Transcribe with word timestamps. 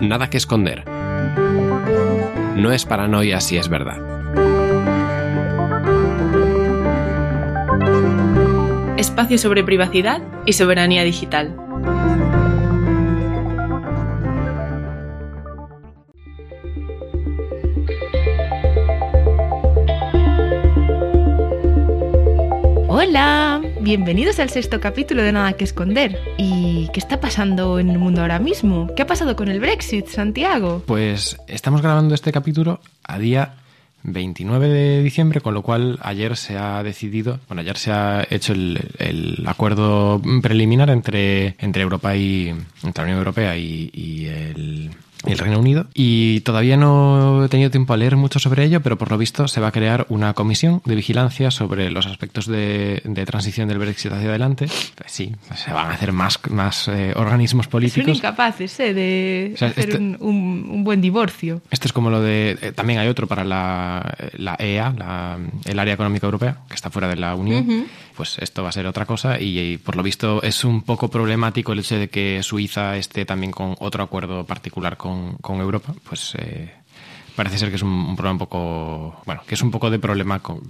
Nada 0.00 0.28
que 0.28 0.36
esconder. 0.36 0.84
No 2.56 2.72
es 2.72 2.84
paranoia 2.84 3.40
si 3.40 3.56
es 3.56 3.68
verdad. 3.68 3.98
Espacio 8.96 9.38
sobre 9.38 9.64
privacidad 9.64 10.22
y 10.46 10.52
soberanía 10.52 11.04
digital. 11.04 11.56
Hola, 22.88 23.60
bienvenidos 23.82 24.38
al 24.38 24.48
sexto 24.48 24.80
capítulo 24.80 25.22
de 25.22 25.32
Nada 25.32 25.54
que 25.54 25.64
Esconder. 25.64 26.18
¿Y 26.38 26.88
qué 26.92 27.00
está 27.00 27.20
pasando 27.20 27.80
en 27.80 27.90
el 27.90 27.98
mundo 27.98 28.20
ahora 28.20 28.38
mismo? 28.38 28.88
¿Qué 28.94 29.02
ha 29.02 29.06
pasado 29.06 29.34
con 29.34 29.48
el 29.48 29.58
Brexit, 29.58 30.06
Santiago? 30.06 30.82
Pues 30.86 31.36
estamos 31.48 31.82
grabando 31.82 32.14
este 32.14 32.30
capítulo 32.30 32.80
a 33.02 33.18
día 33.18 33.54
29 34.04 34.68
de 34.68 35.02
diciembre, 35.02 35.40
con 35.40 35.54
lo 35.54 35.62
cual 35.62 35.98
ayer 36.02 36.36
se 36.36 36.56
ha 36.56 36.82
decidido, 36.82 37.40
bueno, 37.48 37.62
ayer 37.62 37.76
se 37.76 37.90
ha 37.90 38.24
hecho 38.30 38.52
el, 38.52 39.42
acuerdo 39.46 40.22
preliminar 40.42 40.90
entre, 40.90 41.56
entre 41.58 41.82
Europa 41.82 42.14
y, 42.16 42.48
entre 42.84 43.02
la 43.02 43.02
Unión 43.02 43.18
Europea 43.18 43.56
y 43.56 44.26
el 44.26 44.90
el 45.26 45.38
Reino 45.38 45.58
Unido 45.58 45.86
y 45.94 46.40
todavía 46.40 46.76
no 46.76 47.44
he 47.44 47.48
tenido 47.48 47.70
tiempo 47.70 47.92
a 47.92 47.96
leer 47.96 48.16
mucho 48.16 48.38
sobre 48.38 48.64
ello, 48.64 48.80
pero 48.80 48.98
por 48.98 49.10
lo 49.10 49.18
visto 49.18 49.48
se 49.48 49.60
va 49.60 49.68
a 49.68 49.72
crear 49.72 50.06
una 50.08 50.34
comisión 50.34 50.82
de 50.84 50.94
vigilancia 50.94 51.50
sobre 51.50 51.90
los 51.90 52.06
aspectos 52.06 52.46
de, 52.46 53.00
de 53.04 53.26
transición 53.26 53.68
del 53.68 53.78
Brexit 53.78 54.12
hacia 54.12 54.28
adelante. 54.28 54.66
Pues 54.96 55.12
sí, 55.12 55.34
se 55.54 55.72
van 55.72 55.90
a 55.90 55.94
hacer 55.94 56.12
más, 56.12 56.40
más 56.50 56.88
eh, 56.88 57.12
organismos 57.16 57.68
políticos. 57.68 58.04
Son 58.06 58.16
incapaces 58.16 58.78
¿eh? 58.80 58.94
de 58.94 59.52
O 59.54 59.56
sea, 59.58 59.68
hacer 59.68 59.84
este- 59.90 59.98
un, 59.98 60.16
un- 60.20 60.66
un 60.70 60.84
buen 60.84 61.00
divorcio. 61.00 61.60
Esto 61.70 61.86
es 61.88 61.92
como 61.92 62.10
lo 62.10 62.20
de... 62.20 62.58
eh, 62.60 62.72
también 62.72 62.98
hay 62.98 63.08
otro 63.08 63.26
para 63.26 63.44
la, 63.44 64.14
la 64.34 64.56
EA, 64.58 64.92
la- 64.96 65.38
el 65.64 65.78
Área 65.78 65.94
Económica 65.94 66.26
Europea, 66.26 66.58
que 66.68 66.74
está 66.74 66.90
fuera 66.90 67.08
de 67.08 67.16
la 67.16 67.34
Unión. 67.34 67.86
Pues 68.14 68.38
esto 68.38 68.62
va 68.62 68.68
a 68.68 68.72
ser 68.72 68.86
otra 68.86 69.06
cosa 69.06 69.40
y, 69.40 69.78
por 69.78 69.96
lo 69.96 70.02
visto 70.02 70.42
es 70.42 70.64
un 70.64 70.82
poco 70.82 71.08
problemático 71.08 71.72
el 71.72 71.80
hecho 71.80 71.98
de 71.98 72.08
que 72.08 72.42
Suiza 72.42 72.96
esté 72.96 73.24
también 73.24 73.52
con 73.52 73.76
otro 73.80 74.02
acuerdo 74.02 74.44
particular 74.44 74.96
con, 74.96 75.36
con 75.38 75.60
Europa. 75.60 75.94
Pues 76.04 76.34
eh, 76.38 76.81
parece 77.36 77.58
ser 77.58 77.70
que 77.70 77.76
es 77.76 77.82
un, 77.82 77.90
un 77.90 78.16
problema 78.16 78.32
un 78.32 78.38
poco... 78.38 79.20
Bueno, 79.26 79.42
que 79.46 79.54
es 79.54 79.62
un 79.62 79.70
poco 79.70 79.90
de 79.90 79.98
problema 79.98 80.40
con- 80.40 80.60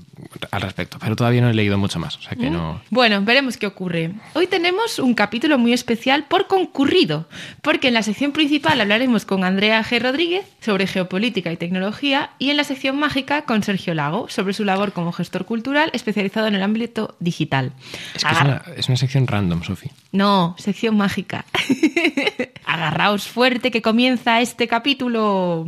al 0.50 0.60
respecto. 0.62 0.98
Pero 1.00 1.16
todavía 1.16 1.40
no 1.40 1.50
he 1.50 1.54
leído 1.54 1.78
mucho 1.78 1.98
más, 1.98 2.16
o 2.16 2.22
sea 2.22 2.36
que 2.36 2.50
no... 2.50 2.80
Bueno, 2.90 3.22
veremos 3.22 3.56
qué 3.56 3.66
ocurre. 3.66 4.12
Hoy 4.34 4.46
tenemos 4.46 4.98
un 4.98 5.14
capítulo 5.14 5.58
muy 5.58 5.72
especial 5.72 6.24
por 6.24 6.46
concurrido, 6.46 7.28
porque 7.62 7.88
en 7.88 7.94
la 7.94 8.02
sección 8.02 8.32
principal 8.32 8.80
hablaremos 8.80 9.24
con 9.24 9.44
Andrea 9.44 9.82
G. 9.84 10.00
Rodríguez 10.00 10.46
sobre 10.60 10.86
geopolítica 10.86 11.52
y 11.52 11.56
tecnología 11.56 12.30
y 12.38 12.50
en 12.50 12.56
la 12.56 12.64
sección 12.64 12.98
mágica 12.98 13.42
con 13.42 13.62
Sergio 13.62 13.94
Lago 13.94 14.28
sobre 14.28 14.54
su 14.54 14.64
labor 14.64 14.92
como 14.92 15.12
gestor 15.12 15.44
cultural 15.44 15.90
especializado 15.92 16.46
en 16.46 16.54
el 16.54 16.62
ámbito 16.62 17.16
digital. 17.20 17.72
Es 18.14 18.24
que 18.24 18.32
es 18.32 18.40
una, 18.40 18.62
es 18.76 18.88
una 18.88 18.96
sección 18.96 19.26
random, 19.26 19.62
Sofi. 19.62 19.90
No, 20.12 20.54
sección 20.58 20.96
mágica. 20.96 21.44
Agarraos 22.64 23.26
fuerte 23.28 23.70
que 23.70 23.82
comienza 23.82 24.40
este 24.40 24.68
capítulo. 24.68 25.66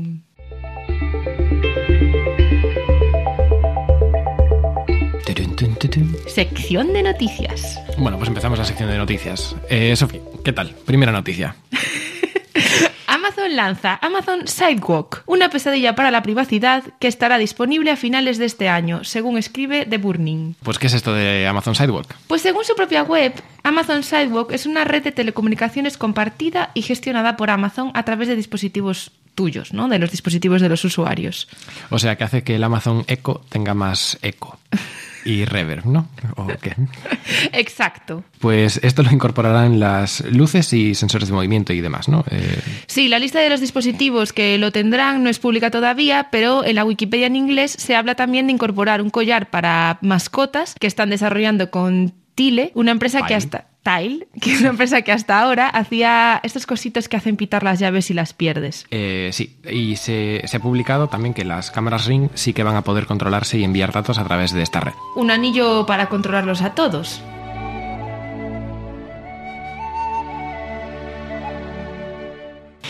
Sección 6.26 6.92
de 6.92 7.02
noticias. 7.02 7.80
Bueno, 7.96 8.18
pues 8.18 8.28
empezamos 8.28 8.58
la 8.58 8.64
sección 8.64 8.90
de 8.90 8.98
noticias. 8.98 9.54
Eh, 9.68 9.94
Sofi, 9.94 10.20
¿qué 10.44 10.52
tal? 10.52 10.74
Primera 10.84 11.12
noticia. 11.12 11.54
Amazon 13.24 13.56
lanza 13.56 13.98
Amazon 14.02 14.46
Sidewalk, 14.46 15.22
una 15.24 15.48
pesadilla 15.48 15.94
para 15.94 16.10
la 16.10 16.22
privacidad 16.22 16.84
que 17.00 17.08
estará 17.08 17.38
disponible 17.38 17.90
a 17.90 17.96
finales 17.96 18.36
de 18.36 18.44
este 18.44 18.68
año, 18.68 19.02
según 19.02 19.38
escribe 19.38 19.86
The 19.86 19.96
Burning. 19.96 20.56
Pues, 20.62 20.78
¿qué 20.78 20.88
es 20.88 20.92
esto 20.92 21.14
de 21.14 21.46
Amazon 21.46 21.74
Sidewalk? 21.74 22.14
Pues 22.26 22.42
según 22.42 22.66
su 22.66 22.74
propia 22.74 23.02
web, 23.02 23.32
Amazon 23.62 24.02
Sidewalk 24.02 24.52
es 24.52 24.66
una 24.66 24.84
red 24.84 25.02
de 25.04 25.12
telecomunicaciones 25.12 25.96
compartida 25.96 26.70
y 26.74 26.82
gestionada 26.82 27.38
por 27.38 27.48
Amazon 27.48 27.92
a 27.94 28.02
través 28.02 28.28
de 28.28 28.36
dispositivos 28.36 29.10
tuyos, 29.34 29.72
¿no? 29.72 29.88
De 29.88 29.98
los 29.98 30.10
dispositivos 30.10 30.60
de 30.60 30.68
los 30.68 30.84
usuarios. 30.84 31.48
O 31.88 31.98
sea, 31.98 32.16
que 32.16 32.24
hace 32.24 32.44
que 32.44 32.56
el 32.56 32.64
Amazon 32.64 33.04
Echo 33.06 33.40
tenga 33.48 33.72
más 33.72 34.18
eco 34.20 34.58
y 35.24 35.44
reverb, 35.44 35.86
¿no? 35.86 36.08
¿O 36.36 36.46
qué? 36.60 36.74
Exacto. 37.52 38.24
Pues 38.40 38.80
esto 38.82 39.02
lo 39.02 39.10
incorporarán 39.10 39.80
las 39.80 40.20
luces 40.30 40.72
y 40.72 40.94
sensores 40.94 41.28
de 41.28 41.34
movimiento 41.34 41.72
y 41.72 41.80
demás, 41.80 42.08
¿no? 42.08 42.24
Eh, 42.30 42.60
Sí, 42.86 43.08
la 43.08 43.18
lista 43.18 43.40
de 43.40 43.48
los 43.50 43.60
dispositivos 43.60 44.32
que 44.32 44.58
lo 44.58 44.70
tendrán 44.72 45.22
no 45.22 45.30
es 45.30 45.38
pública 45.38 45.70
todavía, 45.70 46.28
pero 46.30 46.64
en 46.64 46.76
la 46.76 46.84
Wikipedia 46.84 47.26
en 47.26 47.36
inglés 47.36 47.72
se 47.72 47.96
habla 47.96 48.14
también 48.14 48.46
de 48.46 48.52
incorporar 48.52 49.02
un 49.02 49.10
collar 49.10 49.50
para 49.50 49.98
mascotas 50.02 50.74
que 50.78 50.86
están 50.86 51.10
desarrollando 51.10 51.70
con 51.70 52.14
Tile, 52.34 52.72
una 52.74 52.90
empresa 52.90 53.26
que 53.26 53.34
hasta 53.34 53.66
Tile, 53.82 54.26
que 54.40 54.52
es 54.52 54.60
una 54.60 54.70
empresa 54.70 55.02
que 55.02 55.12
hasta 55.12 55.40
ahora 55.40 55.68
hacía 55.68 56.40
estos 56.42 56.66
cositos 56.66 57.08
que 57.08 57.16
hacen 57.16 57.36
pitar 57.36 57.62
las 57.62 57.78
llaves 57.78 58.10
y 58.10 58.14
las 58.14 58.32
pierdes. 58.32 58.86
eh, 58.90 59.30
sí, 59.32 59.56
y 59.70 59.96
se, 59.96 60.42
se 60.46 60.56
ha 60.56 60.60
publicado 60.60 61.08
también 61.08 61.34
que 61.34 61.44
las 61.44 61.70
cámaras 61.70 62.06
Ring 62.06 62.28
sí 62.34 62.52
que 62.52 62.62
van 62.62 62.76
a 62.76 62.82
poder 62.82 63.06
controlarse 63.06 63.58
y 63.58 63.64
enviar 63.64 63.92
datos 63.92 64.18
a 64.18 64.24
través 64.24 64.52
de 64.52 64.62
esta 64.62 64.80
red. 64.80 64.94
Un 65.16 65.30
anillo 65.30 65.86
para 65.86 66.08
controlarlos 66.08 66.62
a 66.62 66.74
todos. 66.74 67.22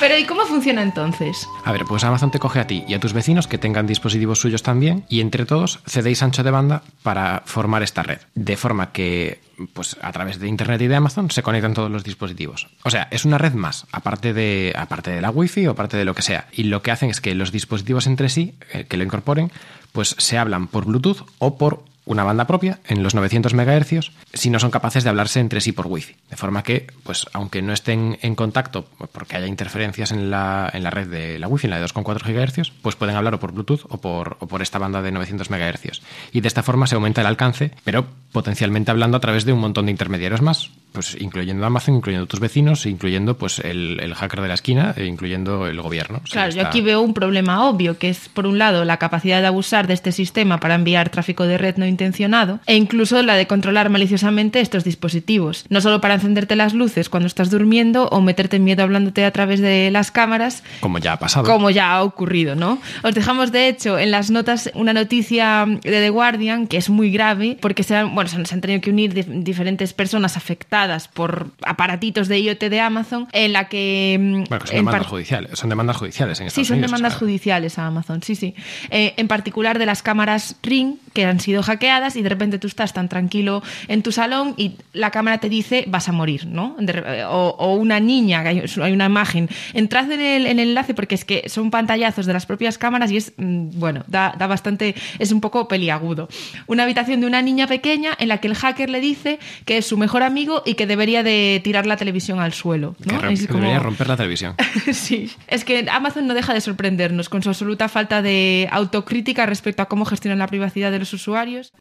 Pero 0.01 0.19
¿y 0.19 0.25
cómo 0.25 0.45
funciona 0.45 0.83
entonces? 0.83 1.49
A 1.65 1.73
ver, 1.73 1.85
pues 1.85 2.05
Amazon 2.05 2.31
te 2.31 2.39
coge 2.39 2.61
a 2.61 2.67
ti 2.67 2.85
y 2.89 2.95
a 2.95 3.01
tus 3.01 3.13
vecinos 3.13 3.47
que 3.47 3.59
tengan 3.59 3.87
dispositivos 3.87 4.41
suyos 4.41 4.63
también 4.63 5.05
y 5.09 5.21
entre 5.21 5.47
todos 5.47 5.81
cedéis 5.87 6.23
ancho 6.23 6.43
de 6.43 6.51
banda 6.51 6.83
para 7.03 7.43
formar 7.47 7.83
esta 7.83 8.03
red. 8.03 8.19
De 8.35 8.57
forma 8.57 8.93
que, 8.93 9.41
pues 9.73 9.97
a 10.03 10.13
través 10.13 10.41
de 10.41 10.49
Internet 10.49 10.81
y 10.83 10.89
de 10.89 10.97
Amazon 10.97 11.31
se 11.31 11.43
conectan 11.43 11.75
todos 11.75 11.91
los 11.91 12.05
dispositivos. 12.05 12.69
O 12.83 12.91
sea, 12.91 13.09
es 13.11 13.25
una 13.25 13.39
red 13.39 13.55
más, 13.55 13.87
aparte 13.93 14.33
de, 14.33 14.75
aparte 14.77 15.11
de 15.11 15.21
la 15.21 15.31
Wi-Fi 15.31 15.69
o 15.69 15.71
aparte 15.73 15.97
de 15.97 16.05
lo 16.05 16.15
que 16.15 16.23
sea. 16.23 16.49
Y 16.53 16.65
lo 16.65 16.83
que 16.83 16.91
hacen 16.91 17.11
es 17.11 17.21
que 17.21 17.35
los 17.35 17.53
dispositivos 17.53 18.07
entre 18.07 18.29
sí, 18.29 18.55
eh, 18.73 18.85
que 18.85 18.97
lo 18.97 19.05
incorporen, 19.05 19.53
pues 19.93 20.17
se 20.19 20.39
hablan 20.39 20.67
por 20.67 20.87
Bluetooth 20.87 21.25
o 21.39 21.57
por 21.57 21.85
una 22.07 22.25
banda 22.25 22.47
propia 22.47 22.81
en 22.87 23.03
los 23.03 23.15
900 23.15 23.55
MHz 23.55 24.11
si 24.33 24.51
no 24.51 24.59
son 24.59 24.71
capaces 24.71 25.05
de 25.05 25.11
hablarse 25.11 25.41
entre 25.41 25.61
sí 25.61 25.73
por 25.73 25.87
Wi-Fi. 25.87 26.15
De 26.31 26.37
forma 26.37 26.63
que, 26.63 26.87
pues 27.03 27.27
aunque 27.33 27.63
no 27.63 27.73
estén 27.73 28.19
en 28.23 28.35
contacto 28.35 28.87
porque 29.13 29.37
haya 29.37 29.47
interferencias 29.47 30.13
en 30.13 30.31
la, 30.31 30.71
en 30.73 30.83
la 30.83 30.91
red 30.91 31.09
de 31.09 31.39
la 31.39 31.49
Wi-Fi, 31.49 31.67
en 31.67 31.71
la 31.71 31.81
de 31.81 31.87
2,4 31.87 32.23
GHz, 32.23 32.73
pues 32.83 32.97
pueden 32.97 33.17
hablar 33.17 33.35
o 33.35 33.41
por 33.41 33.53
Bluetooth 33.53 33.87
o 33.89 33.99
por, 33.99 34.37
o 34.41 34.47
por 34.47 34.63
esta 34.63 34.79
banda 34.79 35.03
de 35.03 35.13
900 35.13 35.51
MHz. 35.51 36.03
Y 36.33 36.41
de 36.41 36.49
esta 36.49 36.63
forma 36.63 36.87
se 36.87 36.95
aumenta 36.95 37.21
el 37.21 37.27
alcance, 37.27 37.71
pero 37.85 38.07
potencialmente 38.33 38.91
hablando 38.91 39.17
a 39.17 39.21
través 39.21 39.45
de 39.45 39.53
un 39.53 39.61
montón 39.61 39.87
de 39.87 39.93
intermediarios 39.93 40.43
más, 40.43 40.71
pues 40.93 41.17
incluyendo 41.21 41.65
Amazon, 41.67 41.97
incluyendo 41.97 42.27
tus 42.27 42.41
vecinos, 42.41 42.87
incluyendo 42.87 43.37
pues 43.39 43.59
el, 43.61 43.99
el 44.01 44.15
hacker 44.15 44.41
de 44.41 44.49
la 44.49 44.55
esquina 44.55 44.95
e 44.97 45.07
incluyendo 45.07 45.67
el 45.67 45.81
gobierno. 45.81 46.21
Claro, 46.31 46.53
yo 46.53 46.67
aquí 46.67 46.81
veo 46.81 47.01
un 47.01 47.15
problema 47.15 47.69
obvio, 47.69 47.99
que 47.99 48.11
es, 48.11 48.29
por 48.29 48.47
un 48.47 48.59
lado, 48.59 48.85
la 48.85 48.99
capacidad 48.99 49.41
de 49.41 49.47
abusar 49.47 49.87
de 49.87 49.95
este 49.95 50.13
sistema 50.13 50.59
para 50.59 50.75
enviar 50.75 51.11
tráfico 51.11 51.47
de 51.47 51.59
red 51.59 51.77
no 51.77 51.87
intencionado, 51.95 52.59
e 52.67 52.75
incluso 52.77 53.23
la 53.23 53.35
de 53.37 53.47
controlar 53.47 53.89
maliciosamente 53.89 54.61
estos 54.61 54.83
dispositivos. 54.85 55.65
No 55.69 55.81
solo 55.81 56.01
para 56.01 56.15
encenderte 56.15 56.57
las 56.57 56.75
luces 56.75 57.09
cuando 57.09 57.27
estás 57.29 57.51
durmiendo 57.51 58.09
o 58.09 58.21
meterte 58.21 58.59
miedo 58.59 58.83
hablándote 58.83 59.25
a 59.25 59.31
través 59.31 59.61
de 59.61 59.91
las 59.91 60.11
cámaras, 60.11 60.63
Como 60.81 60.99
ya 60.99 61.13
ha 61.15 61.19
pasado. 61.19 61.47
como 61.47 61.71
ya 61.71 61.93
ha 61.93 62.03
ocurrido, 62.03 62.55
¿no? 62.57 62.79
Os 63.03 63.15
dejamos, 63.15 63.53
de 63.53 63.69
hecho, 63.69 63.99
en 63.99 64.11
las 64.11 64.31
notas 64.31 64.71
una 64.75 64.93
noticia 64.93 65.65
de 65.67 65.91
The 65.91 66.11
Guardian 66.11 66.67
que 66.67 66.77
es 66.77 66.91
muy 66.91 67.11
grave 67.11 67.57
porque 67.61 67.83
se 67.83 67.95
han, 67.97 68.15
bueno, 68.15 68.29
se 68.29 68.37
han 68.55 68.61
tenido 68.61 68.81
que 68.81 68.91
unir 68.91 69.15
dif- 69.15 69.43
diferentes 69.45 69.93
personas 69.93 70.37
afectadas 70.37 71.09
por 71.09 71.49
aparatitos 71.63 72.29
de 72.29 72.41
IoT 72.41 72.65
de 72.65 72.81
Amazon 72.81 73.29
en 73.33 73.53
la 73.53 73.69
que... 73.69 74.17
mm, 74.21 74.45
Bueno, 74.49 74.59
que 74.65 74.67
son 74.69 74.77
demandas 74.77 75.07
judiciales. 75.07 75.59
Son 75.59 75.69
demandas 75.71 75.97
judiciales 75.97 76.41
en 76.41 76.51
Sí, 76.51 76.65
son 76.65 76.75
Unidos, 76.79 76.91
o 76.91 76.95
demandas 76.95 77.13
sea, 77.13 77.19
judiciales 77.21 77.79
a 77.79 77.87
Amazon, 77.87 78.23
sí, 78.23 78.35
sí. 78.35 78.55
Eh, 78.91 79.15
en 79.17 79.29
particular 79.29 79.79
de 79.79 79.87
las 79.87 80.03
cámaras 80.03 80.57
Ring 80.63 80.97
que 81.15 81.25
han 81.25 81.41
sido 81.41 81.63
hackeadas 81.63 82.17
y 82.17 82.23
de 82.23 82.29
repente 82.29 82.59
tú 82.59 82.67
estás 82.67 82.93
tan 82.93 83.09
tranquilo 83.09 83.63
en 83.89 84.03
tu 84.03 84.13
salón 84.13 84.53
y 84.59 84.73
la 84.93 85.11
cámara 85.11 85.39
te 85.39 85.49
dice 85.49 85.85
vas 85.87 86.09
a 86.09 86.13
morir, 86.13 86.47
¿no? 86.47 86.77
De 86.79 87.25
o, 87.25 87.57
o 87.59 87.75
una 87.77 88.01
niña, 88.01 88.41
hay, 88.41 88.63
hay 88.83 88.93
una 88.93 89.07
imagen. 89.07 89.49
Entrad 89.73 90.11
en 90.13 90.21
el, 90.21 90.47
en 90.47 90.59
el 90.59 90.69
enlace 90.69 90.93
porque 90.93 91.15
es 91.15 91.25
que 91.25 91.49
son 91.49 91.71
pantallazos 91.71 92.27
de 92.27 92.33
las 92.35 92.45
propias 92.47 92.77
cámaras 92.77 93.11
y 93.11 93.17
es, 93.17 93.33
mm, 93.37 93.79
bueno, 93.79 94.05
da, 94.09 94.35
da 94.39 94.47
bastante, 94.47 94.95
es 95.19 95.33
un 95.33 95.41
poco 95.41 95.69
peliagudo. 95.69 96.29
Una 96.67 96.83
habitación 96.83 97.21
de 97.21 97.27
una 97.27 97.41
niña 97.43 97.67
pequeña 97.67 98.11
en 98.19 98.29
la 98.29 98.39
que 98.39 98.49
el 98.49 98.55
hacker 98.57 98.91
le 98.91 99.01
dice 99.01 99.39
que 99.65 99.79
es 99.79 99.87
su 99.87 99.97
mejor 99.97 100.23
amigo 100.25 100.63
y 100.67 100.75
que 100.75 100.87
debería 100.87 101.23
de 101.23 101.61
tirar 101.63 101.87
la 101.87 101.97
televisión 101.97 102.41
al 102.41 102.53
suelo, 102.53 102.97
que 103.03 103.13
¿no? 103.13 103.29
Es 103.31 103.43
que 103.43 103.47
como- 103.47 103.61
debería 103.61 103.79
romper 103.79 104.09
la 104.09 104.17
televisión. 104.17 104.55
Sí, 104.93 105.31
es 105.49 105.65
que 105.65 105.87
Amazon 105.91 106.27
no 106.27 106.35
deja 106.35 106.53
de 106.55 106.61
sorprendernos 106.61 107.29
con 107.29 107.43
su 107.43 107.49
absoluta 107.49 107.89
falta 107.89 108.21
de 108.23 108.69
autocrítica 108.71 109.47
respecto 109.47 109.83
a 109.83 109.87
cómo 109.87 110.05
gestionan 110.05 110.39
la 110.39 110.47
privacidad 110.47 110.91
de 110.91 110.99
los 110.99 111.04
usuarios. 111.13 111.73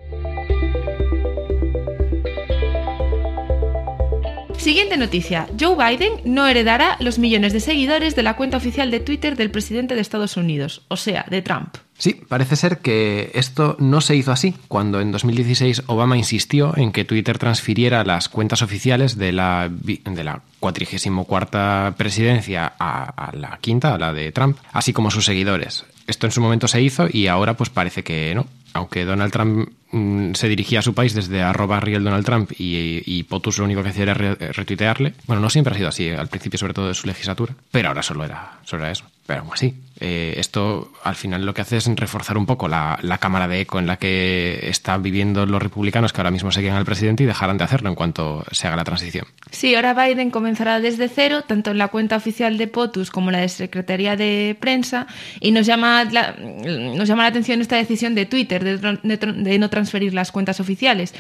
Siguiente 4.64 4.96
noticia. 4.96 5.48
Joe 5.60 5.75
Biden 5.75 6.14
no 6.24 6.48
heredará 6.48 6.96
los 7.02 7.20
millones 7.20 7.52
de 7.52 7.60
seguidores 7.60 8.16
de 8.16 8.24
la 8.24 8.38
cuenta 8.38 8.56
oficial 8.56 8.92
de 8.92 9.02
Twitter 9.02 9.36
del 9.36 9.52
presidente 9.52 9.94
de 9.94 10.00
Estados 10.00 10.38
Unidos, 10.38 10.84
o 10.88 10.96
sea, 10.96 11.25
de 11.30 11.42
Trump. 11.42 11.75
Sí, 11.98 12.14
parece 12.14 12.56
ser 12.56 12.78
que 12.78 13.30
esto 13.34 13.75
no 13.80 14.00
se 14.00 14.16
hizo 14.16 14.31
así 14.31 14.56
cuando 14.70 15.02
en 15.02 15.12
2016 15.12 15.84
Obama 15.88 16.18
insistió 16.18 16.78
en 16.78 16.94
que 16.94 17.04
Twitter 17.04 17.38
transfiriera 17.38 18.06
las 18.06 18.30
cuentas 18.30 18.62
oficiales 18.62 19.18
de 19.18 19.34
la, 19.34 19.70
de 19.70 20.24
la 20.24 20.42
44 20.62 21.96
presidencia 21.98 22.72
a, 22.80 23.04
a 23.04 23.36
la 23.36 23.58
quinta, 23.60 23.94
a 23.94 23.98
la 23.98 24.14
de 24.14 24.31
Trump, 24.31 24.58
así 24.72 24.94
como 24.94 25.12
sus 25.12 25.25
seguidores. 25.25 25.84
Esto 26.08 26.25
en 26.25 26.31
su 26.31 26.40
momento 26.40 26.70
se 26.70 26.81
hizo 26.81 27.08
y 27.12 27.28
ahora 27.28 27.56
pues 27.56 27.70
parece 27.70 28.04
que 28.04 28.34
no. 28.34 28.48
Aunque 28.74 29.06
Donald 29.06 29.31
Trump 29.31 29.70
mm, 29.92 30.34
se 30.34 30.48
dirigía 30.50 30.80
a 30.80 30.81
su 30.81 30.94
país 30.94 31.14
desde 31.14 31.42
arroba 31.42 31.80
real 31.80 32.04
Donald 32.04 32.25
Trump 32.25 32.52
y, 32.58 33.24
POTUS 33.24 33.60
lo 33.60 33.66
único 33.66 33.84
que 33.84 33.90
hacía 33.90 34.04
era 34.04 34.14
re- 34.14 34.36
retuitearle. 34.36 35.14
Bueno, 35.28 35.42
no 35.42 35.50
siempre 35.50 35.74
ha 35.74 35.78
sido 35.78 35.90
así, 35.90 36.10
al 36.10 36.28
principio 36.28 36.58
sobre 36.60 36.74
todo 36.74 36.88
de 36.88 36.94
su 36.94 37.08
legislatura, 37.08 37.54
pero 37.72 37.90
ahora 37.90 38.02
solo 38.04 38.24
era, 38.25 38.60
solo 38.66 38.84
era 38.84 38.92
eso. 38.92 39.06
Pero 39.25 39.42
aún 39.42 39.52
así, 39.54 39.74
eh, 40.06 40.34
esto 40.38 40.92
al 41.02 41.16
final 41.16 41.46
lo 41.46 41.54
que 41.54 41.62
hace 41.62 41.78
es 41.78 41.88
reforzar 41.96 42.38
un 42.38 42.46
poco 42.46 42.68
la, 42.68 43.00
la 43.02 43.20
cámara 43.20 43.48
de 43.48 43.62
eco 43.62 43.80
en 43.80 43.88
la 43.88 43.96
que 43.96 44.60
están 44.64 45.02
viviendo 45.02 45.46
los 45.46 45.64
republicanos 45.64 46.12
que 46.12 46.20
ahora 46.20 46.30
mismo 46.30 46.52
seguían 46.52 46.76
al 46.76 46.84
presidente 46.84 47.24
y 47.24 47.26
dejarán 47.26 47.58
de 47.58 47.64
hacerlo 47.64 47.88
en 47.88 47.96
cuanto 47.96 48.44
se 48.52 48.68
haga 48.68 48.76
la 48.76 48.84
transición. 48.84 49.26
Sí, 49.50 49.76
ahora 49.76 49.94
Biden 49.94 50.30
comenzará 50.30 50.82
desde 50.82 51.08
cero, 51.08 51.44
tanto 51.48 51.72
en 51.72 51.78
la 51.78 51.88
cuenta 51.88 52.18
oficial 52.18 52.58
de 52.58 52.68
POTUS 52.68 53.12
como 53.12 53.32
la 53.32 53.40
de 53.40 53.48
Secretaría 53.48 54.18
de 54.18 54.58
Prensa, 54.60 55.08
y 55.40 55.52
nos 55.52 55.66
llama 55.66 56.04
la, 56.04 56.36
nos 56.38 57.08
llama 57.08 57.24
la 57.24 57.30
atención 57.30 57.62
esta 57.62 57.78
decisión 57.78 58.14
de 58.14 58.26
Twitter 58.26 58.62
de 58.62 59.58
no 59.58 59.70
transferir 59.70 60.14
las 60.14 60.34
cuentas 60.34 60.60
oficiales. 60.60 61.14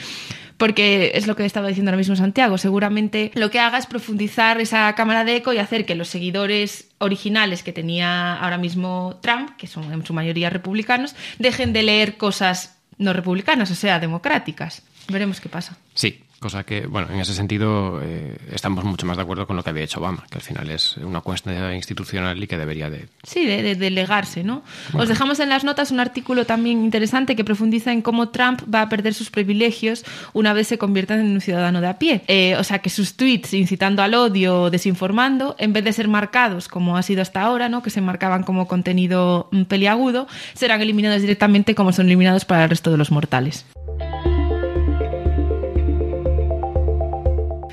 Porque 0.57 1.11
es 1.15 1.27
lo 1.27 1.35
que 1.35 1.45
estaba 1.45 1.67
diciendo 1.67 1.89
ahora 1.89 1.97
mismo 1.97 2.15
Santiago. 2.15 2.57
Seguramente 2.57 3.31
lo 3.35 3.49
que 3.49 3.59
haga 3.59 3.77
es 3.77 3.85
profundizar 3.85 4.61
esa 4.61 4.93
cámara 4.95 5.23
de 5.23 5.37
eco 5.37 5.53
y 5.53 5.57
hacer 5.57 5.85
que 5.85 5.95
los 5.95 6.07
seguidores 6.07 6.89
originales 6.99 7.63
que 7.63 7.73
tenía 7.73 8.35
ahora 8.35 8.57
mismo 8.57 9.19
Trump, 9.21 9.55
que 9.57 9.67
son 9.67 9.91
en 9.91 10.05
su 10.05 10.13
mayoría 10.13 10.49
republicanos, 10.49 11.15
dejen 11.39 11.73
de 11.73 11.83
leer 11.83 12.17
cosas 12.17 12.77
no 12.97 13.13
republicanas, 13.13 13.71
o 13.71 13.75
sea, 13.75 13.99
democráticas. 13.99 14.83
Veremos 15.07 15.41
qué 15.41 15.49
pasa. 15.49 15.77
Sí, 15.93 16.21
cosa 16.43 16.65
que, 16.65 16.85
bueno, 16.85 17.07
en 17.09 17.21
ese 17.21 17.33
sentido 17.33 18.01
eh, 18.03 18.35
estamos 18.51 18.83
mucho 18.83 19.05
más 19.05 19.15
de 19.15 19.23
acuerdo 19.23 19.47
con 19.47 19.55
lo 19.55 19.63
que 19.63 19.69
había 19.69 19.83
hecho 19.83 20.01
Obama, 20.01 20.25
que 20.29 20.39
al 20.39 20.41
final 20.41 20.69
es 20.69 20.97
una 20.97 21.21
cuestión 21.21 21.73
institucional 21.73 22.43
y 22.43 22.47
que 22.47 22.57
debería 22.57 22.89
de... 22.89 23.07
Sí, 23.23 23.45
de, 23.45 23.63
de 23.63 23.75
delegarse, 23.75 24.43
¿no? 24.43 24.61
Os 24.93 25.07
dejamos 25.07 25.39
en 25.39 25.47
las 25.47 25.63
notas 25.63 25.91
un 25.91 26.01
artículo 26.01 26.45
también 26.45 26.83
interesante 26.83 27.37
que 27.37 27.45
profundiza 27.45 27.93
en 27.93 28.01
cómo 28.01 28.29
Trump 28.29 28.61
va 28.71 28.81
a 28.81 28.89
perder 28.89 29.13
sus 29.13 29.31
privilegios 29.31 30.03
una 30.33 30.51
vez 30.51 30.67
se 30.67 30.77
convierta 30.77 31.15
en 31.15 31.31
un 31.31 31.39
ciudadano 31.39 31.79
de 31.79 31.87
a 31.87 31.97
pie. 31.97 32.23
Eh, 32.27 32.57
o 32.57 32.63
sea, 32.65 32.79
que 32.79 32.89
sus 32.89 33.15
tweets 33.15 33.53
incitando 33.53 34.03
al 34.03 34.13
odio 34.13 34.63
o 34.63 34.69
desinformando, 34.69 35.55
en 35.59 35.71
vez 35.71 35.85
de 35.85 35.93
ser 35.93 36.09
marcados 36.09 36.67
como 36.67 36.97
ha 36.97 37.03
sido 37.03 37.21
hasta 37.21 37.41
ahora, 37.41 37.69
¿no? 37.69 37.81
Que 37.81 37.89
se 37.89 38.01
marcaban 38.01 38.43
como 38.43 38.67
contenido 38.67 39.47
mm, 39.51 39.63
peliagudo, 39.63 40.27
serán 40.55 40.81
eliminados 40.81 41.21
directamente 41.21 41.73
como 41.73 41.93
son 41.93 42.07
eliminados 42.07 42.43
para 42.43 42.65
el 42.65 42.69
resto 42.69 42.91
de 42.91 42.97
los 42.97 43.11
mortales. 43.11 43.65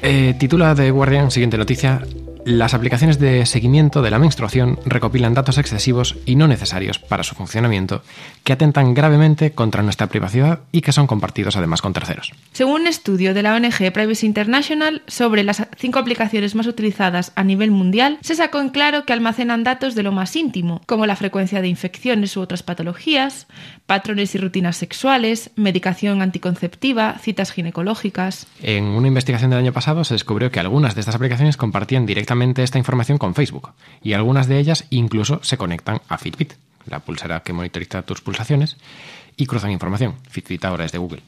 Eh, 0.02 0.34
titula 0.38 0.74
The 0.74 0.90
Guardian, 0.90 1.30
siguiente 1.30 1.58
noticia. 1.58 2.00
Las 2.46 2.72
aplicaciones 2.72 3.18
de 3.18 3.44
seguimiento 3.44 4.00
de 4.00 4.10
la 4.10 4.18
menstruación 4.18 4.78
recopilan 4.86 5.34
datos 5.34 5.58
excesivos 5.58 6.16
y 6.24 6.36
no 6.36 6.48
necesarios 6.48 6.98
para 6.98 7.22
su 7.22 7.34
funcionamiento 7.34 8.02
que 8.44 8.54
atentan 8.54 8.94
gravemente 8.94 9.52
contra 9.52 9.82
nuestra 9.82 10.06
privacidad 10.06 10.60
y 10.72 10.80
que 10.80 10.92
son 10.92 11.06
compartidos 11.06 11.56
además 11.56 11.82
con 11.82 11.92
terceros. 11.92 12.32
Según 12.52 12.82
un 12.82 12.86
estudio 12.86 13.34
de 13.34 13.42
la 13.42 13.54
ONG 13.54 13.92
Privacy 13.92 14.24
International 14.24 15.02
sobre 15.06 15.44
las 15.44 15.66
cinco 15.76 15.98
aplicaciones 15.98 16.54
más 16.54 16.66
utilizadas 16.66 17.32
a 17.36 17.44
nivel 17.44 17.70
mundial, 17.70 18.18
se 18.22 18.34
sacó 18.34 18.60
en 18.60 18.70
claro 18.70 19.04
que 19.04 19.12
almacenan 19.12 19.62
datos 19.62 19.94
de 19.94 20.02
lo 20.02 20.12
más 20.12 20.34
íntimo, 20.34 20.80
como 20.86 21.04
la 21.04 21.16
frecuencia 21.16 21.60
de 21.60 21.68
infecciones 21.68 22.36
u 22.38 22.40
otras 22.40 22.62
patologías, 22.62 23.48
patrones 23.84 24.34
y 24.34 24.38
rutinas 24.38 24.78
sexuales, 24.78 25.50
medicación 25.56 26.22
anticonceptiva, 26.22 27.18
citas 27.20 27.52
ginecológicas. 27.52 28.46
En 28.62 28.84
una 28.84 29.08
investigación 29.08 29.50
del 29.50 29.58
año 29.58 29.72
pasado 29.74 30.04
se 30.04 30.14
descubrió 30.14 30.50
que 30.50 30.60
algunas 30.60 30.94
de 30.94 31.00
estas 31.00 31.14
aplicaciones 31.14 31.58
compartían 31.58 32.06
directamente 32.06 32.29
esta 32.62 32.78
información 32.78 33.18
con 33.18 33.34
Facebook 33.34 33.70
y 34.02 34.12
algunas 34.12 34.46
de 34.46 34.58
ellas 34.58 34.86
incluso 34.90 35.40
se 35.42 35.56
conectan 35.56 36.00
a 36.08 36.18
Fitbit, 36.18 36.54
la 36.86 37.00
pulsera 37.00 37.40
que 37.40 37.52
monitoriza 37.52 38.02
tus 38.02 38.20
pulsaciones, 38.20 38.76
y 39.36 39.46
cruzan 39.46 39.70
información. 39.70 40.14
Fitbit 40.28 40.64
ahora 40.64 40.84
es 40.84 40.92
de 40.92 40.98
Google. 40.98 41.22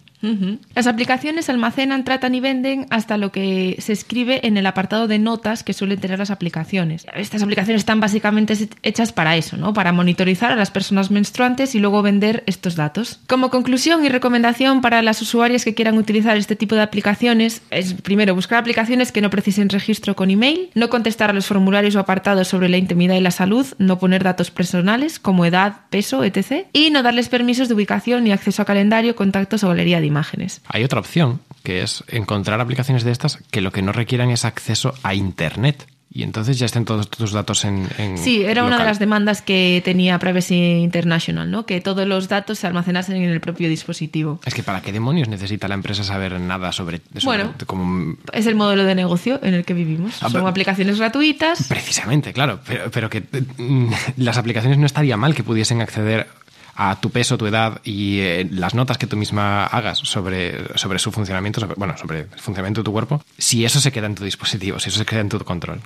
Las 0.74 0.86
aplicaciones 0.86 1.48
almacenan, 1.48 2.04
tratan 2.04 2.34
y 2.34 2.40
venden 2.40 2.86
hasta 2.90 3.16
lo 3.16 3.32
que 3.32 3.76
se 3.80 3.92
escribe 3.92 4.46
en 4.46 4.56
el 4.56 4.66
apartado 4.66 5.08
de 5.08 5.18
notas 5.18 5.64
que 5.64 5.72
suelen 5.72 5.98
tener 5.98 6.18
las 6.18 6.30
aplicaciones. 6.30 7.06
Estas 7.14 7.42
aplicaciones 7.42 7.80
están 7.80 8.00
básicamente 8.00 8.56
hechas 8.82 9.12
para 9.12 9.36
eso, 9.36 9.56
¿no? 9.56 9.74
Para 9.74 9.92
monitorizar 9.92 10.52
a 10.52 10.56
las 10.56 10.70
personas 10.70 11.10
menstruantes 11.10 11.74
y 11.74 11.80
luego 11.80 12.02
vender 12.02 12.44
estos 12.46 12.76
datos. 12.76 13.20
Como 13.26 13.50
conclusión 13.50 14.04
y 14.04 14.08
recomendación 14.08 14.80
para 14.80 15.02
las 15.02 15.20
usuarias 15.22 15.64
que 15.64 15.74
quieran 15.74 15.98
utilizar 15.98 16.36
este 16.36 16.56
tipo 16.56 16.74
de 16.74 16.82
aplicaciones 16.82 17.62
es 17.70 17.94
primero 17.94 18.34
buscar 18.34 18.58
aplicaciones 18.58 19.10
que 19.10 19.20
no 19.20 19.30
precisen 19.30 19.68
registro 19.68 20.14
con 20.14 20.30
email, 20.30 20.70
no 20.74 20.88
contestar 20.88 21.30
a 21.30 21.32
los 21.32 21.46
formularios 21.46 21.96
o 21.96 22.00
apartados 22.00 22.48
sobre 22.48 22.68
la 22.68 22.76
intimidad 22.76 23.16
y 23.16 23.20
la 23.20 23.30
salud, 23.30 23.66
no 23.78 23.98
poner 23.98 24.22
datos 24.22 24.50
personales 24.50 25.18
como 25.18 25.44
edad, 25.44 25.80
peso, 25.90 26.22
etc. 26.22 26.66
y 26.72 26.90
no 26.90 27.02
darles 27.02 27.28
permisos 27.28 27.68
de 27.68 27.74
ubicación 27.74 28.24
ni 28.24 28.32
acceso 28.32 28.62
a 28.62 28.64
calendario, 28.64 29.16
contactos 29.16 29.64
o 29.64 29.68
galería 29.68 30.00
de 30.00 30.11
imágenes. 30.12 30.60
Hay 30.68 30.84
otra 30.84 31.00
opción, 31.00 31.40
que 31.64 31.82
es 31.82 32.04
encontrar 32.08 32.60
aplicaciones 32.60 33.02
de 33.04 33.10
estas 33.12 33.38
que 33.50 33.60
lo 33.60 33.72
que 33.72 33.82
no 33.82 33.92
requieran 33.92 34.30
es 34.30 34.44
acceso 34.44 34.94
a 35.02 35.14
Internet. 35.14 35.86
Y 36.14 36.24
entonces 36.24 36.58
ya 36.58 36.66
estén 36.66 36.84
todos 36.84 37.08
tus 37.08 37.32
datos 37.32 37.64
en. 37.64 37.88
en 37.96 38.18
Sí, 38.18 38.42
era 38.44 38.64
una 38.64 38.76
de 38.78 38.84
las 38.84 38.98
demandas 38.98 39.40
que 39.40 39.80
tenía 39.82 40.18
Privacy 40.18 40.56
International, 40.82 41.50
¿no? 41.50 41.64
Que 41.64 41.80
todos 41.80 42.06
los 42.06 42.28
datos 42.28 42.58
se 42.58 42.66
almacenasen 42.66 43.16
en 43.16 43.30
el 43.30 43.40
propio 43.40 43.66
dispositivo. 43.70 44.38
Es 44.44 44.52
que 44.52 44.62
para 44.62 44.82
qué 44.82 44.92
demonios 44.92 45.28
necesita 45.28 45.68
la 45.68 45.74
empresa 45.74 46.04
saber 46.04 46.38
nada 46.38 46.70
sobre. 46.70 47.00
sobre 47.16 47.44
Bueno. 47.44 47.54
como- 47.64 48.16
Es 48.34 48.44
el 48.46 48.56
modelo 48.56 48.84
de 48.84 48.94
negocio 48.94 49.40
en 49.42 49.54
el 49.54 49.64
que 49.64 49.72
vivimos. 49.72 50.16
Ah, 50.16 50.26
Son 50.28 50.32
pero- 50.32 50.48
aplicaciones 50.48 50.98
gratuitas. 50.98 51.66
Precisamente, 51.66 52.34
claro. 52.34 52.60
Pero, 52.66 52.90
pero 52.90 53.08
que 53.08 53.22
mm, 53.56 53.86
las 54.18 54.36
aplicaciones 54.36 54.76
no 54.76 54.84
estaría 54.84 55.16
mal 55.16 55.34
que 55.34 55.42
pudiesen 55.44 55.80
acceder 55.80 56.28
a 56.74 57.00
tu 57.00 57.10
peso, 57.10 57.36
tu 57.38 57.46
edad 57.46 57.80
y 57.84 58.20
eh, 58.20 58.48
las 58.50 58.74
notas 58.74 58.98
que 58.98 59.06
tú 59.06 59.16
misma 59.16 59.66
hagas 59.66 59.98
sobre, 59.98 60.76
sobre 60.78 60.98
su 60.98 61.12
funcionamiento, 61.12 61.60
sobre- 61.60 61.74
bueno, 61.76 61.96
sobre 61.98 62.20
el 62.20 62.28
funcionamiento 62.40 62.80
de 62.80 62.84
tu 62.84 62.92
cuerpo, 62.92 63.22
si 63.38 63.64
eso 63.64 63.80
se 63.80 63.92
queda 63.92 64.06
en 64.06 64.14
tu 64.14 64.24
dispositivo, 64.24 64.78
si 64.78 64.88
eso 64.88 64.98
se 64.98 65.04
queda 65.06 65.20
en 65.20 65.28
tu 65.28 65.38
control. 65.40 65.80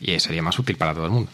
Y 0.00 0.18
sería 0.20 0.42
más 0.42 0.58
útil 0.58 0.76
para 0.76 0.94
todo 0.94 1.06
el 1.06 1.10
mundo. 1.12 1.30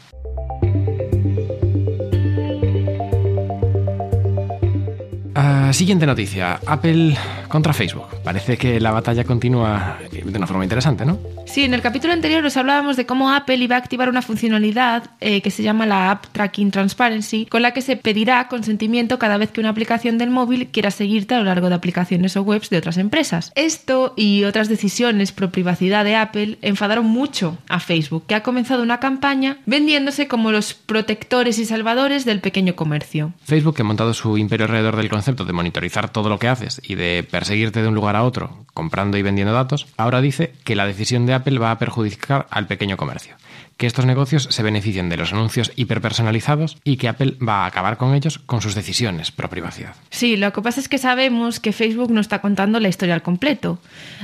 Ah, 5.40 5.72
siguiente 5.72 6.04
noticia. 6.04 6.58
Apple 6.66 7.16
contra 7.46 7.72
Facebook. 7.72 8.08
Parece 8.24 8.58
que 8.58 8.80
la 8.80 8.90
batalla 8.90 9.22
continúa 9.22 9.96
de 10.10 10.36
una 10.36 10.48
forma 10.48 10.64
interesante, 10.64 11.06
¿no? 11.06 11.16
Sí, 11.46 11.62
en 11.62 11.74
el 11.74 11.80
capítulo 11.80 12.12
anterior 12.12 12.44
os 12.44 12.56
hablábamos 12.56 12.96
de 12.96 13.06
cómo 13.06 13.30
Apple 13.30 13.54
iba 13.58 13.76
a 13.76 13.78
activar 13.78 14.08
una 14.08 14.20
funcionalidad 14.20 15.10
eh, 15.20 15.40
que 15.40 15.52
se 15.52 15.62
llama 15.62 15.86
la 15.86 16.10
App 16.10 16.26
Tracking 16.32 16.72
Transparency, 16.72 17.46
con 17.46 17.62
la 17.62 17.70
que 17.70 17.82
se 17.82 17.96
pedirá 17.96 18.48
consentimiento 18.48 19.20
cada 19.20 19.38
vez 19.38 19.52
que 19.52 19.60
una 19.60 19.70
aplicación 19.70 20.18
del 20.18 20.30
móvil 20.30 20.70
quiera 20.72 20.90
seguirte 20.90 21.36
a 21.36 21.38
lo 21.38 21.44
largo 21.44 21.68
de 21.68 21.76
aplicaciones 21.76 22.36
o 22.36 22.42
webs 22.42 22.68
de 22.68 22.78
otras 22.78 22.96
empresas. 22.98 23.52
Esto 23.54 24.14
y 24.16 24.42
otras 24.42 24.68
decisiones 24.68 25.30
pro 25.30 25.52
privacidad 25.52 26.04
de 26.04 26.16
Apple 26.16 26.58
enfadaron 26.62 27.06
mucho 27.06 27.58
a 27.68 27.78
Facebook, 27.78 28.24
que 28.26 28.34
ha 28.34 28.42
comenzado 28.42 28.82
una 28.82 28.98
campaña 28.98 29.58
vendiéndose 29.66 30.26
como 30.26 30.50
los 30.50 30.74
protectores 30.74 31.60
y 31.60 31.64
salvadores 31.64 32.24
del 32.24 32.40
pequeño 32.40 32.74
comercio. 32.74 33.32
Facebook, 33.44 33.76
que 33.76 33.82
ha 33.82 33.84
montado 33.84 34.12
su 34.14 34.36
imperio 34.36 34.66
alrededor 34.66 34.96
del 34.96 35.08
concepto 35.08 35.27
de 35.36 35.52
monitorizar 35.52 36.10
todo 36.10 36.28
lo 36.28 36.38
que 36.38 36.48
haces 36.48 36.80
y 36.82 36.94
de 36.94 37.26
perseguirte 37.28 37.82
de 37.82 37.88
un 37.88 37.94
lugar 37.94 38.16
a 38.16 38.24
otro 38.24 38.64
comprando 38.74 39.16
y 39.18 39.22
vendiendo 39.22 39.52
datos, 39.52 39.86
ahora 39.96 40.20
dice 40.20 40.54
que 40.64 40.76
la 40.76 40.86
decisión 40.86 41.26
de 41.26 41.34
Apple 41.34 41.58
va 41.58 41.70
a 41.70 41.78
perjudicar 41.78 42.46
al 42.50 42.66
pequeño 42.66 42.96
comercio, 42.96 43.36
que 43.78 43.86
estos 43.86 44.04
negocios 44.04 44.48
se 44.50 44.62
benefician 44.62 45.08
de 45.08 45.16
los 45.16 45.32
anuncios 45.32 45.72
hiperpersonalizados 45.76 46.76
y 46.82 46.96
que 46.96 47.08
Apple 47.08 47.36
va 47.40 47.62
a 47.62 47.66
acabar 47.66 47.96
con 47.96 48.12
ellos 48.12 48.38
con 48.40 48.60
sus 48.60 48.74
decisiones 48.74 49.30
pro 49.30 49.48
privacidad. 49.48 49.94
Sí, 50.10 50.36
lo 50.36 50.52
que 50.52 50.60
pasa 50.60 50.80
es 50.80 50.88
que 50.88 50.98
sabemos 50.98 51.60
que 51.60 51.72
Facebook 51.72 52.10
no 52.10 52.20
está 52.20 52.40
contando 52.40 52.80
la 52.80 52.88
historia 52.88 53.14
al 53.14 53.22
completo. 53.22 53.78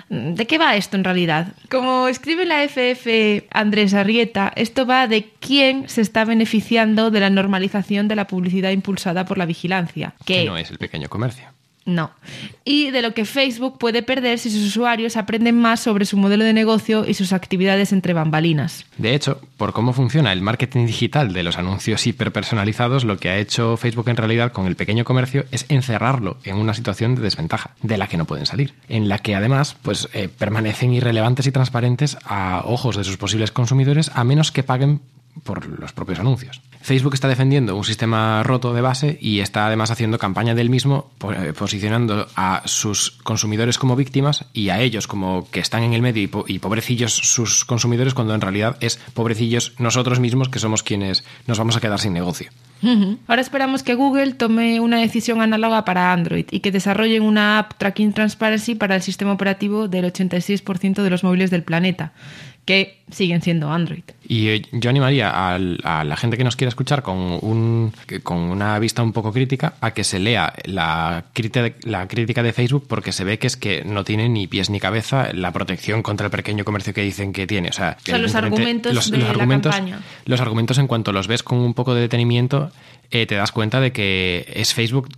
¿De 0.09 0.47
qué 0.47 0.59
va 0.59 0.75
esto 0.75 0.97
en 0.97 1.05
realidad? 1.05 1.55
Como 1.71 2.09
escribe 2.09 2.45
la 2.45 2.65
FF 2.69 3.47
Andrés 3.53 3.95
Arrieta, 3.95 4.53
esto 4.57 4.87
va 4.87 5.07
de 5.07 5.31
quién 5.39 5.89
se 5.89 6.01
está 6.01 6.25
beneficiando 6.25 7.13
de 7.13 7.21
la 7.21 7.31
normalización 7.31 8.09
de 8.09 8.17
la 8.17 8.27
publicidad 8.27 8.73
impulsada 8.73 9.25
por 9.25 9.39
la 9.39 9.47
vigilancia. 9.47 10.15
Que 10.25 10.45
no 10.47 10.59
es 10.59 10.73
el 10.73 10.79
pequeño 10.79 11.09
comercio. 11.09 11.54
No. 11.87 12.11
Y 12.65 12.91
de 12.91 13.03
lo 13.03 13.13
que 13.13 13.27
Facebook 13.27 13.79
puede 13.79 14.03
perder 14.03 14.39
si 14.39 14.51
sus 14.51 14.63
usuarios 14.63 15.19
aprenden 15.19 15.59
más 15.61 15.81
sobre 15.81 16.07
su 16.07 16.17
modelo 16.17 16.45
de 16.45 16.55
negocio 16.55 17.05
y 17.07 17.13
sus 17.13 17.33
actividades 17.35 17.93
entre 17.93 18.15
bambalinas. 18.15 18.87
De 18.97 19.15
hecho, 19.15 19.41
por 19.59 19.75
cómo 19.75 19.93
funciona 19.93 20.33
el 20.33 20.41
marketing 20.41 20.87
digital 20.87 21.35
de 21.35 21.43
los 21.43 21.59
anuncios 21.59 22.07
hiperpersonalizados, 22.07 23.05
lo 23.05 23.19
que 23.19 23.29
ha 23.29 23.39
hecho 23.39 23.77
Facebook 23.77 24.09
en 24.09 24.17
realidad 24.17 24.53
con 24.53 24.67
el 24.67 24.77
pequeño 24.77 25.05
comercio 25.05 25.45
es 25.51 25.67
encerrarlo 25.69 26.39
en 26.45 26.57
una 26.57 26.73
situación 26.73 27.15
de 27.15 27.23
desventaja, 27.23 27.73
de 27.83 27.99
la 27.99 28.07
que 28.07 28.17
no 28.17 28.25
pueden 28.25 28.47
salir, 28.47 28.73
en 28.89 29.09
la 29.09 29.19
que 29.19 29.35
además 29.35 29.77
pues, 29.83 30.09
eh, 30.15 30.29
permanecen 30.29 30.95
irrelevantes 30.95 31.47
y 31.47 31.53
transparentes 31.53 32.17
a 32.25 32.63
ojos 32.65 32.97
de 32.97 33.05
sus 33.05 33.19
posibles 33.19 33.51
consumidores 33.51 34.11
a 34.15 34.25
menos 34.25 34.53
que 34.53 34.63
paguen 34.63 35.03
por 35.43 35.67
los 35.67 35.93
propios 35.93 36.21
anuncios. 36.21 36.61
Facebook 36.81 37.15
está 37.15 37.29
defendiendo 37.29 37.77
un 37.77 37.85
sistema 37.85 38.43
roto 38.43 38.75
de 38.75 38.83
base 38.83 39.19
y 39.19 39.41
está 39.41 39.67
además 39.67 39.91
haciendo 39.91 40.19
campaña 40.19 40.55
del 40.55 40.69
mismo, 40.69 41.11
eh, 41.35 41.55
posicionando 41.59 42.27
a 42.37 42.63
sus 42.67 43.11
consumidores 43.11 43.79
como 43.79 43.97
víctimas 43.97 44.45
y 44.53 44.69
a 44.69 44.81
ellos 44.81 45.07
como 45.07 45.49
que 45.51 45.61
están 45.61 45.83
en 45.83 45.95
el 45.95 46.03
medio 46.03 46.45
y, 46.47 46.59
pobrecillos 46.59 47.15
sus 47.15 47.65
consumidores, 47.65 48.13
cuando 48.13 48.35
en 48.35 48.43
realidad 48.43 48.77
es 48.81 48.99
pobrecillos 49.15 49.73
nosotros 49.79 50.21
mismos 50.21 50.51
que 50.51 50.59
somos 50.59 50.83
quienes 50.83 51.25
nos 51.47 51.59
vamos 51.59 51.77
a 51.77 51.81
quedar 51.81 52.01
sin 52.01 52.13
negocio. 52.13 52.51
Ahora 53.29 53.41
esperamos 53.41 53.83
que 53.83 53.95
Google 53.95 54.35
tome 54.35 54.79
una 54.79 54.99
decisión 54.99 55.41
análoga 55.41 55.87
para 55.87 56.13
Android 56.13 56.45
y 56.51 56.61
que 56.61 56.71
desarrollen 56.71 57.23
una 57.23 57.59
app 57.59 57.79
Tracking 57.79 58.13
Transparency 58.13 58.75
para 58.75 58.95
el 58.95 59.01
sistema 59.01 59.33
operativo 59.33 59.89
del 59.89 60.05
86% 60.13 61.03
de 61.03 61.09
los 61.09 61.25
móviles 61.25 61.51
del 61.51 61.63
planeta 61.63 62.13
que 62.65 63.03
siguen 63.11 63.43
siendo 63.43 63.71
Android. 63.71 64.05
Y 64.27 64.49
eh, 64.49 64.63
yo 64.73 64.89
animaría 64.89 65.31
a, 65.31 65.59
la 65.59 66.17
gente 66.17 66.37
que 66.37 66.45
nos 66.45 66.57
quiera 66.57 66.71
escuchar 66.71 67.03
con, 67.03 67.39
un, 67.43 67.93
con 68.23 68.39
una 68.39 68.79
vista 68.79 69.03
un 69.03 69.13
poco 69.13 69.33
crítica 69.33 69.75
a 69.81 69.93
que 69.93 70.03
se 70.03 70.19
lea 70.19 70.53
la 70.65 71.25
crítica, 71.33 71.73
la 71.83 72.09
crítica 72.09 72.43
de 72.43 72.53
Facebook 72.53 72.87
porque 72.89 73.13
se 73.13 73.25
ve 73.25 73.39
que 73.39 73.47
es 73.47 73.57
que 73.57 73.85
no 73.85 74.05
tiene 74.05 74.29
ni 74.29 74.47
pies 74.47 74.71
ni 74.71 74.81
cabeza 74.81 75.33
la 75.33 75.53
protección 75.53 76.03
contra 76.03 76.27
el 76.27 76.31
pequeño 76.31 76.65
comercio 76.65 76.95
que 76.95 77.03
dicen 77.03 77.33
que 77.33 77.47
tiene. 77.47 77.69
O 77.69 77.73
sea, 77.73 77.99
los 78.07 78.35
argumentos 78.35 79.11
de 79.11 79.19
la 79.19 79.33
campaña. 79.35 80.01
Los 80.25 80.41
argumentos 80.41 80.79
en 80.79 80.87
cuanto 80.87 81.13
los 81.13 81.29
ves 81.29 81.43
con 81.43 81.59
un 81.59 81.75
poco 81.75 81.95
de 81.95 82.01
detenimiento 82.01 82.71
eh, 83.11 83.27
te 83.27 83.35
das 83.35 83.53
cuenta 83.53 83.81
de 83.81 83.93
que 83.93 84.47
es 84.55 84.73
Facebook 84.73 85.09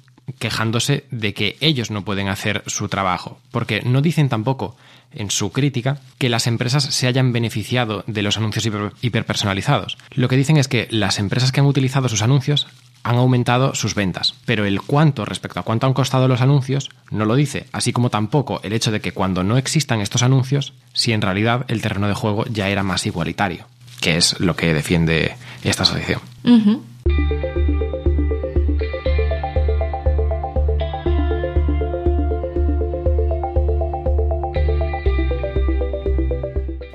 quejándose 0.41 1.05
de 1.13 1.33
que 1.35 1.57
ellos 1.61 1.93
no 1.93 2.05
pueden 2.05 2.29
hacer 2.29 2.65
su 2.67 2.89
trabajo. 2.89 3.39
Porque 3.53 3.83
no 3.83 4.03
dicen 4.03 4.29
tampoco 4.29 4.77
en 5.17 5.31
su 5.31 5.53
crítica 5.53 5.99
que 6.19 6.29
las 6.29 6.47
empresas 6.47 6.85
se 6.85 7.07
hayan 7.07 7.33
beneficiado 7.33 8.05
de 8.07 8.23
los 8.23 8.37
anuncios 8.37 8.69
hiperpersonalizados. 9.01 9.99
Lo 10.15 10.29
que 10.29 10.37
dicen 10.37 10.57
es 10.57 10.69
que 10.69 10.89
las 10.91 11.19
empresas 11.19 11.53
que 11.53 11.61
han 11.61 11.67
utilizado 11.67 12.09
sus 12.09 12.23
anuncios 12.23 12.67
han 13.03 13.17
aumentado 13.17 13.75
sus 13.75 13.95
ventas, 13.95 14.35
pero 14.47 14.65
el 14.65 14.83
cuánto 14.83 15.25
respecto 15.25 15.61
a 15.61 15.63
cuánto 15.63 15.87
han 15.87 15.95
costado 15.95 16.27
los 16.27 16.41
anuncios 16.41 16.91
no 17.11 17.25
lo 17.25 17.37
dice, 17.37 17.67
así 17.71 17.93
como 17.93 18.11
tampoco 18.11 18.61
el 18.65 18.73
hecho 18.73 18.91
de 18.91 19.01
que 19.01 19.13
cuando 19.13 19.45
no 19.45 19.59
existan 19.59 20.01
estos 20.01 20.25
anuncios, 20.25 20.73
si 20.93 21.13
en 21.13 21.23
realidad 21.23 21.65
el 21.69 21.83
terreno 21.83 22.09
de 22.09 22.15
juego 22.15 22.45
ya 22.47 22.69
era 22.69 22.83
más 22.83 23.07
igualitario, 23.07 23.67
que 24.01 24.17
es 24.17 24.41
lo 24.41 24.57
que 24.57 24.75
defiende 24.75 25.37
esta 25.63 25.85
asociación. 25.85 26.21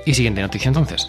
Y 0.04 0.14
siguiente 0.14 0.40
noticia 0.40 0.68
entonces. 0.68 1.08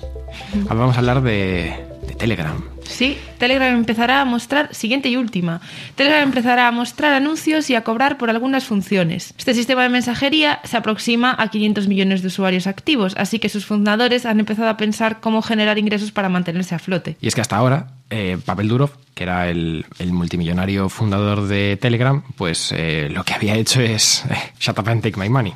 Vamos 0.53 0.95
a 0.95 0.99
hablar 0.99 1.21
de, 1.21 1.73
de 2.07 2.15
Telegram. 2.15 2.72
Sí, 2.85 3.17
Telegram 3.37 3.75
empezará 3.75 4.21
a 4.21 4.25
mostrar, 4.25 4.73
siguiente 4.73 5.09
y 5.09 5.17
última, 5.17 5.61
Telegram 5.95 6.23
empezará 6.23 6.67
a 6.67 6.71
mostrar 6.71 7.13
anuncios 7.13 7.69
y 7.69 7.75
a 7.75 7.83
cobrar 7.83 8.17
por 8.17 8.29
algunas 8.29 8.65
funciones. 8.65 9.33
Este 9.37 9.53
sistema 9.53 9.83
de 9.83 9.89
mensajería 9.89 10.59
se 10.63 10.77
aproxima 10.77 11.35
a 11.37 11.49
500 11.49 11.87
millones 11.87 12.21
de 12.21 12.27
usuarios 12.27 12.67
activos, 12.67 13.15
así 13.17 13.39
que 13.39 13.49
sus 13.49 13.65
fundadores 13.65 14.25
han 14.25 14.39
empezado 14.39 14.69
a 14.69 14.77
pensar 14.77 15.19
cómo 15.19 15.41
generar 15.41 15.77
ingresos 15.77 16.11
para 16.11 16.29
mantenerse 16.29 16.75
a 16.75 16.79
flote. 16.79 17.17
Y 17.21 17.27
es 17.27 17.35
que 17.35 17.41
hasta 17.41 17.57
ahora, 17.57 17.87
eh, 18.09 18.37
Pavel 18.45 18.67
Durov, 18.67 18.91
que 19.15 19.23
era 19.23 19.49
el, 19.49 19.85
multimillonario 20.11 20.89
fundador 20.89 21.47
de 21.47 21.77
Telegram, 21.79 22.23
pues 22.35 22.73
eh, 22.75 23.09
lo 23.11 23.23
que 23.23 23.33
había 23.33 23.55
hecho 23.55 23.81
es 23.81 24.23
eh, 24.29 24.35
shut 24.59 24.77
up 24.79 24.89
and 24.89 25.01
take 25.01 25.19
my 25.19 25.29
money, 25.29 25.53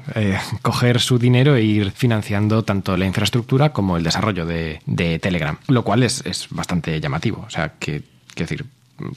coger 0.62 1.00
su 1.00 1.18
dinero 1.18 1.56
e 1.56 1.64
ir 1.64 1.92
financiando 1.92 2.64
tanto 2.64 2.98
la 2.98 3.06
infraestructura 3.06 3.74
como 3.74 3.98
el 3.98 4.04
desarrollo 4.04 4.46
de, 4.46 4.80
Telegram, 5.22 5.58
lo 5.68 5.84
cual 5.84 6.04
es, 6.04 6.24
es 6.26 6.48
bastante 6.50 7.00
llamativo 7.00 7.17
o 7.26 7.50
sea, 7.50 7.74
que, 7.80 8.04
decir, 8.36 8.66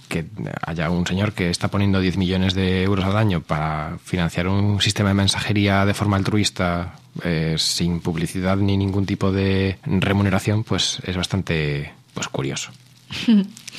que 0.09 0.27
haya 0.67 0.91
un 0.91 1.07
señor 1.07 1.33
que 1.33 1.51
está 1.51 1.69
poniendo 1.69 2.01
10 2.01 2.17
millones 2.17 2.55
de 2.55 2.83
euros 2.83 3.05
al 3.05 3.17
año 3.17 3.41
para 3.41 3.99
financiar 4.05 4.49
un 4.49 4.81
sistema 4.81 5.11
de 5.11 5.15
mensajería 5.15 5.85
de 5.85 5.95
forma 5.95 6.17
altruista 6.17 6.97
eh, 7.25 7.57
sin 7.59 8.01
publicidad 8.01 8.57
ni 8.57 8.77
ningún 8.77 9.07
tipo 9.07 9.33
de 9.33 9.79
remuneración, 9.85 10.65
pues 10.65 10.99
es 11.05 11.17
bastante 11.17 11.93
pues 12.15 12.29
curioso. 12.29 12.71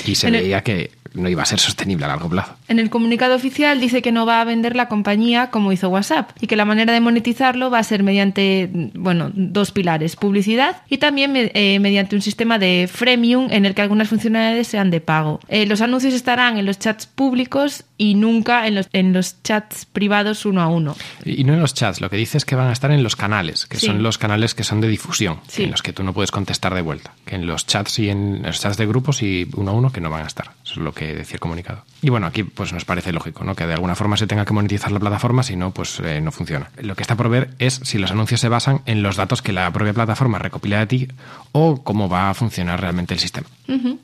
Y 0.05 0.15
se 0.15 0.31
veía 0.31 0.62
que 0.62 0.91
no 1.13 1.29
iba 1.29 1.43
a 1.43 1.45
ser 1.45 1.60
sostenible 1.60 2.05
a 2.05 2.07
largo 2.07 2.29
plazo. 2.29 2.55
En 2.67 2.79
el 2.79 2.89
comunicado 2.89 3.36
oficial 3.36 3.79
dice 3.79 4.01
que 4.01 4.12
no 4.12 4.25
va 4.25 4.41
a 4.41 4.45
vender 4.45 4.75
la 4.75 4.88
compañía 4.88 5.50
como 5.50 5.71
hizo 5.71 5.89
WhatsApp 5.89 6.31
y 6.39 6.48
que 6.48 6.55
la 6.55 6.65
manera 6.65 6.93
de 6.93 7.01
monetizarlo 7.01 7.69
va 7.69 7.79
a 7.79 7.83
ser 7.83 8.03
mediante, 8.03 8.69
bueno, 8.93 9.31
dos 9.33 9.71
pilares, 9.71 10.15
publicidad 10.15 10.83
y 10.89 10.98
también 10.98 11.33
eh, 11.36 11.79
mediante 11.79 12.15
un 12.15 12.21
sistema 12.21 12.60
de 12.60 12.89
freemium 12.91 13.48
en 13.51 13.65
el 13.65 13.75
que 13.75 13.81
algunas 13.81 14.10
funcionalidades 14.10 14.67
sean 14.67 14.89
de 14.89 15.01
pago. 15.01 15.39
Eh, 15.48 15.65
los 15.65 15.81
anuncios 15.81 16.13
estarán 16.13 16.57
en 16.57 16.65
los 16.65 16.79
chats 16.79 17.07
públicos 17.07 17.83
y 17.98 18.15
nunca 18.15 18.67
en 18.67 18.75
los, 18.75 18.88
en 18.93 19.13
los 19.13 19.41
chats 19.43 19.86
privados 19.86 20.45
uno 20.45 20.62
a 20.62 20.67
uno. 20.67 20.95
Y 21.25 21.43
no 21.43 21.53
en 21.53 21.60
los 21.60 21.74
chats, 21.74 22.01
lo 22.01 22.10
que 22.10 22.17
dice 22.17 22.38
es 22.38 22.45
que 22.45 22.55
van 22.55 22.69
a 22.69 22.74
estar 22.74 22.91
en 22.91 23.03
los 23.03 23.15
canales, 23.15 23.65
que 23.65 23.77
son 23.77 24.01
los 24.01 24.17
canales 24.17 24.55
que 24.55 24.63
son 24.63 24.81
de 24.81 24.88
difusión, 24.88 25.39
en 25.57 25.71
los 25.71 25.81
que 25.81 25.93
tú 25.93 26.03
no 26.03 26.13
puedes 26.13 26.31
contestar 26.31 26.74
de 26.74 26.81
vuelta, 26.81 27.13
que 27.25 27.36
en 27.36 27.45
los 27.45 27.67
chats 27.67 28.00
y 28.00 28.10
en 28.10 28.43
los 28.43 28.60
chats 28.62 28.77
de 28.77 28.86
grupos 28.86 29.21
y 29.21 29.48
uno 29.55 29.71
a 29.71 29.74
uno 29.74 29.80
que 29.89 30.01
no 30.01 30.09
van 30.09 30.23
a 30.23 30.27
estar. 30.27 30.51
Eso 30.63 30.73
es 30.73 30.77
lo 30.77 30.93
que 30.93 31.15
decía 31.15 31.35
el 31.35 31.39
comunicado. 31.39 31.83
Y 32.01 32.09
bueno, 32.09 32.27
aquí 32.27 32.43
pues 32.43 32.73
nos 32.73 32.85
parece 32.85 33.11
lógico, 33.11 33.43
¿no? 33.43 33.55
Que 33.55 33.65
de 33.65 33.73
alguna 33.73 33.95
forma 33.95 34.17
se 34.17 34.27
tenga 34.27 34.45
que 34.45 34.53
monetizar 34.53 34.91
la 34.91 35.00
plataforma, 35.00 35.43
si 35.43 35.55
no, 35.55 35.71
pues 35.71 36.00
eh, 36.03 36.21
no 36.21 36.31
funciona. 36.31 36.69
Lo 36.81 36.95
que 36.95 37.03
está 37.03 37.15
por 37.15 37.29
ver 37.29 37.51
es 37.59 37.81
si 37.83 37.97
los 37.97 38.11
anuncios 38.11 38.41
se 38.41 38.50
basan 38.50 38.81
en 38.85 39.01
los 39.01 39.15
datos 39.15 39.41
que 39.41 39.53
la 39.53 39.71
propia 39.71 39.93
plataforma 39.93 40.39
recopila 40.39 40.79
de 40.79 40.88
ti 40.88 41.07
o 41.51 41.83
cómo 41.83 42.09
va 42.09 42.29
a 42.29 42.33
funcionar 42.33 42.81
realmente 42.81 43.13
el 43.13 43.19
sistema. 43.19 43.47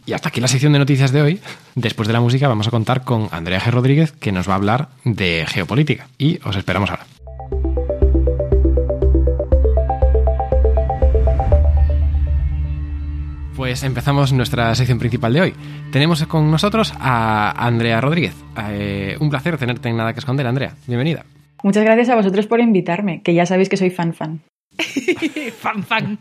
Y 0.06 0.14
hasta 0.14 0.30
aquí 0.30 0.40
la 0.40 0.48
sección 0.48 0.72
de 0.74 0.80
noticias 0.80 1.12
de 1.12 1.22
hoy. 1.22 1.42
Después 1.76 2.08
de 2.08 2.14
la 2.14 2.22
música 2.22 2.48
vamos 2.48 2.68
a 2.68 2.72
contar 2.72 3.04
con 3.04 3.28
Andrea 3.32 3.60
G. 3.60 3.70
Rodríguez, 3.72 4.14
que 4.14 4.32
nos 4.32 4.48
va 4.48 4.54
a 4.54 4.56
hablar 4.56 4.90
de 5.04 5.46
geopolítica. 5.48 6.08
Y 6.18 6.40
os 6.46 6.56
esperamos 6.56 6.90
ahora. 6.90 7.17
Pues 13.58 13.82
empezamos 13.82 14.32
nuestra 14.34 14.76
sección 14.76 15.00
principal 15.00 15.34
de 15.34 15.42
hoy. 15.42 15.54
Tenemos 15.92 16.24
con 16.28 16.52
nosotros 16.52 16.94
a 17.00 17.66
Andrea 17.66 18.00
Rodríguez. 18.00 18.36
Eh, 18.70 19.18
un 19.20 19.32
placer 19.32 19.58
tenerte 19.58 19.90
en 19.90 19.98
Nada 19.98 20.14
que 20.14 20.20
Esconder, 20.20 20.46
Andrea. 20.46 20.76
Bienvenida. 20.86 21.26
Muchas 21.64 21.84
gracias 21.84 22.10
a 22.10 22.16
vosotros 22.16 22.46
por 22.46 22.60
invitarme, 22.60 23.24
que 23.24 23.34
ya 23.34 23.48
sabéis 23.48 23.68
que 23.68 23.76
soy 23.76 23.90
fan 23.90 24.14
fan. 24.14 24.42
fan, 25.60 25.84
fan. 25.84 26.20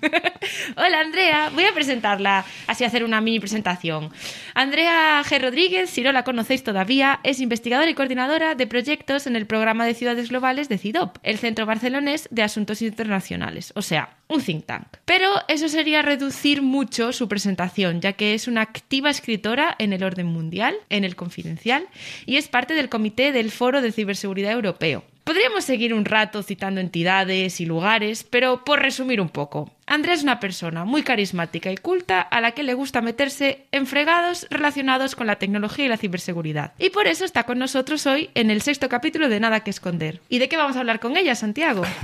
Hola 0.76 1.00
Andrea, 1.00 1.50
voy 1.54 1.64
a 1.64 1.74
presentarla, 1.74 2.44
así 2.66 2.84
hacer 2.84 3.04
una 3.04 3.20
mini 3.20 3.40
presentación. 3.40 4.10
Andrea 4.54 5.22
G. 5.22 5.40
Rodríguez, 5.40 5.90
si 5.90 6.02
no 6.02 6.12
la 6.12 6.24
conocéis 6.24 6.62
todavía, 6.62 7.20
es 7.22 7.40
investigadora 7.40 7.90
y 7.90 7.94
coordinadora 7.94 8.54
de 8.54 8.66
proyectos 8.66 9.26
en 9.26 9.36
el 9.36 9.46
programa 9.46 9.86
de 9.86 9.94
ciudades 9.94 10.30
globales 10.30 10.68
de 10.68 10.78
CIDOP, 10.78 11.18
el 11.22 11.38
Centro 11.38 11.66
Barcelonés 11.66 12.28
de 12.30 12.42
Asuntos 12.42 12.82
Internacionales, 12.82 13.72
o 13.76 13.82
sea, 13.82 14.16
un 14.28 14.42
think 14.42 14.66
tank. 14.66 14.86
Pero 15.04 15.30
eso 15.48 15.68
sería 15.68 16.02
reducir 16.02 16.62
mucho 16.62 17.12
su 17.12 17.28
presentación, 17.28 18.00
ya 18.00 18.14
que 18.14 18.34
es 18.34 18.48
una 18.48 18.62
activa 18.62 19.10
escritora 19.10 19.74
en 19.78 19.92
el 19.92 20.02
orden 20.02 20.26
mundial, 20.26 20.74
en 20.88 21.04
el 21.04 21.16
confidencial, 21.16 21.86
y 22.24 22.36
es 22.36 22.48
parte 22.48 22.74
del 22.74 22.88
comité 22.88 23.32
del 23.32 23.50
Foro 23.50 23.82
de 23.82 23.92
Ciberseguridad 23.92 24.52
Europeo. 24.52 25.04
Podríamos 25.26 25.64
seguir 25.64 25.92
un 25.92 26.04
rato 26.04 26.44
citando 26.44 26.80
entidades 26.80 27.60
y 27.60 27.66
lugares, 27.66 28.22
pero 28.22 28.62
por 28.62 28.80
resumir 28.80 29.20
un 29.20 29.28
poco, 29.28 29.68
Andrea 29.84 30.14
es 30.14 30.22
una 30.22 30.38
persona 30.38 30.84
muy 30.84 31.02
carismática 31.02 31.72
y 31.72 31.76
culta 31.76 32.20
a 32.20 32.40
la 32.40 32.52
que 32.52 32.62
le 32.62 32.74
gusta 32.74 33.00
meterse 33.00 33.64
en 33.72 33.88
fregados 33.88 34.46
relacionados 34.50 35.16
con 35.16 35.26
la 35.26 35.34
tecnología 35.34 35.86
y 35.86 35.88
la 35.88 35.96
ciberseguridad. 35.96 36.74
Y 36.78 36.90
por 36.90 37.08
eso 37.08 37.24
está 37.24 37.42
con 37.42 37.58
nosotros 37.58 38.06
hoy 38.06 38.30
en 38.36 38.52
el 38.52 38.62
sexto 38.62 38.88
capítulo 38.88 39.28
de 39.28 39.40
Nada 39.40 39.64
que 39.64 39.70
Esconder. 39.70 40.20
¿Y 40.28 40.38
de 40.38 40.48
qué 40.48 40.56
vamos 40.56 40.76
a 40.76 40.78
hablar 40.78 41.00
con 41.00 41.16
ella, 41.16 41.34
Santiago? 41.34 41.82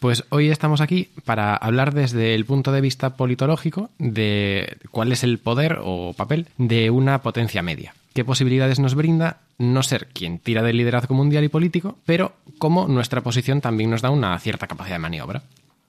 Pues 0.00 0.24
hoy 0.28 0.50
estamos 0.50 0.82
aquí 0.82 1.08
para 1.24 1.56
hablar 1.56 1.94
desde 1.94 2.34
el 2.34 2.44
punto 2.44 2.72
de 2.72 2.82
vista 2.82 3.16
politológico 3.16 3.88
de 3.96 4.76
cuál 4.90 5.12
es 5.12 5.24
el 5.24 5.38
poder 5.38 5.78
o 5.82 6.12
papel 6.12 6.46
de 6.58 6.90
una 6.90 7.22
potencia 7.22 7.62
media 7.62 7.94
qué 8.14 8.24
posibilidades 8.24 8.78
nos 8.78 8.94
brinda 8.94 9.40
no 9.58 9.82
ser 9.82 10.06
quien 10.06 10.38
tira 10.38 10.62
del 10.62 10.78
liderazgo 10.78 11.14
mundial 11.14 11.44
y 11.44 11.48
político, 11.48 11.98
pero 12.06 12.32
cómo 12.58 12.88
nuestra 12.88 13.20
posición 13.20 13.60
también 13.60 13.90
nos 13.90 14.02
da 14.02 14.10
una 14.10 14.38
cierta 14.38 14.66
capacidad 14.66 14.96
de 14.96 15.00
maniobra. 15.00 15.42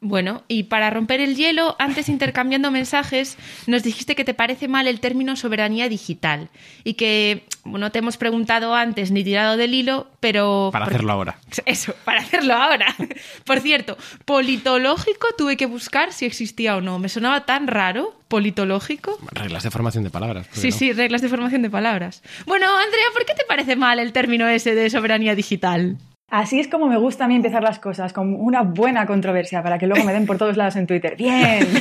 Bueno, 0.08 0.44
y 0.48 0.64
para 0.66 0.92
romper 0.92 1.20
el 1.20 1.36
hielo, 1.36 1.76
antes 1.80 2.10
intercambiando 2.10 2.70
mensajes, 2.70 3.38
nos 3.66 3.82
dijiste 3.82 4.14
que 4.14 4.24
te 4.24 4.36
parece 4.36 4.68
mal 4.68 4.86
el 4.86 5.00
término 5.00 5.36
soberanía 5.36 5.90
digital 5.90 6.50
y 6.84 6.94
que 6.94 7.48
no 7.64 7.92
te 7.92 7.98
hemos 7.98 8.16
preguntado 8.16 8.76
antes 8.76 9.10
ni 9.10 9.24
tirado 9.24 9.58
del 9.58 9.74
hilo, 9.74 10.06
pero... 10.20 10.70
Para 10.72 10.86
hacerlo 10.86 11.12
ahora. 11.12 11.40
Eso, 11.66 11.96
para 12.04 12.22
hacerlo 12.22 12.54
ahora. 12.54 12.96
Por 13.46 13.62
cierto, 13.62 13.98
politológico 14.26 15.30
tuve 15.36 15.58
que 15.58 15.66
buscar 15.66 16.14
si 16.14 16.26
existía 16.26 16.76
o 16.76 16.82
no. 16.82 17.00
Me 17.00 17.10
sonaba 17.10 17.48
tan 17.48 17.66
raro, 17.66 18.14
politológico. 18.28 19.18
Reglas 19.32 19.64
de 19.64 19.72
formación 19.72 20.04
de 20.04 20.12
palabras. 20.12 20.48
Sí, 20.52 20.72
sí, 20.72 20.94
reglas 20.94 21.24
de 21.24 21.30
formación 21.30 21.64
de 21.64 21.72
palabras. 21.72 22.22
Bueno, 22.46 22.68
Andrea, 22.68 23.08
¿por 23.12 23.26
qué 23.26 23.34
te 23.34 23.46
parece 23.46 23.76
mal 23.76 23.98
el 23.98 24.14
término 24.14 24.48
ese 24.48 24.76
de 24.76 24.88
soberanía 24.92 25.34
digital? 25.34 25.98
Así 26.30 26.60
es 26.60 26.68
como 26.68 26.88
me 26.88 26.98
gusta 26.98 27.26
a 27.26 27.28
mí 27.28 27.36
empezar 27.36 27.64
las 27.64 27.80
cosas, 27.80 28.12
con 28.12 28.34
una 28.34 28.64
buena 28.64 29.06
controversia, 29.06 29.62
para 29.62 29.78
que 29.78 29.88
luego 29.88 30.04
me 30.04 30.14
den 30.14 30.26
por 30.26 30.38
todos 30.38 30.58
lados 30.58 30.76
en 30.76 30.88
Twitter. 30.88 31.16
¡Bien! 31.16 31.68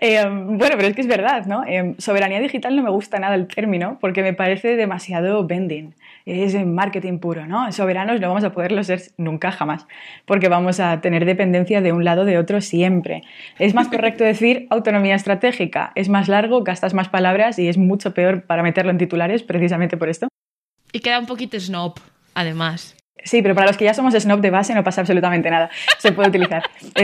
Eh, 0.00 0.24
bueno, 0.24 0.76
pero 0.76 0.86
es 0.88 0.94
que 0.94 1.02
es 1.02 1.06
verdad, 1.06 1.44
¿no? 1.44 1.64
Eh, 1.66 1.94
soberanía 1.98 2.40
digital 2.40 2.74
no 2.74 2.82
me 2.82 2.88
gusta 2.88 3.18
nada 3.18 3.34
el 3.34 3.46
término 3.46 3.98
porque 4.00 4.22
me 4.22 4.32
parece 4.32 4.74
demasiado 4.74 5.46
bending. 5.46 5.94
Es 6.24 6.54
marketing 6.64 7.18
puro, 7.18 7.46
¿no? 7.46 7.70
Soberanos 7.70 8.20
no 8.20 8.28
vamos 8.28 8.44
a 8.44 8.52
poderlo 8.52 8.82
ser 8.84 9.02
nunca, 9.18 9.50
jamás, 9.50 9.86
porque 10.24 10.48
vamos 10.48 10.80
a 10.80 11.02
tener 11.02 11.26
dependencia 11.26 11.82
de 11.82 11.92
un 11.92 12.04
lado 12.04 12.22
o 12.22 12.24
de 12.24 12.38
otro 12.38 12.62
siempre. 12.62 13.22
Es 13.58 13.74
más 13.74 13.88
correcto 13.88 14.24
decir 14.32 14.66
autonomía 14.70 15.14
estratégica. 15.14 15.92
Es 15.94 16.08
más 16.08 16.28
largo, 16.28 16.62
gastas 16.62 16.94
más 16.94 17.10
palabras 17.10 17.58
y 17.58 17.68
es 17.68 17.76
mucho 17.76 18.14
peor 18.14 18.44
para 18.44 18.62
meterlo 18.62 18.92
en 18.92 18.98
titulares 18.98 19.42
precisamente 19.42 19.98
por 19.98 20.08
esto. 20.08 20.28
Y 20.90 21.00
queda 21.00 21.18
un 21.18 21.26
poquito 21.26 21.60
snob 21.60 22.00
además. 22.40 22.96
Sí, 23.24 23.42
pero 23.42 23.54
para 23.54 23.66
los 23.66 23.76
que 23.76 23.84
ya 23.84 23.94
somos 23.94 24.14
snob 24.14 24.40
de 24.40 24.50
base 24.50 24.74
no 24.74 24.82
pasa 24.82 25.02
absolutamente 25.02 25.50
nada. 25.50 25.70
Se 25.98 26.12
puede 26.12 26.30
utilizar. 26.30 26.62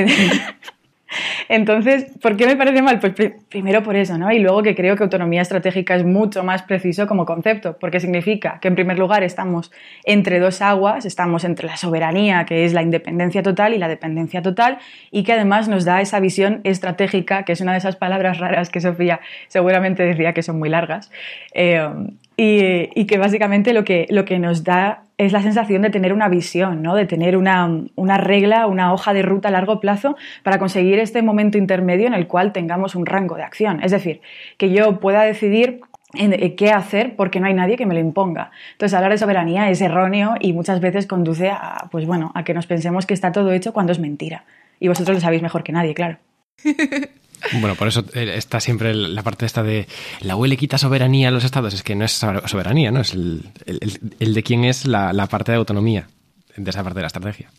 Entonces, 1.49 2.07
¿por 2.21 2.37
qué 2.37 2.47
me 2.47 2.57
parece 2.57 2.83
mal? 2.83 2.99
Pues 2.99 3.15
primero 3.49 3.83
por 3.83 3.97
eso, 3.97 4.19
¿no? 4.19 4.33
Y 4.33 4.41
luego 4.41 4.63
que 4.63 4.75
creo 4.75 4.97
que 4.97 5.05
autonomía 5.05 5.43
estratégica 5.43 5.95
es 5.95 6.05
mucho 6.05 6.43
más 6.43 6.63
preciso 6.63 7.07
como 7.07 7.25
concepto, 7.25 7.77
porque 7.79 8.01
significa 8.01 8.59
que 8.61 8.69
en 8.69 8.75
primer 8.75 8.99
lugar 8.99 9.23
estamos 9.23 9.71
entre 10.05 10.41
dos 10.41 10.61
aguas, 10.63 11.05
estamos 11.05 11.45
entre 11.45 11.69
la 11.69 11.77
soberanía, 11.77 12.45
que 12.45 12.65
es 12.65 12.73
la 12.73 12.83
independencia 12.83 13.43
total, 13.43 13.75
y 13.75 13.79
la 13.79 13.89
dependencia 13.89 14.43
total, 14.43 14.79
y 15.11 15.23
que 15.23 15.33
además 15.33 15.69
nos 15.69 15.85
da 15.85 16.01
esa 16.01 16.19
visión 16.19 16.61
estratégica, 16.65 17.45
que 17.45 17.53
es 17.53 17.61
una 17.61 17.73
de 17.73 17.79
esas 17.79 17.97
palabras 17.97 18.39
raras 18.39 18.69
que 18.69 18.81
Sofía 18.81 19.21
seguramente 19.49 20.03
decía 20.03 20.33
que 20.33 20.43
son 20.43 20.59
muy 20.59 20.69
largas, 20.69 21.11
eh, 21.55 21.89
y, 22.37 23.07
que 23.07 23.19
básicamente 23.19 23.73
lo 23.73 23.85
que, 23.85 24.07
lo 24.11 24.25
que 24.25 24.39
nos 24.39 24.63
da 24.63 25.05
es 25.17 25.33
la 25.33 25.41
sensación 25.41 25.81
de 25.83 25.91
tener 25.91 26.13
una 26.13 26.29
visión, 26.29 26.83
¿no? 26.83 26.95
de 26.95 27.07
tener 27.07 27.37
una, 27.37 27.85
una, 27.95 28.19
regla, 28.19 28.67
una 28.67 28.93
hoja 28.93 29.15
de 29.15 29.23
ruta 29.23 29.49
a 29.49 29.51
largo 29.51 29.81
plazo 29.81 30.17
para 30.43 30.59
conseguir 30.59 30.99
este 30.99 31.23
momento 31.23 31.57
intermedio 31.57 32.07
en 32.07 32.15
el 32.15 32.27
cual 32.27 32.53
tengamos 32.53 32.95
un 32.95 33.07
rango 33.07 33.37
de 33.37 33.43
acción. 33.43 33.83
Es 33.83 33.93
decir, 33.93 34.21
que 34.59 34.71
yo 34.71 35.01
pueda 35.01 35.23
decidir 35.23 35.81
eh, 36.15 36.55
qué 36.55 36.71
hacer 36.71 37.17
porque 37.17 37.41
no 37.41 37.47
hay 37.47 37.55
nadie 37.55 37.77
que 37.77 37.87
me 37.87 37.95
lo 37.95 38.01
imponga. 38.01 38.51
Entonces, 38.73 38.95
hablar 38.95 39.13
de 39.13 39.19
soberanía 39.19 39.71
es 39.71 39.81
erróneo 39.81 40.35
y 40.39 40.53
muchas 40.53 40.81
veces 40.81 41.07
conduce 41.07 41.49
a, 41.51 41.89
pues 41.91 42.07
bueno, 42.07 42.33
a 42.35 42.45
que 42.45 42.55
nos 42.55 42.67
pensemos 42.67 43.07
que 43.07 43.15
está 43.15 43.33
todo 43.33 43.53
hecho 43.53 43.73
cuando 43.73 43.93
es 43.93 43.99
mentira. 43.99 44.45
Y 44.79 44.89
vosotros 44.89 45.17
lo 45.17 45.21
sabéis 45.21 45.43
mejor 45.43 45.63
que 45.63 45.73
nadie, 45.73 45.95
claro. 45.95 46.19
Bueno, 47.53 47.75
por 47.75 47.89
eso 47.89 48.05
eh, 48.15 48.35
está 48.37 48.61
siempre 48.61 48.95
la 48.95 49.23
parte 49.23 49.47
esta 49.47 49.63
de 49.63 49.87
la 50.21 50.37
UE 50.37 50.49
le 50.49 50.57
quita 50.57 50.79
soberanía 50.79 51.29
a 51.29 51.31
los 51.31 51.45
estados. 51.45 51.75
Es 51.75 51.83
que 51.83 51.95
no 51.95 52.05
es 52.05 52.13
soberanía, 52.13 52.91
¿no? 52.91 53.01
Es 53.01 53.15
el, 53.15 53.53
de 54.19 54.43
quién 54.43 54.65
es 54.65 54.87
la, 54.87 55.27
parte 55.27 55.53
de 55.53 55.59
autonomía 55.59 56.09
de 56.57 56.71
esa 56.71 56.83
parte 56.83 56.97
de 56.97 57.03
la 57.03 57.09
estrategia. 57.09 57.51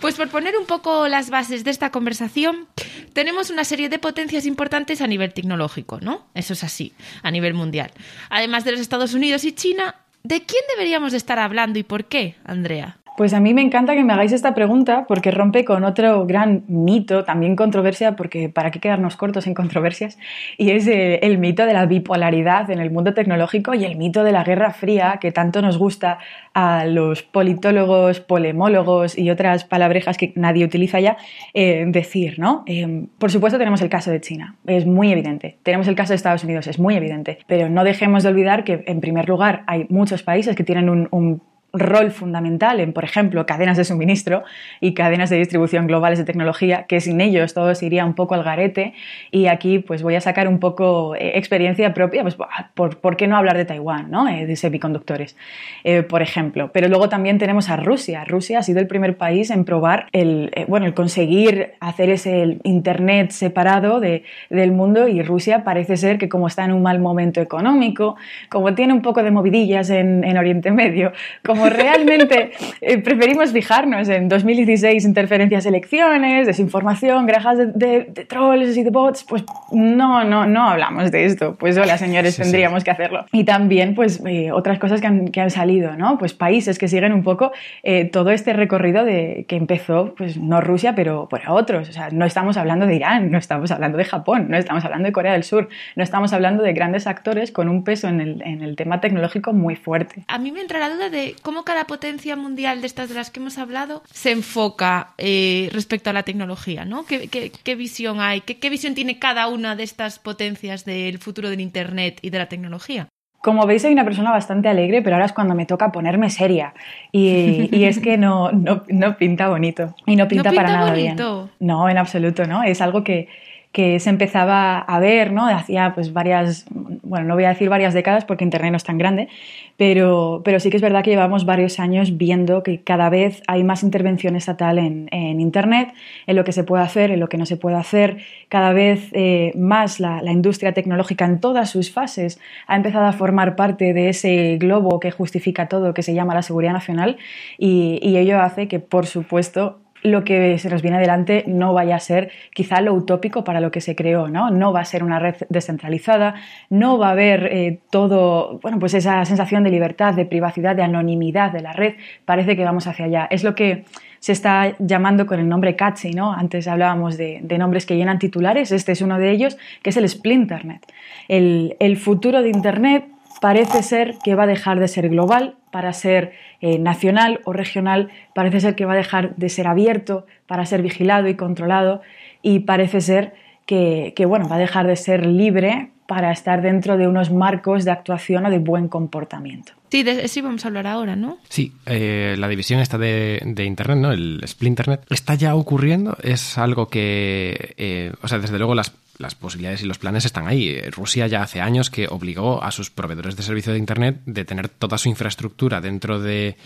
Pues 0.00 0.14
por 0.16 0.28
poner 0.28 0.58
un 0.58 0.66
poco 0.66 1.08
las 1.08 1.30
bases 1.30 1.64
de 1.64 1.70
esta 1.70 1.90
conversación, 1.90 2.66
tenemos 3.14 3.48
una 3.48 3.64
serie 3.64 3.88
de 3.88 3.98
potencias 3.98 4.44
importantes 4.44 5.00
a 5.00 5.06
nivel 5.06 5.32
tecnológico, 5.32 6.00
¿no? 6.02 6.26
Eso 6.34 6.52
es 6.52 6.62
así, 6.62 6.92
a 7.22 7.30
nivel 7.30 7.54
mundial. 7.54 7.92
Además 8.28 8.64
de 8.64 8.72
los 8.72 8.80
Estados 8.80 9.14
Unidos 9.14 9.44
y 9.44 9.52
China, 9.52 9.94
¿de 10.22 10.42
quién 10.42 10.62
deberíamos 10.74 11.12
de 11.12 11.18
estar 11.18 11.38
hablando 11.38 11.78
y 11.78 11.82
por 11.82 12.04
qué, 12.04 12.34
Andrea? 12.44 12.98
Pues 13.16 13.32
a 13.32 13.40
mí 13.40 13.54
me 13.54 13.62
encanta 13.62 13.94
que 13.94 14.04
me 14.04 14.12
hagáis 14.12 14.32
esta 14.32 14.54
pregunta 14.54 15.06
porque 15.08 15.30
rompe 15.30 15.64
con 15.64 15.84
otro 15.84 16.26
gran 16.26 16.64
mito, 16.68 17.24
también 17.24 17.56
controversia, 17.56 18.14
porque 18.14 18.50
para 18.50 18.70
qué 18.70 18.78
quedarnos 18.78 19.16
cortos 19.16 19.46
en 19.46 19.54
controversias, 19.54 20.18
y 20.58 20.70
es 20.70 20.86
eh, 20.86 21.20
el 21.22 21.38
mito 21.38 21.64
de 21.64 21.72
la 21.72 21.86
bipolaridad 21.86 22.70
en 22.70 22.78
el 22.78 22.90
mundo 22.90 23.14
tecnológico 23.14 23.74
y 23.74 23.84
el 23.84 23.96
mito 23.96 24.22
de 24.22 24.32
la 24.32 24.44
Guerra 24.44 24.72
Fría 24.72 25.18
que 25.20 25.32
tanto 25.32 25.62
nos 25.62 25.78
gusta 25.78 26.18
a 26.52 26.84
los 26.84 27.22
politólogos, 27.22 28.20
polemólogos 28.20 29.16
y 29.16 29.30
otras 29.30 29.64
palabrejas 29.64 30.18
que 30.18 30.32
nadie 30.36 30.64
utiliza 30.64 31.00
ya 31.00 31.16
eh, 31.54 31.84
decir, 31.88 32.38
¿no? 32.38 32.64
Eh, 32.66 33.06
por 33.18 33.30
supuesto 33.30 33.58
tenemos 33.58 33.80
el 33.80 33.88
caso 33.88 34.10
de 34.10 34.20
China, 34.20 34.56
es 34.66 34.84
muy 34.84 35.10
evidente. 35.10 35.58
Tenemos 35.62 35.88
el 35.88 35.94
caso 35.94 36.10
de 36.10 36.16
Estados 36.16 36.44
Unidos, 36.44 36.66
es 36.66 36.78
muy 36.78 36.96
evidente. 36.96 37.38
Pero 37.46 37.68
no 37.68 37.84
dejemos 37.84 38.22
de 38.22 38.28
olvidar 38.28 38.64
que, 38.64 38.84
en 38.86 39.00
primer 39.00 39.28
lugar, 39.28 39.64
hay 39.66 39.86
muchos 39.88 40.22
países 40.22 40.54
que 40.54 40.64
tienen 40.64 40.88
un, 40.88 41.08
un 41.10 41.42
rol 41.78 42.10
fundamental 42.10 42.80
en, 42.80 42.92
por 42.92 43.04
ejemplo, 43.04 43.46
cadenas 43.46 43.76
de 43.76 43.84
suministro 43.84 44.44
y 44.80 44.94
cadenas 44.94 45.30
de 45.30 45.36
distribución 45.36 45.86
globales 45.86 46.18
de 46.18 46.24
tecnología, 46.24 46.84
que 46.84 47.00
sin 47.00 47.20
ellos 47.20 47.54
todo 47.54 47.74
se 47.74 47.86
iría 47.86 48.04
un 48.04 48.14
poco 48.14 48.34
al 48.34 48.42
garete. 48.42 48.94
Y 49.30 49.46
aquí 49.46 49.78
pues 49.78 50.02
voy 50.02 50.14
a 50.14 50.20
sacar 50.20 50.48
un 50.48 50.58
poco 50.58 51.14
eh, 51.14 51.32
experiencia 51.36 51.92
propia, 51.94 52.22
pues 52.22 52.36
por, 52.74 52.98
por, 52.98 53.16
qué 53.16 53.26
no 53.26 53.36
hablar 53.36 53.56
de 53.56 53.64
Taiwán, 53.64 54.10
¿no? 54.10 54.28
Eh, 54.28 54.46
de 54.46 54.56
semiconductores, 54.56 55.36
eh, 55.84 56.02
por 56.02 56.22
ejemplo. 56.22 56.70
Pero 56.72 56.88
luego 56.88 57.08
también 57.08 57.38
tenemos 57.38 57.68
a 57.68 57.76
Rusia. 57.76 58.24
Rusia 58.24 58.58
ha 58.58 58.62
sido 58.62 58.80
el 58.80 58.86
primer 58.86 59.16
país 59.16 59.50
en 59.50 59.64
probar 59.64 60.06
el, 60.12 60.50
bueno, 60.68 60.86
el 60.86 60.94
conseguir 60.94 61.74
hacer 61.80 62.10
ese 62.10 62.58
Internet 62.64 63.30
separado 63.30 64.00
de, 64.00 64.24
del 64.50 64.72
mundo 64.72 65.08
y 65.08 65.22
Rusia 65.22 65.64
parece 65.64 65.96
ser 65.96 66.18
que 66.18 66.28
como 66.28 66.46
está 66.46 66.64
en 66.64 66.72
un 66.72 66.82
mal 66.82 66.98
momento 66.98 67.40
económico, 67.40 68.16
como 68.48 68.74
tiene 68.74 68.92
un 68.92 69.02
poco 69.02 69.22
de 69.22 69.30
movidillas 69.30 69.90
en, 69.90 70.24
en 70.24 70.36
Oriente 70.36 70.70
Medio, 70.70 71.12
como 71.44 71.65
realmente 71.68 72.52
eh, 72.80 72.98
preferimos 72.98 73.52
fijarnos 73.52 74.08
en 74.08 74.28
2016 74.28 75.04
interferencias 75.04 75.66
elecciones, 75.66 76.46
desinformación, 76.46 77.26
grajas 77.26 77.58
de, 77.74 78.26
trolls 78.28 78.76
y 78.76 78.82
de 78.82 78.90
bots, 78.90 79.24
pues 79.24 79.44
no, 79.72 80.24
no, 80.24 80.46
no 80.46 80.68
hablamos 80.68 81.10
de 81.10 81.24
esto. 81.24 81.56
Pues 81.58 81.76
hola, 81.76 81.98
señores, 81.98 82.36
tendríamos 82.36 82.84
que 82.84 82.90
hacerlo. 82.90 83.26
Y 83.32 83.44
también, 83.44 83.94
pues, 83.94 84.22
eh, 84.26 84.52
otras 84.52 84.78
cosas 84.78 85.00
que 85.00 85.06
han, 85.06 85.28
que 85.28 85.40
han, 85.40 85.50
salido, 85.50 85.96
¿no? 85.96 86.18
Pues 86.18 86.34
países 86.34 86.78
que 86.78 86.88
siguen 86.88 87.12
un 87.12 87.22
poco 87.22 87.52
eh, 87.82 88.04
todo 88.04 88.30
este 88.30 88.52
recorrido 88.52 89.04
de 89.04 89.46
que 89.48 89.56
empezó, 89.56 90.14
pues, 90.16 90.36
no 90.36 90.60
Rusia, 90.60 90.94
pero 90.94 91.28
por 91.28 91.40
otros. 91.48 91.88
O 91.88 91.92
sea, 91.92 92.10
no 92.10 92.24
estamos 92.24 92.56
hablando 92.56 92.86
de 92.86 92.96
Irán, 92.96 93.30
no 93.30 93.38
estamos 93.38 93.70
hablando 93.70 93.96
de 93.96 94.04
Japón, 94.04 94.46
no 94.48 94.56
estamos 94.56 94.84
hablando 94.84 95.06
de 95.06 95.12
Corea 95.12 95.32
del 95.32 95.44
Sur, 95.44 95.68
no 95.94 96.02
estamos 96.02 96.32
hablando 96.32 96.62
de 96.62 96.72
grandes 96.72 97.06
actores 97.06 97.52
con 97.52 97.68
un 97.68 97.84
peso 97.84 98.08
en 98.08 98.20
el, 98.20 98.42
en 98.42 98.62
el 98.62 98.76
tema 98.76 99.00
tecnológico 99.00 99.52
muy 99.52 99.76
fuerte. 99.76 100.24
A 100.28 100.38
mí 100.38 100.52
me 100.52 100.60
entra 100.60 100.78
la 100.78 100.90
duda 100.90 101.08
de 101.08 101.34
cómo 101.42 101.55
cada 101.64 101.86
potencia 101.86 102.36
mundial 102.36 102.80
de 102.80 102.86
estas 102.86 103.08
de 103.08 103.14
las 103.14 103.30
que 103.30 103.40
hemos 103.40 103.58
hablado 103.58 104.02
se 104.10 104.32
enfoca 104.32 105.14
eh, 105.18 105.68
respecto 105.72 106.10
a 106.10 106.12
la 106.12 106.22
tecnología, 106.22 106.84
¿no? 106.84 107.04
¿Qué, 107.06 107.74
visión 107.74 108.20
hay? 108.20 108.40
¿Qué, 108.40 108.70
visión 108.70 108.94
tiene 108.94 109.18
cada 109.18 109.48
una 109.48 109.76
de 109.76 109.82
estas 109.82 110.18
potencias 110.18 110.84
del 110.84 111.18
futuro 111.18 111.50
del 111.50 111.60
Internet 111.60 112.18
y 112.22 112.30
de 112.30 112.38
la 112.38 112.46
tecnología? 112.46 113.08
Como 113.42 113.64
veis, 113.66 113.82
soy 113.82 113.92
una 113.92 114.04
persona 114.04 114.32
bastante 114.32 114.68
alegre, 114.68 115.02
pero 115.02 115.16
ahora 115.16 115.26
es 115.26 115.32
cuando 115.32 115.54
me 115.54 115.66
toca 115.66 115.92
ponerme 115.92 116.30
seria. 116.30 116.74
Y, 117.12 117.84
es 117.84 118.00
que 118.00 118.16
no, 118.16 118.50
no, 118.50 119.16
pinta 119.16 119.48
bonito. 119.48 119.94
Y 120.04 120.16
no 120.16 120.26
pinta, 120.26 120.50
para 120.50 120.68
nada 120.72 120.90
bonito. 120.90 121.44
bien. 121.44 121.50
No, 121.60 121.88
en 121.88 121.98
absoluto, 121.98 122.44
¿no? 122.46 122.64
Es 122.64 122.80
algo 122.80 123.04
que, 123.04 123.28
que 123.76 124.00
se 124.00 124.08
empezaba 124.08 124.78
a 124.78 124.98
ver, 125.00 125.32
¿no? 125.32 125.46
Hacía 125.46 125.92
pues 125.94 126.14
varias, 126.14 126.64
bueno, 126.70 127.26
no 127.26 127.34
voy 127.34 127.44
a 127.44 127.50
decir 127.50 127.68
varias 127.68 127.92
décadas 127.92 128.24
porque 128.24 128.42
Internet 128.42 128.70
no 128.70 128.78
es 128.78 128.84
tan 128.84 128.96
grande, 128.96 129.28
pero, 129.76 130.42
pero 130.44 130.58
sí 130.60 130.70
que 130.70 130.76
es 130.76 130.82
verdad 130.82 131.04
que 131.04 131.10
llevamos 131.10 131.44
varios 131.44 131.78
años 131.78 132.16
viendo 132.16 132.62
que 132.62 132.82
cada 132.82 133.10
vez 133.10 133.42
hay 133.46 133.62
más 133.64 133.82
intervención 133.82 134.36
estatal 134.36 134.78
en, 134.78 135.08
en 135.12 135.40
Internet, 135.40 135.92
en 136.26 136.36
lo 136.36 136.44
que 136.44 136.52
se 136.52 136.64
puede 136.64 136.82
hacer, 136.82 137.10
en 137.10 137.20
lo 137.20 137.28
que 137.28 137.36
no 137.36 137.46
se 137.46 137.56
puede 137.56 137.76
hacer. 137.76 138.18
Cada 138.48 138.72
vez 138.72 139.10
eh, 139.12 139.52
más 139.56 140.00
la, 140.00 140.22
la, 140.22 140.32
industria 140.32 140.72
tecnológica 140.72 141.24
en 141.24 141.40
todas 141.40 141.70
sus 141.70 141.90
fases 141.90 142.40
ha 142.66 142.76
empezado 142.76 143.06
a 143.06 143.12
formar 143.12 143.56
parte 143.56 143.92
de 143.92 144.08
ese 144.08 144.56
globo 144.58 144.98
que 145.00 145.10
justifica 145.10 145.68
todo, 145.68 145.94
que 145.94 146.02
se 146.02 146.14
llama 146.14 146.34
la 146.34 146.42
seguridad 146.42 146.72
nacional, 146.72 147.18
y, 147.58 147.98
y 148.02 148.16
ello 148.16 148.40
hace 148.40 148.68
que, 148.68 148.80
por 148.80 149.06
supuesto, 149.06 149.80
lo 150.02 150.24
que 150.24 150.58
se 150.58 150.70
nos 150.70 150.82
viene 150.82 150.98
adelante 150.98 151.44
no 151.46 151.72
vaya 151.72 151.96
a 151.96 152.00
ser 152.00 152.30
quizá 152.54 152.80
lo 152.80 152.94
utópico 152.94 153.44
para 153.44 153.60
lo 153.60 153.70
que 153.70 153.80
se 153.80 153.96
creó, 153.96 154.28
¿no? 154.28 154.50
No 154.50 154.72
va 154.72 154.80
a 154.80 154.84
ser 154.84 155.02
una 155.02 155.18
red 155.18 155.34
descentralizada, 155.48 156.34
no 156.70 156.98
va 156.98 157.08
a 157.08 157.12
haber 157.12 157.48
eh, 157.52 157.80
todo, 157.90 158.58
bueno, 158.62 158.78
pues 158.78 158.94
esa 158.94 159.24
sensación 159.24 159.64
de 159.64 159.70
libertad, 159.70 160.14
de 160.14 160.26
privacidad, 160.26 160.76
de 160.76 160.82
anonimidad 160.82 161.52
de 161.52 161.60
la 161.60 161.72
red, 161.72 161.94
parece 162.24 162.56
que 162.56 162.64
vamos 162.64 162.86
hacia 162.86 163.06
allá. 163.06 163.28
Es 163.30 163.44
lo 163.44 163.54
que 163.54 163.84
se 164.20 164.32
está 164.32 164.74
llamando 164.78 165.26
con 165.26 165.40
el 165.40 165.48
nombre 165.48 165.76
catchy, 165.76 166.12
¿no? 166.12 166.32
Antes 166.32 166.68
hablábamos 166.68 167.16
de, 167.16 167.40
nombres 167.58 167.86
que 167.86 167.96
llenan 167.96 168.18
titulares, 168.18 168.72
este 168.72 168.92
es 168.92 169.00
uno 169.00 169.18
de 169.18 169.30
ellos, 169.30 169.56
que 169.82 169.90
es 169.90 169.96
el 169.96 170.08
Splinternet. 170.08 170.84
El, 171.28 171.76
el 171.80 171.96
futuro 171.96 172.42
de 172.42 172.48
Internet 172.50 173.04
parece 173.40 173.82
ser 173.82 174.16
que 174.24 174.34
va 174.34 174.44
a 174.44 174.46
dejar 174.46 174.80
de 174.80 174.88
ser 174.88 175.08
global 175.08 175.56
para 175.70 175.92
ser 175.92 176.32
eh, 176.60 176.78
nacional 176.78 177.40
o 177.44 177.52
regional, 177.52 178.10
parece 178.34 178.60
ser 178.60 178.74
que 178.74 178.84
va 178.84 178.94
a 178.94 178.96
dejar 178.96 179.36
de 179.36 179.48
ser 179.48 179.66
abierto 179.66 180.26
para 180.46 180.64
ser 180.66 180.82
vigilado 180.82 181.28
y 181.28 181.34
controlado 181.34 182.00
y 182.42 182.60
parece 182.60 183.00
ser 183.00 183.34
que, 183.66 184.24
bueno, 184.26 184.48
va 184.48 184.56
a 184.56 184.60
dejar 184.60 184.86
de 184.86 184.96
ser 184.96 185.26
libre 185.26 185.90
para 186.06 186.30
estar 186.30 186.62
dentro 186.62 186.96
de 186.96 187.08
unos 187.08 187.32
marcos 187.32 187.84
de 187.84 187.90
actuación 187.90 188.46
o 188.46 188.50
de 188.50 188.60
buen 188.60 188.86
comportamiento. 188.86 189.72
Sí, 189.90 190.04
de 190.04 190.24
eso 190.24 190.42
vamos 190.42 190.64
a 190.64 190.68
hablar 190.68 190.86
ahora, 190.86 191.16
¿no? 191.16 191.38
Sí, 191.48 191.72
eh, 191.84 192.36
la 192.38 192.46
división 192.46 192.78
esta 192.78 192.96
de, 192.96 193.40
Internet, 193.66 193.98
¿no? 193.98 194.12
El 194.12 194.40
Splinternet, 194.46 195.04
está 195.10 195.34
ya 195.34 195.56
ocurriendo, 195.56 196.16
es 196.22 196.58
algo 196.58 196.88
que, 196.88 197.74
eh, 197.76 198.12
o 198.22 198.28
sea, 198.28 198.38
desde 198.38 198.58
luego 198.58 198.76
las 198.76 198.92
las 199.18 199.34
posibilidades 199.34 199.82
y 199.82 199.86
los 199.86 199.98
planes 199.98 200.24
están 200.24 200.46
ahí. 200.46 200.80
Rusia 200.90 201.26
ya 201.26 201.42
hace 201.42 201.60
años 201.60 201.90
que 201.90 202.08
obligó 202.08 202.62
a 202.62 202.70
sus 202.70 202.90
proveedores 202.90 203.36
de 203.36 203.42
servicio 203.42 203.72
de 203.72 203.78
Internet 203.78 204.20
de 204.26 204.44
tener 204.44 204.68
toda 204.68 204.98
su 204.98 205.08
infraestructura 205.08 205.80
dentro 205.80 206.20
de, 206.20 206.56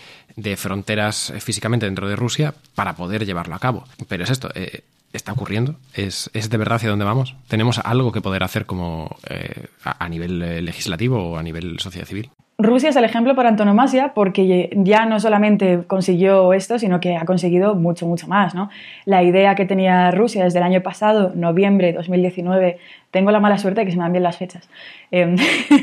fronteras 0.57 1.29
eh, 1.29 1.39
físicamente 1.39 1.85
dentro 1.85 2.07
de 2.07 2.15
Rusia 2.15 2.53
para 2.75 2.95
poder 2.95 3.25
llevarlo 3.25 3.55
a 3.55 3.59
cabo. 3.59 3.85
Pero 4.07 4.23
es 4.23 4.29
esto, 4.29 4.49
eh, 4.55 4.83
está 5.13 5.33
ocurriendo, 5.33 5.75
¿Es, 5.93 6.29
¿Es, 6.33 6.49
de 6.49 6.57
verdad 6.57 6.77
hacia 6.77 6.89
dónde 6.89 7.05
vamos. 7.05 7.35
Tenemos 7.47 7.79
algo 7.79 8.11
que 8.11 8.21
poder 8.21 8.43
hacer 8.43 8.65
como 8.65 9.17
eh, 9.29 9.67
a, 9.83 10.07
nivel 10.09 10.65
legislativo 10.65 11.31
o 11.31 11.37
a 11.37 11.43
nivel 11.43 11.79
sociedad 11.79 12.07
civil. 12.07 12.29
Rusia 12.63 12.89
es 12.89 12.95
el 12.95 13.03
ejemplo 13.03 13.35
por 13.35 13.45
antonomasia 13.45 14.13
porque 14.13 14.69
ya 14.75 15.05
no 15.05 15.19
solamente 15.19 15.83
consiguió 15.87 16.53
esto, 16.53 16.79
sino 16.79 16.99
que 16.99 17.15
ha 17.15 17.25
conseguido 17.25 17.75
mucho, 17.75 18.05
mucho 18.07 18.27
más. 18.27 18.53
¿no? 18.55 18.69
La 19.05 19.23
idea 19.23 19.55
que 19.55 19.65
tenía 19.65 20.11
Rusia 20.11 20.43
desde 20.43 20.59
el 20.59 20.65
año 20.65 20.81
pasado, 20.81 21.31
noviembre 21.35 21.87
de 21.87 21.93
2019, 21.93 22.77
tengo 23.11 23.31
la 23.31 23.39
mala 23.39 23.57
suerte 23.57 23.81
de 23.81 23.85
que 23.85 23.91
se 23.91 23.97
me 23.97 24.03
dan 24.03 24.13
bien 24.13 24.23
las 24.23 24.37
fechas. 24.37 24.69
Em, 25.11 25.35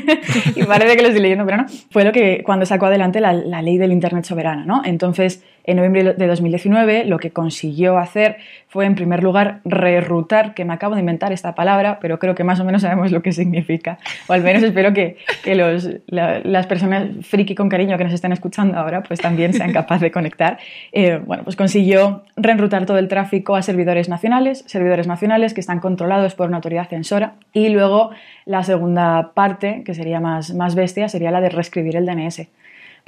y 0.55 0.63
parece 0.63 0.95
que 0.95 1.01
lo 1.01 1.07
estoy 1.09 1.21
leyendo, 1.21 1.45
pero 1.45 1.57
no. 1.57 1.65
Fue 1.91 2.03
lo 2.03 2.11
que 2.11 2.43
cuando 2.43 2.65
sacó 2.65 2.87
adelante 2.87 3.21
la, 3.21 3.33
la 3.33 3.61
ley 3.61 3.77
del 3.77 3.91
Internet 3.91 4.25
soberano. 4.25 4.65
¿no? 4.65 4.81
Entonces, 4.83 5.43
en 5.69 5.77
noviembre 5.77 6.15
de 6.15 6.27
2019, 6.27 7.05
lo 7.05 7.19
que 7.19 7.29
consiguió 7.29 7.99
hacer 7.99 8.37
fue, 8.67 8.85
en 8.85 8.95
primer 8.95 9.21
lugar, 9.21 9.59
rerutar, 9.65 10.55
que 10.55 10.65
me 10.65 10.73
acabo 10.73 10.95
de 10.95 11.01
inventar 11.01 11.31
esta 11.31 11.53
palabra, 11.53 11.99
pero 12.01 12.17
creo 12.17 12.33
que 12.33 12.43
más 12.43 12.59
o 12.59 12.65
menos 12.65 12.81
sabemos 12.81 13.11
lo 13.11 13.21
que 13.21 13.31
significa. 13.31 13.99
O 14.27 14.33
al 14.33 14.41
menos 14.41 14.63
espero 14.63 14.93
que, 14.93 15.17
que 15.43 15.53
los, 15.53 15.89
las 16.07 16.65
personas 16.65 17.09
friki 17.21 17.53
con 17.53 17.69
cariño 17.69 17.97
que 17.99 18.03
nos 18.03 18.13
estén 18.13 18.31
escuchando 18.31 18.77
ahora, 18.79 19.03
pues 19.03 19.19
también 19.19 19.53
sean 19.53 19.71
capaces 19.71 20.01
de 20.01 20.11
conectar. 20.11 20.57
Eh, 20.91 21.19
bueno, 21.23 21.43
pues 21.43 21.55
consiguió 21.55 22.23
reenrutar 22.35 22.87
todo 22.87 22.97
el 22.97 23.07
tráfico 23.07 23.55
a 23.55 23.61
servidores 23.61 24.09
nacionales, 24.09 24.63
servidores 24.65 25.05
nacionales 25.05 25.53
que 25.53 25.61
están 25.61 25.79
controlados 25.79 26.33
por 26.33 26.47
una 26.47 26.57
autoridad 26.57 26.89
censora. 26.89 27.18
Y 27.53 27.69
luego 27.69 28.11
la 28.45 28.63
segunda 28.63 29.31
parte, 29.33 29.83
que 29.85 29.93
sería 29.93 30.19
más, 30.19 30.53
más 30.53 30.75
bestia, 30.75 31.09
sería 31.09 31.31
la 31.31 31.41
de 31.41 31.49
reescribir 31.49 31.95
el 31.95 32.05
DNS 32.05 32.47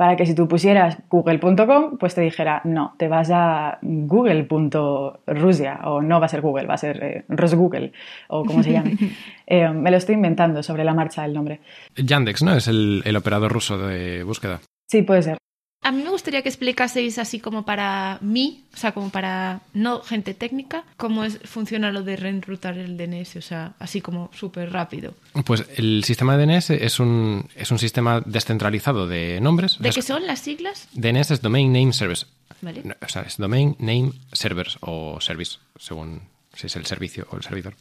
para 0.02 0.16
que 0.16 0.26
si 0.26 0.34
tú 0.34 0.48
pusieras 0.48 0.98
google.com, 1.10 1.98
pues 2.00 2.16
te 2.16 2.22
dijera, 2.22 2.62
no, 2.64 2.96
te 2.98 3.08
vas 3.08 3.30
a 3.32 3.78
google.rusia 3.84 5.80
o 5.84 6.02
no 6.02 6.20
va 6.20 6.26
a 6.26 6.30
ser 6.30 6.42
Google, 6.42 6.66
va 6.66 6.74
a 6.74 6.78
ser 6.78 7.04
eh, 7.04 7.24
Rosgoogle 7.30 7.92
o 8.28 8.44
como 8.44 8.64
se 8.64 8.72
llame. 8.72 8.98
Eh, 9.54 9.68
me 9.68 9.92
lo 9.92 9.98
estoy 9.98 10.16
inventando 10.16 10.64
sobre 10.64 10.86
la 10.86 10.94
marcha 10.94 11.26
el 11.26 11.34
nombre. 11.34 11.60
Yandex, 11.98 12.42
¿no? 12.42 12.56
Es 12.56 12.70
el, 12.70 13.02
el 13.04 13.18
operador 13.18 13.52
ruso 13.52 13.78
de 13.78 14.24
búsqueda. 14.24 14.62
Sí, 14.88 15.02
puede 15.02 15.24
ser. 15.24 15.38
A 15.84 15.92
mí 15.92 16.04
me 16.04 16.12
gustaría 16.12 16.44
que 16.44 16.50
explicaseis 16.50 17.18
así 17.18 17.40
como 17.40 17.66
para 17.66 18.20
mí, 18.22 18.64
o 18.72 18.78
sea, 18.78 18.92
como 18.92 19.10
para 19.10 19.62
no 19.74 20.02
gente 20.02 20.36
técnica, 20.36 20.84
cómo 20.96 21.24
es, 21.24 21.40
funciona 21.44 21.92
lo 21.92 22.04
de 22.04 22.18
reenrutar 22.18 22.78
el 22.78 22.98
DNS, 22.98 23.38
o 23.38 23.42
sea, 23.42 23.74
así 23.80 24.00
como 24.00 24.30
súper 24.32 24.72
rápido. 24.72 25.16
Pues 25.44 25.66
el 25.78 26.04
sistema 26.04 26.38
de 26.38 26.46
DNS 26.46 26.70
es 26.70 27.00
un, 27.00 27.50
es 27.56 27.72
un 27.72 27.80
sistema 27.80 28.22
descentralizado 28.24 29.08
de 29.08 29.42
nombres. 29.42 29.78
¿De 29.80 29.90
qué 29.90 30.04
son 30.04 30.28
las 30.28 30.40
siglas? 30.40 30.88
DNS 30.94 31.32
es 31.32 31.42
Domain 31.42 31.74
Name 31.74 31.94
Service. 31.94 32.28
¿Vale? 32.62 32.84
O 33.04 33.10
sea, 33.10 33.24
es 33.24 33.38
Domain 33.38 33.76
Name 33.80 34.12
Servers 34.34 34.78
o 34.82 35.20
Service, 35.20 35.58
según 35.80 36.22
si 36.54 36.68
es 36.68 36.76
el 36.76 36.86
servicio 36.86 37.28
o 37.32 37.38
el 37.38 37.44
servidor. 37.44 37.76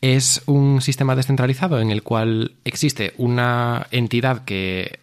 Es 0.00 0.42
un 0.46 0.80
sistema 0.80 1.14
descentralizado 1.14 1.80
en 1.80 1.90
el 1.90 2.02
cual 2.02 2.52
existe 2.64 3.12
una 3.18 3.86
entidad 3.90 4.44
que, 4.44 5.00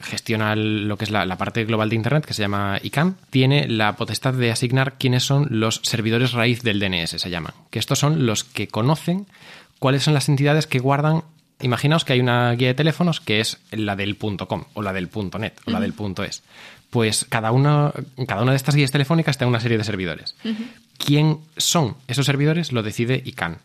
gestiona 0.00 0.56
lo 0.56 0.96
que 0.96 1.04
es 1.04 1.10
la, 1.10 1.36
parte 1.36 1.64
global 1.64 1.90
de 1.90 1.96
Internet, 1.96 2.24
que 2.24 2.34
se 2.34 2.42
llama 2.42 2.78
ICANN, 2.82 3.16
tiene 3.30 3.68
la 3.68 3.96
potestad 3.96 4.34
de 4.34 4.50
asignar 4.50 4.96
quiénes 4.98 5.24
son 5.24 5.48
los 5.50 5.80
servidores 5.84 6.32
raíz 6.32 6.62
del 6.62 6.80
DNS, 6.80 7.10
se 7.20 7.30
llaman. 7.30 7.52
Que 7.70 7.78
estos 7.78 7.98
son 7.98 8.26
los 8.26 8.44
que 8.44 8.68
conocen 8.68 9.26
cuáles 9.78 10.02
son 10.02 10.14
las 10.14 10.28
entidades 10.28 10.66
que 10.66 10.78
guardan 10.78 11.24
Imaginaos 11.62 12.04
que 12.04 12.12
hay 12.12 12.20
una 12.20 12.50
guía 12.52 12.68
de 12.68 12.74
teléfonos 12.74 13.20
que 13.20 13.38
es 13.38 13.58
la 13.70 13.94
del 13.94 14.18
.com 14.18 14.64
o 14.74 14.82
la 14.82 14.92
del 14.92 15.08
.net 15.38 15.52
o 15.64 15.70
la 15.70 15.78
del 15.78 15.94
.es. 16.26 16.42
Pues 16.90 17.24
cada 17.28 17.52
una, 17.52 17.92
cada 18.26 18.42
una 18.42 18.50
de 18.50 18.56
estas 18.56 18.74
guías 18.74 18.90
telefónicas 18.90 19.38
tiene 19.38 19.48
una 19.48 19.60
serie 19.60 19.78
de 19.78 19.84
servidores 19.84 20.34
quién 21.04 21.38
son 21.56 21.96
esos 22.06 22.26
servidores 22.26 22.72
lo 22.72 22.82
decide 22.82 23.22
ICANN. 23.24 23.58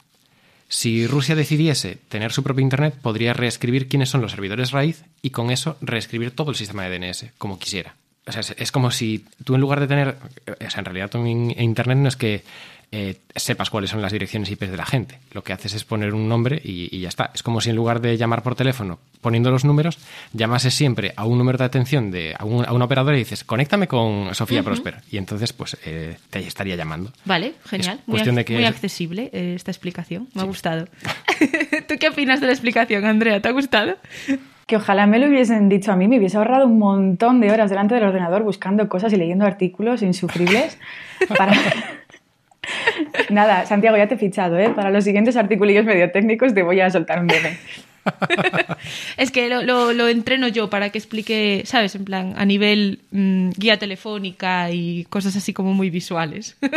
Si 0.69 1.07
Rusia 1.07 1.35
decidiese 1.35 1.97
tener 2.09 2.33
su 2.33 2.43
propio 2.43 2.61
Internet, 2.61 2.95
podría 3.01 3.33
reescribir 3.33 3.87
quiénes 3.87 4.09
son 4.09 4.21
los 4.21 4.31
servidores 4.31 4.71
raíz 4.71 5.03
y 5.21 5.29
con 5.29 5.49
eso 5.49 5.77
reescribir 5.79 6.31
todo 6.31 6.49
el 6.49 6.57
sistema 6.57 6.83
de 6.83 6.99
DNS, 6.99 7.27
como 7.37 7.57
quisiera. 7.57 7.95
O 8.25 8.31
sea, 8.33 8.41
es, 8.57 8.71
como 8.73 8.91
si 8.91 9.23
tú 9.45 9.55
en 9.55 9.61
lugar 9.61 9.79
de 9.79 9.87
tener... 9.87 10.17
O 10.45 10.69
sea, 10.69 10.79
en 10.79 10.85
realidad 10.85 11.09
Internet 11.15 11.97
no 11.97 12.09
es 12.09 12.17
que 12.17 12.43
eh, 12.91 13.19
sepas 13.33 13.69
cuáles 13.69 13.89
son 13.89 14.01
las 14.01 14.11
direcciones 14.11 14.51
IP 14.51 14.63
de 14.63 14.75
la 14.75 14.85
gente. 14.85 15.19
Lo 15.31 15.43
que 15.43 15.53
haces 15.53 15.73
es 15.73 15.85
poner 15.85 16.13
un 16.13 16.27
nombre 16.27 16.61
y, 16.61 16.99
ya 16.99 17.07
está. 17.07 17.31
Es 17.33 17.43
como 17.43 17.61
si 17.61 17.69
en 17.69 17.77
lugar 17.77 18.01
de 18.01 18.17
llamar 18.17 18.43
por 18.43 18.55
teléfono 18.55 18.99
poniendo 19.27 19.51
los 19.51 19.65
números, 19.65 19.99
llamases 20.31 20.73
siempre 20.73 21.11
a 21.17 21.25
un 21.25 21.37
número 21.37 21.57
de 21.57 21.65
atención 21.65 22.11
de 22.11 22.33
a 22.39 22.45
un, 22.45 22.81
operador 22.81 23.13
y 23.13 23.17
dices, 23.17 23.43
conéctame 23.43 23.85
con 23.85 24.33
Sofía 24.33 24.63
Prosper. 24.63 25.01
Y 25.11 25.17
entonces, 25.17 25.51
pues, 25.51 25.75
eh, 25.83 26.15
te 26.29 26.39
estaría 26.39 26.77
llamando. 26.77 27.11
Vale, 27.25 27.55
genial. 27.65 27.99
muy, 28.05 28.21
accesible 28.63 29.29
eh, 29.33 29.51
esta 29.53 29.69
explicación. 29.69 30.29
Me 30.33 30.43
ha 30.43 30.45
gustado. 30.45 30.87
¿Tú 31.89 31.95
qué 31.99 32.07
opinas 32.07 32.39
de 32.39 32.47
la 32.47 32.53
explicación, 32.53 33.03
Andrea? 33.03 33.41
¿Te 33.41 33.49
ha 33.49 33.51
gustado? 33.51 33.97
que 34.65 34.77
ojalá 34.77 35.07
me 35.07 35.19
lo 35.19 35.27
hubiesen 35.27 35.67
dicho 35.67 35.91
a 35.91 35.97
mí, 35.97 36.07
me 36.07 36.19
hubiese 36.19 36.37
ahorrado 36.37 36.67
un 36.67 36.79
montón 36.79 37.41
de 37.41 37.51
horas 37.51 37.69
delante 37.69 37.95
del 37.95 38.05
ordenador 38.05 38.43
buscando 38.43 38.87
cosas 38.87 39.11
y 39.11 39.17
leyendo 39.17 39.45
artículos 39.45 40.03
insufribles 40.03 40.77
para, 41.37 41.53
Nada, 43.29 43.65
Santiago, 43.65 43.97
ya 43.97 44.07
te 44.07 44.15
he 44.15 44.17
fichado, 44.17 44.57
¿eh? 44.57 44.69
Para 44.69 44.89
los 44.89 45.03
siguientes 45.03 45.35
articulillos 45.35 45.85
medio 45.85 46.11
técnicos 46.11 46.53
te 46.53 46.63
voy 46.63 46.79
a 46.79 46.89
soltar 46.89 47.19
un 47.19 47.27
DM. 47.27 47.57
es 49.17 49.31
que 49.31 49.49
lo, 49.49 50.07
entreno 50.07 50.47
yo 50.47 50.69
para 50.69 50.89
que 50.89 50.97
explique, 50.97 51.63
¿sabes? 51.65 51.95
En 51.95 52.05
plan, 52.05 52.33
a 52.37 52.45
nivel 52.45 53.01
mm, 53.11 53.49
guía 53.57 53.77
telefónica 53.77 54.71
y 54.71 55.05
cosas 55.05 55.35
así 55.35 55.53
como 55.53 55.73
muy 55.73 55.89
visuales. 55.89 56.57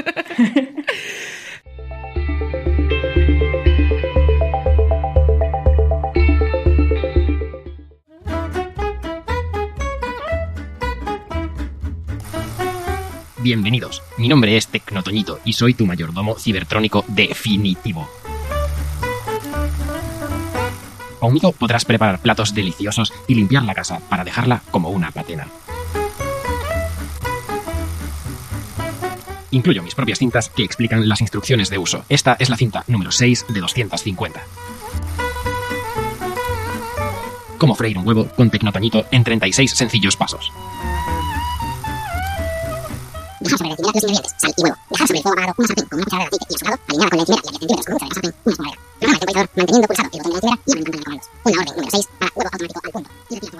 Bienvenidos, 13.42 14.02
mi 14.18 14.28
nombre 14.28 14.54
es 14.58 14.68
Tecnotoñito 14.68 15.40
y 15.46 15.54
soy 15.54 15.72
tu 15.72 15.86
mayordomo 15.86 16.38
cibertrónico 16.38 17.06
definitivo. 17.08 18.06
Conmigo 21.18 21.52
podrás 21.52 21.86
preparar 21.86 22.20
platos 22.20 22.52
deliciosos 22.52 23.14
y 23.28 23.34
limpiar 23.34 23.62
la 23.64 23.74
casa 23.74 23.98
para 24.10 24.24
dejarla 24.24 24.60
como 24.70 24.90
una 24.90 25.10
patena. 25.10 25.46
Incluyo 29.52 29.82
mis 29.82 29.94
propias 29.94 30.18
cintas 30.18 30.50
que 30.50 30.62
explican 30.62 31.08
las 31.08 31.22
instrucciones 31.22 31.70
de 31.70 31.78
uso. 31.78 32.04
Esta 32.10 32.36
es 32.38 32.50
la 32.50 32.58
cinta 32.58 32.84
número 32.88 33.10
6 33.10 33.46
de 33.48 33.60
250. 33.60 34.42
Cómo 37.56 37.74
freír 37.74 37.96
un 37.96 38.06
huevo 38.06 38.28
con 38.36 38.50
Tecnotoñito 38.50 39.06
en 39.10 39.24
36 39.24 39.70
sencillos 39.70 40.16
pasos. 40.16 40.52
Dejar 43.40 43.58
sobre 43.58 43.68
la 43.68 43.74
encimera 43.74 43.92
los 43.94 44.04
ingredientes, 44.04 44.32
sal 44.36 44.52
y 44.56 44.62
huevo. 44.62 44.76
Dejar 44.90 45.06
sobre 45.06 45.18
el 45.18 45.22
fuego 45.22 45.34
apagado 45.38 45.54
una 45.58 45.66
sartén 45.68 45.86
con 45.88 45.96
una 45.98 46.04
cucharada 46.04 46.28
de 46.30 46.36
aceite 46.36 46.46
y 46.50 46.54
azúcar, 46.54 46.76
alineada 46.88 47.10
con 47.10 47.16
la 47.16 47.22
encimera 47.22 47.40
y 47.40 47.58
10 47.60 47.60
centímetros 47.60 47.86
con 47.86 47.94
mucha 47.94 48.04
de 48.04 48.10
la 48.10 48.14
sartén, 48.14 48.34
una 48.40 48.50
espuma 48.50 48.70
Programa 49.00 49.14
el 49.14 49.20
temporizador 49.20 49.48
manteniendo 49.56 49.88
pulsado 49.88 50.08
el 50.12 50.20
botón 50.20 50.30
de 50.30 50.46
la 50.46 50.52
encimera 50.52 50.60
y 50.66 50.72
un 50.76 50.84
campo 50.84 50.96
de 50.96 51.04
comandos. 51.04 51.26
Una 51.44 51.56
orden 51.60 51.74
número 51.74 51.90
6 51.90 52.08
para 52.18 52.32
huevo 52.34 52.50
automático 52.52 52.80
al 52.84 52.92
punto. 52.92 53.10
Y 53.30 53.34
retira 53.34 53.50
tu 53.50 53.58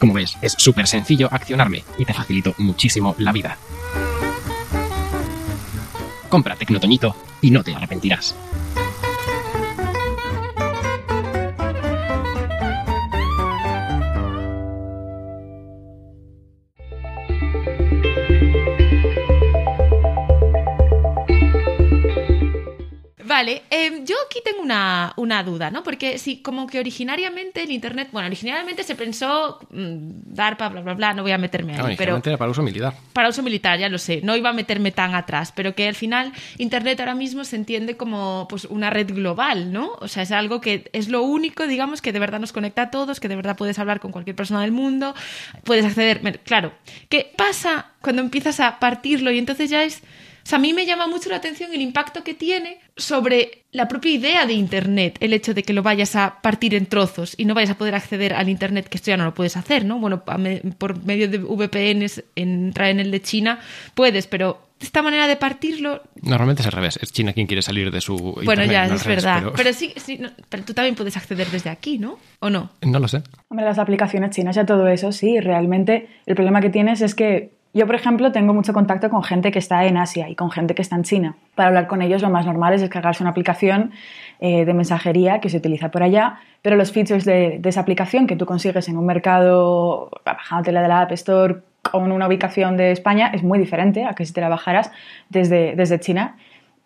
Como 0.00 0.12
ves, 0.14 0.36
es 0.42 0.52
súper 0.58 0.86
sencillo 0.86 1.28
accionarme 1.30 1.84
y 1.96 2.04
te 2.04 2.12
facilito 2.12 2.54
muchísimo 2.58 3.14
la 3.18 3.32
vida. 3.32 3.56
Compra 6.28 6.56
Tecnotoñito 6.56 7.14
y 7.40 7.52
no 7.52 7.62
te 7.62 7.72
arrepentirás. 7.72 8.34
Vale, 23.34 23.62
em, 23.68 24.04
yo 24.06 24.14
aquí 24.24 24.38
tengo 24.44 24.62
una, 24.62 25.12
una, 25.16 25.42
duda, 25.42 25.68
¿no? 25.68 25.82
Porque 25.82 26.18
sí, 26.18 26.36
como 26.36 26.68
que 26.68 26.78
originariamente 26.78 27.64
el 27.64 27.72
Internet, 27.72 28.10
bueno, 28.12 28.28
originalmente 28.28 28.84
se 28.84 28.94
pensó 28.94 29.58
mm, 29.72 30.32
DARPA, 30.32 30.68
bla, 30.68 30.82
bla, 30.82 30.94
bla, 30.94 31.14
no 31.14 31.22
voy 31.22 31.32
a 31.32 31.38
meterme 31.38 31.76
ahí. 31.76 31.96
pero 31.96 32.22
era 32.24 32.38
para 32.38 32.52
uso 32.52 32.62
militar. 32.62 32.94
Para 33.12 33.28
uso 33.28 33.42
militar, 33.42 33.76
ya 33.76 33.88
lo 33.88 33.98
sé, 33.98 34.20
no 34.22 34.36
iba 34.36 34.50
a 34.50 34.52
meterme 34.52 34.92
tan 34.92 35.16
atrás, 35.16 35.50
pero 35.50 35.74
que 35.74 35.88
al 35.88 35.96
final 35.96 36.32
Internet 36.58 37.00
ahora 37.00 37.16
mismo 37.16 37.42
se 37.42 37.56
entiende 37.56 37.96
como 37.96 38.46
pues, 38.48 38.66
una 38.66 38.90
red 38.90 39.12
global, 39.12 39.72
¿no? 39.72 39.94
O 39.98 40.06
sea, 40.06 40.22
es 40.22 40.30
algo 40.30 40.60
que 40.60 40.88
es 40.92 41.08
lo 41.08 41.22
único, 41.22 41.66
digamos, 41.66 42.02
que 42.02 42.12
de 42.12 42.20
verdad 42.20 42.38
nos 42.38 42.52
conecta 42.52 42.82
a 42.82 42.90
todos, 42.92 43.18
que 43.18 43.26
de 43.26 43.34
verdad 43.34 43.56
puedes 43.56 43.80
hablar 43.80 43.98
con 43.98 44.12
cualquier 44.12 44.36
persona 44.36 44.60
del 44.60 44.70
mundo, 44.70 45.12
puedes 45.64 45.84
acceder, 45.84 46.20
claro, 46.44 46.72
¿qué 47.08 47.32
pasa 47.36 47.94
cuando 48.00 48.22
empiezas 48.22 48.60
a 48.60 48.78
partirlo 48.78 49.32
y 49.32 49.38
entonces 49.38 49.70
ya 49.70 49.82
es 49.82 50.04
o 50.44 50.46
sea, 50.46 50.58
a 50.58 50.60
mí 50.60 50.74
me 50.74 50.84
llama 50.84 51.06
mucho 51.06 51.30
la 51.30 51.36
atención 51.36 51.72
el 51.72 51.80
impacto 51.80 52.22
que 52.22 52.34
tiene 52.34 52.78
sobre 52.96 53.64
la 53.72 53.88
propia 53.88 54.12
idea 54.12 54.44
de 54.44 54.52
Internet, 54.52 55.16
el 55.20 55.32
hecho 55.32 55.54
de 55.54 55.62
que 55.62 55.72
lo 55.72 55.82
vayas 55.82 56.16
a 56.16 56.42
partir 56.42 56.74
en 56.74 56.84
trozos 56.84 57.34
y 57.38 57.46
no 57.46 57.54
vayas 57.54 57.70
a 57.70 57.78
poder 57.78 57.94
acceder 57.94 58.34
al 58.34 58.50
Internet, 58.50 58.88
que 58.88 58.98
esto 58.98 59.10
ya 59.10 59.16
no 59.16 59.24
lo 59.24 59.32
puedes 59.32 59.56
hacer, 59.56 59.86
¿no? 59.86 59.98
Bueno, 59.98 60.22
por 60.22 61.02
medio 61.02 61.30
de 61.30 61.38
VPNs, 61.38 62.24
entrar 62.36 62.90
en 62.90 63.00
el 63.00 63.10
de 63.10 63.22
China, 63.22 63.58
puedes, 63.94 64.26
pero 64.26 64.68
esta 64.80 65.00
manera 65.00 65.26
de 65.26 65.36
partirlo. 65.36 66.02
Normalmente 66.20 66.60
es 66.60 66.66
al 66.66 66.72
revés, 66.72 66.98
es 67.00 67.10
China 67.10 67.32
quien 67.32 67.46
quiere 67.46 67.62
salir 67.62 67.90
de 67.90 68.02
su. 68.02 68.38
Bueno, 68.44 68.66
ya, 68.66 68.84
es 68.84 69.06
verdad. 69.06 69.44
Pero, 69.56 69.72
sí, 69.72 69.94
sí 69.96 70.20
pero 70.50 70.62
tú 70.62 70.74
también 70.74 70.94
puedes 70.94 71.16
acceder 71.16 71.48
desde 71.48 71.70
aquí, 71.70 71.96
¿no? 71.96 72.18
¿O 72.40 72.50
no? 72.50 72.70
No 72.82 72.98
lo 72.98 73.08
sé. 73.08 73.22
Hombre, 73.48 73.64
las 73.64 73.78
aplicaciones 73.78 74.30
chinas 74.30 74.58
y 74.58 74.66
todo 74.66 74.88
eso, 74.88 75.10
sí, 75.10 75.40
realmente 75.40 76.08
el 76.26 76.34
problema 76.34 76.60
que 76.60 76.68
tienes 76.68 77.00
es 77.00 77.14
que 77.14 77.63
yo, 77.74 77.86
por 77.86 77.96
ejemplo, 77.96 78.30
tengo 78.30 78.54
mucho 78.54 78.72
contacto 78.72 79.10
con 79.10 79.24
gente 79.24 79.50
que 79.50 79.58
está 79.58 79.84
en 79.84 79.96
Asia 79.96 80.28
y 80.28 80.36
con 80.36 80.50
gente 80.50 80.76
que 80.76 80.82
está 80.82 80.94
en 80.94 81.02
China. 81.02 81.36
Para 81.56 81.68
hablar 81.68 81.88
con 81.88 82.02
ellos 82.02 82.22
lo 82.22 82.30
más 82.30 82.46
normal 82.46 82.72
es 82.72 82.80
descargarse 82.80 83.24
una 83.24 83.30
aplicación 83.30 83.90
eh, 84.38 84.64
de 84.64 84.74
mensajería 84.74 85.40
que 85.40 85.48
se 85.48 85.56
utiliza 85.56 85.90
por 85.90 86.04
allá, 86.04 86.38
pero 86.62 86.76
los 86.76 86.92
features 86.92 87.24
de, 87.24 87.60
esa 87.64 87.80
aplicación 87.80 88.28
que 88.28 88.36
tú 88.36 88.46
consigues 88.46 88.88
en 88.88 88.96
un 88.96 89.04
mercado, 89.06 90.08
bajándote 90.24 90.70
la 90.70 90.82
de 90.82 90.88
la 90.88 91.00
App 91.00 91.12
Store 91.12 91.62
con 91.82 92.12
una 92.12 92.28
ubicación 92.28 92.76
de 92.76 92.92
España, 92.92 93.32
es 93.34 93.42
muy 93.42 93.58
diferente 93.58 94.04
a 94.04 94.14
que 94.14 94.24
si 94.24 94.32
te 94.32 94.40
la 94.40 94.48
bajaras 94.48 94.92
desde, 95.28 95.74
desde 95.74 95.98
China 95.98 96.36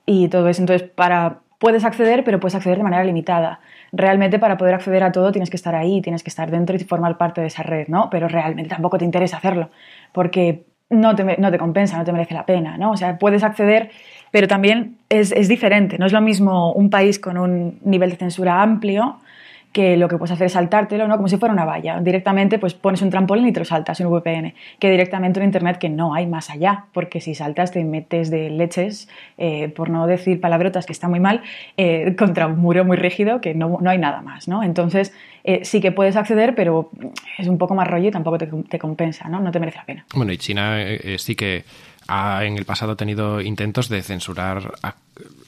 y 0.07 0.29
todo 0.29 0.49
eso. 0.49 0.63
Entonces, 0.63 0.89
para, 0.89 1.41
puedes 1.59 1.85
acceder, 1.85 2.25
pero 2.25 2.41
puedes 2.41 2.55
acceder 2.55 2.79
de 2.79 2.85
manera 2.85 3.05
limitada. 3.05 3.61
Realmente 3.93 4.39
para 4.39 4.57
poder 4.57 4.75
acceder 4.75 5.03
a 5.03 5.13
todo 5.13 5.33
tienes 5.33 5.51
que 5.51 5.57
estar 5.57 5.75
ahí, 5.75 6.01
tienes 6.01 6.23
que 6.23 6.31
estar 6.31 6.51
dentro 6.51 6.77
y 6.77 6.79
formar 6.81 7.19
parte 7.19 7.41
de 7.41 7.49
esa 7.49 7.63
red, 7.63 7.89
¿no? 7.89 8.09
Pero 8.11 8.29
realmente 8.29 8.71
tampoco 8.71 8.99
te 8.99 9.05
interesa 9.05 9.37
hacerlo, 9.37 9.71
porque 10.13 10.65
no 10.91 11.15
te, 11.15 11.37
no 11.39 11.51
te 11.51 11.59
compensa, 11.59 11.99
no 11.99 12.05
te 12.05 12.13
merece 12.13 12.35
la 12.35 12.47
pena, 12.47 12.79
¿no? 12.79 12.93
O 12.93 12.97
sea, 12.97 13.19
puedes 13.19 13.43
acceder, 13.43 13.91
pero 14.31 14.49
también 14.49 14.97
es, 15.09 15.33
es 15.33 15.49
diferente. 15.49 15.99
No 15.99 16.07
es 16.07 16.13
lo 16.13 16.21
mismo 16.21 16.73
un 16.73 16.91
país 16.91 17.19
con 17.19 17.39
un 17.39 17.79
nivel 17.85 18.11
de 18.11 18.17
censura 18.17 18.63
amplio 18.63 19.19
que 19.73 19.97
lo 19.97 20.09
que 20.09 20.17
puedes 20.17 20.33
hacer 20.33 20.47
es 20.47 20.53
saltártelo, 20.53 21.07
¿no? 21.09 21.17
Como 21.17 21.29
si 21.29 21.37
fuera 21.37 21.53
una 21.53 21.65
valla. 21.65 22.01
Directamente 22.01 22.59
pues 22.59 22.75
pones 22.75 23.03
un 23.03 23.11
trampolín 23.11 23.49
y 23.49 23.53
te 23.53 23.61
lo 23.61 23.65
saltas 23.65 24.01
en 24.01 24.09
VPN, 24.09 24.55
que 24.79 24.91
directamente 24.91 25.41
en 25.41 25.47
Internet 25.47 25.79
que 25.79 25.89
no 25.89 26.15
hay 26.15 26.27
más 26.27 26.51
allá, 26.51 26.87
porque 26.93 27.21
si 27.21 27.35
saltas 27.35 27.73
te 27.73 27.85
metes 27.85 28.31
de 28.31 28.51
leches, 28.51 29.09
eh, 29.37 29.69
por 29.69 29.91
no 29.91 30.07
decir 30.07 30.41
palabrotas 30.41 30.87
que 30.87 30.93
está 30.93 31.09
muy 31.09 31.21
mal, 31.21 31.43
eh, 31.77 32.15
contra 32.17 32.47
un 32.47 32.59
muro 32.59 32.85
muy 32.85 32.97
rígido 32.97 33.41
que 33.41 33.55
no, 33.55 33.79
no 33.81 33.91
hay 33.91 33.99
nada 33.99 34.23
más, 34.23 34.49
¿no? 34.49 34.63
Entonces 34.63 35.13
eh, 35.45 35.61
sí 35.65 35.81
que 35.81 35.93
puedes 35.93 36.17
acceder, 36.17 36.55
pero 36.55 36.91
es 37.39 37.47
un 37.47 37.59
poco 37.59 37.75
más 37.75 37.87
rollo 37.89 38.09
y 38.09 38.11
tampoco 38.11 38.39
te, 38.39 38.47
te 38.47 38.79
compensa, 38.79 39.29
¿no? 39.29 39.41
No 39.41 39.51
te 39.51 39.61
merece 39.61 39.79
la 39.79 39.85
pena. 39.85 40.07
Bueno, 40.15 40.33
y 40.33 40.39
China 40.39 40.79
sí 41.19 41.35
que 41.35 41.65
ha 42.09 42.45
en 42.45 42.57
el 42.57 42.65
pasado 42.65 42.97
tenido 42.97 43.41
intentos 43.41 43.89
de 43.89 44.03
censurar, 44.03 44.73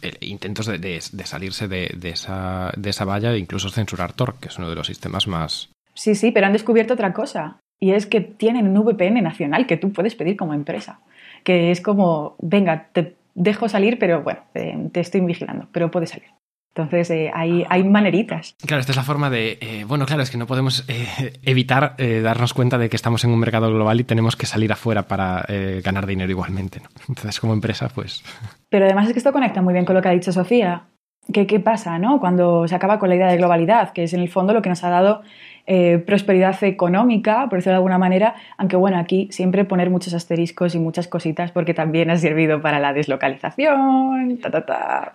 eh, 0.02 0.12
intentos 0.20 0.66
de, 0.66 1.00
salirse 1.00 1.66
de, 1.68 1.88
esa, 2.04 2.72
de 2.76 2.90
esa 2.90 3.04
valla 3.04 3.32
e 3.32 3.38
incluso 3.38 3.70
censurar 3.70 4.12
Tor, 4.12 4.36
que 4.40 4.48
es 4.48 4.58
uno 4.58 4.68
de 4.68 4.76
los 4.76 4.86
sistemas 4.86 5.26
más... 5.26 5.70
Sí, 5.94 6.14
sí, 6.14 6.30
pero 6.30 6.46
han 6.46 6.52
descubierto 6.52 6.94
otra 6.94 7.12
cosa. 7.12 7.58
Y 7.80 7.92
es 7.92 8.06
que 8.06 8.20
tienen 8.20 8.68
un 8.68 8.84
VPN 8.84 9.22
nacional 9.22 9.66
que 9.66 9.78
tú 9.78 9.92
puedes 9.92 10.14
pedir 10.14 10.36
como 10.36 10.54
empresa. 10.54 11.00
Que 11.44 11.70
es 11.70 11.80
como, 11.80 12.36
venga, 12.38 12.88
te 12.92 13.16
dejo 13.34 13.68
salir, 13.68 13.98
pero 13.98 14.22
bueno, 14.22 14.40
te 14.52 15.00
estoy 15.00 15.20
vigilando, 15.22 15.66
pero 15.72 15.90
puedes 15.90 16.10
salir. 16.10 16.28
Entonces 16.74 17.10
eh, 17.10 17.30
hay, 17.34 17.64
hay, 17.68 17.82
maneritas. 17.82 18.54
Claro, 18.64 18.80
esta 18.80 18.92
es 18.92 18.96
la 18.96 19.02
forma 19.02 19.28
de... 19.28 19.58
Eh, 19.60 19.84
bueno, 19.86 20.06
claro, 20.06 20.22
es 20.22 20.30
que 20.30 20.38
no 20.38 20.46
podemos 20.46 20.84
eh, 20.88 21.32
evitar 21.42 21.96
darnos 22.22 22.54
cuenta 22.54 22.78
de 22.78 22.88
que 22.88 22.96
estamos 22.96 23.24
en 23.24 23.30
un 23.30 23.40
mercado 23.40 23.68
global 23.70 24.00
y 24.00 24.04
tenemos 24.04 24.36
que 24.36 24.46
salir 24.46 24.72
afuera 24.72 25.08
para 25.08 25.44
ganar 25.82 26.06
dinero 26.06 26.30
igualmente. 26.30 26.80
¿no? 26.80 26.88
Entonces, 27.08 27.40
como 27.40 27.52
empresa, 27.52 27.88
pues... 27.88 28.22
Pero 28.68 28.84
además 28.84 29.08
es 29.08 29.12
que 29.12 29.18
esto 29.18 29.32
conecta 29.32 29.62
muy 29.62 29.72
bien 29.72 29.84
con 29.84 29.96
lo 29.96 30.02
que 30.02 30.08
ha 30.08 30.12
dicho 30.12 30.32
Sofía. 30.32 30.86
¿Qué, 31.32 31.46
qué 31.46 31.60
pasa 31.60 31.98
no? 31.98 32.20
cuando 32.20 32.66
se 32.66 32.74
acaba 32.74 32.98
con 32.98 33.08
la 33.08 33.16
idea 33.16 33.28
de 33.28 33.36
globalidad? 33.36 33.92
Que 33.92 34.04
es 34.04 34.14
en 34.14 34.20
el 34.20 34.28
fondo 34.28 34.52
lo 34.52 34.62
que 34.62 34.68
nos 34.68 34.82
ha 34.84 34.90
dado 34.90 35.22
eh, 35.66 35.98
prosperidad 35.98 36.62
económica, 36.64 37.48
por 37.48 37.58
decirlo 37.58 37.72
de 37.72 37.76
alguna 37.76 37.98
manera, 37.98 38.34
aunque 38.56 38.76
bueno, 38.76 38.98
aquí 38.98 39.28
siempre 39.30 39.64
poner 39.64 39.90
muchos 39.90 40.14
asteriscos 40.14 40.74
y 40.74 40.78
muchas 40.78 41.08
cositas 41.08 41.52
porque 41.52 41.74
también 41.74 42.10
ha 42.10 42.16
servido 42.16 42.60
para 42.60 42.80
la 42.80 42.92
deslocalización. 42.92 44.38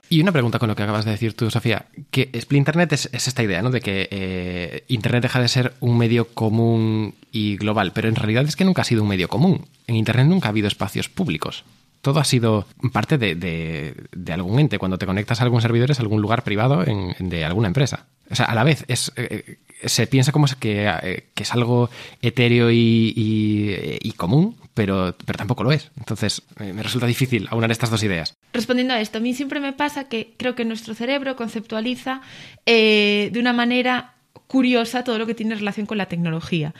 Y 0.09 0.21
una 0.21 0.31
pregunta 0.31 0.59
con 0.59 0.69
lo 0.69 0.75
que 0.75 0.83
acabas 0.83 1.05
de 1.05 1.11
decir 1.11 1.33
tú, 1.33 1.49
Sofía, 1.51 1.85
que 2.11 2.29
Internet 2.51 2.93
es, 2.93 3.09
es 3.11 3.27
esta 3.27 3.43
idea, 3.43 3.61
¿no? 3.61 3.69
De 3.69 3.81
que 3.81 4.07
eh, 4.11 4.83
Internet 4.87 5.23
deja 5.23 5.41
de 5.41 5.47
ser 5.47 5.73
un 5.81 5.97
medio 5.97 6.29
común 6.33 7.15
y 7.31 7.57
global, 7.57 7.91
pero 7.93 8.07
en 8.07 8.15
realidad 8.15 8.45
es 8.45 8.55
que 8.55 8.65
nunca 8.65 8.83
ha 8.83 8.85
sido 8.85 9.03
un 9.03 9.09
medio 9.09 9.27
común. 9.27 9.65
En 9.87 9.95
Internet 9.95 10.27
nunca 10.27 10.47
ha 10.47 10.51
habido 10.51 10.67
espacios 10.67 11.09
públicos 11.09 11.65
todo 12.05 12.19
ha 12.19 12.23
sido 12.23 12.67
parte 12.93 13.17
de, 13.17 13.95
algún 14.31 14.59
ente. 14.59 14.77
Cuando 14.77 14.99
te 14.99 15.07
conectas 15.07 15.41
a 15.41 15.43
algún 15.43 15.59
servidor 15.59 15.89
es 15.89 15.99
algún 15.99 16.21
lugar 16.21 16.43
privado 16.43 16.85
de 17.17 17.45
alguna 17.45 17.67
empresa. 17.67 18.05
O 18.29 18.35
sea, 18.35 18.45
a 18.45 18.53
la 18.53 18.63
vez 18.63 18.85
es, 18.87 19.11
eh, 19.15 19.57
se 19.85 20.07
piensa 20.07 20.31
como 20.31 20.45
que, 20.59 20.87
eh, 20.87 21.25
que 21.33 21.43
es 21.43 21.53
algo 21.53 21.89
etéreo 22.21 22.69
y, 22.71 24.13
común, 24.17 24.55
pero, 24.73 25.15
pero 25.25 25.37
tampoco 25.37 25.63
lo 25.63 25.71
es. 25.71 25.91
Entonces, 25.97 26.41
eh, 26.59 26.73
me 26.73 26.83
resulta 26.83 27.07
difícil 27.07 27.47
aunar 27.51 27.71
estas 27.71 27.89
dos 27.89 28.03
ideas. 28.03 28.35
Respondiendo 28.53 28.93
a 28.93 29.01
esto, 29.01 29.17
a 29.17 29.21
mí 29.21 29.33
siempre 29.33 29.59
me 29.59 29.73
pasa 29.73 30.05
que 30.05 30.33
creo 30.37 30.55
que 30.55 30.65
nuestro 30.65 30.93
cerebro 30.93 31.35
conceptualiza 31.35 32.21
de 32.65 33.37
una 33.37 33.53
manera 33.53 34.15
curiosa 34.47 35.03
todo 35.03 35.17
lo 35.17 35.25
que 35.25 35.33
tiene 35.33 35.55
relación 35.55 35.85
con 35.85 35.97
la 35.97 36.05
tecnología. 36.05 36.73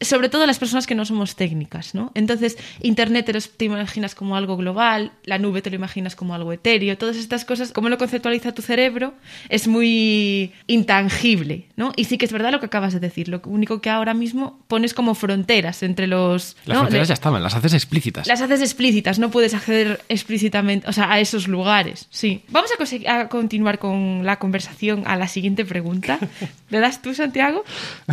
Sobre 0.00 0.28
todo 0.28 0.46
las 0.46 0.58
personas 0.58 0.86
que 0.86 0.94
no 0.94 1.04
somos 1.04 1.36
técnicas, 1.36 1.94
¿no? 1.94 2.10
Entonces, 2.14 2.58
Internet 2.80 3.26
te 3.26 3.32
lo 3.32 3.40
te 3.40 3.66
imaginas 3.66 4.14
como 4.14 4.36
algo 4.36 4.56
global, 4.56 5.12
la 5.24 5.38
nube 5.38 5.62
te 5.62 5.70
lo 5.70 5.76
imaginas 5.76 6.16
como 6.16 6.34
algo 6.34 6.52
etéreo, 6.52 6.98
todas 6.98 7.16
estas 7.16 7.44
cosas, 7.44 7.72
como 7.72 7.88
lo 7.88 7.98
conceptualiza 7.98 8.52
tu 8.52 8.62
cerebro, 8.62 9.14
es 9.48 9.68
muy 9.68 10.52
intangible, 10.66 11.66
¿no? 11.76 11.92
Y 11.96 12.04
sí 12.04 12.18
que 12.18 12.24
es 12.24 12.32
verdad 12.32 12.50
lo 12.50 12.58
que 12.58 12.66
acabas 12.66 12.92
de 12.92 13.00
decir, 13.00 13.28
lo 13.28 13.40
único 13.46 13.80
que 13.80 13.90
ahora 13.90 14.14
mismo 14.14 14.60
pones 14.66 14.94
como 14.94 15.14
fronteras 15.14 15.82
entre 15.82 16.08
los... 16.08 16.56
Las 16.66 16.78
fronteras 16.78 17.08
ya 17.08 17.14
estaban, 17.14 17.42
las 17.42 17.54
haces 17.54 17.74
explícitas. 17.74 18.26
Las 18.26 18.40
haces 18.40 18.60
explícitas, 18.60 19.20
no 19.20 19.30
puedes 19.30 19.54
acceder 19.54 20.00
explícitamente, 20.08 20.88
o 20.88 20.92
sea, 20.92 21.12
a 21.12 21.20
esos 21.20 21.46
lugares, 21.46 22.08
sí. 22.10 22.42
Vamos 22.48 22.70
a, 22.72 23.20
a 23.20 23.28
continuar 23.28 23.78
con 23.78 24.24
la 24.24 24.40
conversación 24.40 25.04
a 25.06 25.16
la 25.16 25.28
siguiente 25.28 25.64
pregunta. 25.64 26.18
¿Le 26.70 26.80
das 26.80 27.02
tú, 27.02 27.11
Santiago? 27.14 27.62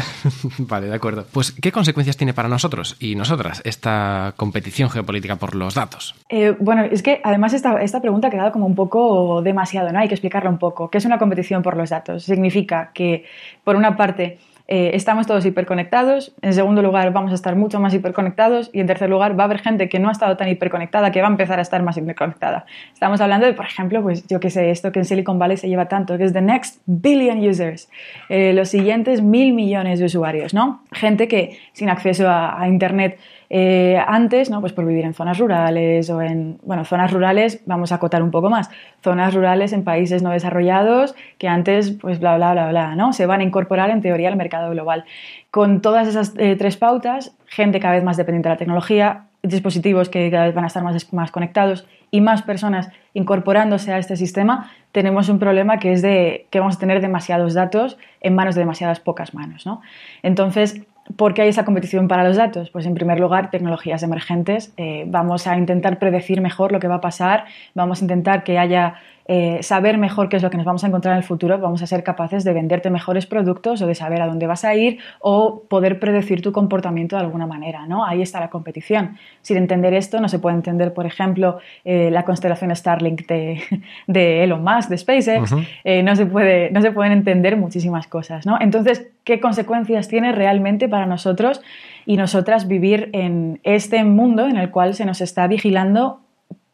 vale, 0.60 0.88
de 0.88 0.96
acuerdo. 0.96 1.26
Pues, 1.32 1.52
¿qué 1.52 1.72
consecuencias 1.72 2.18
tiene 2.18 2.34
para 2.34 2.50
nosotros 2.50 2.96
y 3.00 3.16
nosotras 3.16 3.62
esta 3.66 4.34
competición 4.38 4.90
geopolítica 4.90 5.36
por 5.36 5.56
los 5.56 5.76
datos? 5.76 6.16
Eh, 6.30 6.56
bueno, 6.60 6.84
es 6.84 7.02
que 7.04 7.22
además 7.24 7.54
esta, 7.54 7.82
esta 7.82 8.02
pregunta 8.02 8.28
ha 8.28 8.32
quedado 8.32 8.52
como 8.52 8.66
un 8.66 8.76
poco 8.76 9.42
demasiado, 9.42 9.92
¿no? 9.92 10.00
Hay 10.00 10.08
que 10.08 10.16
explicarla 10.16 10.50
un 10.50 10.58
poco. 10.60 10.90
¿Qué 10.90 10.98
es 10.98 11.06
una 11.06 11.18
competición 11.18 11.62
por 11.62 11.78
los 11.78 11.90
datos? 11.90 12.24
Significa 12.24 12.92
que, 12.94 13.26
por 13.64 13.76
una 13.76 13.96
parte, 13.96 14.40
eh, 14.72 14.92
estamos 14.94 15.26
todos 15.26 15.44
hiperconectados, 15.48 16.32
en 16.44 16.54
segundo 16.54 16.84
lugar 16.84 17.12
vamos 17.12 17.32
a 17.32 17.34
estar 17.34 17.56
mucho 17.56 17.80
más 17.80 17.92
hiperconectados 17.92 18.70
y 18.72 18.82
en 18.82 18.86
tercer 18.86 19.10
lugar 19.10 19.38
va 19.38 19.46
a 19.46 19.46
haber 19.46 19.58
gente 19.58 19.90
que 19.90 19.98
no 19.98 20.10
ha 20.10 20.12
estado 20.12 20.38
tan 20.38 20.48
hiperconectada 20.48 21.12
que 21.12 21.22
va 21.22 21.28
a 21.28 21.32
empezar 21.32 21.58
a 21.58 21.64
estar 21.64 21.82
más 21.82 21.98
hiperconectada. 21.98 22.68
Estamos 22.94 23.20
hablando 23.20 23.48
de, 23.48 23.54
por 23.54 23.66
ejemplo, 23.66 24.04
pues 24.04 24.28
yo 24.28 24.40
que 24.40 24.52
sé, 24.52 24.70
esto 24.70 24.92
que 24.92 25.00
en 25.00 25.06
Silicon 25.06 25.40
Valley 25.40 25.58
se 25.58 25.68
lleva 25.68 25.88
tanto, 25.88 26.20
que 26.20 26.24
es 26.24 26.34
the 26.34 26.42
next 26.42 26.84
billion 26.86 27.40
users, 27.40 27.90
eh, 28.30 28.54
los 28.54 28.70
siguientes 28.70 29.24
mil 29.24 29.54
millones 29.54 29.98
de 29.98 30.06
usuarios, 30.06 30.54
¿no? 30.54 30.84
Gente 30.92 31.28
que 31.28 31.58
sin 31.74 31.90
acceso 31.90 32.30
a 32.30 32.64
Internet 32.68 33.18
eh, 33.50 34.00
antes, 34.08 34.50
¿no? 34.50 34.62
Pues 34.62 34.74
por 34.74 34.86
vivir 34.86 35.06
en 35.06 35.14
zonas 35.14 35.40
rurales 35.40 36.10
o 36.10 36.22
en, 36.22 36.60
bueno, 36.64 36.86
zonas 36.86 37.12
rurales, 37.12 37.62
vamos 37.66 37.92
a 37.92 37.96
acotar 37.96 38.22
un 38.22 38.32
poco 38.32 38.50
más, 38.50 38.70
zonas 39.02 39.34
rurales 39.34 39.74
en 39.74 39.84
países 39.84 40.22
no 40.22 40.30
desarrollados 40.30 41.16
que 41.38 41.48
antes, 41.48 41.92
pues 41.92 42.20
bla, 42.20 42.36
bla, 42.38 42.52
bla, 42.54 42.70
bla, 42.70 42.96
¿no? 42.96 43.12
Se 43.14 43.26
van 43.26 43.42
a 43.42 43.44
incorporar 43.44 43.90
en 43.90 44.02
teoría 44.02 44.30
al 44.30 44.36
mercado 44.36 44.70
global. 44.72 45.06
Con 45.50 45.82
todas 45.82 46.08
esas 46.08 46.34
eh, 46.38 46.56
tres 46.58 46.78
pautas, 46.78 47.36
gente 47.48 47.80
cada 47.80 47.96
vez 47.96 48.04
más 48.04 48.18
dependiente 48.18 48.50
de 48.50 48.56
la 48.56 48.60
tecnología, 48.60 49.26
dispositivos 49.42 50.10
que 50.10 50.30
cada 50.30 50.46
vez 50.46 50.54
van 50.54 50.66
a 50.66 50.68
estar 50.68 50.84
más, 50.84 51.14
más 51.14 51.32
conectados 51.32 51.88
y 52.12 52.22
más 52.22 52.42
personas 52.42 52.90
incorporándose 53.14 53.94
a 53.94 53.98
este 53.98 54.16
sistema, 54.18 54.72
tenemos 54.92 55.30
un 55.30 55.40
problema 55.40 55.78
que 55.78 55.94
es 55.94 56.02
de 56.02 56.48
que 56.50 56.60
vamos 56.60 56.76
a 56.76 56.80
tener 56.80 57.02
demasiados 57.02 57.54
datos 57.54 57.98
en 58.22 58.36
manos 58.36 58.56
de 58.56 58.62
demasiadas 58.62 59.00
pocas 59.00 59.34
manos. 59.34 59.66
¿no? 59.66 59.82
Entonces, 60.24 60.82
¿Por 61.16 61.34
qué 61.34 61.42
hay 61.42 61.50
esa 61.50 61.66
competición 61.66 62.08
para 62.08 62.24
los 62.24 62.38
datos? 62.38 62.70
Pues 62.70 62.86
en 62.86 62.94
primer 62.94 63.20
lugar, 63.20 63.50
tecnologías 63.50 64.04
emergentes. 64.04 64.74
Eh, 64.78 65.06
vamos 65.08 65.48
a 65.48 65.58
intentar 65.58 66.00
predecir 66.00 66.40
mejor 66.40 66.72
lo 66.72 66.80
que 66.80 66.88
va 66.88 66.96
a 66.96 67.02
pasar, 67.02 67.46
vamos 67.74 68.02
a 68.02 68.06
intentar 68.06 68.44
que 68.44 68.60
haya 68.60 68.96
eh, 69.32 69.62
saber 69.62 70.00
mejor 70.00 70.28
qué 70.28 70.38
es 70.38 70.42
lo 70.42 70.50
que 70.50 70.58
nos 70.58 70.66
vamos 70.66 70.84
a 70.84 70.88
encontrar 70.88 71.14
en 71.14 71.20
el 71.20 71.24
futuro, 71.24 71.60
vamos 71.60 71.84
a 71.84 71.86
ser 71.86 72.04
capaces 72.04 72.44
de 72.44 72.52
venderte 72.52 72.90
mejores 72.90 73.28
productos 73.28 73.80
o 73.80 73.86
de 73.86 73.94
saber 73.94 74.24
a 74.24 74.26
dónde 74.26 74.48
vas 74.48 74.66
a 74.66 74.74
ir 74.74 74.98
o 75.20 75.66
poder 75.70 76.00
predecir 76.00 76.42
tu 76.42 76.52
comportamiento 76.52 77.16
de 77.16 77.22
alguna 77.22 77.46
manera, 77.46 77.86
¿no? 77.86 78.04
Ahí 78.04 78.24
está 78.24 78.40
la 78.40 78.50
competición. 78.50 79.18
Sin 79.44 79.58
entender 79.58 79.94
esto, 79.94 80.20
no 80.20 80.30
se 80.30 80.40
puede 80.40 80.56
entender, 80.56 80.96
por 80.96 81.06
ejemplo, 81.06 81.60
eh, 81.86 82.10
la 82.10 82.26
constelación 82.26 82.76
Starlink 82.76 83.28
de, 83.28 83.62
de, 84.08 84.44
Elon 84.46 84.64
Musk, 84.64 84.90
de 84.90 84.98
SpaceX, 84.98 85.54
eh, 85.84 86.02
no, 86.02 86.16
se 86.16 86.26
puede, 86.26 86.72
no 86.72 86.82
se 86.82 86.92
pueden 86.92 87.12
entender 87.12 87.56
muchísimas 87.56 88.08
cosas, 88.08 88.48
¿no? 88.48 88.58
Entonces, 88.60 89.12
¿qué 89.26 89.40
consecuencias 89.40 90.08
tiene 90.08 90.32
realmente 90.32 90.90
para 90.90 91.06
nosotros 91.06 91.62
y 92.08 92.18
nosotras 92.18 92.68
vivir 92.68 93.12
en 93.14 93.60
este 93.62 94.04
mundo 94.04 94.48
en 94.48 94.58
el 94.58 94.72
cual 94.72 94.96
se 94.96 95.06
nos 95.06 95.22
está 95.22 95.46
vigilando 95.46 96.22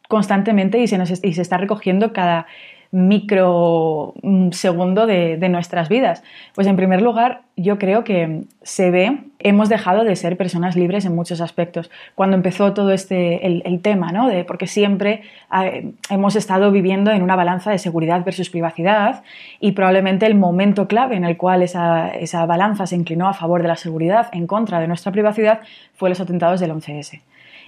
constantemente 0.08 0.78
y 0.78 0.86
se, 0.86 0.98
nos, 0.98 1.10
y 1.10 1.32
se 1.32 1.42
está 1.42 1.58
recogiendo 1.58 2.12
cada 2.12 2.46
microsegundo 2.92 5.06
de, 5.06 5.36
de 5.36 5.48
nuestras 5.48 5.88
vidas? 5.88 6.22
Pues 6.54 6.66
en 6.66 6.76
primer 6.76 7.02
lugar, 7.02 7.42
yo 7.56 7.78
creo 7.78 8.04
que 8.04 8.42
se 8.62 8.90
ve, 8.90 9.18
hemos 9.38 9.70
dejado 9.70 10.04
de 10.04 10.14
ser 10.14 10.36
personas 10.36 10.76
libres 10.76 11.06
en 11.06 11.14
muchos 11.14 11.40
aspectos. 11.40 11.90
Cuando 12.14 12.36
empezó 12.36 12.74
todo 12.74 12.90
este, 12.90 13.46
el, 13.46 13.80
tema, 13.80 14.12
¿no? 14.12 14.28
De, 14.28 14.44
porque 14.44 14.66
siempre 14.66 15.22
eh, 15.62 15.92
hemos 16.10 16.36
estado 16.36 16.70
viviendo 16.70 17.12
en 17.12 17.22
una 17.22 17.34
balanza 17.34 17.70
de 17.70 17.78
seguridad 17.78 18.22
versus 18.24 18.50
privacidad 18.50 19.22
y 19.58 19.72
probablemente 19.72 20.26
el 20.26 20.34
momento 20.34 20.86
clave 20.86 21.16
en 21.16 21.24
el 21.24 21.38
cual 21.38 21.62
esa, 21.62 22.10
esa 22.10 22.44
balanza 22.44 22.86
se 22.86 22.96
inclinó 22.96 23.28
a 23.28 23.34
favor 23.34 23.62
de 23.62 23.68
la 23.68 23.76
seguridad 23.76 24.28
en 24.32 24.46
contra 24.46 24.80
de 24.80 24.88
nuestra 24.88 25.12
privacidad 25.12 25.60
fue 25.94 26.10
los 26.10 26.20
atentados 26.20 26.60
del 26.60 26.72
11S. 26.72 27.22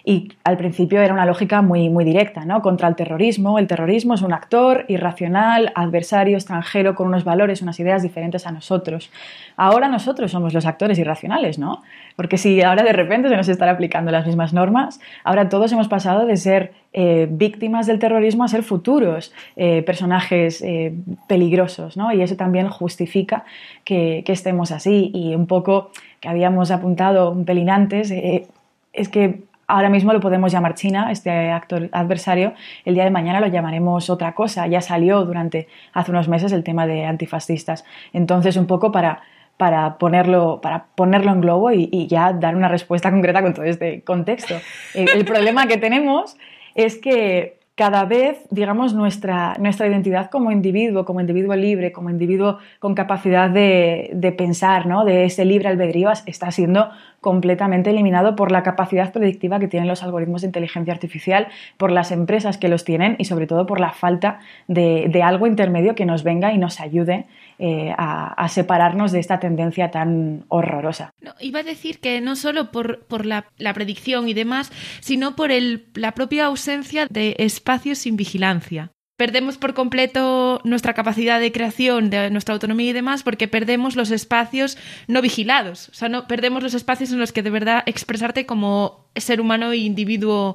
Y 0.09 0.33
al 0.43 0.57
principio 0.57 1.03
era 1.03 1.13
una 1.13 1.27
lógica 1.27 1.61
muy, 1.61 1.91
muy 1.91 2.03
directa, 2.03 2.47
¿no? 2.47 2.63
Contra 2.63 2.89
el 2.89 2.97
terrorismo. 2.97 3.59
El 3.59 3.67
terrorismo 3.67 4.15
es 4.15 4.23
un 4.23 4.33
actor 4.33 4.87
irracional, 4.89 5.71
adversario, 5.75 6.39
extranjero, 6.39 6.95
con 6.95 7.09
unos 7.09 7.25
valores, 7.25 7.61
unas 7.61 7.79
ideas 7.79 8.03
diferentes 8.03 8.47
a 8.47 8.51
nosotros. 8.51 9.11
Ahora 9.59 9.87
nosotros 9.87 10.31
somos 10.31 10.55
los 10.55 10.65
actores 10.65 10.99
irracionales, 10.99 11.59
¿no? 11.59 11.83
Porque 12.17 12.39
si 12.39 12.63
ahora 12.63 12.85
de 12.85 12.95
repente 12.95 13.29
se 13.29 13.37
nos 13.37 13.51
están 13.51 13.69
aplicando 13.69 14.11
las 14.11 14.27
mismas 14.27 14.55
normas, 14.55 14.99
ahora 15.25 15.51
todos 15.51 15.73
hemos 15.73 15.89
pasado 15.89 16.25
de 16.25 16.39
ser 16.39 16.73
eh, 16.95 17.29
víctimas 17.31 17.87
del 17.87 17.99
terrorismo 17.99 18.45
a 18.45 18.49
ser 18.49 18.63
futuros 18.63 19.35
eh, 19.57 19.83
personajes 19.83 20.63
eh, 20.63 20.95
peligrosos, 21.27 21.99
¿no? 21.99 22.15
Y 22.15 22.23
eso 22.23 22.35
también 22.35 22.71
justifica 22.71 23.45
que, 23.85 24.23
que, 24.25 24.33
estemos 24.33 24.73
así. 24.73 25.11
Y 25.13 25.35
un 25.35 25.47
poco 25.47 25.91
que 26.21 26.31
habíamos 26.31 26.71
apuntado 26.71 27.31
un 27.31 27.45
pelín 27.45 27.69
antes, 27.69 28.11
es 28.11 29.09
que 29.11 29.48
ahora 29.69 29.91
mismo 29.91 30.13
lo 30.13 30.21
podemos 30.21 30.51
llamar 30.51 30.75
China, 30.75 31.13
este 31.13 31.31
actor 31.51 31.89
adversario, 31.93 32.55
el 32.85 32.95
día 32.95 33.05
de 33.05 33.11
mañana 33.11 33.39
lo 33.39 33.47
llamaremos 33.47 34.11
otra 34.11 34.35
cosa. 34.35 34.67
Ya 34.67 34.81
salió 34.81 35.25
durante 35.25 35.69
hace 35.93 36.11
unos 36.11 36.29
meses 36.29 36.51
el 36.53 36.65
tema 36.65 36.87
de 36.87 37.05
antifascistas. 37.05 37.85
Entonces, 38.13 38.57
un 38.57 38.67
poco 38.67 38.91
para, 38.91 39.21
para, 39.59 39.99
ponerlo, 39.99 40.61
para 40.61 40.87
ponerlo 40.95 41.31
en 41.31 41.41
globo 41.43 41.71
y, 41.71 42.07
ya 42.09 42.33
dar 42.33 42.57
una 42.57 42.69
respuesta 42.69 43.11
concreta 43.13 43.43
con 43.43 43.55
todo 43.55 43.67
este 43.67 44.03
contexto. 44.03 44.55
el 44.95 45.25
problema 45.25 45.67
que 45.67 45.77
tenemos 45.77 46.37
es 46.75 46.97
que 46.97 47.58
cada 47.79 48.05
vez, 48.07 48.45
digamos, 48.51 48.93
nuestra, 48.93 49.55
nuestra 49.61 49.87
identidad 49.87 50.31
como 50.31 50.51
individuo, 50.51 51.05
como 51.05 51.21
individuo 51.21 51.55
libre, 51.55 51.93
como 51.93 52.11
individuo 52.11 52.59
con 52.81 52.97
capacidad 52.97 53.49
de, 53.49 54.11
de 54.15 54.33
pensar, 54.33 54.87
¿no? 54.87 55.05
de 55.05 55.27
ese 55.27 55.45
libre 55.45 55.69
albedrío, 55.69 56.11
está 56.27 56.51
siendo 56.51 56.91
completamente 57.21 57.91
eliminado 57.91 58.37
por 58.37 58.53
la 58.53 58.63
capacidad 58.63 59.13
predictiva 59.13 59.59
que 59.59 59.69
tienen 59.69 59.89
los 59.89 60.03
algoritmos 60.03 60.43
de 60.43 60.49
inteligencia 60.49 60.93
artificial, 60.93 61.49
por 61.77 61.91
las 61.91 62.11
empresas 62.11 62.59
que 62.59 62.69
los 62.69 62.85
tienen 62.85 63.17
y 63.19 63.27
sobre 63.27 63.47
todo 63.47 63.67
por 63.67 63.79
la 63.79 63.93
falta 63.93 64.41
de, 64.67 65.23
algo 65.23 65.47
intermedio 65.47 65.95
que 65.95 66.05
nos 66.05 66.23
venga 66.25 66.53
y 66.53 66.59
nos 66.59 66.81
ayude 66.81 67.27
eh, 67.59 67.93
a, 67.97 68.49
separarnos 68.49 69.13
de 69.13 69.21
esta 69.21 69.41
tendencia 69.41 69.91
tan 69.91 70.45
horrorosa. 70.49 71.11
iba 71.41 71.61
a 71.61 71.65
decir 71.65 72.01
que 72.01 72.21
no 72.21 72.37
solo 72.37 72.71
por, 72.71 73.27
la, 73.27 73.45
predicción 73.75 74.29
y 74.29 74.35
demás, 74.35 74.71
sino 75.01 75.37
por 75.37 75.51
el, 75.51 75.89
la 75.95 76.13
propia 76.13 76.47
ausencia 76.47 77.07
de 77.11 77.35
espacios 77.39 77.99
sin 77.99 78.17
vigilancia 78.17 78.93
perdemos 79.19 79.59
por 79.59 79.75
completo 79.75 80.61
nuestra 80.63 80.95
capacidad 80.95 81.41
de 81.41 81.51
creación, 81.51 82.09
de 82.09 82.31
nuestra 82.31 82.55
autonomía 82.55 82.91
y 82.91 82.93
demás, 82.93 83.25
porque 83.25 83.49
perdemos 83.49 83.97
los 83.97 84.13
espacios 84.13 84.79
no 85.09 85.21
vigilados. 85.21 85.89
O 85.89 85.95
sea, 85.95 86.09
no 86.09 86.29
perdemos 86.29 86.63
los 86.63 86.73
espacios 86.73 87.11
en 87.11 87.19
los 87.19 87.33
que 87.33 87.43
de 87.43 87.51
verdad 87.51 87.83
expresarte 87.87 88.47
como 88.47 89.11
ser 89.17 89.41
humano 89.41 89.73
e 89.73 89.79
individuo 89.79 90.55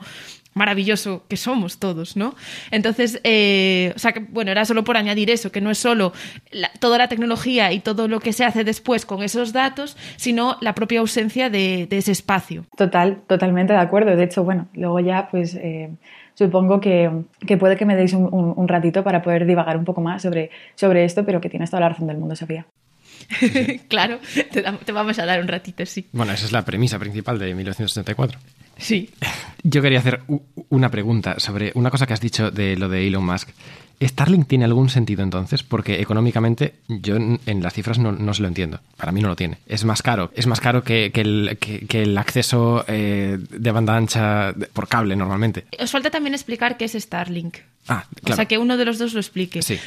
maravilloso 0.53 1.23
que 1.27 1.37
somos 1.37 1.79
todos, 1.79 2.15
¿no? 2.15 2.35
Entonces, 2.71 3.19
eh, 3.23 3.93
o 3.95 3.99
sea, 3.99 4.11
que, 4.11 4.19
bueno, 4.19 4.51
era 4.51 4.65
solo 4.65 4.83
por 4.83 4.97
añadir 4.97 5.29
eso, 5.29 5.51
que 5.51 5.61
no 5.61 5.71
es 5.71 5.77
solo 5.77 6.13
toda 6.79 6.97
la 6.97 7.07
tecnología 7.07 7.71
y 7.71 7.79
todo 7.79 8.07
lo 8.07 8.19
que 8.19 8.33
se 8.33 8.45
hace 8.45 8.63
después 8.63 9.05
con 9.05 9.23
esos 9.23 9.53
datos, 9.53 9.97
sino 10.15 10.57
la 10.61 10.75
propia 10.75 10.99
ausencia 10.99 11.49
de, 11.49 11.87
ese 11.89 12.11
espacio. 12.11 12.65
Total, 12.75 13.21
totalmente 13.27 13.73
de 13.73 13.79
acuerdo. 13.79 14.15
De 14.15 14.23
hecho, 14.23 14.43
bueno, 14.43 14.67
luego 14.73 14.99
ya, 14.99 15.27
pues... 15.29 15.55
Eh, 15.55 15.89
supongo 16.35 16.79
que, 16.79 17.11
puede 17.59 17.75
que 17.75 17.85
me 17.85 17.95
deis 17.95 18.13
un, 18.13 18.67
ratito 18.67 19.03
para 19.03 19.21
poder 19.21 19.45
divagar 19.45 19.77
un 19.77 19.85
poco 19.85 20.01
más 20.01 20.23
sobre, 20.23 20.49
sobre 20.73 21.05
esto, 21.05 21.23
pero 21.23 21.39
que 21.39 21.49
tienes 21.49 21.69
toda 21.69 21.81
la 21.81 21.89
razón 21.89 22.07
del 22.07 22.17
mundo, 22.17 22.35
Sofía. 22.35 22.65
claro, 23.87 24.19
te, 24.51 24.91
vamos 24.91 25.19
a 25.19 25.25
dar 25.25 25.39
un 25.39 25.47
ratito, 25.47 25.85
sí. 25.85 26.07
Bueno, 26.11 26.33
esa 26.33 26.45
es 26.45 26.51
la 26.51 26.65
premisa 26.65 26.99
principal 26.99 27.39
de 27.39 27.53
1974. 27.53 28.39
Sí. 28.77 29.09
Yo 29.63 29.81
quería 29.81 29.99
hacer 29.99 30.21
una 30.69 30.89
pregunta 30.89 31.39
sobre 31.39 31.71
una 31.75 31.89
cosa 31.89 32.05
que 32.05 32.13
has 32.13 32.21
dicho 32.21 32.51
de 32.51 32.75
lo 32.75 32.89
de 32.89 33.07
Elon 33.07 33.25
Musk. 33.25 33.49
¿Starlink 34.07 34.47
tiene 34.47 34.65
algún 34.65 34.89
sentido 34.89 35.23
entonces? 35.23 35.63
Porque 35.63 36.01
económicamente 36.01 36.75
yo 36.87 37.15
en 37.15 37.63
las 37.63 37.73
cifras 37.73 37.99
no, 37.99 38.33
se 38.33 38.41
lo 38.41 38.47
entiendo. 38.47 38.79
Para 38.97 39.11
mí 39.11 39.21
no 39.21 39.27
lo 39.27 39.35
tiene. 39.35 39.57
Es 39.67 39.85
más 39.85 40.01
caro. 40.01 40.31
Es 40.35 40.47
más 40.47 40.59
caro 40.59 40.83
que, 40.83 41.11
el, 41.13 42.17
acceso 42.17 42.85
eh, 42.87 43.37
de 43.49 43.71
banda 43.71 43.95
ancha 43.95 44.53
por 44.73 44.87
cable 44.87 45.15
normalmente. 45.15 45.65
Os 45.79 45.91
falta 45.91 46.09
también 46.09 46.33
explicar 46.33 46.77
qué 46.77 46.85
es 46.85 46.93
Starlink. 46.93 47.57
Ah, 47.87 48.05
claro. 48.21 48.33
O 48.33 48.35
sea, 48.35 48.45
que 48.45 48.57
uno 48.57 48.77
de 48.77 48.85
los 48.85 48.97
dos 48.97 49.13
lo 49.13 49.19
explique. 49.19 49.61
Sí. 49.61 49.77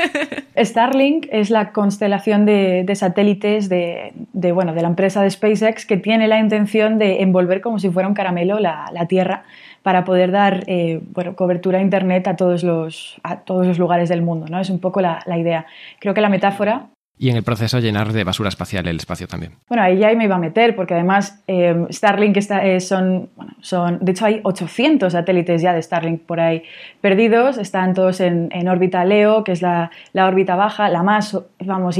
Starlink 0.56 1.26
es 1.30 1.50
la 1.50 1.70
constelación 1.72 2.44
de, 2.44 2.90
satélites 2.94 3.68
de, 3.68 4.12
bueno, 4.52 4.74
de 4.74 4.82
la 4.82 4.88
empresa 4.88 5.22
de 5.22 5.30
SpaceX 5.30 5.86
que 5.86 5.96
tiene 5.96 6.28
la 6.28 6.40
intención 6.40 6.98
de 6.98 7.22
envolver 7.22 7.60
como 7.60 7.78
si 7.78 7.90
fuera 7.90 8.08
un 8.08 8.14
caramelo 8.14 8.58
la, 8.58 8.90
la 8.92 9.06
Tierra 9.06 9.44
para 9.86 10.02
poder 10.02 10.32
dar 10.32 10.64
eh, 10.66 11.00
bueno, 11.12 11.36
cobertura 11.36 11.78
a 11.78 11.80
Internet 11.80 12.26
a 12.26 12.34
todos, 12.34 12.64
los, 12.64 13.20
a 13.22 13.42
todos 13.42 13.68
los 13.68 13.78
lugares 13.78 14.08
del 14.08 14.20
mundo. 14.20 14.46
¿no? 14.50 14.58
Es 14.58 14.68
un 14.68 14.80
poco 14.80 15.00
la, 15.00 15.20
la 15.26 15.38
idea. 15.38 15.64
Creo 16.00 16.12
que 16.12 16.20
la 16.20 16.28
metáfora 16.28 16.88
y 17.18 17.30
en 17.30 17.36
el 17.36 17.44
proceso 17.44 17.78
llenar 17.78 18.12
de 18.12 18.24
basura 18.24 18.48
espacial 18.48 18.88
el 18.88 18.96
espacio 18.96 19.28
también. 19.28 19.52
Bueno, 19.68 19.84
ahí 19.84 19.98
ya 19.98 20.12
me 20.14 20.24
iba 20.24 20.34
a 20.34 20.38
meter, 20.38 20.74
porque 20.74 20.94
además 20.94 21.40
eh, 21.46 21.86
Starlink 21.88 22.36
está, 22.36 22.66
eh, 22.66 22.80
son, 22.80 23.30
bueno, 23.36 23.52
son, 23.60 23.98
de 24.02 24.10
hecho 24.10 24.26
hay 24.26 24.40
800 24.42 25.12
satélites 25.12 25.62
ya 25.62 25.72
de 25.72 25.80
Starlink 25.80 26.22
por 26.22 26.40
ahí 26.40 26.64
perdidos, 27.00 27.56
están 27.56 27.94
todos 27.94 28.20
en, 28.20 28.48
en 28.52 28.68
órbita 28.68 29.04
LEO, 29.04 29.44
que 29.44 29.52
es 29.52 29.62
la, 29.62 29.92
la, 30.12 30.26
órbita 30.26 30.56
baja, 30.56 30.90
la 30.90 31.02
más, 31.02 31.38
vamos, 31.64 31.96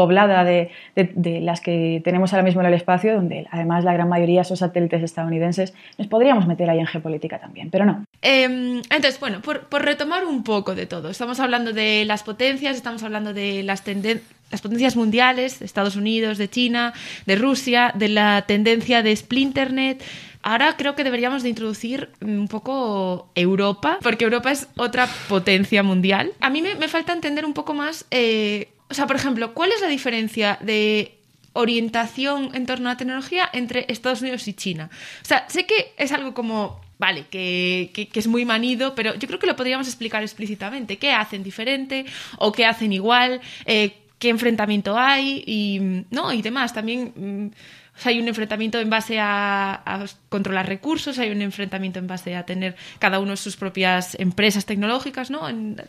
hiperpoblada 0.00 0.44
de, 0.44 0.70
de, 0.94 1.40
las 1.40 1.60
que 1.60 2.00
tenemos 2.04 2.32
ahora 2.32 2.42
mismo 2.42 2.60
en 2.60 2.68
el 2.68 2.74
espacio, 2.74 3.14
donde 3.14 3.46
además 3.50 3.84
la 3.84 3.92
gran 3.92 4.08
mayoría 4.08 4.44
son 4.44 4.56
satélites 4.56 5.02
estadounidenses. 5.02 5.74
Nos 5.98 6.06
podríamos 6.08 6.46
meter 6.46 6.68
ahí 6.70 6.78
en 6.78 6.86
geopolítica 6.86 7.38
también, 7.38 7.70
pero 7.70 7.84
no. 7.84 8.04
Em, 8.22 8.78
entonces, 8.78 9.18
bueno, 9.20 9.40
por, 9.40 9.68
por 9.68 9.84
retomar 9.84 10.24
un 10.24 10.42
poco 10.42 10.74
de 10.74 10.86
todo, 10.86 11.10
estamos 11.10 11.40
hablando 11.40 11.72
de 11.72 12.04
las 12.04 12.22
potencias, 12.22 12.76
estamos 12.76 13.02
hablando 13.02 13.34
de 13.34 13.62
las 13.62 13.82
tendencias 13.82 14.26
las 14.50 14.62
potencias 14.62 14.96
mundiales, 14.96 15.60
de 15.60 15.64
Estados 15.64 15.94
Unidos, 15.94 16.36
de 16.36 16.50
China, 16.50 16.92
de 17.24 17.36
Rusia, 17.36 17.92
de 17.94 18.08
la 18.08 18.42
tendencia 18.48 19.00
de 19.00 19.14
Splinternet. 19.14 20.02
Ahora 20.42 20.76
creo 20.76 20.96
que 20.96 21.04
deberíamos 21.04 21.44
de 21.44 21.50
introducir 21.50 22.08
un 22.20 22.48
poco 22.48 23.30
Europa, 23.36 23.98
porque 24.02 24.24
Europa 24.24 24.50
es 24.50 24.66
otra 24.76 25.06
potencia 25.28 25.84
mundial. 25.84 26.32
A 26.40 26.50
mí 26.50 26.62
me, 26.62 26.88
falta 26.88 27.12
entender 27.12 27.44
un 27.44 27.52
poco 27.52 27.74
más, 27.74 28.06
eh, 28.10 28.70
o 28.90 28.94
sea, 28.94 29.06
por 29.06 29.16
ejemplo, 29.16 29.54
¿cuál 29.54 29.72
es 29.72 29.80
la 29.80 29.88
diferencia 29.88 30.58
de 30.60 31.18
orientación 31.52 32.50
en 32.54 32.66
torno 32.66 32.90
a 32.90 32.96
tecnología 32.96 33.48
entre 33.52 33.86
Estados 33.88 34.20
Unidos 34.20 34.46
y 34.48 34.54
China? 34.54 34.90
O 35.22 35.24
sea, 35.24 35.48
sé 35.48 35.66
que 35.66 35.92
es 35.96 36.12
algo 36.12 36.34
como 36.34 36.80
vale, 36.98 37.24
que, 37.30 37.90
que, 37.94 38.20
es 38.20 38.26
muy 38.26 38.44
manido, 38.44 38.94
pero 38.94 39.14
yo 39.14 39.26
creo 39.26 39.38
que 39.38 39.46
lo 39.46 39.56
podríamos 39.56 39.86
explicar 39.86 40.22
explícitamente. 40.22 40.98
¿Qué 40.98 41.12
hacen 41.12 41.42
diferente 41.42 42.04
o 42.36 42.52
qué 42.52 42.66
hacen 42.66 42.92
igual? 42.92 43.40
Eh, 43.64 43.94
qué 44.18 44.28
enfrentamiento 44.28 44.98
hay 44.98 45.42
y, 45.46 46.04
¿no? 46.10 46.30
y 46.32 46.42
demás. 46.42 46.74
También 46.74 47.54
mm, 48.04 48.08
hay 48.08 48.20
un 48.20 48.28
enfrentamiento 48.28 48.78
en 48.78 48.90
base 48.90 49.18
a, 49.20 50.04
controlar 50.28 50.68
recursos, 50.68 51.18
hay 51.18 51.30
un 51.30 51.42
enfrentamiento 51.42 51.98
en 51.98 52.06
base 52.06 52.36
a 52.36 52.44
tener 52.44 52.74
cada 52.98 53.20
uno 53.20 53.36
sus 53.36 53.56
propias 53.56 54.18
empresas 54.18 54.66
tecnológicas. 54.66 55.30
¿no? 55.30 55.40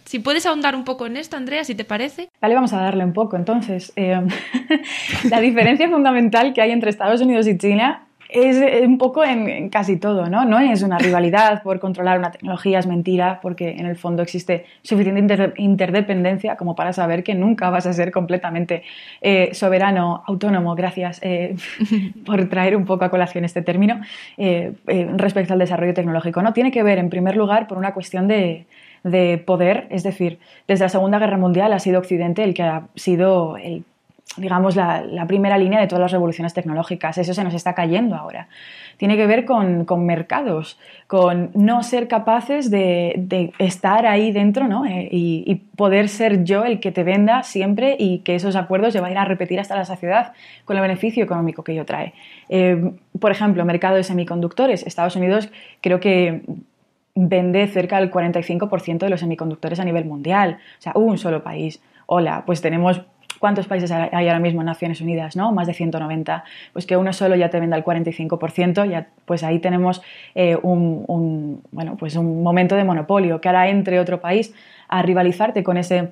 si 0.05 0.19
puedes 0.19 0.45
ahondar 0.45 0.75
un 0.75 0.83
poco 0.83 1.05
en 1.05 1.17
esto, 1.17 1.37
Andrea, 1.37 1.63
si 1.63 1.75
te 1.75 1.85
parece. 1.85 2.29
Vale, 2.41 2.55
vamos 2.55 2.73
a 2.73 2.77
darle 2.77 3.03
un 3.05 3.13
poco. 3.13 3.37
Entonces, 3.37 3.93
eh, 3.95 4.19
la 5.29 5.39
diferencia 5.39 5.89
fundamental 5.89 6.53
que 6.53 6.61
hay 6.61 6.71
entre 6.71 6.89
Estados 6.89 7.21
Unidos 7.21 7.47
y 7.47 7.57
China 7.57 8.07
es 8.31 8.87
un 8.87 8.97
poco 8.97 9.23
en, 9.25 9.69
casi 9.69 9.97
todo, 9.97 10.29
¿no? 10.29 10.45
No 10.45 10.59
es 10.59 10.81
una 10.83 10.97
rivalidad 10.97 11.61
por 11.63 11.79
controlar 11.79 12.17
una 12.17 12.31
tecnología, 12.31 12.79
es 12.79 12.87
mentira, 12.87 13.39
porque 13.41 13.71
en 13.71 13.85
el 13.85 13.97
fondo 13.97 14.23
existe 14.23 14.65
suficiente 14.81 15.53
interdependencia 15.57 16.55
como 16.55 16.73
para 16.75 16.93
saber 16.93 17.23
que 17.23 17.35
nunca 17.35 17.69
vas 17.69 17.85
a 17.87 17.93
ser 17.93 18.11
completamente 18.11 18.83
eh, 19.21 19.49
soberano, 19.53 20.23
autónomo, 20.25 20.75
gracias 20.75 21.19
eh, 21.21 21.55
por 22.25 22.47
traer 22.47 22.77
un 22.77 22.85
poco 22.85 23.03
a 23.03 23.09
colación 23.09 23.43
este 23.43 23.61
término, 23.61 23.99
eh, 24.37 24.73
respecto 25.17 25.53
al 25.53 25.59
desarrollo 25.59 25.93
tecnológico, 25.93 26.41
¿no? 26.41 26.53
Tiene 26.53 26.71
que 26.71 26.83
ver, 26.83 26.99
en 26.99 27.09
primer 27.09 27.35
lugar, 27.35 27.67
por 27.67 27.77
una 27.77 27.93
cuestión 27.93 28.29
de, 28.29 28.65
de 29.03 29.43
poder, 29.45 29.87
es 29.89 30.03
decir, 30.03 30.39
desde 30.67 30.85
la 30.85 30.89
Segunda 30.89 31.19
Guerra 31.19 31.37
Mundial 31.37 31.73
ha 31.73 31.79
sido 31.79 31.99
Occidente 31.99 32.43
el 32.43 32.53
que 32.53 32.63
ha 32.63 32.87
sido 32.95 33.57
el 33.57 33.83
digamos, 34.37 34.75
la, 34.75 35.25
primera 35.27 35.57
línea 35.57 35.79
de 35.79 35.87
todas 35.87 36.01
las 36.01 36.11
revoluciones 36.11 36.53
tecnológicas. 36.53 37.17
Eso 37.17 37.33
se 37.33 37.43
nos 37.43 37.53
está 37.53 37.73
cayendo 37.73 38.15
ahora. 38.15 38.47
Tiene 38.97 39.17
que 39.17 39.27
ver 39.27 39.45
con, 39.45 39.85
mercados, 40.05 40.79
con 41.07 41.51
no 41.53 41.83
ser 41.83 42.07
capaces 42.07 42.71
de, 42.71 43.53
estar 43.57 44.05
ahí 44.05 44.31
dentro 44.31 44.67
¿no? 44.67 44.85
Eh, 44.85 45.09
y, 45.11 45.55
poder 45.75 46.09
ser 46.09 46.43
yo 46.43 46.63
el 46.63 46.79
que 46.79 46.91
te 46.91 47.03
venda 47.03 47.41
siempre 47.41 47.95
y 47.97 48.19
que 48.19 48.35
esos 48.35 48.55
acuerdos 48.55 48.93
se 48.93 49.01
vayan 49.01 49.17
a 49.17 49.25
repetir 49.25 49.59
hasta 49.59 49.75
la 49.75 49.83
saciedad 49.83 50.33
con 50.63 50.75
el 50.75 50.81
beneficio 50.81 51.23
económico 51.23 51.63
que 51.63 51.71
ello 51.71 51.85
trae. 51.85 52.13
Eh, 52.49 52.91
por 53.19 53.31
ejemplo, 53.31 53.65
mercado 53.65 53.95
de 53.95 54.03
semiconductores. 54.03 54.85
Estados 54.85 55.15
Unidos 55.15 55.49
creo 55.81 55.99
que 55.99 56.43
vende 57.15 57.67
cerca 57.67 57.99
del 57.99 58.11
45% 58.11 58.99
de 58.99 59.09
los 59.09 59.19
semiconductores 59.19 59.79
a 59.79 59.85
nivel 59.85 60.05
mundial. 60.05 60.59
O 60.77 60.81
sea, 60.81 60.93
un 60.95 61.17
solo 61.17 61.43
país. 61.43 61.81
Hola, 62.05 62.43
pues 62.45 62.61
tenemos 62.61 63.01
¿Cuántos 63.39 63.67
países 63.67 63.91
hay 63.91 64.27
ahora 64.27 64.39
mismo 64.39 64.61
en 64.61 64.67
Naciones 64.67 65.01
Unidas? 65.01 65.35
¿no? 65.35 65.51
Más 65.51 65.67
de 65.67 65.73
190. 65.73 66.43
Pues 66.73 66.85
que 66.85 66.97
uno 66.97 67.11
solo 67.13 67.35
ya 67.35 67.49
te 67.49 67.59
venda 67.59 67.77
el 67.77 67.83
45%, 67.83 68.89
ya, 68.89 69.07
pues 69.25 69.43
ahí 69.43 69.59
tenemos 69.59 70.01
eh, 70.35 70.57
un, 70.61 71.61
bueno, 71.71 71.97
pues 71.97 72.15
un 72.15 72.43
momento 72.43 72.75
de 72.75 72.83
monopolio, 72.83 73.41
que 73.41 73.49
ahora 73.49 73.69
entre 73.69 73.99
otro 73.99 74.21
país 74.21 74.53
a 74.87 75.01
rivalizarte 75.01 75.63
con 75.63 75.77
ese 75.77 76.09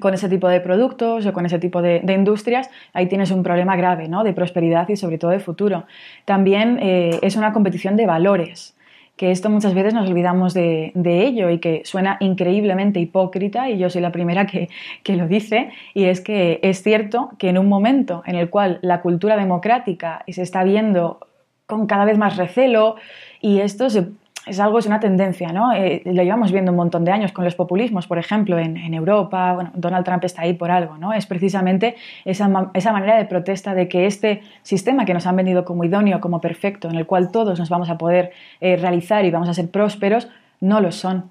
con 0.00 0.14
ese 0.14 0.28
tipo 0.28 0.48
de 0.48 0.60
productos 0.60 1.24
o 1.26 1.32
con 1.32 1.46
ese 1.46 1.58
tipo 1.58 1.80
de, 1.80 2.02
industrias, 2.08 2.70
ahí 2.92 3.06
tienes 3.06 3.30
un 3.30 3.42
problema 3.42 3.76
grave 3.76 4.08
¿no? 4.08 4.24
de 4.24 4.32
prosperidad 4.32 4.88
y 4.88 4.96
sobre 4.96 5.16
todo 5.16 5.30
de 5.30 5.38
futuro. 5.38 5.84
También 6.24 6.78
eh, 6.82 7.18
es 7.22 7.36
una 7.36 7.52
competición 7.52 7.96
de 7.96 8.06
valores 8.06 8.75
que 9.16 9.30
esto 9.30 9.48
muchas 9.48 9.74
veces 9.74 9.94
nos 9.94 10.08
olvidamos 10.08 10.52
de, 10.52 10.92
ello 10.94 11.50
y 11.50 11.58
que 11.58 11.82
suena 11.84 12.18
increíblemente 12.20 13.00
hipócrita 13.00 13.70
y 13.70 13.78
yo 13.78 13.88
soy 13.88 14.02
la 14.02 14.12
primera 14.12 14.46
que, 14.46 14.68
lo 15.08 15.26
dice 15.26 15.70
y 15.94 16.04
es 16.04 16.20
que 16.20 16.60
es 16.62 16.82
cierto 16.82 17.30
que 17.38 17.48
en 17.48 17.58
un 17.58 17.68
momento 17.68 18.22
en 18.26 18.36
el 18.36 18.50
cual 18.50 18.78
la 18.82 19.00
cultura 19.00 19.36
democrática 19.36 20.22
se 20.28 20.42
está 20.42 20.64
viendo 20.64 21.20
con 21.64 21.86
cada 21.86 22.04
vez 22.04 22.18
más 22.18 22.36
recelo 22.36 22.96
y 23.40 23.60
esto 23.60 23.88
se 23.88 24.08
es 24.46 24.60
algo, 24.60 24.78
es 24.78 24.86
una 24.86 25.00
tendencia, 25.00 25.52
¿no? 25.52 25.72
Eh, 25.72 26.02
lo 26.04 26.22
llevamos 26.22 26.52
viendo 26.52 26.70
un 26.70 26.76
montón 26.76 27.04
de 27.04 27.10
años 27.10 27.32
con 27.32 27.44
los 27.44 27.56
populismos, 27.56 28.06
por 28.06 28.18
ejemplo, 28.18 28.58
en, 28.58 28.94
Europa, 28.94 29.52
bueno, 29.52 29.72
Donald 29.74 30.04
Trump 30.04 30.24
está 30.24 30.42
ahí 30.42 30.54
por 30.54 30.70
algo, 30.70 30.96
¿no? 30.98 31.12
Es 31.12 31.26
precisamente 31.26 31.96
esa, 32.24 32.70
esa, 32.72 32.92
manera 32.92 33.18
de 33.18 33.24
protesta 33.24 33.74
de 33.74 33.88
que 33.88 34.06
este 34.06 34.42
sistema 34.62 35.04
que 35.04 35.14
nos 35.14 35.26
han 35.26 35.34
vendido 35.34 35.64
como 35.64 35.82
idóneo, 35.84 36.20
como 36.20 36.40
perfecto, 36.40 36.88
en 36.88 36.94
el 36.94 37.06
cual 37.06 37.32
todos 37.32 37.58
nos 37.58 37.68
vamos 37.68 37.90
a 37.90 37.98
poder 37.98 38.30
eh, 38.60 38.76
realizar 38.76 39.24
y 39.24 39.32
vamos 39.32 39.48
a 39.48 39.54
ser 39.54 39.68
prósperos, 39.68 40.28
no 40.60 40.80
lo 40.80 40.92
son 40.92 41.30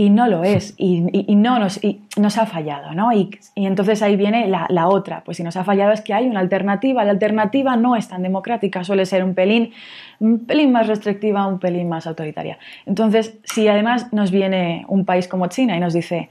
y 0.00 0.10
no 0.10 0.28
lo 0.28 0.44
es 0.44 0.74
y, 0.78 1.00
no 1.34 1.58
nos, 1.58 1.80
nos 2.16 2.38
ha 2.38 2.46
fallado, 2.46 2.94
¿no? 2.94 3.12
Y, 3.12 3.30
entonces 3.56 4.00
ahí 4.00 4.14
viene 4.14 4.46
la, 4.46 4.88
otra, 4.88 5.24
pues 5.24 5.38
si 5.38 5.42
nos 5.42 5.56
ha 5.56 5.64
fallado 5.64 5.92
es 5.92 6.02
que 6.02 6.14
hay 6.14 6.28
una 6.28 6.38
alternativa, 6.38 7.04
la 7.04 7.10
alternativa 7.10 7.76
no 7.76 7.96
es 7.96 8.06
tan 8.06 8.22
democrática, 8.22 8.84
suele 8.84 9.06
ser 9.06 9.24
un 9.24 9.34
pelín, 9.34 9.72
un 10.20 10.46
pelín 10.46 10.70
más 10.70 10.86
restrictiva, 10.86 11.48
un 11.48 11.58
pelín 11.58 11.88
más 11.88 12.06
autoritaria. 12.06 12.60
Entonces, 12.86 13.38
si 13.42 13.66
además 13.66 14.12
nos 14.12 14.30
viene 14.30 14.84
un 14.86 15.04
país 15.04 15.26
como 15.26 15.48
China 15.48 15.76
y 15.76 15.80
nos 15.80 15.94
dice, 15.94 16.28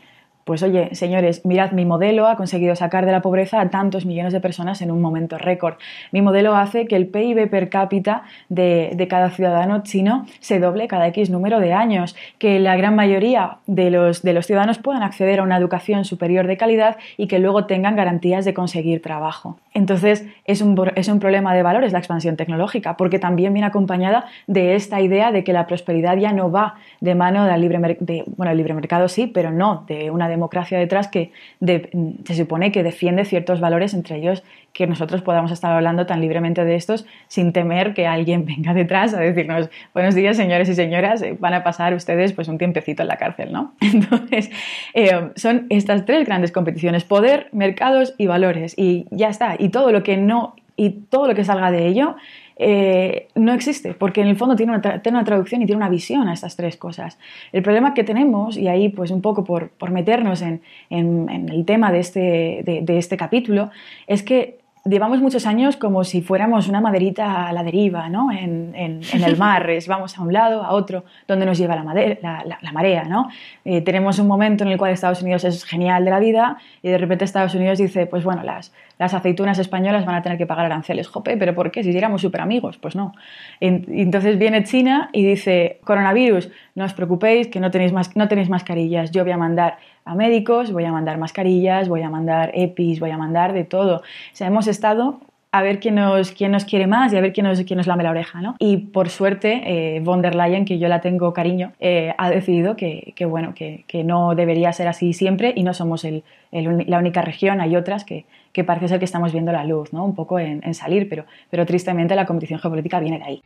pues 0.47 0.63
oye, 0.63 0.95
señores, 0.95 1.45
mirad, 1.45 1.73
mi 1.73 1.83
modelo 1.83 2.25
ha 2.25 2.37
conseguido 2.37 2.73
sacar 2.77 3.05
de 3.05 3.11
la 3.11 3.21
pobreza 3.21 3.59
a 3.59 3.69
tantos 3.69 4.05
millones 4.05 4.31
de 4.31 4.39
personas 4.39 4.81
en 4.81 4.91
un 4.91 5.01
momento 5.01 5.37
récord. 5.37 5.75
Mi 6.13 6.21
modelo 6.21 6.55
hace 6.55 6.87
que 6.87 6.95
el 6.95 7.05
PIB 7.07 7.49
per 7.49 7.67
cápita 7.67 8.23
de, 8.47 9.05
cada 9.09 9.29
ciudadano 9.29 9.83
chino 9.83 10.25
se 10.39 10.59
doble 10.59 10.87
cada 10.87 11.07
X 11.07 11.29
número 11.29 11.59
de 11.59 11.73
años, 11.73 12.15
que 12.39 12.59
la 12.59 12.77
gran 12.77 12.95
mayoría 12.95 13.57
de 13.67 13.91
los, 13.91 14.23
de 14.23 14.31
los 14.31 14.47
ciudadanos 14.47 14.77
puedan 14.77 15.03
acceder 15.03 15.41
a 15.41 15.43
una 15.43 15.57
educación 15.57 16.05
superior 16.05 16.47
de 16.47 16.55
calidad 16.55 16.95
y 17.17 17.27
que 17.27 17.39
luego 17.39 17.65
tengan 17.65 17.97
garantías 17.97 18.45
de 18.45 18.53
conseguir 18.53 19.01
trabajo. 19.01 19.57
Entonces, 19.73 20.25
es 20.45 20.61
un, 20.61 20.81
es 20.95 21.09
un 21.09 21.19
problema 21.19 21.53
de 21.53 21.61
valores 21.61 21.91
la 21.91 21.99
expansión 21.99 22.37
tecnológica, 22.37 22.95
porque 22.95 23.19
también 23.19 23.53
viene 23.53 23.67
acompañada 23.67 24.25
de 24.47 24.75
esta 24.75 25.01
idea 25.01 25.33
de 25.33 25.43
que 25.43 25.51
la 25.51 25.67
prosperidad 25.67 26.15
ya 26.15 26.31
no 26.31 26.49
va 26.49 26.75
de 27.01 27.15
mano 27.15 27.43
del 27.43 27.59
libre, 27.59 27.97
de, 27.99 28.23
bueno, 28.37 28.51
el 28.51 28.57
libre 28.57 28.73
mercado 28.73 29.09
sí, 29.09 29.27
pero 29.27 29.51
no 29.51 29.83
de 29.87 30.09
una 30.09 30.29
democracia 30.29 30.36
detrás 30.77 31.07
que 31.07 31.31
se 31.61 32.35
supone 32.35 32.71
que 32.71 32.83
defiende 32.83 33.25
ciertos 33.25 33.59
valores, 33.59 33.93
entre 33.93 34.17
ellos 34.17 34.43
que 34.73 34.85
nosotros 34.85 35.21
podamos 35.21 35.51
estar 35.51 35.71
hablando 35.71 36.05
tan 36.05 36.21
libremente 36.21 36.63
de 36.63 36.75
estos 36.75 37.05
sin 37.27 37.51
temer 37.51 37.93
que 37.93 38.05
alguien 38.05 38.45
venga 38.45 38.73
detrás 38.73 39.13
a 39.13 39.19
decirnos 39.19 39.69
buenos 39.93 40.13
días 40.13 40.37
señores 40.37 40.69
y 40.69 40.75
señoras, 40.75 41.21
eh, 41.21 41.35
van 41.39 41.53
a 41.53 41.63
pasar 41.63 41.93
ustedes 41.93 42.33
pues 42.33 42.47
un 42.47 42.57
tiempecito 42.57 43.01
en 43.01 43.07
la 43.07 43.17
cárcel, 43.17 43.51
¿no? 43.51 43.73
Entonces, 43.81 44.51
eh, 44.93 45.29
son 45.35 45.65
estas 45.69 46.05
tres 46.05 46.25
grandes 46.25 46.51
competiciones, 46.51 47.03
poder, 47.03 47.49
mercados 47.51 48.13
y 48.17 48.27
valores 48.27 48.75
y 48.77 49.07
ya 49.11 49.29
está, 49.29 49.55
y 49.57 49.69
todo 49.69 49.91
lo 49.91 50.03
que 50.03 50.17
no, 50.17 50.55
y 50.75 50.91
todo 50.91 51.27
lo 51.27 51.35
que 51.35 51.43
salga 51.43 51.71
de 51.71 51.87
ello 51.87 52.15
eh, 52.59 53.27
no 53.35 53.53
existe, 53.53 53.93
porque 53.93 54.21
en 54.21 54.27
el 54.27 54.35
fondo 54.35 54.55
tiene 54.55 54.73
una, 54.73 55.01
tiene 55.01 55.17
una, 55.17 55.25
traducción 55.25 55.61
y 55.61 55.65
tiene 55.65 55.77
una 55.77 55.89
visión 55.89 56.27
a 56.27 56.33
estas 56.33 56.55
tres 56.55 56.77
cosas. 56.77 57.19
El 57.51 57.61
problema 57.61 57.93
que 57.93 58.03
tenemos, 58.03 58.57
y 58.57 58.67
ahí 58.67 58.89
pues 58.89 59.11
un 59.11 59.21
poco 59.21 59.43
por, 59.43 59.69
por 59.69 59.91
meternos 59.91 60.41
en, 60.41 60.61
en, 60.89 61.49
el 61.49 61.65
tema 61.65 61.91
de 61.91 61.99
este, 61.99 62.63
de, 62.65 62.81
de 62.81 62.97
este 62.97 63.17
capítulo, 63.17 63.69
es 64.07 64.23
que 64.23 64.59
llevamos 64.89 65.19
muchos 65.21 65.45
años 65.45 65.77
como 65.77 66.03
si 66.03 66.21
fuéramos 66.21 66.67
una 66.67 66.81
maderita 66.81 67.47
a 67.47 67.53
la 67.53 67.63
deriva, 67.63 68.09
¿no? 68.09 68.31
En, 68.31 68.73
el 68.75 69.37
mar, 69.37 69.67
vamos 69.87 70.17
a 70.17 70.21
un 70.21 70.33
lado, 70.33 70.63
a 70.63 70.71
otro, 70.71 71.03
donde 71.27 71.45
nos 71.45 71.57
lleva 71.57 71.75
la, 71.75 72.43
la, 72.61 72.71
marea, 72.71 73.03
¿no? 73.03 73.29
Eh, 73.65 73.81
tenemos 73.81 74.19
un 74.19 74.27
momento 74.27 74.63
en 74.63 74.71
el 74.71 74.77
cual 74.77 74.91
Estados 74.91 75.21
Unidos 75.21 75.43
es 75.43 75.63
genial 75.63 76.05
de 76.05 76.11
la 76.11 76.19
vida 76.19 76.57
y 76.81 76.89
de 76.89 76.97
repente 76.97 77.25
Estados 77.25 77.53
Unidos 77.55 77.77
dice, 77.77 78.05
pues 78.05 78.23
bueno, 78.23 78.43
las, 78.43 78.73
las 78.97 79.13
aceitunas 79.13 79.59
españolas 79.59 80.05
van 80.05 80.15
a 80.15 80.21
tener 80.21 80.37
que 80.37 80.45
pagar 80.45 80.65
aranceles. 80.65 81.07
Jope, 81.07 81.37
¿pero 81.37 81.53
por 81.53 81.71
qué? 81.71 81.83
Si 81.83 81.95
éramos 81.95 82.21
súper 82.21 82.41
amigos, 82.41 82.77
pues 82.77 82.95
no. 82.95 83.13
entonces 83.59 84.37
viene 84.37 84.63
China 84.63 85.09
y 85.13 85.25
dice, 85.25 85.79
coronavirus, 85.83 86.49
no 86.75 86.85
os 86.85 86.93
preocupéis, 86.93 87.47
que 87.47 87.59
no 87.59 87.71
tenéis, 87.71 87.93
no 88.15 88.27
tenéis 88.27 88.49
mascarillas, 88.49 89.11
yo 89.11 89.23
voy 89.23 89.33
a 89.33 89.37
mandar 89.37 89.77
a 90.07 90.15
médicos, 90.15 90.71
voy 90.71 90.85
a 90.85 90.91
mandar 90.91 91.17
mascarillas, 91.17 91.89
voy 91.89 92.01
a 92.01 92.09
mandar 92.09 92.51
EPIs, 92.53 92.99
voy 92.99 93.11
a 93.11 93.17
mandar 93.17 93.53
de 93.53 93.63
todo. 93.65 93.97
O 93.97 94.03
sea, 94.33 94.47
hemos 94.47 94.67
estado 94.67 95.19
a 95.51 95.61
ver 95.61 95.79
quién 95.79 95.95
nos, 95.95 96.31
quién 96.31 96.51
nos 96.51 96.65
quiere 96.65 96.87
más 96.87 97.13
y 97.13 97.17
a 97.17 97.21
ver 97.21 97.33
quién 97.33 97.45
nos, 97.45 97.61
quién 97.63 97.77
nos 97.77 97.87
lame 97.87 98.03
la 98.03 98.11
oreja, 98.11 98.41
¿no? 98.41 98.55
Y 98.59 98.77
por 98.77 99.09
suerte, 99.09 99.61
eh, 99.65 99.99
von 100.01 100.21
der 100.21 100.35
Leyen, 100.35 100.65
que 100.65 100.77
yo 100.77 100.87
la 100.87 101.01
tengo 101.01 101.33
cariño, 101.33 101.73
eh, 101.79 102.13
ha 102.17 102.29
decidido 102.29 102.75
que, 102.75 103.13
que 103.15 103.25
bueno, 103.25 103.53
que, 103.55 103.83
que, 103.87 104.03
no 104.03 104.35
debería 104.35 104.71
ser 104.73 104.87
así 104.87 105.13
siempre 105.13 105.53
y 105.55 105.63
no 105.63 105.73
somos 105.73 106.03
el, 106.03 106.23
la 106.51 106.99
única 106.99 107.21
región, 107.21 107.61
hay 107.61 107.75
otras 107.75 108.03
que, 108.03 108.25
que, 108.51 108.63
parece 108.63 108.87
ser 108.87 108.99
que 108.99 109.05
estamos 109.05 109.31
viendo 109.31 109.51
la 109.51 109.63
luz, 109.63 109.93
¿no? 109.93 110.05
Un 110.05 110.15
poco 110.15 110.39
en, 110.39 110.61
en 110.63 110.73
salir, 110.73 111.09
pero, 111.09 111.25
pero 111.49 111.65
tristemente 111.65 112.15
la 112.15 112.25
competición 112.25 112.59
geopolítica 112.59 112.99
viene 112.99 113.19
de 113.19 113.23
ahí. 113.23 113.41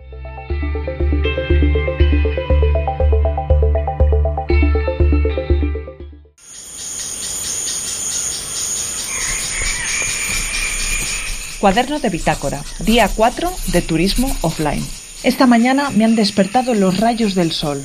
Cuaderno 11.61 11.99
de 11.99 12.09
bitácora, 12.09 12.59
día 12.79 13.07
4 13.07 13.47
de 13.71 13.83
turismo 13.83 14.35
offline. 14.41 14.83
Esta 15.21 15.45
mañana 15.45 15.91
me 15.91 16.05
han 16.05 16.15
despertado 16.15 16.73
los 16.73 16.99
rayos 16.99 17.35
del 17.35 17.51
sol. 17.51 17.79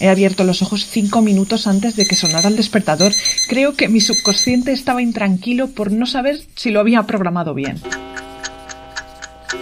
He 0.00 0.08
abierto 0.08 0.42
los 0.42 0.60
ojos 0.60 0.84
cinco 0.90 1.22
minutos 1.22 1.68
antes 1.68 1.94
de 1.94 2.04
que 2.04 2.16
sonara 2.16 2.48
el 2.48 2.56
despertador. 2.56 3.12
Creo 3.48 3.74
que 3.74 3.86
mi 3.86 4.00
subconsciente 4.00 4.72
estaba 4.72 5.02
intranquilo 5.02 5.68
por 5.68 5.92
no 5.92 6.04
saber 6.06 6.40
si 6.56 6.72
lo 6.72 6.80
había 6.80 7.04
programado 7.04 7.54
bien. 7.54 7.80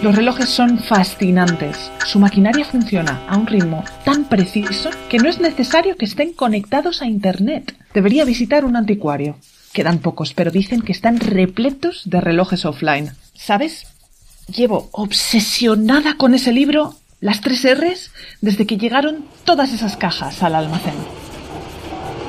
Los 0.01 0.15
relojes 0.15 0.49
son 0.49 0.79
fascinantes. 0.79 1.91
Su 2.07 2.17
maquinaria 2.17 2.65
funciona 2.65 3.27
a 3.29 3.37
un 3.37 3.45
ritmo 3.45 3.83
tan 4.03 4.23
preciso 4.27 4.89
que 5.07 5.19
no 5.19 5.29
es 5.29 5.39
necesario 5.39 5.97
que 5.97 6.05
estén 6.05 6.33
conectados 6.33 7.03
a 7.03 7.05
Internet. 7.05 7.75
Debería 7.93 8.25
visitar 8.25 8.65
un 8.65 8.75
anticuario. 8.75 9.35
Quedan 9.71 9.99
pocos, 9.99 10.33
pero 10.33 10.49
dicen 10.49 10.81
que 10.81 10.93
están 10.93 11.19
repletos 11.19 12.01
de 12.05 12.21
relojes 12.21 12.65
offline. 12.65 13.11
¿Sabes? 13.43 13.87
Llevo 14.55 14.89
obsesionada 14.91 16.15
con 16.15 16.35
ese 16.35 16.51
libro, 16.51 16.95
las 17.19 17.41
tres 17.41 17.65
R's, 17.65 18.11
desde 18.39 18.67
que 18.67 18.77
llegaron 18.77 19.25
todas 19.45 19.73
esas 19.73 19.97
cajas 19.97 20.43
al 20.43 20.53
almacén. 20.53 20.93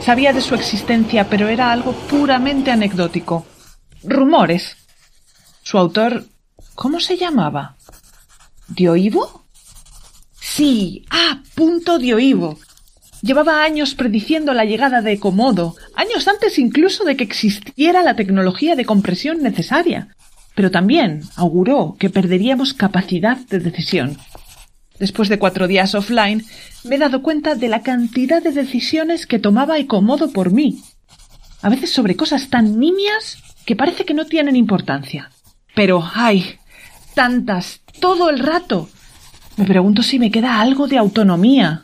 Sabía 0.02 0.32
de 0.32 0.40
su 0.40 0.54
existencia, 0.54 1.28
pero 1.28 1.48
era 1.48 1.70
algo 1.70 1.92
puramente 1.92 2.70
anecdótico. 2.70 3.44
Rumores. 4.02 4.76
Su 5.62 5.76
autor. 5.76 6.24
¿Cómo 6.74 6.98
se 6.98 7.18
llamaba? 7.18 7.76
¿Dioivo? 8.68 9.44
Sí, 10.40 11.04
a 11.10 11.42
punto 11.54 11.98
de 11.98 12.14
oído. 12.14 12.58
Llevaba 13.20 13.62
años 13.62 13.94
prediciendo 13.94 14.54
la 14.54 14.64
llegada 14.64 15.02
de 15.02 15.20
Komodo, 15.20 15.76
años 15.94 16.26
antes 16.26 16.58
incluso 16.58 17.04
de 17.04 17.16
que 17.16 17.24
existiera 17.24 18.02
la 18.02 18.16
tecnología 18.16 18.74
de 18.74 18.86
compresión 18.86 19.42
necesaria. 19.42 20.16
Pero 20.54 20.70
también 20.70 21.22
auguró 21.36 21.96
que 21.98 22.10
perderíamos 22.10 22.74
capacidad 22.74 23.36
de 23.36 23.58
decisión. 23.58 24.18
Después 24.98 25.28
de 25.28 25.38
cuatro 25.38 25.66
días 25.66 25.94
offline, 25.94 26.44
me 26.84 26.96
he 26.96 26.98
dado 26.98 27.22
cuenta 27.22 27.54
de 27.54 27.68
la 27.68 27.82
cantidad 27.82 28.42
de 28.42 28.52
decisiones 28.52 29.26
que 29.26 29.38
tomaba 29.38 29.76
Komodo 29.86 30.32
por 30.32 30.52
mí. 30.52 30.82
A 31.62 31.68
veces 31.68 31.90
sobre 31.90 32.16
cosas 32.16 32.50
tan 32.50 32.78
nimias 32.78 33.38
que 33.64 33.76
parece 33.76 34.04
que 34.04 34.14
no 34.14 34.26
tienen 34.26 34.56
importancia. 34.56 35.30
Pero, 35.74 36.08
ay, 36.14 36.56
tantas, 37.14 37.80
todo 38.00 38.30
el 38.30 38.38
rato. 38.38 38.88
Me 39.56 39.64
pregunto 39.64 40.02
si 40.02 40.18
me 40.18 40.30
queda 40.30 40.60
algo 40.60 40.86
de 40.86 40.98
autonomía. 40.98 41.82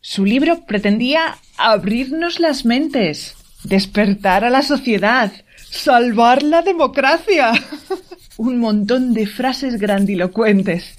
Su 0.00 0.24
libro 0.24 0.64
pretendía 0.64 1.38
abrirnos 1.56 2.40
las 2.40 2.64
mentes, 2.64 3.36
despertar 3.62 4.44
a 4.44 4.50
la 4.50 4.62
sociedad, 4.62 5.32
salvar 5.72 6.42
la 6.42 6.62
democracia. 6.62 7.52
Un 8.36 8.58
montón 8.58 9.14
de 9.14 9.26
frases 9.26 9.78
grandilocuentes. 9.78 10.98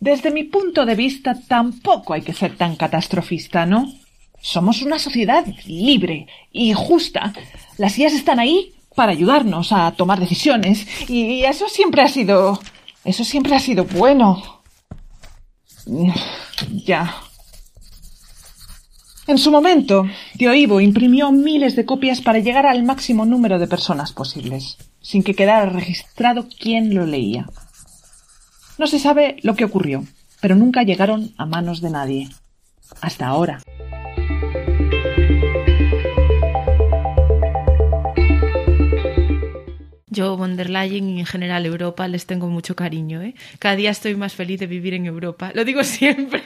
Desde 0.00 0.30
mi 0.30 0.44
punto 0.44 0.84
de 0.84 0.94
vista, 0.94 1.36
tampoco 1.46 2.14
hay 2.14 2.22
que 2.22 2.32
ser 2.32 2.56
tan 2.56 2.76
catastrofista, 2.76 3.66
¿no? 3.66 3.92
Somos 4.40 4.82
una 4.82 4.98
sociedad 4.98 5.44
libre 5.66 6.26
y 6.52 6.72
justa. 6.72 7.32
Las 7.78 7.98
ideas 7.98 8.12
están 8.12 8.38
ahí 8.38 8.74
para 8.94 9.12
ayudarnos 9.12 9.72
a 9.72 9.90
tomar 9.92 10.20
decisiones 10.20 10.86
y 11.08 11.44
eso 11.44 11.68
siempre 11.68 12.02
ha 12.02 12.08
sido... 12.08 12.58
Eso 13.04 13.24
siempre 13.24 13.54
ha 13.54 13.60
sido 13.60 13.84
bueno. 13.84 14.62
Ya. 16.84 17.14
En 19.26 19.38
su 19.38 19.50
momento, 19.50 20.04
Dioivo 20.34 20.80
imprimió 20.80 21.32
miles 21.32 21.74
de 21.74 21.84
copias 21.84 22.20
para 22.20 22.38
llegar 22.38 22.64
al 22.64 22.84
máximo 22.84 23.24
número 23.24 23.58
de 23.58 23.66
personas 23.66 24.12
posibles, 24.12 24.76
sin 25.00 25.24
que 25.24 25.34
quedara 25.34 25.66
registrado 25.66 26.46
quién 26.60 26.94
lo 26.94 27.06
leía. 27.06 27.46
No 28.78 28.86
se 28.86 29.00
sabe 29.00 29.36
lo 29.42 29.56
que 29.56 29.64
ocurrió, 29.64 30.04
pero 30.40 30.54
nunca 30.54 30.84
llegaron 30.84 31.32
a 31.38 31.46
manos 31.46 31.80
de 31.80 31.90
nadie. 31.90 32.28
Hasta 33.00 33.26
ahora. 33.26 33.62
Yo, 40.16 40.34
von 40.34 40.56
der 40.56 40.70
Leyen 40.70 41.10
y 41.10 41.20
en 41.20 41.26
general 41.26 41.66
Europa 41.66 42.08
les 42.08 42.24
tengo 42.24 42.48
mucho 42.48 42.74
cariño. 42.74 43.20
¿eh? 43.20 43.34
Cada 43.58 43.76
día 43.76 43.90
estoy 43.90 44.16
más 44.16 44.34
feliz 44.34 44.58
de 44.58 44.66
vivir 44.66 44.94
en 44.94 45.04
Europa. 45.04 45.52
Lo 45.54 45.62
digo 45.62 45.84
siempre. 45.98 46.42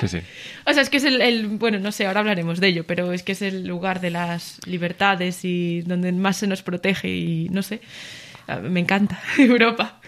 Sí, 0.00 0.08
sí. 0.08 0.18
o 0.66 0.72
sea, 0.74 0.82
es 0.82 0.90
que 0.90 0.98
es 0.98 1.04
el, 1.04 1.22
el, 1.22 1.46
bueno, 1.46 1.78
no 1.78 1.90
sé, 1.90 2.06
ahora 2.06 2.20
hablaremos 2.20 2.60
de 2.60 2.68
ello, 2.68 2.84
pero 2.86 3.14
es 3.14 3.22
que 3.22 3.32
es 3.32 3.40
el 3.40 3.66
lugar 3.66 4.02
de 4.02 4.10
las 4.10 4.60
libertades 4.66 5.42
y 5.42 5.80
donde 5.80 6.12
más 6.12 6.36
se 6.36 6.46
nos 6.46 6.62
protege 6.62 7.08
y 7.08 7.48
no 7.48 7.62
sé. 7.62 7.80
Me 8.62 8.80
encanta 8.80 9.20
Europa. 9.38 10.00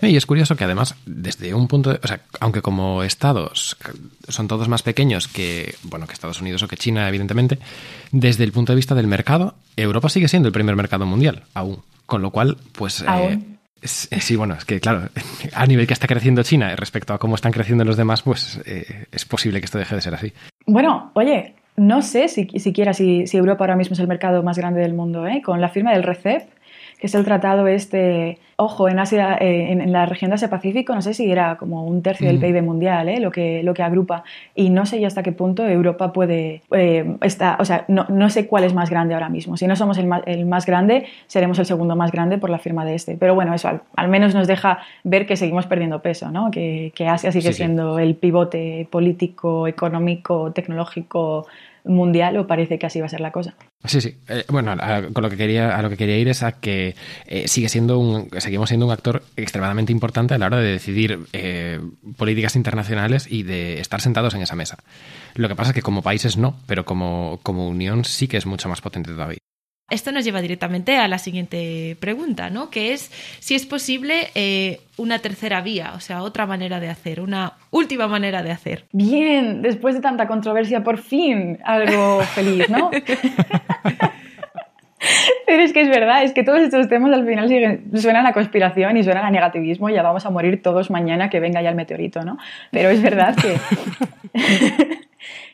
Y 0.00 0.16
es 0.16 0.26
curioso 0.26 0.56
que 0.56 0.64
además, 0.64 0.94
desde 1.06 1.54
un 1.54 1.68
punto 1.68 1.90
de, 1.90 2.00
o 2.02 2.06
sea, 2.06 2.20
aunque 2.40 2.62
como 2.62 3.02
estados 3.02 3.76
son 4.28 4.48
todos 4.48 4.68
más 4.68 4.82
pequeños 4.82 5.28
que, 5.28 5.74
bueno, 5.84 6.06
que 6.06 6.12
Estados 6.12 6.40
Unidos 6.40 6.62
o 6.62 6.68
que 6.68 6.76
China, 6.76 7.08
evidentemente, 7.08 7.58
desde 8.10 8.44
el 8.44 8.52
punto 8.52 8.72
de 8.72 8.76
vista 8.76 8.94
del 8.94 9.06
mercado, 9.06 9.54
Europa 9.76 10.08
sigue 10.08 10.28
siendo 10.28 10.48
el 10.48 10.52
primer 10.52 10.76
mercado 10.76 11.06
mundial, 11.06 11.44
aún. 11.54 11.82
Con 12.06 12.22
lo 12.22 12.30
cual, 12.30 12.56
pues... 12.72 13.04
Eh, 13.06 13.38
sí, 13.82 14.36
bueno, 14.36 14.54
es 14.54 14.64
que 14.64 14.80
claro, 14.80 15.08
a 15.54 15.66
nivel 15.66 15.86
que 15.86 15.92
está 15.92 16.06
creciendo 16.06 16.42
China 16.42 16.74
respecto 16.76 17.14
a 17.14 17.18
cómo 17.18 17.34
están 17.34 17.52
creciendo 17.52 17.84
los 17.84 17.96
demás, 17.96 18.22
pues 18.22 18.60
eh, 18.66 19.06
es 19.10 19.24
posible 19.24 19.60
que 19.60 19.66
esto 19.66 19.78
deje 19.78 19.94
de 19.94 20.00
ser 20.00 20.14
así. 20.14 20.32
Bueno, 20.66 21.10
oye, 21.14 21.54
no 21.76 22.02
sé 22.02 22.28
si, 22.28 22.46
siquiera 22.58 22.92
si, 22.92 23.26
si, 23.26 23.36
Europa 23.36 23.64
ahora 23.64 23.76
mismo 23.76 23.94
es 23.94 24.00
el 24.00 24.08
mercado 24.08 24.42
más 24.42 24.58
grande 24.58 24.80
del 24.80 24.94
mundo, 24.94 25.26
¿eh? 25.26 25.42
Con 25.42 25.60
la 25.60 25.68
firma 25.68 25.92
del 25.92 26.02
RCEP, 26.02 26.42
que 27.02 27.08
es 27.08 27.16
el 27.16 27.24
tratado 27.24 27.66
este, 27.66 28.38
ojo, 28.54 28.88
en 28.88 29.00
Asia, 29.00 29.36
eh, 29.40 29.72
en, 29.72 29.90
la 29.90 30.06
región 30.06 30.30
de 30.30 30.36
Asia-Pacífico, 30.36 30.94
no 30.94 31.02
sé 31.02 31.14
si 31.14 31.28
era 31.28 31.56
como 31.56 31.84
un 31.84 32.00
tercio 32.00 32.28
del 32.28 32.38
mm. 32.38 32.40
PIB 32.40 32.62
mundial, 32.62 33.08
eh, 33.08 33.18
lo, 33.18 33.32
que, 33.32 33.64
lo 33.64 33.74
que 33.74 33.82
agrupa, 33.82 34.22
y 34.54 34.70
no 34.70 34.86
sé 34.86 35.00
ya 35.00 35.08
hasta 35.08 35.24
qué 35.24 35.32
punto 35.32 35.66
Europa 35.66 36.12
puede, 36.12 36.62
eh, 36.70 37.16
está, 37.22 37.56
o 37.58 37.64
sea, 37.64 37.84
no, 37.88 38.06
no, 38.08 38.30
sé 38.30 38.46
cuál 38.46 38.62
es 38.62 38.72
más 38.72 38.88
grande 38.88 39.14
ahora 39.14 39.28
mismo. 39.28 39.56
Si 39.56 39.66
no 39.66 39.74
somos 39.74 39.98
el 39.98 40.06
más, 40.06 40.22
el 40.26 40.46
más, 40.46 40.64
grande, 40.64 41.06
seremos 41.26 41.58
el 41.58 41.66
segundo 41.66 41.96
más 41.96 42.12
grande 42.12 42.38
por 42.38 42.50
la 42.50 42.60
firma 42.60 42.84
de 42.84 42.94
este. 42.94 43.16
Pero 43.16 43.34
bueno, 43.34 43.52
eso 43.52 43.66
al, 43.66 43.82
al 43.96 44.06
menos 44.06 44.32
nos 44.32 44.46
deja 44.46 44.78
ver 45.02 45.26
que 45.26 45.36
seguimos 45.36 45.66
perdiendo 45.66 46.02
peso, 46.02 46.30
¿no? 46.30 46.52
que, 46.52 46.92
que 46.94 47.08
Asia 47.08 47.32
sigue 47.32 47.48
sí, 47.48 47.54
siendo 47.54 47.96
sí. 47.96 48.04
el 48.04 48.14
pivote 48.14 48.86
político, 48.88 49.66
económico, 49.66 50.52
tecnológico, 50.52 51.48
mundial 51.84 52.36
o 52.36 52.46
parece 52.46 52.78
que 52.78 52.86
así 52.86 53.00
va 53.00 53.06
a 53.06 53.08
ser 53.08 53.20
la 53.20 53.32
cosa. 53.32 53.54
Sí, 53.84 54.00
sí. 54.00 54.16
Eh, 54.28 54.44
bueno, 54.48 54.72
a, 54.72 55.02
con 55.12 55.22
lo 55.22 55.30
que 55.30 55.36
quería, 55.36 55.76
a 55.76 55.82
lo 55.82 55.90
que 55.90 55.96
quería 55.96 56.18
ir 56.18 56.28
es 56.28 56.42
a 56.42 56.52
que 56.52 56.94
eh, 57.26 57.48
sigue 57.48 57.68
siendo 57.68 57.98
un, 57.98 58.28
seguimos 58.38 58.68
siendo 58.68 58.86
un 58.86 58.92
actor 58.92 59.22
extremadamente 59.36 59.92
importante 59.92 60.34
a 60.34 60.38
la 60.38 60.46
hora 60.46 60.58
de 60.58 60.72
decidir 60.72 61.18
eh, 61.32 61.80
políticas 62.16 62.56
internacionales 62.56 63.26
y 63.30 63.42
de 63.42 63.80
estar 63.80 64.00
sentados 64.00 64.34
en 64.34 64.42
esa 64.42 64.54
mesa. 64.54 64.78
Lo 65.34 65.48
que 65.48 65.56
pasa 65.56 65.70
es 65.70 65.74
que 65.74 65.82
como 65.82 66.02
países 66.02 66.36
no, 66.36 66.56
pero 66.66 66.84
como, 66.84 67.40
como 67.42 67.68
unión 67.68 68.04
sí 68.04 68.28
que 68.28 68.36
es 68.36 68.46
mucho 68.46 68.68
más 68.68 68.80
potente 68.80 69.10
todavía. 69.10 69.38
Esto 69.92 70.10
nos 70.10 70.24
lleva 70.24 70.40
directamente 70.40 70.96
a 70.96 71.06
la 71.06 71.18
siguiente 71.18 71.98
pregunta, 72.00 72.48
¿no? 72.48 72.70
Que 72.70 72.94
es 72.94 73.10
si 73.40 73.54
es 73.54 73.66
posible 73.66 74.28
eh, 74.34 74.80
una 74.96 75.18
tercera 75.18 75.60
vía, 75.60 75.92
o 75.94 76.00
sea, 76.00 76.22
otra 76.22 76.46
manera 76.46 76.80
de 76.80 76.88
hacer, 76.88 77.20
una 77.20 77.52
última 77.70 78.08
manera 78.08 78.42
de 78.42 78.52
hacer. 78.52 78.86
Bien, 78.92 79.60
después 79.60 79.94
de 79.94 80.00
tanta 80.00 80.26
controversia, 80.26 80.82
por 80.82 80.96
fin 80.96 81.58
algo 81.62 82.22
feliz, 82.22 82.70
¿no? 82.70 82.90
Pero 85.46 85.62
es 85.62 85.72
que 85.74 85.82
es 85.82 85.88
verdad, 85.88 86.22
es 86.22 86.32
que 86.32 86.42
todos 86.42 86.60
estos 86.60 86.88
temas 86.88 87.12
al 87.12 87.26
final 87.26 87.48
siguen, 87.48 87.90
suenan 87.94 88.26
a 88.26 88.32
conspiración 88.32 88.96
y 88.96 89.04
suenan 89.04 89.26
a 89.26 89.30
negativismo 89.30 89.90
y 89.90 89.94
ya 89.94 90.02
vamos 90.02 90.24
a 90.24 90.30
morir 90.30 90.62
todos 90.62 90.90
mañana 90.90 91.28
que 91.28 91.38
venga 91.40 91.60
ya 91.60 91.68
el 91.68 91.74
meteorito, 91.74 92.24
¿no? 92.24 92.38
Pero 92.70 92.88
es 92.88 93.02
verdad 93.02 93.36
que 93.36 93.58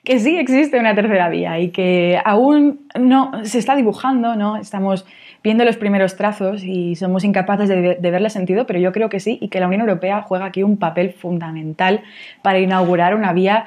que 0.08 0.20
sí 0.20 0.38
existe 0.38 0.80
una 0.80 0.94
tercera 0.94 1.28
vía 1.28 1.60
y 1.60 1.68
que 1.68 2.18
aún 2.24 2.80
no 2.98 3.30
se 3.44 3.58
está 3.58 3.76
dibujando, 3.76 4.36
¿no? 4.36 4.56
Estamos 4.56 5.04
viendo 5.44 5.66
los 5.66 5.76
primeros 5.76 6.16
trazos 6.16 6.64
y 6.64 6.96
somos 6.96 7.24
incapaces 7.24 7.68
de, 7.68 7.96
de, 7.96 8.10
verle 8.10 8.30
sentido, 8.30 8.66
pero 8.66 8.78
yo 8.78 8.90
creo 8.90 9.10
que 9.10 9.20
sí 9.20 9.36
y 9.38 9.48
que 9.48 9.60
la 9.60 9.66
Unión 9.66 9.82
Europea 9.82 10.22
juega 10.22 10.46
aquí 10.46 10.62
un 10.62 10.78
papel 10.78 11.12
fundamental 11.12 12.00
para 12.40 12.58
inaugurar 12.58 13.14
una 13.14 13.34
vía 13.34 13.66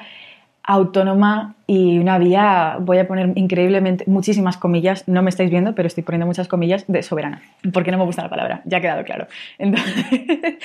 autónoma 0.64 1.56
y 1.66 1.98
una 1.98 2.18
vía, 2.18 2.76
voy 2.80 2.98
a 2.98 3.08
poner 3.08 3.32
increíblemente 3.36 4.04
muchísimas 4.06 4.56
comillas, 4.56 5.08
no 5.08 5.22
me 5.22 5.30
estáis 5.30 5.50
viendo, 5.50 5.74
pero 5.74 5.86
estoy 5.86 6.04
poniendo 6.04 6.26
muchas 6.26 6.48
comillas 6.48 6.84
de 6.86 7.02
soberana, 7.02 7.42
porque 7.72 7.90
no 7.90 7.98
me 7.98 8.04
gusta 8.04 8.22
la 8.22 8.30
palabra, 8.30 8.62
ya 8.64 8.78
ha 8.78 8.80
quedado 8.80 9.04
claro. 9.04 9.26
Entonces, 9.58 9.94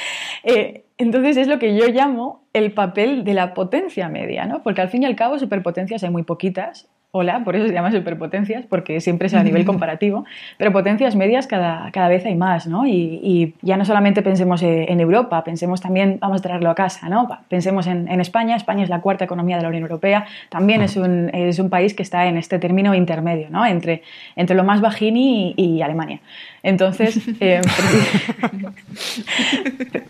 eh, 0.44 0.86
entonces 0.98 1.38
es 1.38 1.48
lo 1.48 1.60
que 1.60 1.76
yo 1.76 1.88
llamo 1.88 2.44
el 2.54 2.72
papel 2.72 3.24
de 3.24 3.34
la 3.34 3.54
potencia 3.54 4.10
media, 4.10 4.46
¿no? 4.46 4.64
Porque 4.64 4.82
al 4.82 4.90
fin 4.90 5.04
y 5.04 5.06
al 5.06 5.16
cabo 5.16 5.40
superpotencias 5.40 6.04
hay 6.04 6.10
muy 6.10 6.24
poquitas 6.24 6.88
Hola, 7.20 7.42
por 7.44 7.56
eso 7.56 7.66
se 7.66 7.74
llama 7.74 7.92
superpotencias, 7.92 8.68
porque 8.68 9.02
siempre 9.02 9.26
es 9.26 9.34
a 9.34 9.42
nivel 9.42 9.66
comparativo, 9.66 10.24
pero 10.60 10.72
potencias 10.72 11.16
medias 11.16 11.48
cada, 11.48 11.90
cada 11.92 12.10
vez 12.10 12.24
hay 12.28 12.36
más, 12.36 12.68
¿no? 12.68 12.86
Y, 12.86 13.20
y, 13.24 13.56
ya 13.64 13.76
no 13.76 13.86
solamente 13.86 14.22
pensemos 14.22 14.62
en 14.62 15.00
Europa, 15.00 15.44
pensemos 15.44 15.82
también, 15.82 16.20
vamos 16.22 16.42
a 16.42 16.44
traerlo 16.44 16.70
a 16.70 16.76
casa, 16.76 17.10
¿no? 17.10 17.28
Pensemos 17.50 17.88
en, 17.88 18.08
en 18.08 18.22
España, 18.22 18.56
España 18.56 18.84
es 18.84 18.90
la 18.90 19.02
cuarta 19.02 19.26
economía 19.26 19.56
de 19.56 19.64
la 19.64 19.70
Unión 19.70 19.82
Europea, 19.82 20.28
también 20.50 20.84
es 20.84 20.96
un, 20.96 21.34
es 21.34 21.58
un 21.58 21.72
país 21.72 21.96
que 21.96 22.04
está 22.04 22.28
en 22.28 22.38
este 22.38 22.60
término 22.60 22.94
intermedio, 22.94 23.48
¿no? 23.50 23.66
Entre, 23.66 24.04
entre 24.36 24.56
lo 24.56 24.64
más 24.64 24.80
bajín 24.80 25.18
y, 25.18 25.56
y 25.58 25.82
Alemania. 25.82 26.20
Entonces, 26.62 27.20
eh, 27.40 27.62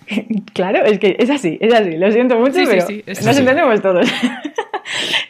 claro, 0.53 0.83
es 0.83 0.99
que 0.99 1.15
es 1.19 1.29
así, 1.29 1.57
es 1.61 1.73
así, 1.73 1.95
lo 1.95 2.11
siento 2.11 2.37
mucho, 2.37 2.55
sí, 2.55 2.65
pero 2.67 2.85
sí, 2.85 3.01
sí, 3.07 3.25
nos 3.25 3.37
entendemos 3.37 3.81
todos. 3.81 4.11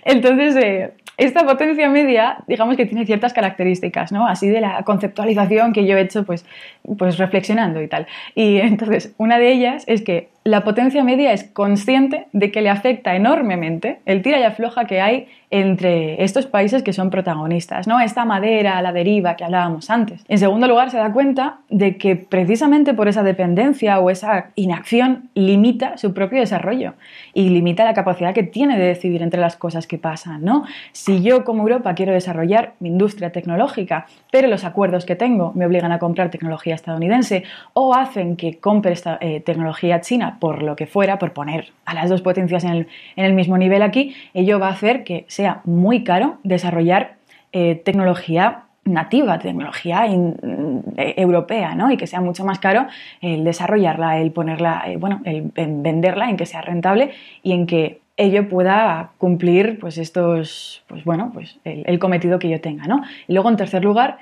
Entonces, 0.06 0.56
eh, 0.56 0.92
esta 1.18 1.44
potencia 1.46 1.90
media, 1.90 2.38
digamos 2.48 2.78
que 2.78 2.86
tiene 2.86 3.06
ciertas 3.06 3.34
características, 3.34 4.12
¿no? 4.12 4.28
Así 4.28 4.48
de 4.48 4.62
la 4.62 4.84
conceptualización 4.84 5.74
que 5.74 5.86
yo 5.88 5.98
he 5.98 6.02
hecho, 6.02 6.24
pues, 6.24 6.46
pues 6.98 7.18
reflexionando 7.18 7.82
y 7.82 7.88
tal. 7.88 8.06
Y 8.36 8.58
entonces, 8.58 9.14
una 9.18 9.40
de 9.40 9.52
ellas 9.52 9.84
es 9.88 10.04
que 10.04 10.30
la 10.44 10.64
potencia 10.64 11.04
media 11.04 11.34
es 11.34 11.44
consciente 11.44 12.28
de 12.34 12.52
que 12.52 12.62
le 12.62 12.70
afecta 12.70 13.16
enormemente 13.16 14.00
el 14.06 14.22
tira 14.22 14.40
y 14.40 14.44
afloja 14.44 14.86
que 14.86 15.02
hay 15.02 15.28
entre 15.50 16.24
estos 16.24 16.46
países 16.46 16.84
que 16.84 16.92
son 16.92 17.10
protagonistas, 17.10 17.88
¿no? 17.88 18.02
Esta 18.02 18.26
madera 18.26 18.82
la 18.82 18.92
deriva 18.92 19.36
que 19.36 19.46
hablábamos 19.46 19.90
antes. 19.90 20.26
En 20.28 20.40
segundo 20.40 20.68
lugar, 20.68 20.92
se 20.92 20.98
da 20.98 21.14
cuenta 21.14 21.60
de 21.70 21.98
que 21.98 22.18
precisamente 22.18 22.94
por 22.94 23.08
esa 23.08 23.24
dependencia 23.24 24.00
o 24.00 24.10
esa 24.10 24.48
inacción 24.56 25.30
limita 25.36 25.98
su 25.98 26.14
propio 26.14 26.40
desarrollo 26.40 26.96
y 27.34 27.50
limita 27.50 27.86
la 27.86 27.94
capacidad 27.94 28.34
que 28.34 28.44
tiene 28.44 28.78
de 28.78 28.86
decidir 28.86 29.24
entre 29.24 29.40
las 29.40 29.56
cosas 29.56 29.88
que 29.88 29.98
pasan, 29.98 30.44
¿no? 30.44 30.66
Si 30.92 31.22
yo 31.22 31.46
como 31.46 31.62
Europa 31.62 31.96
quiero 31.96 32.12
desarrollar 32.12 32.74
mi 32.80 32.90
industria 32.90 33.32
tecnológica, 33.32 34.08
pero 34.32 34.50
los 34.50 34.66
acuerdos 34.66 35.06
que 35.06 35.16
tengo 35.16 35.54
me 35.56 35.66
obligan 35.66 35.94
a 35.94 36.00
comprar 36.00 36.30
tecnología 36.30 36.76
estadounidense 36.76 37.44
o 37.74 37.94
hacen 37.94 38.36
que 38.36 38.60
compre 38.60 38.92
esta 38.92 39.18
eh, 39.22 39.40
tecnología 39.40 40.02
china 40.02 40.38
por 40.42 40.62
lo 40.62 40.76
que 40.76 40.88
fuera, 40.88 41.20
por 41.20 41.32
poner 41.32 41.72
a 41.86 41.94
las 41.94 42.10
dos 42.10 42.22
potencias 42.22 42.66
en 42.66 42.72
el, 42.72 42.88
en 43.16 43.26
el 43.26 43.34
mismo 43.34 43.58
nivel 43.58 43.82
aquí, 43.82 44.14
ello 44.34 44.60
va 44.60 44.68
a 44.68 44.72
hacer 44.72 45.06
que 45.06 45.26
sea 45.38 45.62
muy 45.66 46.04
caro 46.04 46.40
desarrollar 46.44 47.18
eh, 47.52 47.76
tecnología 47.86 48.64
nativa, 48.86 49.38
tecnología 49.38 50.08
eh, 50.08 51.14
europea, 51.16 51.76
¿no? 51.76 51.92
Y 51.92 51.98
que 51.98 52.08
sea 52.08 52.22
mucho 52.22 52.44
más 52.44 52.58
caro 52.58 52.88
el 53.22 53.44
desarrollarla, 53.44 54.20
el 54.20 54.32
ponerla, 54.32 54.84
eh, 54.88 54.98
bueno, 54.98 55.22
el, 55.26 55.52
venderla, 55.54 56.32
en 56.32 56.38
que 56.38 56.48
sea 56.48 56.62
rentable 56.62 57.12
y 57.44 57.52
en 57.52 57.68
que 57.68 58.02
ello 58.18 58.50
pueda 58.50 59.12
cumplir, 59.20 59.78
pues 59.80 60.00
estos, 60.00 60.84
pues 60.88 61.04
bueno, 61.04 61.30
pues 61.32 61.60
el, 61.64 62.00
cometido 62.00 62.40
que 62.40 62.50
yo 62.50 62.60
tenga, 62.60 62.88
¿no? 62.88 63.04
Y 63.28 63.34
luego, 63.34 63.50
en 63.50 63.58
tercer 63.58 63.84
lugar, 63.84 64.18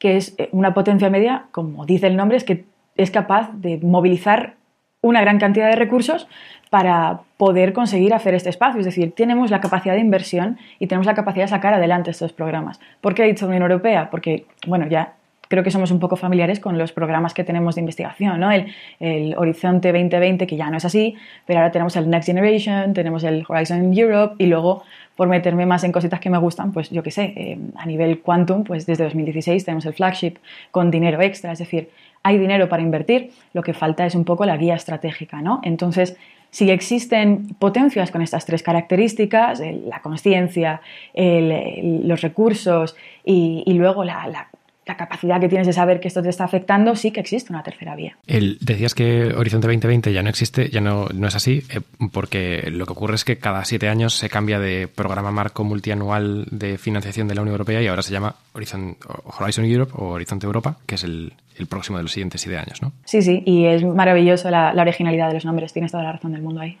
que 0.00 0.16
es 0.16 0.34
una 0.50 0.74
potencia 0.74 1.10
media, 1.10 1.44
como 1.52 1.86
dice 1.86 2.08
el 2.08 2.16
nombre, 2.16 2.38
es 2.38 2.44
que 2.44 2.64
es 2.96 3.12
capaz 3.12 3.52
de 3.52 3.78
movilizar 3.78 4.54
una 5.00 5.20
gran 5.20 5.38
cantidad 5.38 5.70
de 5.70 5.76
recursos 5.76 6.26
para 6.70 7.20
poder 7.36 7.72
conseguir 7.72 8.14
hacer 8.14 8.34
este 8.34 8.50
espacio. 8.50 8.80
Es 8.80 8.86
decir, 8.86 9.12
tenemos 9.14 9.50
la 9.50 9.60
capacidad 9.60 9.94
de 9.94 10.00
inversión 10.00 10.58
y 10.78 10.86
tenemos 10.86 11.06
la 11.06 11.14
capacidad 11.14 11.44
de 11.44 11.48
sacar 11.48 11.74
adelante 11.74 12.10
estos 12.10 12.32
programas. 12.32 12.80
¿Por 13.00 13.14
qué 13.14 13.24
he 13.24 13.26
dicho 13.26 13.46
Unión 13.46 13.62
Europea? 13.62 14.10
Porque, 14.10 14.46
bueno, 14.66 14.86
ya 14.88 15.14
creo 15.48 15.62
que 15.62 15.70
somos 15.70 15.90
un 15.90 16.00
poco 16.00 16.16
familiares 16.16 16.60
con 16.60 16.78
los 16.78 16.92
programas 16.92 17.34
que 17.34 17.44
tenemos 17.44 17.74
de 17.74 17.80
investigación, 17.80 18.40
¿no? 18.40 18.50
El, 18.50 19.34
Horizonte 19.36 19.92
2020, 19.92 20.46
que 20.46 20.56
ya 20.56 20.70
no 20.70 20.76
es 20.76 20.84
así, 20.84 21.14
pero 21.46 21.60
ahora 21.60 21.70
tenemos 21.70 21.96
el 21.96 22.08
Next 22.10 22.26
Generation, 22.26 22.94
tenemos 22.94 23.24
el 23.24 23.44
Horizon 23.46 23.92
Europe 23.96 24.34
y 24.38 24.46
luego, 24.46 24.82
por 25.14 25.28
meterme 25.28 25.66
más 25.66 25.84
en 25.84 25.92
cositas 25.92 26.20
que 26.20 26.30
me 26.30 26.38
gustan, 26.38 26.72
pues 26.72 26.90
yo 26.90 27.02
qué 27.02 27.10
sé, 27.10 27.32
eh, 27.36 27.58
a 27.76 27.86
nivel 27.86 28.20
quantum, 28.20 28.64
pues 28.64 28.86
desde 28.86 29.04
2016 29.04 29.64
tenemos 29.64 29.86
el 29.86 29.94
flagship 29.94 30.34
con 30.70 30.90
dinero 30.90 31.20
extra, 31.20 31.52
es 31.52 31.58
decir, 31.58 31.90
hay 32.22 32.38
dinero 32.38 32.68
para 32.68 32.82
invertir, 32.82 33.30
lo 33.52 33.62
que 33.62 33.72
falta 33.72 34.04
es 34.04 34.14
un 34.14 34.24
poco 34.24 34.44
la 34.46 34.56
guía 34.56 34.74
estratégica, 34.74 35.42
¿no? 35.42 35.60
Entonces, 35.62 36.16
si 36.56 36.70
existen 36.70 37.54
potencias 37.58 38.10
con 38.10 38.22
estas 38.22 38.46
tres 38.46 38.62
características, 38.62 39.60
la 39.84 40.00
conciencia, 40.00 40.80
los 41.14 42.22
recursos 42.22 42.96
y, 43.26 43.74
luego 43.74 44.04
la, 44.04 44.48
capacidad 44.94 45.40
que 45.40 45.48
tienes 45.48 45.66
de 45.66 45.72
saber 45.72 46.00
que 46.00 46.08
esto 46.08 46.22
te 46.22 46.28
está 46.28 46.44
afectando, 46.44 46.94
sí 46.94 47.10
que 47.10 47.20
existe 47.20 47.52
una 47.52 47.62
tercera 47.62 47.96
vía. 47.96 48.16
El, 48.26 48.58
decías 48.60 48.94
que 48.94 49.34
Horizonte 49.34 49.66
2020 49.66 50.12
ya 50.12 50.22
no 50.22 50.28
existe, 50.28 50.70
ya 50.70 50.80
no, 50.80 51.08
no 51.12 51.26
es 51.26 51.34
así, 51.34 51.64
eh, 51.70 51.80
porque 52.12 52.68
lo 52.70 52.86
que 52.86 52.92
ocurre 52.92 53.16
es 53.16 53.24
que 53.24 53.38
cada 53.38 53.64
siete 53.64 53.88
años 53.88 54.14
se 54.14 54.28
cambia 54.28 54.60
de 54.60 54.86
programa 54.86 55.32
marco 55.32 55.64
multianual 55.64 56.46
de 56.50 56.78
financiación 56.78 57.26
de 57.26 57.34
la 57.34 57.42
Unión 57.42 57.54
Europea 57.54 57.82
y 57.82 57.88
ahora 57.88 58.02
se 58.02 58.12
llama 58.12 58.36
Horizon, 58.52 58.96
Horizon 59.38 59.64
Europe 59.64 59.92
o 59.96 60.10
Horizonte 60.10 60.46
Europa, 60.46 60.76
que 60.86 60.94
es 60.94 61.04
el, 61.04 61.32
el 61.56 61.66
próximo 61.66 61.98
de 61.98 62.04
los 62.04 62.12
siguientes 62.12 62.40
siete 62.40 62.58
años, 62.58 62.80
¿no? 62.82 62.92
Sí, 63.04 63.22
sí, 63.22 63.42
y 63.44 63.66
es 63.66 63.82
maravilloso 63.82 64.50
la, 64.50 64.72
la 64.72 64.82
originalidad 64.82 65.28
de 65.28 65.34
los 65.34 65.44
nombres, 65.44 65.72
tienes 65.72 65.90
toda 65.90 66.04
la 66.04 66.12
razón 66.12 66.32
del 66.32 66.42
mundo 66.42 66.60
ahí. 66.60 66.78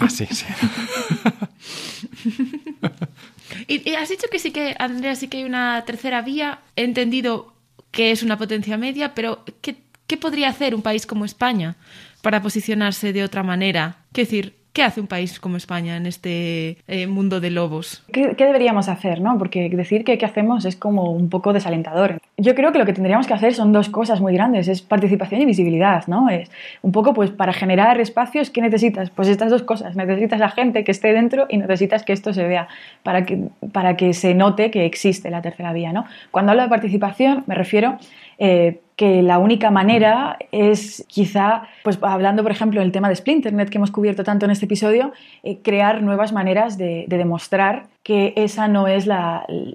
Ah, 0.00 0.08
sí, 0.08 0.26
sí. 0.26 0.46
Y, 3.66 3.94
has 3.94 4.08
dicho 4.08 4.28
que 4.30 4.38
sí 4.38 4.50
que, 4.50 4.76
Andrea, 4.78 5.14
sí 5.14 5.28
que 5.28 5.38
hay 5.38 5.44
una 5.44 5.84
tercera 5.84 6.22
vía. 6.22 6.60
He 6.76 6.84
entendido 6.84 7.54
que 7.90 8.10
es 8.10 8.22
una 8.22 8.38
potencia 8.38 8.76
media, 8.76 9.14
pero 9.14 9.44
¿qué, 9.60 9.76
qué 10.06 10.16
podría 10.16 10.48
hacer 10.48 10.74
un 10.74 10.82
país 10.82 11.06
como 11.06 11.24
España 11.24 11.76
para 12.22 12.42
posicionarse 12.42 13.12
de 13.12 13.24
otra 13.24 13.42
manera? 13.42 14.04
¿Qué 14.12 14.22
decir, 14.22 14.57
¿Qué 14.78 14.84
hace 14.84 15.00
un 15.00 15.08
país 15.08 15.40
como 15.40 15.56
España 15.56 15.96
en 15.96 16.06
este 16.06 16.76
eh, 16.86 17.08
mundo 17.08 17.40
de 17.40 17.50
lobos? 17.50 18.04
¿Qué, 18.12 18.32
deberíamos 18.38 18.88
hacer? 18.88 19.20
¿no? 19.20 19.36
Porque 19.36 19.68
decir 19.70 20.04
que 20.04 20.18
qué 20.18 20.24
hacemos 20.24 20.64
es 20.64 20.76
como 20.76 21.10
un 21.10 21.30
poco 21.30 21.52
desalentador. 21.52 22.20
Yo 22.36 22.54
creo 22.54 22.70
que 22.70 22.78
lo 22.78 22.86
que 22.86 22.92
tendríamos 22.92 23.26
que 23.26 23.34
hacer 23.34 23.54
son 23.54 23.72
dos 23.72 23.88
cosas 23.88 24.20
muy 24.20 24.34
grandes, 24.34 24.68
es 24.68 24.80
participación 24.80 25.40
y 25.40 25.46
visibilidad. 25.46 26.06
¿no? 26.06 26.28
Es 26.28 26.48
un 26.82 26.92
poco 26.92 27.12
pues 27.12 27.32
para 27.32 27.52
generar 27.52 28.00
espacios, 28.00 28.50
¿qué 28.50 28.60
necesitas? 28.60 29.10
Pues 29.10 29.26
estas 29.26 29.50
dos 29.50 29.64
cosas. 29.64 29.96
Necesitas 29.96 30.40
a 30.40 30.48
gente 30.48 30.84
que 30.84 30.92
esté 30.92 31.12
dentro 31.12 31.48
y 31.48 31.56
necesitas 31.58 32.04
que 32.04 32.12
esto 32.12 32.32
se 32.32 32.46
vea 32.46 32.68
para 33.02 33.26
que, 33.26 33.48
para 33.72 33.96
que 33.96 34.14
se 34.14 34.32
note 34.34 34.70
que 34.70 34.86
existe 34.86 35.28
la 35.28 35.42
tercera 35.42 35.72
vía. 35.72 35.92
¿no? 35.92 36.04
Cuando 36.30 36.52
hablo 36.52 36.62
de 36.62 36.68
participación 36.68 37.42
me 37.48 37.56
refiero 37.56 37.98
eh, 38.38 38.78
que 38.98 39.22
la 39.22 39.38
única 39.38 39.70
manera 39.70 40.38
es 40.50 41.04
quizá, 41.06 41.62
pues 41.84 42.00
hablando 42.02 42.42
por 42.42 42.50
ejemplo 42.50 42.80
del 42.80 42.90
tema 42.90 43.08
de 43.08 43.14
Splinternet 43.14 43.70
que 43.70 43.78
hemos 43.78 43.92
cubierto 43.92 44.24
tanto 44.24 44.44
en 44.44 44.50
este 44.50 44.64
episodio, 44.64 45.12
eh, 45.44 45.60
crear 45.62 46.02
nuevas 46.02 46.32
maneras 46.32 46.76
de, 46.76 47.06
demostrar 47.08 47.86
que 48.08 48.32
esa 48.36 48.68
no 48.68 48.88
es 48.88 49.06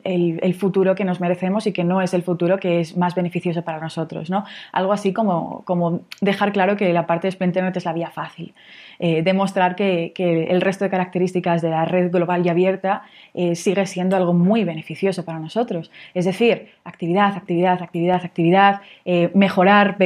el, 0.04 0.56
futuro 0.56 0.96
que 0.96 1.06
nos 1.06 1.22
merecemos 1.22 1.68
y 1.68 1.72
que 1.72 1.84
no 1.84 2.02
es 2.02 2.16
el 2.16 2.24
futuro 2.24 2.58
que 2.58 2.80
es 2.80 2.98
más 2.98 3.14
beneficioso 3.14 3.62
para 3.62 3.80
nosotros. 3.80 4.32
¿no? 4.32 4.44
Algo 4.72 4.92
así 4.92 5.14
como, 5.14 5.62
como 5.66 6.00
dejar 6.20 6.52
claro 6.52 6.76
que 6.76 6.92
la 6.94 7.06
parte 7.06 7.28
de 7.28 7.32
Splinternet 7.34 7.78
es 7.78 7.86
la 7.86 7.94
vía 7.94 8.10
fácil. 8.10 8.56
Eh, 8.98 9.22
demostrar 9.22 9.76
que, 9.76 10.14
el 10.18 10.62
resto 10.62 10.84
de 10.84 10.90
características 10.90 11.62
de 11.62 11.70
la 11.70 11.86
red 11.86 12.12
global 12.12 12.44
y 12.44 12.50
abierta 12.50 13.04
eh, 13.34 13.56
sigue 13.56 13.86
siendo 13.86 14.16
algo 14.16 14.34
muy 14.34 14.64
beneficioso 14.64 15.26
para 15.26 15.38
nosotros. 15.40 15.92
Es 16.16 16.26
decir, 16.26 16.70
actividad, 16.86 17.36
actividad, 17.38 17.84
actividad, 17.84 18.26
actividad, 18.26 18.82
eh, 19.06 19.30
mejorar 19.36 19.98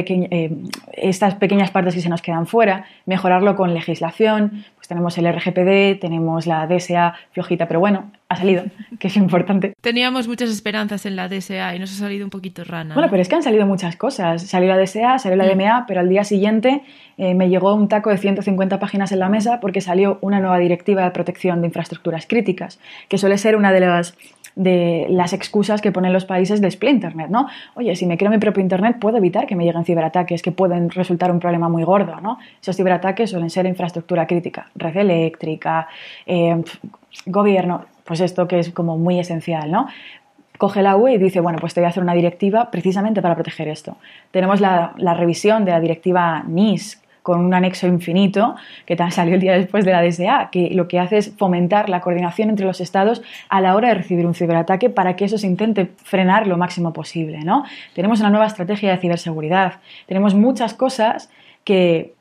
estas 0.92 1.34
pequeñas 1.36 1.70
partes 1.70 1.94
que 1.94 2.00
se 2.00 2.08
nos 2.08 2.22
quedan 2.22 2.46
fuera, 2.46 2.84
mejorarlo 3.06 3.56
con 3.56 3.72
legislación, 3.72 4.64
pues 4.88 4.96
tenemos 4.96 5.18
el 5.18 5.30
RGPD, 5.30 6.00
tenemos 6.00 6.46
la 6.46 6.66
DSA 6.66 7.14
flojita, 7.32 7.68
pero 7.68 7.78
bueno, 7.78 8.10
ha 8.30 8.36
salido, 8.36 8.64
que 8.98 9.08
es 9.08 9.16
importante. 9.16 9.74
Teníamos 9.80 10.28
muchas 10.28 10.48
esperanzas 10.48 11.04
en 11.04 11.14
la 11.14 11.28
DSA 11.28 11.76
y 11.76 11.78
nos 11.78 11.92
ha 11.92 11.94
salido 11.94 12.24
un 12.24 12.30
poquito 12.30 12.64
rana. 12.64 12.94
Bueno, 12.94 13.10
pero 13.10 13.20
es 13.20 13.28
que 13.28 13.34
han 13.34 13.42
salido 13.42 13.66
muchas 13.66 13.96
cosas. 13.96 14.42
Salió 14.42 14.68
la 14.68 14.78
DSA, 14.78 15.18
salió 15.18 15.36
la 15.36 15.44
mm. 15.44 15.58
DMA, 15.58 15.84
pero 15.86 16.00
al 16.00 16.08
día 16.08 16.24
siguiente 16.24 16.82
eh, 17.18 17.34
me 17.34 17.48
llegó 17.50 17.74
un 17.74 17.88
taco 17.88 18.10
de 18.10 18.16
150 18.16 18.78
páginas 18.78 19.12
en 19.12 19.18
la 19.18 19.28
mesa 19.28 19.60
porque 19.60 19.80
salió 19.80 20.18
una 20.22 20.40
nueva 20.40 20.58
directiva 20.58 21.04
de 21.04 21.10
protección 21.10 21.60
de 21.60 21.66
infraestructuras 21.66 22.26
críticas, 22.26 22.80
que 23.08 23.18
suele 23.18 23.36
ser 23.36 23.56
una 23.56 23.72
de 23.72 23.80
las 23.80 24.16
de 24.58 25.06
las 25.08 25.32
excusas 25.32 25.80
que 25.80 25.92
ponen 25.92 26.12
los 26.12 26.24
países 26.24 26.60
de 26.60 26.68
Splinternet, 26.68 27.30
¿no? 27.30 27.46
Oye, 27.76 27.94
si 27.94 28.06
me 28.06 28.18
creo 28.18 28.28
mi 28.28 28.38
propio 28.38 28.60
Internet, 28.60 28.96
puedo 28.98 29.16
evitar 29.16 29.46
que 29.46 29.54
me 29.54 29.64
lleguen 29.64 29.84
ciberataques 29.84 30.42
que 30.42 30.50
pueden 30.50 30.90
resultar 30.90 31.30
un 31.30 31.38
problema 31.38 31.68
muy 31.68 31.84
gordo, 31.84 32.20
¿no? 32.20 32.38
Esos 32.60 32.76
ciberataques 32.76 33.30
suelen 33.30 33.50
ser 33.50 33.66
infraestructura 33.66 34.26
crítica, 34.26 34.68
red 34.74 34.96
eléctrica, 34.96 35.86
eh, 36.26 36.60
gobierno, 37.26 37.84
pues 38.04 38.20
esto 38.20 38.48
que 38.48 38.58
es 38.58 38.70
como 38.70 38.98
muy 38.98 39.20
esencial, 39.20 39.70
¿no? 39.70 39.86
Coge 40.58 40.82
la 40.82 40.96
UE 40.96 41.12
y 41.12 41.18
dice, 41.18 41.38
bueno, 41.38 41.58
pues 41.60 41.72
te 41.72 41.80
voy 41.80 41.86
a 41.86 41.90
hacer 41.90 42.02
una 42.02 42.14
directiva 42.14 42.68
precisamente 42.72 43.22
para 43.22 43.36
proteger 43.36 43.68
esto. 43.68 43.96
Tenemos 44.32 44.60
la, 44.60 44.92
revisión 45.14 45.64
de 45.64 45.70
la 45.70 45.78
directiva 45.78 46.42
NIS, 46.48 47.00
con 47.28 47.44
un 47.44 47.52
anexo 47.52 47.86
infinito 47.86 48.56
que 48.86 48.96
salió 49.10 49.34
el 49.34 49.40
día 49.42 49.52
después 49.52 49.84
de 49.84 49.92
la 49.92 50.02
DSA, 50.02 50.48
que 50.50 50.70
lo 50.70 50.88
que 50.88 50.98
hace 50.98 51.18
es 51.18 51.36
fomentar 51.36 51.90
la 51.90 52.00
coordinación 52.00 52.48
entre 52.48 52.64
los 52.64 52.80
estados 52.80 53.20
a 53.50 53.60
la 53.60 53.76
hora 53.76 53.88
de 53.88 53.96
recibir 53.96 54.24
un 54.24 54.32
ciberataque 54.32 54.88
para 54.88 55.14
que 55.14 55.26
eso 55.26 55.36
se 55.36 55.46
intente 55.46 55.90
frenar 56.04 56.46
lo 56.46 56.56
máximo 56.56 56.94
posible. 56.94 57.40
¿no? 57.40 57.64
Tenemos 57.94 58.20
una 58.20 58.30
nueva 58.30 58.46
estrategia 58.46 58.92
de 58.92 58.96
ciberseguridad, 58.96 59.74
tenemos 60.06 60.34
muchas 60.34 60.72
cosas 60.72 61.28
que 61.64 62.14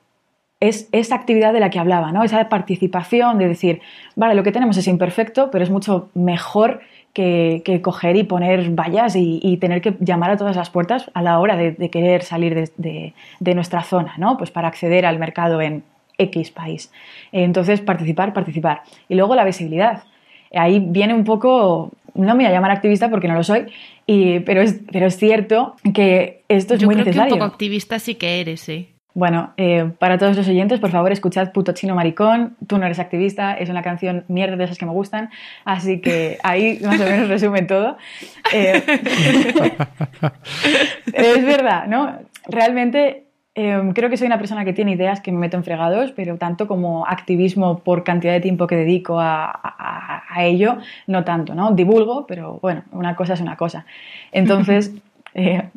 es 0.60 0.90
esa 0.92 1.16
actividad 1.16 1.54
de 1.54 1.62
la 1.62 1.70
que 1.70 1.80
hablaba, 1.80 2.12
¿no? 2.12 2.24
Esa 2.24 2.50
participación 2.50 3.38
de 3.38 3.48
decir, 3.48 3.80
vale, 4.18 4.36
lo 4.36 4.44
que 4.44 4.52
tenemos 4.52 4.76
es 4.76 4.88
imperfecto, 4.88 5.52
pero 5.52 5.64
es 5.64 5.70
mucho 5.70 6.10
mejor 6.16 6.82
que, 7.18 7.82
coger 7.82 8.16
y 8.16 8.24
poner 8.24 8.70
vallas 8.70 9.16
y, 9.16 9.58
tener 9.58 9.82
que 9.82 9.96
llamar 10.00 10.30
a 10.30 10.38
todas 10.38 10.56
las 10.56 10.70
puertas 10.70 11.10
a 11.16 11.24
la 11.24 11.40
hora 11.40 11.58
de, 11.58 11.90
querer 11.90 12.22
salir 12.22 12.72
de, 12.78 13.14
nuestra 13.56 13.82
zona, 13.84 14.14
¿no? 14.18 14.38
Pues 14.38 14.52
para 14.52 14.68
acceder 14.68 15.06
al 15.06 15.18
mercado 15.18 15.60
en 15.62 15.84
X 16.20 16.52
país. 16.52 16.92
Entonces, 17.32 17.82
participar, 17.82 18.34
participar. 18.34 18.82
Y 19.10 19.16
luego 19.16 19.34
la 19.34 19.44
visibilidad. 19.46 20.04
Ahí 20.54 20.80
viene 20.80 21.16
un 21.16 21.24
poco, 21.24 21.92
no 22.14 22.36
me 22.36 22.44
voy 22.44 22.46
a 22.46 22.52
llamar 22.52 22.72
activista 22.72 23.10
porque 23.10 23.28
no 23.28 23.34
lo 23.34 23.44
soy, 23.44 23.66
pero, 24.46 24.62
es, 24.62 24.80
pero 24.92 25.08
es 25.08 25.18
cierto 25.18 25.76
que 25.96 26.44
esto 26.50 26.76
es 26.76 26.86
muy 26.86 26.96
necesario. 26.96 27.30
Que 27.30 27.34
un 27.34 27.40
poco 27.40 27.52
activista 27.52 27.98
sí 27.98 28.16
que 28.16 28.42
eres, 28.42 28.62
sí. 28.62 28.90
Bueno, 29.18 29.54
eh, 29.58 29.94
para 29.98 30.20
todos 30.20 30.38
los 30.38 30.48
oyentes, 30.48 30.80
por 30.80 30.92
favor, 30.92 31.12
escuchad 31.12 31.52
Puto 31.52 31.74
Chino 31.74 31.96
Maricón. 31.96 32.56
Tú 32.68 32.78
no 32.78 32.86
eres 32.86 33.00
activista, 33.00 33.56
es 33.56 33.70
una 33.70 33.82
canción 33.82 34.26
mierda 34.28 34.56
de 34.56 34.66
esas 34.66 34.78
que 34.78 34.86
me 34.86 34.92
gustan. 34.92 35.32
Así 35.66 36.02
que 36.02 36.38
ahí 36.44 36.80
más 36.84 37.02
o 37.02 37.04
menos 37.04 37.28
resume 37.28 37.64
todo. 37.64 37.98
Eh, 38.54 38.84
es 41.14 41.46
verdad, 41.46 41.88
¿no? 41.88 42.20
Realmente 42.48 43.28
Em, 43.60 43.94
creo 43.94 44.12
que 44.12 44.18
soy 44.18 44.28
una 44.28 44.38
persona 44.38 44.64
que 44.66 44.72
tiene 44.72 44.92
ideas 44.92 45.20
que 45.20 45.32
me 45.32 45.40
meto 45.40 45.58
en 45.58 45.64
fregados, 45.64 46.12
pero 46.12 46.38
tanto 46.38 46.68
como 46.68 47.08
activismo 47.08 47.80
por 47.80 48.04
cantidad 48.04 48.34
de 48.34 48.40
tiempo 48.40 48.68
que 48.68 48.76
dedico 48.76 49.20
a, 49.20 50.22
ello, 50.38 50.78
no 51.08 51.24
tanto, 51.24 51.56
¿no? 51.56 51.72
Divulgo, 51.72 52.28
pero 52.28 52.60
bueno, 52.62 52.84
una 52.92 53.16
cosa 53.16 53.34
es 53.34 53.42
una 53.42 53.58
cosa. 53.58 53.88
Entonces, 54.32 54.94
eh, 55.34 55.70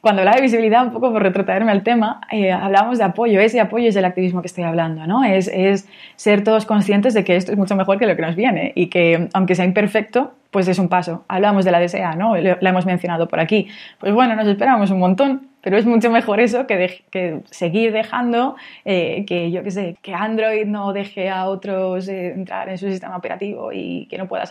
cuando 0.00 0.20
hablaba 0.20 0.36
de 0.36 0.42
visibilidad, 0.42 0.84
un 0.84 0.92
poco 0.92 1.12
por 1.12 1.22
retrotraerme 1.22 1.72
al 1.72 1.82
tema, 1.82 2.20
eh, 2.30 2.52
hablábamos 2.52 2.98
de 2.98 3.04
apoyo. 3.04 3.40
Ese 3.40 3.58
apoyo 3.60 3.88
es 3.88 3.96
el 3.96 4.04
activismo 4.04 4.40
que 4.40 4.46
estoy 4.46 4.62
hablando, 4.62 5.06
¿no? 5.06 5.24
Es, 5.24 5.48
es, 5.52 5.88
ser 6.14 6.44
todos 6.44 6.66
conscientes 6.66 7.14
de 7.14 7.24
que 7.24 7.34
esto 7.34 7.50
es 7.50 7.58
mucho 7.58 7.74
mejor 7.74 7.98
que 7.98 8.06
lo 8.06 8.14
que 8.14 8.22
nos 8.22 8.36
viene 8.36 8.72
y 8.76 8.86
que, 8.86 9.28
aunque 9.32 9.56
sea 9.56 9.64
imperfecto, 9.64 10.34
pues 10.52 10.68
es 10.68 10.78
un 10.78 10.88
paso. 10.88 11.24
Hablamos 11.26 11.64
de 11.64 11.72
la 11.72 11.80
DSA, 11.80 12.14
¿no? 12.14 12.36
La 12.36 12.70
hemos 12.70 12.86
mencionado 12.86 13.26
por 13.26 13.40
aquí. 13.40 13.66
Pues 13.98 14.14
bueno, 14.14 14.36
nos 14.36 14.46
esperamos 14.46 14.90
un 14.90 15.00
montón, 15.00 15.48
pero 15.60 15.76
es 15.76 15.84
mucho 15.84 16.10
mejor 16.10 16.38
eso 16.38 16.68
que, 16.68 17.40
seguir 17.50 17.92
dejando 17.92 18.54
eh, 18.84 19.24
que, 19.26 19.50
yo 19.50 19.64
qué 19.64 19.70
sé, 19.72 19.96
que 20.00 20.14
Android 20.14 20.64
no 20.64 20.92
deje 20.92 21.28
a 21.28 21.46
otros 21.46 22.08
eh, 22.08 22.28
entrar 22.28 22.68
en 22.68 22.78
su 22.78 22.88
sistema 22.88 23.16
operativo 23.16 23.72
y 23.72 24.06
que 24.06 24.16
no 24.16 24.28
pueda 24.28 24.44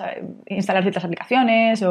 instalar 0.47 0.83
ciertas 0.83 1.05
aplicaciones 1.05 1.81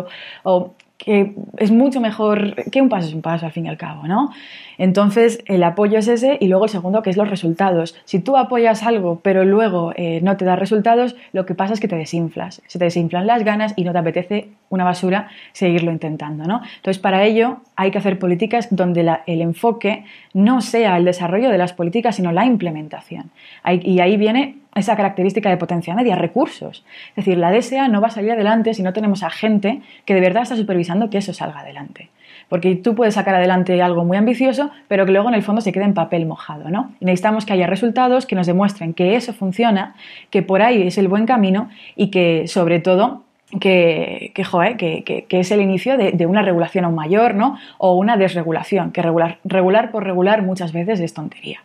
o 0.43 0.75
que 1.05 1.35
es 1.59 1.71
mucho 1.71 2.01
mejor, 2.01 2.55
que 2.71 2.81
un 2.81 2.89
paso 2.89 3.09
es 3.09 3.15
un 3.15 3.23
paso 3.23 3.47
al 3.47 3.53
fin 3.53 3.67
y 3.67 3.69
al 3.69 3.77
cabo, 3.77 4.07
¿no? 4.07 4.31
Entonces, 4.79 5.41
el 5.47 5.63
apoyo 5.63 5.99
es 5.99 6.09
ese 6.09 6.37
y 6.41 6.49
luego 6.49 6.65
el 6.65 6.71
segundo, 6.71 7.03
que 7.03 7.11
es 7.11 7.17
los 7.17 7.29
resultados. 7.29 7.95
Si 8.05 8.19
tú 8.19 8.37
apoyas 8.37 8.83
algo, 8.83 9.21
pero 9.23 9.45
luego 9.45 9.93
eh, 9.97 10.21
no 10.23 10.37
te 10.37 10.45
da 10.45 10.57
resultados, 10.57 11.15
lo 11.33 11.47
que 11.47 11.55
pasa 11.55 11.75
es 11.75 11.81
que 11.81 11.89
te 11.89 11.97
desinflas. 11.97 12.63
Se 12.67 12.79
te 12.79 12.87
desinflan 12.87 13.27
las 13.27 13.45
ganas 13.45 13.75
y 13.77 13.85
no 13.85 13.93
te 13.93 13.99
apetece 13.99 14.49
una 14.71 14.85
basura 14.85 15.29
seguirlo 15.53 15.93
intentando, 15.93 16.45
¿no? 16.45 16.63
Entonces, 16.77 16.99
para 16.99 17.25
ello 17.25 17.59
hay 17.77 17.91
que 17.91 17.99
hacer 17.99 18.19
políticas 18.19 18.69
donde 18.71 19.09
el 19.27 19.41
enfoque 19.43 20.05
no 20.33 20.61
sea 20.61 20.97
el 20.97 21.05
desarrollo 21.05 21.51
de 21.51 21.59
las 21.59 21.73
políticas, 21.73 22.17
sino 22.17 22.33
la 22.33 22.47
implementación. 22.47 23.31
y 23.65 24.01
ahí 24.01 24.17
viene 24.17 24.64
esa 24.75 24.97
característica 24.97 25.51
de 25.51 25.57
potencia 25.57 25.95
media, 25.95 26.17
recursos. 26.17 26.85
Es 27.11 27.17
decir, 27.17 27.39
la 27.39 27.53
DSA 27.53 27.89
no 27.89 28.01
va 28.01 28.09
a 28.09 28.11
salir 28.11 28.33
adelante 28.33 28.75
si 28.75 28.83
no 28.83 28.93
tenemos 28.93 29.23
a 29.23 29.31
gente 29.31 29.81
que 30.05 30.15
de 30.15 30.21
verdad 30.21 30.43
está 30.43 30.57
supervisando 30.57 31.11
que 31.11 31.19
eso 31.19 31.33
salga 31.33 31.61
adelante. 31.61 32.11
Porque 32.49 32.77
tú 32.77 32.95
puedes 32.95 33.15
sacar 33.15 33.35
adelante 33.35 33.81
algo 33.81 34.05
muy 34.05 34.17
ambicioso, 34.17 34.71
pero 34.89 35.07
que 35.07 35.13
luego 35.13 35.29
en 35.29 35.35
el 35.35 35.43
fondo 35.43 35.61
se 35.61 35.73
quede 35.73 35.85
en 35.85 35.95
papel 35.95 36.27
mojado, 36.27 36.69
¿no? 36.71 36.93
necesitamos 37.01 37.47
que 37.47 37.53
haya 37.53 37.67
resultados 37.67 38.27
que 38.27 38.35
nos 38.35 38.47
demuestren 38.47 38.95
que 38.95 39.17
eso 39.17 39.33
funciona, 39.33 39.95
que 40.31 40.43
por 40.43 40.63
ahí 40.63 40.83
es 40.83 40.99
el 40.99 41.09
buen 41.09 41.27
camino 41.27 41.71
y 41.97 42.11
que, 42.11 42.47
sobre 42.49 42.81
todo, 42.81 43.25
que, 43.61 44.33
que, 44.35 45.41
es 45.41 45.51
el 45.51 45.61
inicio 45.61 45.97
de, 45.97 46.27
una 46.27 46.43
regulación 46.43 46.85
aún 46.85 46.95
mayor, 46.95 47.35
¿no? 47.35 47.57
O 47.79 47.95
una 47.95 48.17
desregulación, 48.17 48.91
que 48.91 49.03
regular, 49.03 49.39
regular 49.45 49.91
por 49.91 50.05
regular 50.05 50.43
muchas 50.43 50.73
veces 50.73 51.01
es 51.01 51.15
tontería. 51.15 51.61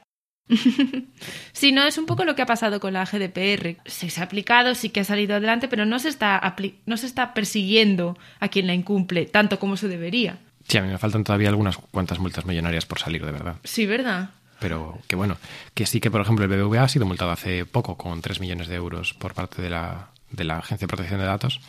sí, 1.53 1.71
no, 1.71 1.83
es 1.85 1.97
un 1.97 2.05
poco 2.05 2.25
lo 2.25 2.35
que 2.35 2.41
ha 2.41 2.45
pasado 2.45 2.79
con 2.79 2.93
la 2.93 3.05
GDPR. 3.05 3.77
Se, 3.85 4.19
ha 4.19 4.23
aplicado, 4.23 4.75
sí 4.75 4.89
que 4.89 5.01
ha 5.01 5.03
salido 5.03 5.35
adelante, 5.35 5.67
pero 5.67 5.85
no 5.85 5.99
se, 5.99 6.09
está 6.09 6.55
no 6.85 6.97
se 6.97 7.05
está 7.05 7.33
persiguiendo 7.33 8.17
a 8.39 8.49
quien 8.49 8.67
la 8.67 8.73
incumple 8.73 9.25
tanto 9.25 9.59
como 9.59 9.77
se 9.77 9.87
debería. 9.87 10.37
Sí, 10.67 10.77
a 10.77 10.81
mí 10.81 10.87
me 10.87 10.97
faltan 10.97 11.23
todavía 11.23 11.49
algunas 11.49 11.77
cuantas 11.77 12.19
multas 12.19 12.45
millonarias 12.45 12.85
por 12.85 12.99
salir, 12.99 13.25
de 13.25 13.31
verdad. 13.31 13.55
Sí, 13.63 13.85
¿verdad? 13.85 14.29
Pero 14.59 14.99
que 15.07 15.15
bueno, 15.15 15.37
que 15.73 15.85
sí 15.85 15.99
que, 15.99 16.11
por 16.11 16.21
ejemplo, 16.21 16.45
el 16.45 16.51
BBVA 16.51 16.83
ha 16.83 16.89
sido 16.89 17.05
multado 17.05 17.31
hace 17.31 17.65
poco 17.65 17.97
con 17.97 18.21
3 18.21 18.39
millones 18.39 18.67
de 18.67 18.75
euros 18.75 19.13
por 19.13 19.33
parte 19.33 19.61
de 19.61 19.69
la, 19.69 20.09
de 20.31 20.43
la 20.43 20.57
Agencia 20.57 20.85
de 20.85 20.89
Protección 20.89 21.19
de 21.19 21.25
Datos. 21.25 21.61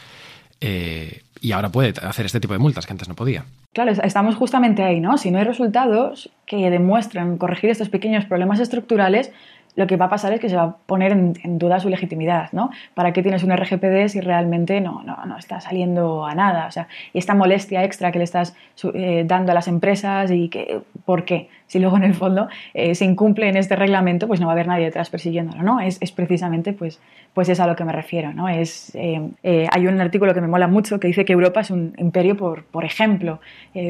Eh, 0.61 1.22
y 1.41 1.53
ahora 1.53 1.70
puede 1.70 1.95
hacer 2.03 2.26
este 2.26 2.41
tipo 2.41 2.53
de 2.53 2.59
multas 2.59 2.87
que 2.87 2.93
antes 2.93 3.09
no 3.09 3.14
podía. 3.14 3.45
Claro, 3.72 3.92
estamos 3.92 4.34
justamente 4.34 4.82
ahí, 4.82 4.98
¿no? 4.98 5.16
Si 5.16 5.30
no 5.30 5.38
hay 5.38 5.44
resultados 5.44 6.32
que 6.44 6.70
demuestren 6.70 7.38
corregir 7.38 7.70
estos 7.70 7.88
pequeños 7.88 8.24
problemas 8.24 8.58
estructurales, 8.58 9.32
lo 9.76 9.86
que 9.86 9.96
va 9.96 10.06
a 10.06 10.08
pasar 10.08 10.32
es 10.32 10.40
que 10.40 10.48
se 10.48 10.56
va 10.56 10.62
a 10.62 10.76
poner 10.76 11.12
en, 11.12 11.58
duda 11.58 11.80
su 11.80 11.88
legitimidad, 11.88 12.50
¿no? 12.52 12.70
¿Para 12.94 13.12
qué 13.12 13.22
tienes 13.22 13.42
un 13.42 13.56
RGPD 13.56 14.08
si 14.08 14.20
realmente 14.20 14.80
no, 14.80 15.02
no, 15.02 15.16
no 15.26 15.38
está 15.38 15.60
saliendo 15.60 16.26
a 16.26 16.34
nada? 16.34 16.66
O 16.66 16.70
sea, 16.70 16.88
y 17.12 17.18
esta 17.18 17.34
molestia 17.34 17.84
extra 17.84 18.10
que 18.12 18.18
le 18.18 18.24
estás 18.24 18.54
eh, 18.94 19.24
dando 19.26 19.52
a 19.52 19.54
las 19.54 19.68
empresas 19.68 20.30
y 20.30 20.48
que, 20.48 20.80
¿por 21.04 21.24
qué? 21.24 21.48
Si 21.66 21.78
luego 21.78 21.96
en 21.96 22.02
el 22.02 22.14
fondo 22.14 22.48
eh, 22.74 22.94
se 22.94 23.04
incumple 23.04 23.48
en 23.48 23.56
este 23.56 23.76
reglamento, 23.76 24.26
pues 24.26 24.40
no 24.40 24.46
va 24.46 24.52
a 24.52 24.54
haber 24.54 24.66
nadie 24.66 24.86
detrás 24.86 25.08
persiguiéndolo, 25.08 25.62
¿no? 25.62 25.80
Es, 25.80 25.98
es 26.00 26.10
precisamente, 26.10 26.72
pues, 26.72 27.00
pues 27.32 27.48
es 27.48 27.60
a 27.60 27.66
lo 27.66 27.76
que 27.76 27.84
me 27.84 27.92
refiero, 27.92 28.32
¿no? 28.32 28.48
Es, 28.48 28.92
eh, 28.94 29.68
hay 29.70 29.86
un 29.86 30.00
artículo 30.00 30.34
que 30.34 30.40
me 30.40 30.48
mola 30.48 30.66
mucho 30.66 30.98
que 30.98 31.06
dice 31.06 31.24
que 31.24 31.32
Europa 31.32 31.60
es 31.60 31.70
un 31.70 31.94
imperio 31.96 32.36
por, 32.36 32.64
por 32.64 32.84
ejemplo. 32.84 33.40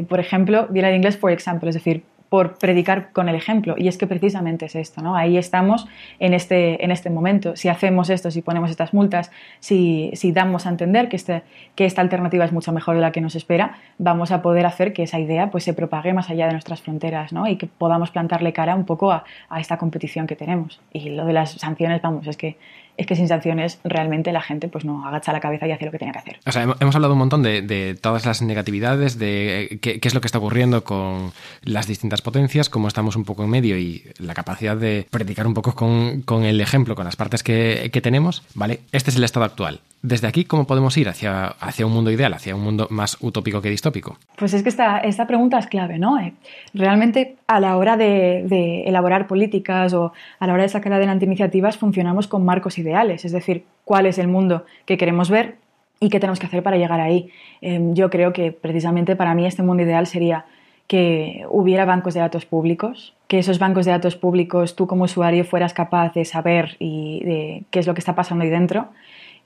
por 0.09 0.21
ejemplo, 0.21 0.67
viene 0.69 0.91
de 0.91 0.97
inglés 0.97 1.17
for 1.17 1.33
example, 1.33 1.71
es 1.71 1.75
decir, 1.75 2.03
por 2.31 2.59
predicar 2.59 3.13
con 3.13 3.29
el 3.29 3.35
ejemplo. 3.35 3.75
Y 3.77 3.89
es 3.89 3.99
que 3.99 4.07
precisamente 4.07 4.67
es 4.67 4.77
esto, 4.77 5.03
¿no? 5.03 5.17
Ahí 5.17 5.37
estamos 5.37 5.87
en 6.21 6.33
este, 6.33 6.83
en 6.83 6.93
este 6.93 7.11
momento. 7.11 7.57
Si 7.57 7.69
hacemos 7.69 8.09
esto, 8.09 8.31
si 8.31 8.41
ponemos 8.41 8.71
estas 8.71 8.95
multas, 8.95 9.33
si, 9.59 10.11
si 10.15 10.31
damos 10.31 10.65
a 10.65 10.71
entender 10.71 11.09
que, 11.09 11.17
este, 11.17 11.43
que 11.75 11.85
esta 11.85 12.01
alternativa 12.01 12.45
es 12.45 12.53
mucho 12.53 12.73
mejor 12.73 12.95
de 12.95 13.03
la 13.03 13.11
que 13.11 13.21
nos 13.21 13.35
espera, 13.35 13.79
vamos 13.99 14.31
a 14.31 14.43
poder 14.43 14.65
hacer 14.65 14.93
que 14.93 15.03
esa 15.03 15.19
idea 15.19 15.51
pues, 15.51 15.65
se 15.65 15.75
propague 15.75 16.13
más 16.13 16.31
allá 16.31 16.47
de 16.47 16.53
nuestras 16.53 16.81
fronteras, 16.81 17.33
¿no? 17.33 17.49
Y 17.49 17.57
que 17.57 17.67
podamos 17.67 18.13
plantarle 18.13 18.53
cara 18.53 18.77
un 18.77 18.87
poco 18.87 19.11
a, 19.11 19.25
a 19.49 19.61
esta 19.61 19.77
competición 19.77 20.29
que 20.29 20.37
tenemos. 20.37 20.81
Y 20.93 21.11
lo 21.11 21.27
de 21.27 21.33
las 21.33 21.51
sanciones, 21.51 22.01
vamos, 22.01 22.29
es 22.29 22.37
que 22.37 22.57
es 23.01 23.07
que 23.07 23.17
sin 23.17 23.29
sanciones 23.29 23.81
realmente 23.83 24.31
la 24.31 24.43
gente 24.43 24.69
pues 24.69 24.85
no 24.85 25.07
agacha 25.07 25.33
la 25.33 25.41
cabeza 25.41 25.67
y 25.67 25.73
hace 25.73 25.87
lo 25.87 25.91
que 25.91 25.97
tiene 25.97 26.13
que 26.13 26.19
hacer. 26.19 26.39
O 26.47 26.53
sea, 26.53 26.63
hemos 26.63 26.95
hablado 26.95 27.15
un 27.15 27.19
montón 27.19 27.43
de, 27.43 27.97
todas 28.01 28.27
las 28.27 28.43
negatividades, 28.43 29.19
de 29.19 29.63
eh, 29.63 29.79
qué, 29.79 29.99
es 30.03 30.15
lo 30.15 30.21
que 30.21 30.27
está 30.27 30.37
ocurriendo 30.37 30.85
con 30.85 31.33
las 31.63 31.87
distintas 31.87 32.21
potencias, 32.21 32.69
cómo 32.69 32.89
estamos 32.89 33.17
un 33.17 33.25
poco 33.25 33.43
en 33.45 33.51
medio 33.51 33.79
y 33.79 34.05
la 34.19 34.35
capacidad 34.35 34.77
de 34.77 35.07
predicar 35.11 35.47
un 35.47 35.55
poco 35.55 35.75
con, 35.75 36.45
el 36.45 36.61
ejemplo, 36.61 36.95
con 36.95 37.07
las 37.07 37.17
partes 37.17 37.43
que, 37.43 37.89
que 37.91 38.03
tenemos. 38.03 38.43
Vale, 38.55 38.81
este 38.93 39.09
es 39.09 39.17
el 39.17 39.25
estado 39.25 39.47
actual 39.47 39.81
desde 40.03 40.27
aquí, 40.27 40.45
¿cómo 40.45 40.67
podemos 40.67 40.97
ir 40.97 41.09
hacia, 41.09 41.47
hacia 41.47 41.85
un 41.85 41.93
mundo 41.93 42.11
ideal, 42.11 42.33
hacia 42.33 42.55
un 42.55 42.63
mundo 42.63 42.87
más 42.91 43.19
utópico 43.21 43.61
que 43.61 43.69
distópico? 43.69 44.17
Pues 44.37 44.55
es 44.55 44.63
que 44.63 44.71
esta, 44.71 44.99
esta 44.99 45.27
pregunta 45.27 45.59
es 45.59 45.67
clave, 45.67 45.99
¿no? 45.99 46.19
Eh, 46.19 46.33
realmente 46.73 47.37
a 47.51 47.59
la 47.59 47.77
hora 47.77 47.97
de, 47.97 48.85
elaborar 48.87 49.27
políticas 49.27 49.93
o 49.93 50.13
a 50.39 50.47
la 50.47 50.53
hora 50.53 50.63
de 50.63 50.69
sacar 50.69 50.93
adelante 50.93 51.25
iniciativas 51.25 51.77
funcionamos 51.77 52.29
con 52.29 52.45
marcos 52.45 52.79
ideales, 52.79 53.25
es 53.25 53.33
decir, 53.33 53.65
cuál 53.85 54.07
es 54.07 54.19
el 54.19 54.29
mundo 54.29 54.65
que 54.87 54.97
queremos 54.97 55.31
ver 55.31 55.57
y 55.99 56.11
qué 56.11 56.21
tenemos 56.21 56.39
que 56.39 56.47
hacer 56.47 56.63
para 56.63 56.77
llegar 56.77 57.01
ahí. 57.01 57.29
Em, 57.61 57.93
yo 57.93 58.09
creo 58.09 58.33
que 58.33 58.53
precisamente 58.53 59.17
para 59.17 59.35
mí 59.35 59.47
este 59.47 59.65
mundo 59.65 59.83
ideal 59.83 60.07
sería 60.07 60.45
que 60.87 61.45
hubiera 61.51 61.85
bancos 61.85 62.15
de 62.15 62.21
datos 62.21 62.47
públicos, 62.47 63.17
que 63.27 63.41
esos 63.41 63.59
bancos 63.59 63.85
de 63.85 63.91
datos 63.91 64.15
públicos 64.15 64.77
tú 64.77 64.87
como 64.87 65.05
usuario 65.05 65.45
fueras 65.45 65.75
capaz 65.75 66.15
de 66.15 66.25
saber 66.25 66.77
y 66.79 67.21
de 67.25 67.65
qué 67.71 67.81
es 67.81 67.87
lo 67.89 67.95
que 67.95 68.01
está 68.01 68.15
pasando 68.15 68.45
ahí 68.45 68.51
dentro 68.51 68.91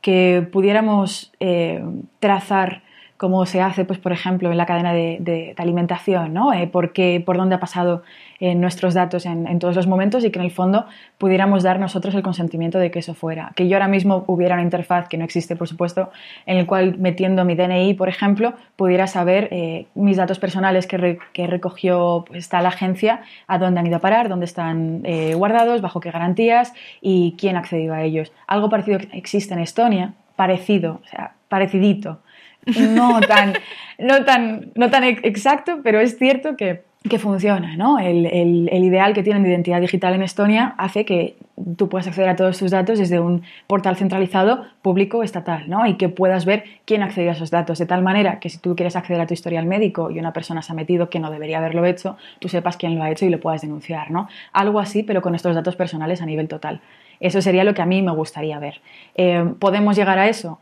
que 0.05 0.47
pudiéramos 0.53 1.33
eh, 1.41 1.83
trazar 2.21 2.83
como 3.17 3.47
se 3.47 3.61
hace, 3.61 3.85
pues, 3.85 3.99
por 3.99 4.13
ejemplo, 4.13 4.51
en 4.51 4.57
la 4.57 4.67
cadena 4.67 4.93
de, 4.93 5.55
alimentación, 5.57 6.35
¿no? 6.35 6.53
Eh, 6.53 6.67
por, 6.67 6.93
por 7.25 7.37
dónde 7.37 7.55
ha 7.55 7.61
pasado 7.61 8.03
eh, 8.41 8.57
nuestros 8.57 8.95
datos 8.95 9.25
en, 9.25 9.59
todos 9.61 9.77
los 9.77 9.87
momentos 9.87 10.25
y 10.25 10.31
que 10.31 10.41
en 10.41 10.45
el 10.45 10.51
fondo 10.51 10.87
pudiéramos 11.17 11.63
dar 11.63 11.79
nosotros 11.79 12.15
el 12.15 12.23
consentimiento 12.23 12.79
de 12.79 12.91
que 12.91 12.99
eso 12.99 13.15
fuera. 13.15 13.53
Que 13.55 13.69
yo 13.69 13.77
ahora 13.77 13.87
mismo 13.87 14.25
hubiera 14.27 14.55
una 14.55 14.65
interfaz 14.65 15.09
que 15.09 15.17
no 15.17 15.25
existe, 15.25 15.55
por 15.55 15.69
supuesto, 15.69 16.11
en 16.45 16.59
el 16.59 16.67
cual 16.67 16.99
metiendo 16.99 17.45
mi 17.45 17.55
DNI, 17.55 17.95
por 17.95 18.09
ejemplo, 18.09 18.55
pudiera 18.75 19.07
saber 19.07 19.49
eh, 19.53 19.87
mis 19.95 20.17
datos 20.17 20.41
personales 20.41 20.89
que, 20.89 21.19
recogió 21.47 22.25
pues, 22.27 22.53
la 22.53 22.69
agencia, 22.69 23.23
a 23.47 23.59
dónde 23.59 23.79
han 23.79 23.87
ido 23.87 23.97
a 23.97 24.01
parar, 24.01 24.29
dónde 24.29 24.47
están 24.47 25.03
guardados, 25.37 25.81
bajo 25.81 26.01
qué 26.01 26.11
garantías 26.11 26.73
y 27.01 27.37
quién 27.39 27.57
ha 27.57 27.61
accedido 27.61 27.95
a 27.95 28.03
ellos. 28.03 28.33
Algo 28.47 28.69
parecido 28.69 28.99
existe 29.13 29.55
en 29.55 29.61
Estonia, 29.61 30.15
parecido, 30.37 31.01
o 31.05 31.09
sea, 31.09 31.35
parecidito 31.49 32.19
no 32.67 33.21
tan, 33.21 33.55
no 33.99 34.25
tan, 34.25 34.73
no 34.75 34.91
tan 34.91 35.05
exacto, 35.05 35.81
pero 35.83 36.01
es 36.01 36.19
cierto 36.19 36.57
que, 36.57 36.83
que 37.09 37.19
funciona. 37.19 37.77
¿no? 37.77 37.99
El, 37.99 38.27
el, 38.27 38.69
el, 38.73 38.85
ideal 38.85 39.13
que 39.13 39.23
tienen 39.23 39.43
de 39.43 39.51
identidad 39.51 39.81
digital 39.81 40.15
en 40.15 40.23
Estonia 40.23 40.75
hace 40.79 41.05
que 41.05 41.37
tú 41.77 41.89
puedas 41.89 42.07
acceder 42.07 42.31
a 42.31 42.37
todos 42.37 42.59
tus 42.59 42.71
datos 42.71 42.99
desde 42.99 43.21
un 43.21 43.43
portal 43.67 43.97
centralizado 43.97 44.65
público 44.83 45.23
estatal 45.23 45.69
¿no? 45.69 45.87
y 45.87 45.95
que 45.95 46.09
puedas 46.09 46.47
ver 46.47 46.65
quién 46.85 47.03
ha 47.03 47.07
accedido 47.07 47.31
a 47.31 47.35
esos 47.35 47.51
datos, 47.51 47.79
de 47.79 47.87
tal 47.87 48.03
manera 48.03 48.41
que 48.41 48.49
si 48.49 48.59
tú 48.59 48.75
quieres 48.75 48.97
acceder 48.97 49.21
a 49.21 49.27
tu 49.27 49.35
historial 49.35 49.67
médico 49.67 50.11
y 50.11 50.19
una 50.19 50.33
persona 50.33 50.63
se 50.63 50.73
ha 50.73 50.75
metido 50.75 51.11
que 51.11 51.21
no 51.21 51.31
debería 51.31 51.59
haberlo 51.59 51.85
hecho, 51.85 52.17
tú 52.39 52.49
sepas 52.49 52.77
quién 52.77 52.97
lo 52.97 53.05
ha 53.05 53.11
hecho 53.11 53.27
y 53.27 53.31
lo 53.31 53.39
puedas 53.39 53.61
denunciar. 53.61 54.11
¿no? 54.11 54.29
Algo 54.53 54.81
así, 54.81 55.03
pero 55.03 55.21
con 55.21 55.35
estos 55.35 55.55
datos 55.55 55.77
personales 55.77 56.23
a 56.23 56.27
nivel 56.27 56.49
total. 56.49 56.81
Eso 57.21 57.41
sería 57.43 57.65
lo 57.65 57.75
que 57.75 57.83
a 57.83 57.87
mí 57.87 58.03
me 58.03 58.13
gustaría 58.13 58.59
ver. 58.59 58.81
Eh, 59.15 59.45
¿Podemos 59.59 59.97
llegar 59.97 60.19
a 60.19 60.29
eso? 60.29 60.59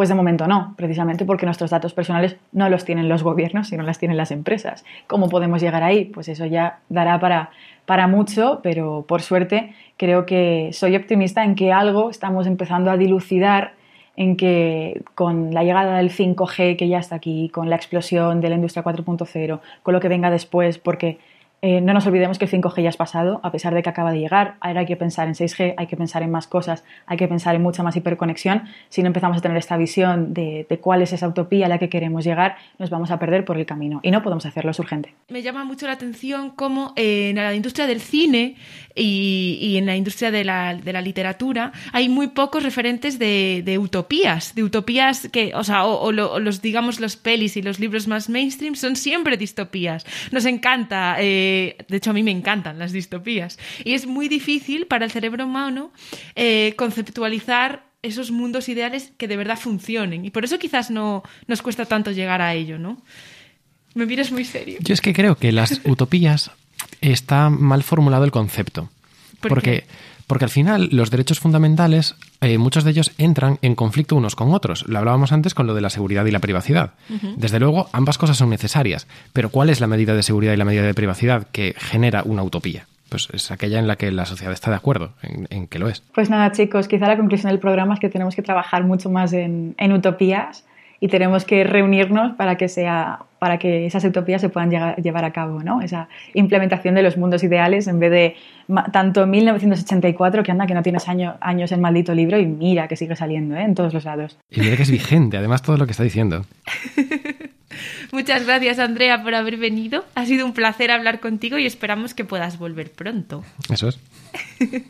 Pues 0.00 0.08
de 0.08 0.14
momento 0.14 0.46
no, 0.46 0.72
precisamente 0.78 1.26
porque 1.26 1.44
nuestros 1.44 1.68
datos 1.68 1.92
personales 1.92 2.38
no 2.52 2.70
los 2.70 2.86
tienen 2.86 3.10
los 3.10 3.22
gobiernos, 3.22 3.68
sino 3.68 3.82
las 3.82 3.98
tienen 3.98 4.16
las 4.16 4.30
empresas. 4.30 4.82
¿Cómo 5.06 5.28
podemos 5.28 5.60
llegar 5.60 5.82
ahí? 5.82 6.06
Pues 6.06 6.30
eso 6.30 6.46
ya 6.46 6.78
dará 6.88 7.20
para, 7.20 7.50
para 7.84 8.06
mucho, 8.06 8.60
pero 8.62 9.04
por 9.06 9.20
suerte 9.20 9.74
creo 9.98 10.24
que 10.24 10.70
soy 10.72 10.96
optimista 10.96 11.44
en 11.44 11.54
que 11.54 11.70
algo 11.70 12.08
estamos 12.08 12.46
empezando 12.46 12.90
a 12.90 12.96
dilucidar, 12.96 13.74
en 14.16 14.38
que 14.38 15.02
con 15.14 15.52
la 15.52 15.64
llegada 15.64 15.98
del 15.98 16.10
5G 16.10 16.78
que 16.78 16.88
ya 16.88 16.98
está 16.98 17.16
aquí, 17.16 17.50
con 17.50 17.68
la 17.68 17.76
explosión 17.76 18.40
de 18.40 18.48
la 18.48 18.54
industria 18.54 18.82
4.0, 18.82 19.60
con 19.82 19.92
lo 19.92 20.00
que 20.00 20.08
venga 20.08 20.30
después, 20.30 20.78
porque 20.78 21.18
eh, 21.62 21.82
no 21.82 21.92
nos 21.92 22.06
olvidemos 22.06 22.38
que 22.38 22.46
el 22.46 22.50
5G 22.50 22.82
ya 22.82 22.88
es 22.88 22.96
pasado, 22.96 23.40
a 23.42 23.52
pesar 23.52 23.74
de 23.74 23.82
que 23.82 23.90
acaba 23.90 24.12
de 24.12 24.18
llegar. 24.18 24.56
Ahora 24.60 24.80
hay 24.80 24.86
que 24.86 24.96
pensar 24.96 25.28
en 25.28 25.34
6G, 25.34 25.74
hay 25.76 25.86
que 25.86 25.96
pensar 25.96 26.22
en 26.22 26.30
más 26.30 26.46
cosas, 26.46 26.84
hay 27.06 27.18
que 27.18 27.28
pensar 27.28 27.54
en 27.54 27.62
mucha 27.62 27.82
más 27.82 27.96
hiperconexión. 27.96 28.64
Si 28.88 29.02
no 29.02 29.08
empezamos 29.08 29.36
a 29.36 29.40
tener 29.40 29.58
esta 29.58 29.76
visión 29.76 30.32
de, 30.32 30.66
cuál 30.80 31.02
es 31.02 31.12
esa 31.12 31.28
utopía 31.28 31.66
a 31.66 31.68
la 31.68 31.78
que 31.78 31.90
queremos 31.90 32.24
llegar, 32.24 32.56
nos 32.78 32.88
vamos 32.88 33.10
a 33.10 33.18
perder 33.18 33.44
por 33.44 33.58
el 33.58 33.66
camino 33.66 34.00
y 34.02 34.10
no 34.10 34.22
podemos 34.22 34.46
hacerlo, 34.46 34.70
es 34.70 34.78
urgente. 34.78 35.14
Me 35.28 35.42
llama 35.42 35.64
mucho 35.64 35.86
la 35.86 35.92
atención 35.92 36.50
cómo 36.50 36.94
en 36.96 37.36
la 37.36 37.54
industria 37.54 37.86
del 37.86 38.00
cine 38.00 38.56
y, 38.94 39.76
en 39.76 39.86
la 39.86 39.96
industria 39.96 40.30
de 40.30 40.44
la, 40.44 40.72
literatura 41.00 41.72
hay 41.92 42.08
muy 42.08 42.28
pocos 42.28 42.62
referentes 42.62 43.18
de, 43.18 43.78
utopías, 43.78 44.54
de 44.54 44.64
utopías 44.64 45.28
que, 45.28 45.52
o 45.54 45.64
sea, 45.64 45.84
o, 45.84 46.10
los, 46.12 46.62
digamos, 46.62 47.00
los 47.00 47.16
pelis 47.16 47.56
y 47.56 47.62
los 47.62 47.80
libros 47.80 48.08
más 48.08 48.28
mainstream 48.28 48.74
son 48.74 48.96
siempre 48.96 49.36
distopías. 49.36 50.06
Nos 50.32 50.46
encanta. 50.46 51.16
Eh, 51.18 51.49
de 51.88 51.96
hecho 51.96 52.10
a 52.10 52.12
mí 52.12 52.22
me 52.22 52.30
encantan 52.30 52.78
las 52.78 52.92
distopías. 52.92 53.58
Y 53.84 53.94
es 53.94 54.06
muy 54.06 54.28
difícil 54.28 54.86
para 54.86 55.04
el 55.04 55.10
cerebro 55.10 55.44
humano 55.44 55.92
eh, 56.34 56.74
conceptualizar 56.76 57.84
esos 58.02 58.30
mundos 58.30 58.68
ideales 58.68 59.12
que 59.16 59.28
de 59.28 59.36
verdad 59.36 59.58
funcionen. 59.58 60.24
Y 60.24 60.30
por 60.30 60.44
eso 60.44 60.58
quizás 60.58 60.90
no 60.90 61.22
nos 61.46 61.62
cuesta 61.62 61.84
tanto 61.84 62.10
llegar 62.10 62.40
a 62.40 62.54
ello, 62.54 62.78
¿no? 62.78 63.02
Me 63.94 64.06
miras 64.06 64.30
muy 64.32 64.44
serio. 64.44 64.78
Yo 64.80 64.94
es 64.94 65.00
que 65.00 65.12
creo 65.12 65.36
que 65.36 65.52
las 65.52 65.80
utopías 65.84 66.50
está 67.00 67.50
mal 67.50 67.82
formulado 67.82 68.24
el 68.24 68.30
concepto. 68.30 68.88
porque 69.40 69.84
porque 70.30 70.44
al 70.44 70.50
final 70.52 70.90
los 70.92 71.10
derechos 71.10 71.40
fundamentales, 71.40 72.14
eh, 72.40 72.56
muchos 72.56 72.84
de 72.84 72.92
ellos 72.92 73.10
entran 73.18 73.58
en 73.62 73.74
conflicto 73.74 74.14
unos 74.14 74.36
con 74.36 74.54
otros. 74.54 74.86
Lo 74.86 75.00
hablábamos 75.00 75.32
antes 75.32 75.54
con 75.54 75.66
lo 75.66 75.74
de 75.74 75.80
la 75.80 75.90
seguridad 75.90 76.24
y 76.24 76.30
la 76.30 76.38
privacidad. 76.38 76.92
Desde 77.36 77.58
luego, 77.58 77.88
ambas 77.92 78.16
cosas 78.16 78.36
son 78.36 78.48
necesarias. 78.48 79.08
Pero 79.32 79.48
¿cuál 79.48 79.70
es 79.70 79.80
la 79.80 79.88
medida 79.88 80.14
de 80.14 80.22
seguridad 80.22 80.52
y 80.52 80.56
la 80.56 80.64
medida 80.64 80.84
de 80.84 80.94
privacidad 80.94 81.48
que 81.50 81.74
genera 81.76 82.22
una 82.24 82.44
utopía? 82.44 82.86
Pues 83.08 83.26
es 83.32 83.50
aquella 83.50 83.80
en 83.80 83.88
la 83.88 83.96
que 83.96 84.12
la 84.12 84.24
sociedad 84.24 84.52
está 84.52 84.70
de 84.70 84.76
acuerdo, 84.76 85.14
en, 85.22 85.66
que 85.66 85.80
lo 85.80 85.88
es. 85.88 86.04
Pues 86.14 86.30
nada, 86.30 86.52
chicos, 86.52 86.86
quizá 86.86 87.08
la 87.08 87.16
conclusión 87.16 87.50
del 87.50 87.58
programa 87.58 87.94
es 87.94 87.98
que 87.98 88.08
tenemos 88.08 88.36
que 88.36 88.42
trabajar 88.42 88.84
mucho 88.84 89.10
más 89.10 89.32
en, 89.32 89.74
en 89.78 89.92
utopías 89.92 90.64
y 91.00 91.08
tenemos 91.08 91.46
que 91.46 91.64
reunirnos 91.64 92.36
para 92.36 92.56
que, 92.56 92.68
sea, 92.68 93.20
para 93.38 93.58
que 93.58 93.86
esas 93.86 94.04
utopías 94.04 94.42
se 94.42 94.50
puedan 94.50 94.70
llevar 95.02 95.24
a 95.24 95.32
cabo, 95.32 95.62
¿no? 95.62 95.80
Esa 95.80 96.08
implementación 96.34 96.94
de 96.94 97.02
los 97.02 97.16
mundos 97.16 97.42
ideales 97.42 97.88
en 97.88 97.98
vez 97.98 98.10
de 98.10 98.36
tanto 98.92 99.26
1984, 99.26 100.42
que 100.42 100.52
anda 100.52 100.66
que 100.66 100.74
no 100.74 100.82
tienes 100.82 101.08
año, 101.08 101.36
años 101.40 101.72
el 101.72 101.80
maldito 101.80 102.14
libro 102.14 102.38
y 102.38 102.46
mira 102.46 102.86
que 102.86 102.96
sigue 102.96 103.16
saliendo 103.16 103.56
¿eh? 103.56 103.62
en 103.62 103.74
todos 103.74 103.94
los 103.94 104.04
lados. 104.04 104.36
Y 104.50 104.60
mira 104.60 104.76
que 104.76 104.82
es 104.82 104.90
vigente, 104.90 105.38
además 105.38 105.62
todo 105.62 105.78
lo 105.78 105.86
que 105.86 105.92
está 105.92 106.04
diciendo. 106.04 106.44
Muchas 108.12 108.44
gracias, 108.44 108.78
Andrea, 108.78 109.22
por 109.22 109.34
haber 109.34 109.56
venido. 109.56 110.04
Ha 110.14 110.26
sido 110.26 110.44
un 110.44 110.52
placer 110.52 110.90
hablar 110.90 111.20
contigo 111.20 111.56
y 111.58 111.64
esperamos 111.64 112.12
que 112.12 112.24
puedas 112.24 112.58
volver 112.58 112.90
pronto. 112.90 113.42
Eso 113.72 113.88
es. 113.88 113.98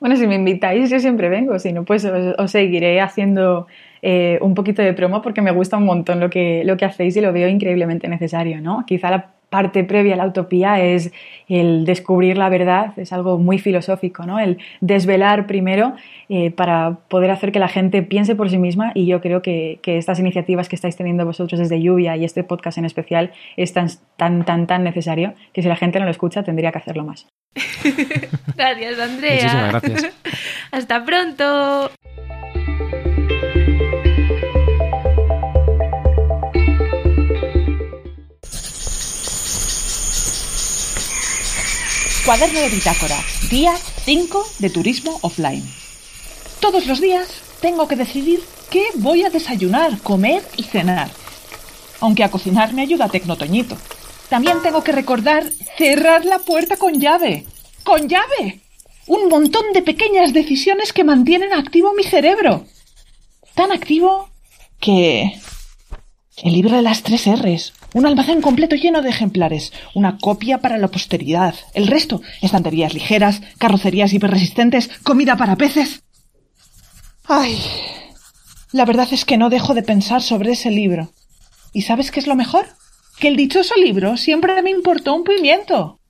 Bueno, 0.01 0.17
si 0.17 0.27
me 0.27 0.35
invitáis, 0.35 0.91
yo 0.91 0.99
siempre 0.99 1.29
vengo. 1.29 1.59
Si 1.59 1.73
no, 1.73 1.85
pues 1.85 2.05
os 2.05 2.51
seguiré 2.51 3.01
haciendo 3.01 3.69
eh, 4.03 4.39
un 4.41 4.55
poquito 4.55 4.83
de 4.83 4.93
promo 4.93 5.23
porque 5.23 5.43
me 5.43 5.51
gusta 5.51 5.77
un 5.77 5.85
montón 5.85 6.21
lo 6.21 6.31
que, 6.31 6.63
lo 6.65 6.77
que 6.77 6.85
hacéis 6.85 7.17
y 7.17 7.21
lo 7.21 7.33
veo 7.33 7.49
increíblemente 7.49 8.09
necesario, 8.09 8.61
¿no? 8.61 8.85
Quizá 8.87 9.11
la 9.11 9.33
parte 9.51 9.83
previa 9.85 10.15
a 10.15 10.17
la 10.17 10.27
utopía 10.27 10.81
es 10.81 11.13
el 11.49 11.85
descubrir 11.85 12.39
la 12.39 12.49
verdad, 12.49 12.97
es 12.97 13.13
algo 13.13 13.37
muy 13.37 13.59
filosófico, 13.59 14.25
¿no? 14.25 14.39
El 14.39 14.59
desvelar 14.81 15.47
primero 15.47 15.95
eh, 16.29 16.53
para 16.53 16.99
poder 17.09 17.33
hacer 17.33 17.51
que 17.53 17.59
la 17.59 17.69
gente 17.69 18.03
piense 18.03 18.37
por 18.37 18.49
sí 18.49 18.59
misma 18.59 18.93
y 18.95 19.07
yo 19.07 19.21
creo 19.21 19.43
que, 19.43 19.81
que, 19.83 19.99
estas 19.99 20.21
iniciativas 20.21 20.69
que 20.69 20.77
estáis 20.77 20.97
teniendo 20.97 21.27
vosotros 21.27 21.59
desde 21.59 21.83
Lluvia 21.83 22.17
y 22.17 22.25
este 22.25 22.45
podcast 22.45 22.79
en 22.79 22.85
especial 22.85 23.33
es 23.57 23.73
tan, 23.73 23.89
tan, 24.17 24.45
tan, 24.45 24.69
tan 24.69 24.85
necesario 24.85 25.35
que 25.53 25.63
si 25.63 25.69
la 25.69 25.77
gente 25.77 25.99
no 25.99 26.05
lo 26.05 26.13
escucha 26.13 26.45
tendría 26.45 26.71
que 26.71 26.79
hacerlo 26.79 27.05
más. 27.05 27.27
gracias, 28.57 28.99
Andrea. 29.01 29.71
Muchísimas 29.73 29.83
gracias. 29.83 30.15
Hasta 30.71 31.05
pronto. 31.05 31.91
Cuaderno 42.25 42.61
de 42.61 42.69
bitácora, 42.69 43.17
día 43.51 43.75
5 44.05 44.47
de 44.59 44.69
turismo 44.69 45.19
offline. 45.23 45.65
Todos 46.61 46.87
los 46.87 47.01
días 47.01 47.27
tengo 47.63 47.89
que 47.89 47.97
decidir 47.97 48.43
qué 48.71 48.85
voy 48.97 49.25
a 49.25 49.31
desayunar, 49.31 49.99
comer 50.03 50.47
y 50.59 50.65
cenar. 50.65 51.11
Aunque 51.99 52.23
a 52.23 52.31
cocinar 52.31 52.75
me 52.75 52.83
ayuda 52.83 53.09
Tecnotoñito. 53.09 53.75
También 54.29 54.61
tengo 54.63 54.85
que 54.85 54.93
recordar 54.93 55.51
cerrar 55.79 56.27
la 56.27 56.41
puerta 56.41 56.77
con 56.77 57.01
llave. 57.01 57.47
¡Con 57.85 58.07
llave! 58.07 58.61
Un 59.07 59.31
montón 59.31 59.73
de 59.73 59.81
pequeñas 59.81 60.35
decisiones 60.35 60.93
que 60.93 61.05
mantienen 61.05 61.55
activo 61.55 61.95
mi 61.95 62.05
cerebro. 62.05 62.67
Tan 63.55 63.73
activo 63.73 64.29
que... 64.79 65.41
El 66.43 66.55
libro 66.55 66.75
de 66.75 66.83
las 66.83 67.03
tres 67.03 67.27
R's, 67.27 67.75
un 67.93 68.07
almacén 68.07 68.41
completo 68.41 68.75
lleno 68.75 69.03
de 69.03 69.11
ejemplares, 69.11 69.73
una 69.95 70.17
copia 70.17 70.59
para 70.59 70.79
la 70.79 70.89
posteridad, 70.89 71.55
el 71.75 71.87
resto, 71.87 72.23
estanterías 72.41 72.95
ligeras, 72.95 73.43
carrocerías 73.59 74.15
hiperresistentes, 74.15 74.89
comida 75.03 75.37
para 75.37 75.57
peces. 75.57 76.03
Ay, 77.27 77.63
la 78.73 78.87
verdad 78.87 79.09
es 79.11 79.27
que 79.27 79.37
no 79.37 79.51
dejo 79.51 79.75
de 79.75 79.83
pensar 79.83 80.23
sobre 80.23 80.53
ese 80.53 80.71
libro. 80.71 81.13
¿Y 81.75 81.83
sabes 81.83 82.11
qué 82.11 82.21
es 82.21 82.27
lo 82.27 82.37
mejor? 82.37 82.67
Que 83.19 83.29
el 83.29 83.37
dichoso 83.37 83.75
libro 83.77 84.17
siempre 84.17 84.63
me 84.63 84.71
importó 84.71 85.15
un 85.15 85.25
pimiento. 85.25 86.01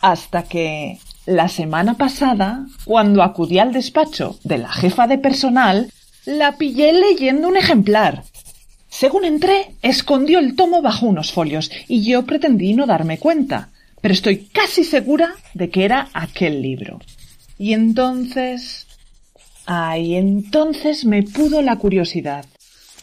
Hasta 0.00 0.44
que 0.44 1.00
la 1.26 1.48
semana 1.48 1.94
pasada, 1.94 2.66
cuando 2.84 3.24
acudí 3.24 3.58
al 3.58 3.72
despacho 3.72 4.38
de 4.44 4.58
la 4.58 4.68
jefa 4.68 5.08
de 5.08 5.18
personal, 5.18 5.92
la 6.26 6.56
pillé 6.56 6.92
leyendo 6.92 7.48
un 7.48 7.56
ejemplar 7.56 8.22
según 8.98 9.26
entré, 9.26 9.74
escondió 9.82 10.38
el 10.38 10.56
tomo 10.56 10.80
bajo 10.80 11.04
unos 11.04 11.30
folios 11.30 11.70
y 11.86 12.02
yo 12.02 12.24
pretendí 12.24 12.72
no 12.72 12.86
darme 12.86 13.18
cuenta, 13.18 13.68
pero 14.00 14.14
estoy 14.14 14.46
casi 14.46 14.84
segura 14.84 15.34
de 15.52 15.68
que 15.68 15.84
era 15.84 16.08
aquel 16.14 16.62
libro. 16.62 17.00
Y 17.58 17.74
entonces... 17.74 18.86
Ay, 19.66 20.14
entonces 20.14 21.04
me 21.04 21.22
pudo 21.24 21.60
la 21.60 21.76
curiosidad. 21.76 22.46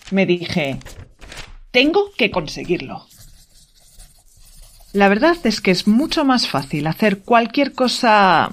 Me 0.09 0.25
dije, 0.25 0.77
tengo 1.69 2.09
que 2.17 2.31
conseguirlo. 2.31 3.05
La 4.93 5.09
verdad 5.09 5.37
es 5.43 5.61
que 5.61 5.69
es 5.69 5.85
mucho 5.85 6.25
más 6.25 6.47
fácil 6.47 6.87
hacer 6.87 7.19
cualquier 7.19 7.73
cosa 7.73 8.49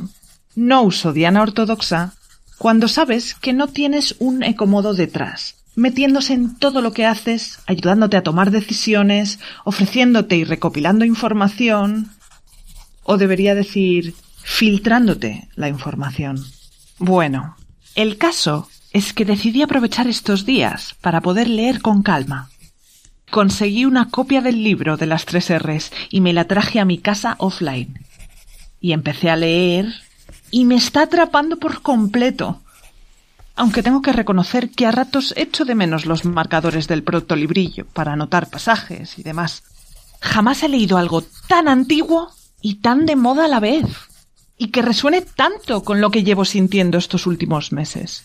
no 0.57 0.83
uso 0.83 1.15
Diana 1.15 1.41
ortodoxa 1.41 2.13
cuando 2.59 2.87
sabes 2.87 3.35
que 3.35 3.55
no 3.55 3.69
tienes 3.69 4.17
un 4.19 4.43
ecomodo 4.43 4.93
detrás 4.93 5.60
metiéndose 5.75 6.35
en 6.35 6.57
todo 6.57 6.83
lo 6.83 6.93
que 6.93 7.07
haces, 7.07 7.61
ayudándote 7.67 8.17
a 8.17 8.23
tomar 8.23 8.51
decisiones, 8.51 9.39
ofreciéndote 9.65 10.37
y 10.37 10.45
recopilando 10.45 11.05
información, 11.05 12.11
o 13.03 13.17
debería 13.17 13.55
decir, 13.55 14.15
filtrándote 14.43 15.49
la 15.55 15.69
información. 15.69 16.45
Bueno, 16.99 17.57
el 17.95 18.19
caso 18.19 18.69
es 18.93 19.13
que 19.13 19.25
decidí 19.25 19.63
aprovechar 19.63 20.07
estos 20.07 20.45
días 20.45 20.97
para 21.01 21.21
poder 21.21 21.49
leer 21.49 21.81
con 21.81 22.03
calma. 22.03 22.51
Conseguí 23.31 23.85
una 23.85 24.11
copia 24.11 24.41
del 24.41 24.65
libro 24.65 24.97
de 24.97 25.07
las 25.07 25.25
tres 25.25 25.51
R's 25.57 25.93
y 26.11 26.21
me 26.21 26.33
la 26.33 26.47
traje 26.47 26.81
a 26.81 26.85
mi 26.85 26.99
casa 26.99 27.37
offline. 27.39 28.05
Y 28.81 28.93
empecé 28.93 29.31
a 29.31 29.37
leer 29.37 29.87
y 30.51 30.65
me 30.65 30.75
está 30.75 31.03
atrapando 31.03 31.59
por 31.59 31.83
completo 31.83 32.61
aunque 33.61 33.83
tengo 33.83 34.01
que 34.01 34.15
reconocer 34.15 34.71
que 34.71 34.87
a 34.87 34.91
ratos 34.91 35.35
echo 35.37 35.67
de 35.67 35.75
menos 35.75 36.07
los 36.07 36.25
marcadores 36.25 36.89
del 36.89 37.03
protolibrillo 37.03 37.85
para 37.85 38.15
anotar 38.15 38.49
pasajes 38.49 39.19
y 39.19 39.23
demás. 39.23 39.65
Jamás 40.23 40.63
he 40.63 40.69
leído 40.71 40.97
algo 40.97 41.23
tan 41.47 41.69
antiguo 41.69 42.31
y 42.63 42.77
tan 42.77 43.05
de 43.05 43.17
moda 43.17 43.45
a 43.45 43.49
la 43.49 43.61
vez, 43.61 43.85
y 44.57 44.69
que 44.69 44.81
resuene 44.81 45.21
tanto 45.21 45.85
con 45.85 46.01
lo 46.01 46.11
que 46.11 46.25
llevo 46.25 46.47
sintiendo 46.47 46.97
estos 46.97 47.27
últimos 47.27 47.71
meses. 47.71 48.25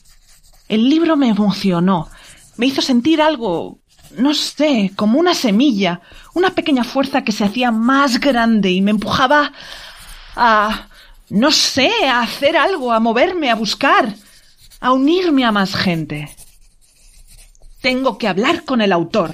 El 0.70 0.90
libro 0.90 1.18
me 1.18 1.28
emocionó, 1.28 2.08
me 2.56 2.68
hizo 2.68 2.82
sentir 2.82 3.22
algo, 3.22 3.80
no 4.18 4.34
sé, 4.34 4.94
como 4.96 5.20
una 5.20 5.34
semilla, 5.34 6.00
una 6.34 6.52
pequeña 6.52 6.86
fuerza 6.86 7.26
que 7.26 7.34
se 7.34 7.44
hacía 7.44 7.72
más 7.72 8.22
grande 8.22 8.72
y 8.72 8.80
me 8.80 8.92
empujaba 8.92 9.52
a, 10.38 10.88
no 11.28 11.52
sé, 11.52 11.92
a 12.08 12.22
hacer 12.22 12.56
algo, 12.56 12.94
a 12.94 13.02
moverme, 13.02 13.52
a 13.52 13.56
buscar, 13.56 14.16
a 14.86 14.94
unirme 14.94 15.44
a 15.44 15.52
más 15.52 15.74
gente. 15.74 16.30
Tengo 17.82 18.20
que 18.20 18.28
hablar 18.28 18.66
con 18.66 18.82
el 18.82 18.92
autor, 18.92 19.34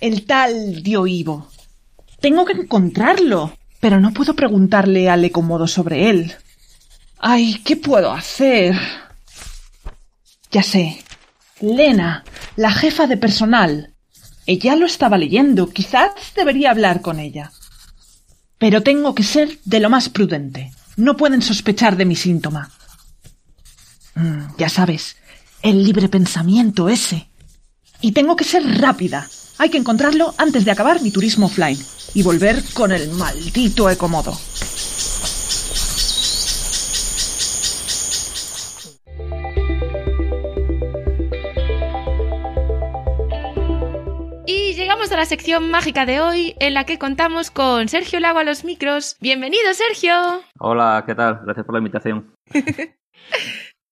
el 0.00 0.24
tal 0.24 0.84
Dioivo. 0.84 1.48
Tengo 2.20 2.44
que 2.44 2.52
encontrarlo, 2.52 3.58
pero 3.80 3.98
no 3.98 4.12
puedo 4.12 4.34
preguntarle 4.34 5.10
al 5.10 5.24
Ecomodo 5.24 5.66
sobre 5.66 6.10
él. 6.10 6.32
Ay, 7.18 7.60
¿qué 7.64 7.74
puedo 7.74 8.12
hacer? 8.12 8.76
Ya 10.52 10.62
sé. 10.62 11.02
Lena, 11.60 12.22
la 12.54 12.70
jefa 12.70 13.08
de 13.08 13.16
personal. 13.16 13.94
Ella 14.46 14.76
lo 14.76 14.86
estaba 14.86 15.18
leyendo. 15.18 15.70
Quizás 15.70 16.12
debería 16.36 16.70
hablar 16.70 17.00
con 17.00 17.18
ella. 17.18 17.50
Pero 18.58 18.84
tengo 18.84 19.12
que 19.16 19.24
ser 19.24 19.58
de 19.64 19.80
lo 19.80 19.90
más 19.90 20.08
prudente. 20.08 20.72
No 20.96 21.16
pueden 21.16 21.42
sospechar 21.42 21.96
de 21.96 22.04
mi 22.04 22.14
síntoma. 22.14 22.70
Mm, 24.14 24.56
ya 24.58 24.68
sabes, 24.68 25.16
el 25.62 25.84
libre 25.84 26.08
pensamiento 26.08 26.88
ese. 26.88 27.28
Y 28.00 28.12
tengo 28.12 28.36
que 28.36 28.44
ser 28.44 28.62
rápida. 28.80 29.28
Hay 29.58 29.70
que 29.70 29.78
encontrarlo 29.78 30.34
antes 30.38 30.64
de 30.64 30.70
acabar 30.70 31.00
mi 31.02 31.10
turismo 31.10 31.46
offline 31.46 31.78
y 32.12 32.22
volver 32.22 32.62
con 32.74 32.92
el 32.92 33.10
maldito 33.10 33.88
ecomodo. 33.90 34.36
Y 44.46 44.74
llegamos 44.74 45.10
a 45.10 45.16
la 45.16 45.24
sección 45.24 45.70
mágica 45.70 46.04
de 46.04 46.20
hoy 46.20 46.54
en 46.60 46.74
la 46.74 46.84
que 46.84 46.98
contamos 46.98 47.50
con 47.50 47.88
Sergio 47.88 48.20
Lago 48.20 48.40
a 48.40 48.44
los 48.44 48.64
micros. 48.64 49.16
Bienvenido, 49.20 49.72
Sergio. 49.72 50.42
Hola, 50.58 51.02
¿qué 51.06 51.14
tal? 51.14 51.40
Gracias 51.44 51.64
por 51.64 51.74
la 51.74 51.78
invitación. 51.78 52.32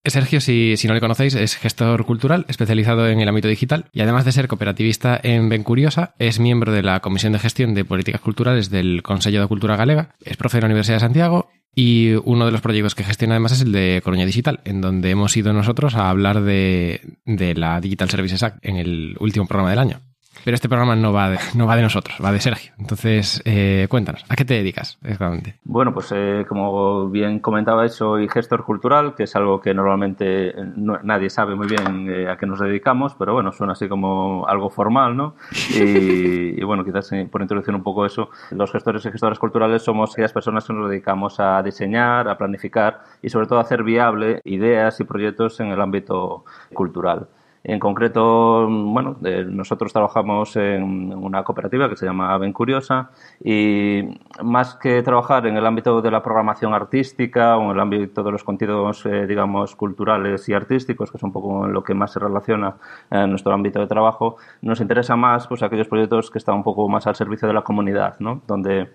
Sergio, 0.04 0.40
si, 0.40 0.76
si, 0.76 0.88
no 0.88 0.94
le 0.94 1.00
conocéis, 1.00 1.34
es 1.34 1.56
gestor 1.56 2.04
cultural 2.04 2.44
especializado 2.48 3.08
en 3.08 3.20
el 3.20 3.28
ámbito 3.28 3.48
digital 3.48 3.86
y 3.92 4.00
además 4.00 4.24
de 4.24 4.32
ser 4.32 4.48
cooperativista 4.48 5.18
en 5.22 5.48
Bencuriosa, 5.48 6.14
es 6.18 6.40
miembro 6.40 6.72
de 6.72 6.82
la 6.82 7.00
Comisión 7.00 7.32
de 7.32 7.38
Gestión 7.38 7.74
de 7.74 7.84
Políticas 7.84 8.20
Culturales 8.20 8.68
del 8.70 9.02
Consejo 9.02 9.40
de 9.40 9.46
Cultura 9.46 9.76
Galega, 9.76 10.14
es 10.24 10.36
profe 10.36 10.56
de 10.56 10.62
la 10.62 10.66
Universidad 10.66 10.96
de 10.96 11.00
Santiago 11.00 11.50
y 11.74 12.14
uno 12.24 12.44
de 12.44 12.52
los 12.52 12.60
proyectos 12.60 12.94
que 12.94 13.04
gestiona 13.04 13.34
además 13.34 13.52
es 13.52 13.62
el 13.62 13.72
de 13.72 14.00
Coruña 14.04 14.26
Digital, 14.26 14.60
en 14.64 14.80
donde 14.80 15.10
hemos 15.10 15.36
ido 15.36 15.52
nosotros 15.52 15.94
a 15.94 16.10
hablar 16.10 16.42
de, 16.42 17.18
de 17.24 17.54
la 17.54 17.80
Digital 17.80 18.10
Services 18.10 18.42
Act 18.42 18.58
en 18.62 18.76
el 18.76 19.16
último 19.20 19.46
programa 19.46 19.70
del 19.70 19.78
año. 19.78 20.00
Pero 20.44 20.54
este 20.54 20.68
programa 20.68 20.96
no 20.96 21.12
va 21.12 21.30
de, 21.30 21.38
no 21.54 21.66
va 21.66 21.76
de 21.76 21.82
nosotros, 21.82 22.16
va 22.22 22.32
de 22.32 22.40
Sergio. 22.40 22.72
Entonces, 22.78 23.42
eh, 23.44 23.86
cuéntanos, 23.88 24.24
¿a 24.28 24.34
qué 24.34 24.44
te 24.44 24.54
dedicas 24.54 24.98
exactamente? 25.02 25.56
Bueno, 25.64 25.94
pues 25.94 26.12
eh, 26.14 26.44
como 26.48 27.08
bien 27.08 27.38
comentaba, 27.38 27.88
soy 27.88 28.28
gestor 28.28 28.64
cultural, 28.64 29.14
que 29.14 29.24
es 29.24 29.36
algo 29.36 29.60
que 29.60 29.72
normalmente 29.74 30.54
no, 30.76 30.98
nadie 31.02 31.30
sabe 31.30 31.54
muy 31.54 31.68
bien 31.68 32.10
eh, 32.10 32.28
a 32.28 32.36
qué 32.36 32.46
nos 32.46 32.60
dedicamos, 32.60 33.14
pero 33.18 33.34
bueno, 33.34 33.52
suena 33.52 33.74
así 33.74 33.88
como 33.88 34.46
algo 34.46 34.70
formal, 34.70 35.16
¿no? 35.16 35.34
Y, 35.72 36.60
y, 36.60 36.64
bueno, 36.64 36.84
quizás 36.84 37.10
por 37.30 37.40
introducir 37.40 37.74
un 37.74 37.82
poco 37.82 38.04
eso, 38.04 38.28
los 38.50 38.70
gestores 38.70 39.04
y 39.06 39.10
gestoras 39.10 39.38
culturales 39.38 39.82
somos 39.82 40.12
aquellas 40.12 40.32
personas 40.32 40.64
que 40.64 40.72
nos 40.72 40.90
dedicamos 40.90 41.40
a 41.40 41.62
diseñar, 41.62 42.28
a 42.28 42.36
planificar 42.36 43.02
y 43.22 43.30
sobre 43.30 43.46
todo 43.46 43.58
a 43.58 43.62
hacer 43.62 43.82
viable 43.82 44.40
ideas 44.44 45.00
y 45.00 45.04
proyectos 45.04 45.60
en 45.60 45.68
el 45.68 45.80
ámbito 45.80 46.44
cultural. 46.74 47.28
En 47.64 47.78
concreto, 47.78 48.66
bueno, 48.68 49.16
eh, 49.24 49.44
nosotros 49.48 49.92
trabajamos 49.92 50.56
en 50.56 51.12
una 51.14 51.44
cooperativa 51.44 51.88
que 51.88 51.96
se 51.96 52.04
llama 52.06 52.34
Aven 52.34 52.52
Curiosa 52.52 53.10
y 53.42 54.02
más 54.42 54.74
que 54.74 55.00
trabajar 55.02 55.46
en 55.46 55.56
el 55.56 55.64
ámbito 55.64 56.02
de 56.02 56.10
la 56.10 56.24
programación 56.24 56.74
artística 56.74 57.56
o 57.56 57.66
en 57.66 57.70
el 57.70 57.80
ámbito 57.80 58.24
de 58.24 58.32
los 58.32 58.42
contenidos, 58.42 59.06
eh, 59.06 59.28
digamos, 59.28 59.76
culturales 59.76 60.48
y 60.48 60.54
artísticos, 60.54 61.12
que 61.12 61.18
es 61.18 61.22
un 61.22 61.32
poco 61.32 61.68
lo 61.68 61.84
que 61.84 61.94
más 61.94 62.12
se 62.12 62.18
relaciona 62.18 62.74
en 63.10 63.30
nuestro 63.30 63.52
ámbito 63.52 63.78
de 63.78 63.86
trabajo, 63.86 64.36
nos 64.60 64.80
interesa 64.80 65.14
más 65.14 65.46
pues 65.46 65.62
aquellos 65.62 65.86
proyectos 65.86 66.32
que 66.32 66.38
están 66.38 66.56
un 66.56 66.64
poco 66.64 66.88
más 66.88 67.06
al 67.06 67.14
servicio 67.14 67.46
de 67.46 67.54
la 67.54 67.62
comunidad, 67.62 68.16
¿no? 68.18 68.42
Donde, 68.48 68.90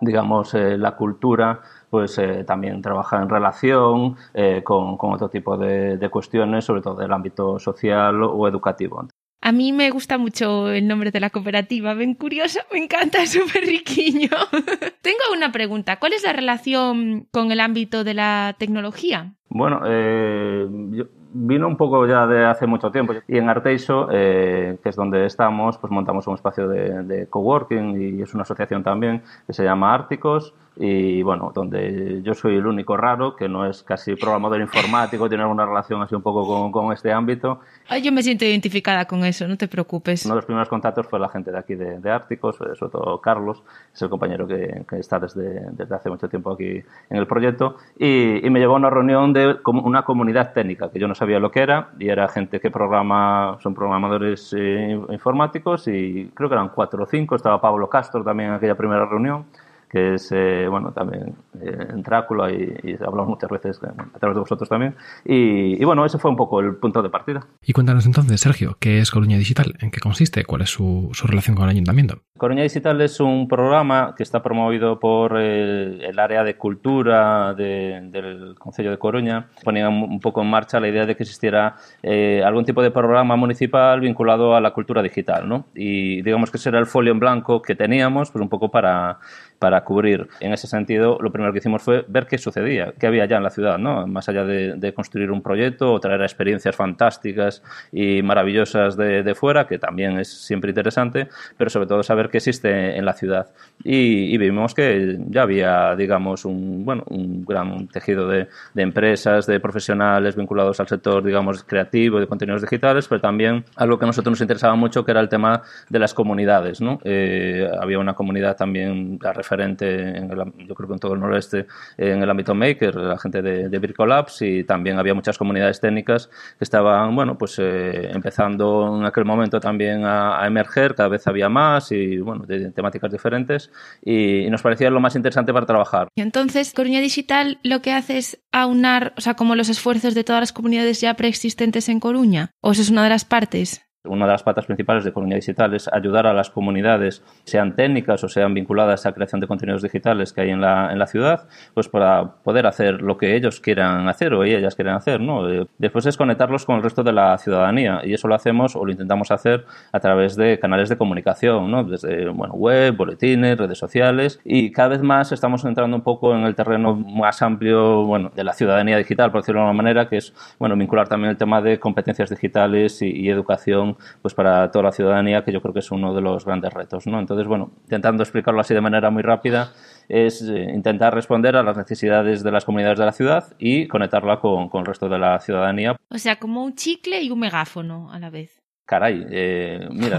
digamos, 0.00 0.52
eh, 0.54 0.76
la 0.76 0.96
cultura 0.96 1.60
pues 1.90 2.16
eh, 2.18 2.44
también 2.44 2.80
trabaja 2.80 3.20
en 3.20 3.28
relación 3.28 4.16
eh, 4.32 4.62
con, 4.62 4.96
con, 4.96 5.12
otro 5.12 5.28
tipo 5.28 5.56
de, 5.56 5.96
de, 5.96 6.08
cuestiones, 6.08 6.64
sobre 6.64 6.82
todo 6.82 6.94
del 6.94 7.12
ámbito 7.12 7.58
social 7.58 8.22
o 8.22 8.46
educativo. 8.48 9.06
A 9.42 9.52
mí 9.52 9.72
me 9.72 9.90
gusta 9.90 10.18
mucho 10.18 10.70
el 10.70 10.86
nombre 10.86 11.10
de 11.10 11.20
la 11.20 11.30
cooperativa, 11.30 11.94
ven 11.94 12.14
curioso, 12.14 12.60
me 12.72 12.78
encanta, 12.84 13.22
es 13.22 13.32
súper 13.32 13.64
riquiño. 13.64 14.28
Tengo 15.02 15.18
una 15.34 15.50
pregunta, 15.50 15.98
¿cuál 15.98 16.12
es 16.12 16.22
la 16.22 16.32
relación 16.32 17.26
con 17.30 17.50
el 17.50 17.60
ámbito 17.60 18.04
de 18.04 18.14
la 18.14 18.54
tecnología? 18.58 19.34
Bueno, 19.48 19.80
eh, 19.86 20.68
yo, 20.90 21.04
vino 21.32 21.66
un 21.68 21.76
poco 21.76 22.06
ya 22.06 22.26
de 22.26 22.44
hace 22.44 22.66
mucho 22.66 22.90
tiempo. 22.90 23.14
Y 23.28 23.38
en 23.38 23.48
Arteixo, 23.48 24.08
eh, 24.12 24.78
que 24.82 24.88
es 24.88 24.96
donde 24.96 25.26
estamos, 25.26 25.78
pues 25.78 25.90
montamos 25.90 26.26
un 26.26 26.34
espacio 26.34 26.68
de, 26.68 27.02
de, 27.04 27.28
coworking 27.28 28.00
y 28.00 28.22
es 28.22 28.34
una 28.34 28.42
asociación 28.42 28.82
también 28.82 29.22
que 29.46 29.52
se 29.52 29.64
llama 29.64 29.94
Árticos. 29.94 30.54
Y 30.82 31.22
bueno, 31.22 31.52
donde 31.54 32.22
yo 32.22 32.32
soy 32.32 32.56
el 32.56 32.66
único 32.66 32.96
raro, 32.96 33.36
que 33.36 33.50
no 33.50 33.66
es 33.66 33.82
casi 33.82 34.14
programador 34.14 34.62
informático, 34.62 35.28
tiene 35.28 35.42
alguna 35.42 35.66
relación 35.66 36.00
así 36.00 36.14
un 36.14 36.22
poco 36.22 36.46
con, 36.46 36.72
con 36.72 36.90
este 36.90 37.12
ámbito. 37.12 37.60
Ay, 37.86 38.00
yo 38.00 38.10
me 38.12 38.22
siento 38.22 38.46
identificada 38.46 39.04
con 39.04 39.22
eso, 39.26 39.46
no 39.46 39.58
te 39.58 39.68
preocupes. 39.68 40.24
Uno 40.24 40.36
de 40.36 40.38
los 40.38 40.46
primeros 40.46 40.70
contactos 40.70 41.06
fue 41.06 41.18
la 41.20 41.28
gente 41.28 41.52
de 41.52 41.58
aquí 41.58 41.74
de, 41.74 41.98
de 41.98 42.10
Árticos, 42.10 42.56
sobre 42.56 42.90
todo 42.90 43.20
Carlos, 43.20 43.62
es 43.92 44.00
el 44.00 44.08
compañero 44.08 44.46
que, 44.46 44.86
que 44.88 44.98
está 44.98 45.18
desde, 45.18 45.70
desde, 45.72 45.94
hace 45.94 46.08
mucho 46.08 46.30
tiempo 46.30 46.52
aquí 46.52 46.82
en 47.10 47.16
el 47.18 47.26
proyecto. 47.26 47.76
Y, 47.98 48.46
y 48.46 48.48
me 48.48 48.58
llevó 48.58 48.72
a 48.72 48.78
una 48.78 48.88
reunión 48.88 49.34
de 49.34 49.58
una 49.66 50.02
comunidad 50.02 50.54
técnica, 50.54 50.90
que 50.90 50.98
yo 50.98 51.06
no 51.06 51.14
sabía 51.14 51.38
lo 51.38 51.50
que 51.50 51.60
era, 51.60 51.90
y 51.98 52.08
era 52.08 52.26
gente 52.28 52.58
que 52.58 52.70
programa, 52.70 53.58
son 53.60 53.74
programadores 53.74 54.54
eh, 54.56 54.98
informáticos, 55.10 55.88
y 55.88 56.30
creo 56.34 56.48
que 56.48 56.54
eran 56.54 56.70
cuatro 56.70 57.02
o 57.02 57.06
cinco, 57.06 57.36
estaba 57.36 57.60
Pablo 57.60 57.86
Castro 57.90 58.24
también 58.24 58.48
en 58.48 58.54
aquella 58.54 58.76
primera 58.76 59.04
reunión, 59.04 59.44
que 59.90 60.14
es, 60.14 60.30
eh, 60.30 60.66
bueno, 60.68 60.92
también 60.92 61.34
eh, 61.60 61.86
en 61.90 62.02
Drácula 62.02 62.50
y, 62.52 62.74
y, 62.84 62.92
hablamos 62.94 63.28
muchas 63.28 63.50
veces 63.50 63.80
a 63.82 64.18
través 64.18 64.36
de 64.36 64.40
vosotros 64.40 64.68
también. 64.68 64.94
Y, 65.24 65.80
y, 65.80 65.84
bueno, 65.84 66.06
ese 66.06 66.18
fue 66.18 66.30
un 66.30 66.36
poco 66.36 66.60
el 66.60 66.76
punto 66.76 67.02
de 67.02 67.10
partida. 67.10 67.46
Y 67.62 67.72
cuéntanos 67.72 68.06
entonces, 68.06 68.40
Sergio, 68.40 68.76
¿qué 68.78 69.00
es 69.00 69.10
Coruña 69.10 69.36
Digital? 69.36 69.74
¿En 69.80 69.90
qué 69.90 69.98
consiste? 70.00 70.44
¿Cuál 70.44 70.62
es 70.62 70.70
su, 70.70 71.10
su 71.12 71.26
relación 71.26 71.56
con 71.56 71.64
el 71.64 71.70
ayuntamiento? 71.70 72.22
Coruña 72.38 72.62
Digital 72.62 73.00
es 73.00 73.20
un 73.20 73.48
programa 73.48 74.14
que 74.16 74.22
está 74.22 74.42
promovido 74.42 75.00
por 75.00 75.36
el, 75.36 76.00
el 76.02 76.18
área 76.18 76.44
de 76.44 76.56
cultura 76.56 77.52
de, 77.54 78.00
del 78.10 78.54
Consejo 78.58 78.90
de 78.90 78.98
Coruña. 78.98 79.48
Ponía 79.64 79.88
un 79.88 80.20
poco 80.20 80.40
en 80.40 80.48
marcha 80.48 80.80
la 80.80 80.88
idea 80.88 81.04
de 81.04 81.16
que 81.16 81.24
existiera 81.24 81.76
eh, 82.02 82.42
algún 82.44 82.64
tipo 82.64 82.80
de 82.82 82.90
programa 82.90 83.36
municipal 83.36 84.00
vinculado 84.00 84.54
a 84.54 84.60
la 84.60 84.72
cultura 84.72 85.02
digital, 85.02 85.48
¿no? 85.48 85.66
Y 85.74 86.22
digamos 86.22 86.50
que 86.50 86.58
ese 86.58 86.68
era 86.68 86.78
el 86.78 86.86
folio 86.86 87.12
en 87.12 87.18
blanco 87.18 87.60
que 87.60 87.74
teníamos, 87.74 88.30
pues 88.30 88.40
un 88.40 88.48
poco 88.48 88.70
para 88.70 89.18
para 89.60 89.84
cubrir. 89.84 90.26
En 90.40 90.54
ese 90.54 90.66
sentido, 90.66 91.18
lo 91.20 91.30
primero 91.30 91.52
que 91.52 91.58
hicimos 91.58 91.82
fue 91.82 92.02
ver 92.08 92.26
qué 92.26 92.38
sucedía, 92.38 92.94
qué 92.98 93.06
había 93.06 93.26
ya 93.26 93.36
en 93.36 93.42
la 93.42 93.50
ciudad, 93.50 93.76
¿no? 93.76 94.06
Más 94.06 94.26
allá 94.30 94.44
de, 94.44 94.74
de 94.74 94.94
construir 94.94 95.30
un 95.30 95.42
proyecto 95.42 95.92
o 95.92 96.00
traer 96.00 96.22
experiencias 96.22 96.74
fantásticas 96.74 97.62
y 97.92 98.22
maravillosas 98.22 98.96
de, 98.96 99.22
de, 99.22 99.34
fuera, 99.34 99.66
que 99.66 99.78
también 99.78 100.18
es 100.18 100.28
siempre 100.28 100.70
interesante, 100.70 101.28
pero 101.58 101.68
sobre 101.68 101.86
todo 101.86 102.02
saber 102.02 102.30
qué 102.30 102.38
existe 102.38 102.96
en 102.96 103.04
la 103.04 103.12
ciudad. 103.12 103.48
Y, 103.84 104.34
y 104.34 104.38
vimos 104.38 104.74
que 104.74 105.18
ya 105.28 105.42
había, 105.42 105.94
digamos, 105.94 106.46
un, 106.46 106.82
bueno, 106.86 107.04
un 107.08 107.44
gran 107.44 107.86
tejido 107.88 108.28
de, 108.28 108.48
de, 108.72 108.82
empresas, 108.82 109.46
de 109.46 109.60
profesionales 109.60 110.36
vinculados 110.36 110.80
al 110.80 110.88
sector, 110.88 111.22
digamos, 111.22 111.64
creativo, 111.64 112.18
de 112.18 112.26
contenidos 112.26 112.62
digitales, 112.62 113.06
pero 113.08 113.20
también 113.20 113.66
algo 113.76 113.98
que 113.98 114.06
a 114.06 114.06
nosotros 114.06 114.32
nos 114.32 114.40
interesaba 114.40 114.74
mucho, 114.74 115.04
que 115.04 115.10
era 115.10 115.20
el 115.20 115.28
tema 115.28 115.60
de 115.90 115.98
las 115.98 116.14
comunidades, 116.14 116.80
¿no? 116.80 116.98
Eh, 117.04 117.70
había 117.78 117.98
una 117.98 118.14
comunidad 118.14 118.56
también, 118.56 119.18
la 119.20 119.34
referente, 119.50 120.16
en 120.16 120.30
el, 120.30 120.66
yo 120.66 120.74
creo 120.74 120.88
que 120.88 120.94
en 120.94 120.98
todo 120.98 121.14
el 121.14 121.20
noroeste, 121.20 121.66
en 121.96 122.22
el 122.22 122.30
ámbito 122.30 122.54
maker, 122.54 122.94
la 122.94 123.18
gente 123.18 123.42
de, 123.42 123.68
de 123.68 123.78
Bricolabs 123.78 124.42
y 124.42 124.64
también 124.64 124.98
había 124.98 125.14
muchas 125.14 125.36
comunidades 125.36 125.80
técnicas 125.80 126.28
que 126.58 126.64
estaban, 126.64 127.14
bueno, 127.16 127.36
pues 127.36 127.58
eh, 127.58 128.10
empezando 128.12 128.96
en 128.98 129.04
aquel 129.04 129.24
momento 129.24 129.58
también 129.58 130.04
a, 130.04 130.42
a, 130.42 130.46
emerger, 130.46 130.94
cada 130.94 131.08
vez 131.08 131.26
había 131.26 131.48
más 131.48 131.90
y, 131.90 132.18
bueno, 132.18 132.44
de, 132.46 132.70
temáticas 132.70 133.10
diferentes 133.10 133.70
y, 134.02 134.46
y, 134.46 134.50
nos 134.50 134.62
parecía 134.62 134.90
lo 134.90 135.00
más 135.00 135.16
interesante 135.16 135.52
para 135.52 135.66
trabajar. 135.66 136.08
Y 136.14 136.22
entonces, 136.22 136.72
Coruña 136.72 137.00
Digital 137.00 137.58
lo 137.62 137.82
que 137.82 137.92
hace 137.92 138.18
es 138.18 138.40
aunar, 138.52 139.14
o 139.16 139.20
sea, 139.20 139.34
como 139.34 139.56
los 139.56 139.68
esfuerzos 139.68 140.14
de 140.14 140.24
todas 140.24 140.40
las 140.40 140.52
comunidades 140.52 141.00
ya 141.00 141.14
preexistentes 141.14 141.88
en 141.88 142.00
Coruña, 142.00 142.52
o 142.60 142.72
eso 142.72 142.82
es 142.82 142.90
una 142.90 143.02
de 143.02 143.10
las 143.10 143.24
partes. 143.24 143.89
Una 144.04 144.24
de 144.24 144.32
las 144.32 144.42
patas 144.42 144.64
principales 144.64 145.04
de 145.04 145.12
Comunidad 145.12 145.36
Digital 145.36 145.74
es 145.74 145.86
ayudar 145.92 146.26
a 146.26 146.32
las 146.32 146.48
comunidades, 146.48 147.22
sean 147.44 147.76
técnicas 147.76 148.24
o 148.24 148.30
sean 148.30 148.54
vinculadas 148.54 149.04
a 149.04 149.12
creación 149.12 149.42
de 149.42 149.46
contenidos 149.46 149.82
digitales 149.82 150.32
que 150.32 150.40
hay 150.40 150.48
en 150.48 150.62
la, 150.62 150.94
la 150.94 151.06
ciudad, 151.06 151.46
pues 151.74 151.90
para 151.90 152.36
poder 152.42 152.66
hacer 152.66 153.02
lo 153.02 153.18
que 153.18 153.36
ellos 153.36 153.60
quieran 153.60 154.08
hacer 154.08 154.32
o 154.32 154.42
ellas 154.42 154.74
quieran 154.74 154.96
hacer. 154.96 155.20
¿no? 155.20 155.46
Después 155.76 156.06
es 156.06 156.16
conectarlos 156.16 156.64
con 156.64 156.76
el 156.76 156.82
resto 156.82 157.02
de 157.02 157.12
la 157.12 157.36
ciudadanía 157.36 158.00
y 158.02 158.14
eso 158.14 158.26
lo 158.26 158.34
hacemos 158.34 158.74
o 158.74 158.86
lo 158.86 158.90
intentamos 158.90 159.30
hacer 159.32 159.66
a 159.92 160.00
través 160.00 160.34
de 160.34 160.58
canales 160.58 160.88
de 160.88 160.96
comunicación, 160.96 161.70
¿no? 161.70 161.84
desde 161.84 162.26
bueno, 162.30 162.54
web, 162.54 162.96
boletines, 162.96 163.58
redes 163.58 163.76
sociales 163.76 164.40
y 164.46 164.72
cada 164.72 164.88
vez 164.88 165.02
más 165.02 165.30
estamos 165.30 165.62
entrando 165.66 165.94
un 165.94 166.02
poco 166.02 166.34
en 166.34 166.44
el 166.44 166.54
terreno 166.54 166.96
más 166.96 167.42
amplio 167.42 168.06
bueno, 168.06 168.32
de 168.34 168.44
la 168.44 168.54
ciudadanía 168.54 168.96
digital, 168.96 169.30
por 169.30 169.42
decirlo 169.42 169.60
de 169.60 169.66
una 169.66 169.74
manera, 169.74 170.08
que 170.08 170.16
es 170.16 170.32
bueno, 170.58 170.74
vincular 170.74 171.06
también 171.06 171.32
el 171.32 171.36
tema 171.36 171.60
de 171.60 171.78
competencias 171.78 172.30
digitales 172.30 173.02
y 173.02 173.28
educación 173.28 173.89
pues 174.22 174.34
para 174.34 174.70
toda 174.70 174.84
la 174.84 174.92
ciudadanía, 174.92 175.44
que 175.44 175.52
yo 175.52 175.60
creo 175.60 175.72
que 175.74 175.80
es 175.80 175.90
uno 175.90 176.14
de 176.14 176.20
los 176.20 176.44
grandes 176.44 176.72
retos. 176.72 177.06
¿no? 177.06 177.18
Entonces, 177.18 177.46
bueno, 177.46 177.70
intentando 177.84 178.22
explicarlo 178.22 178.60
así 178.60 178.74
de 178.74 178.80
manera 178.80 179.10
muy 179.10 179.22
rápida, 179.22 179.72
es 180.08 180.42
eh, 180.42 180.66
intentar 180.74 181.14
responder 181.14 181.56
a 181.56 181.62
las 181.62 181.76
necesidades 181.76 182.42
de 182.42 182.50
las 182.50 182.64
comunidades 182.64 182.98
de 182.98 183.04
la 183.06 183.12
ciudad 183.12 183.44
y 183.58 183.86
conectarla 183.86 184.40
con, 184.40 184.68
con 184.68 184.80
el 184.80 184.86
resto 184.86 185.08
de 185.08 185.18
la 185.18 185.38
ciudadanía. 185.40 185.96
O 186.08 186.18
sea, 186.18 186.36
como 186.36 186.64
un 186.64 186.74
chicle 186.74 187.22
y 187.22 187.30
un 187.30 187.38
megáfono 187.40 188.10
a 188.12 188.18
la 188.18 188.30
vez. 188.30 188.60
Caray, 188.90 189.24
eh, 189.30 189.88
mira, 189.92 190.18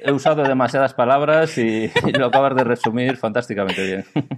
he 0.00 0.10
usado 0.12 0.42
demasiadas 0.44 0.94
palabras 0.94 1.58
y, 1.58 1.90
lo 2.18 2.24
acabas 2.24 2.56
de 2.56 2.64
resumir 2.64 3.18
fantásticamente 3.18 3.84
bien. 3.84 4.04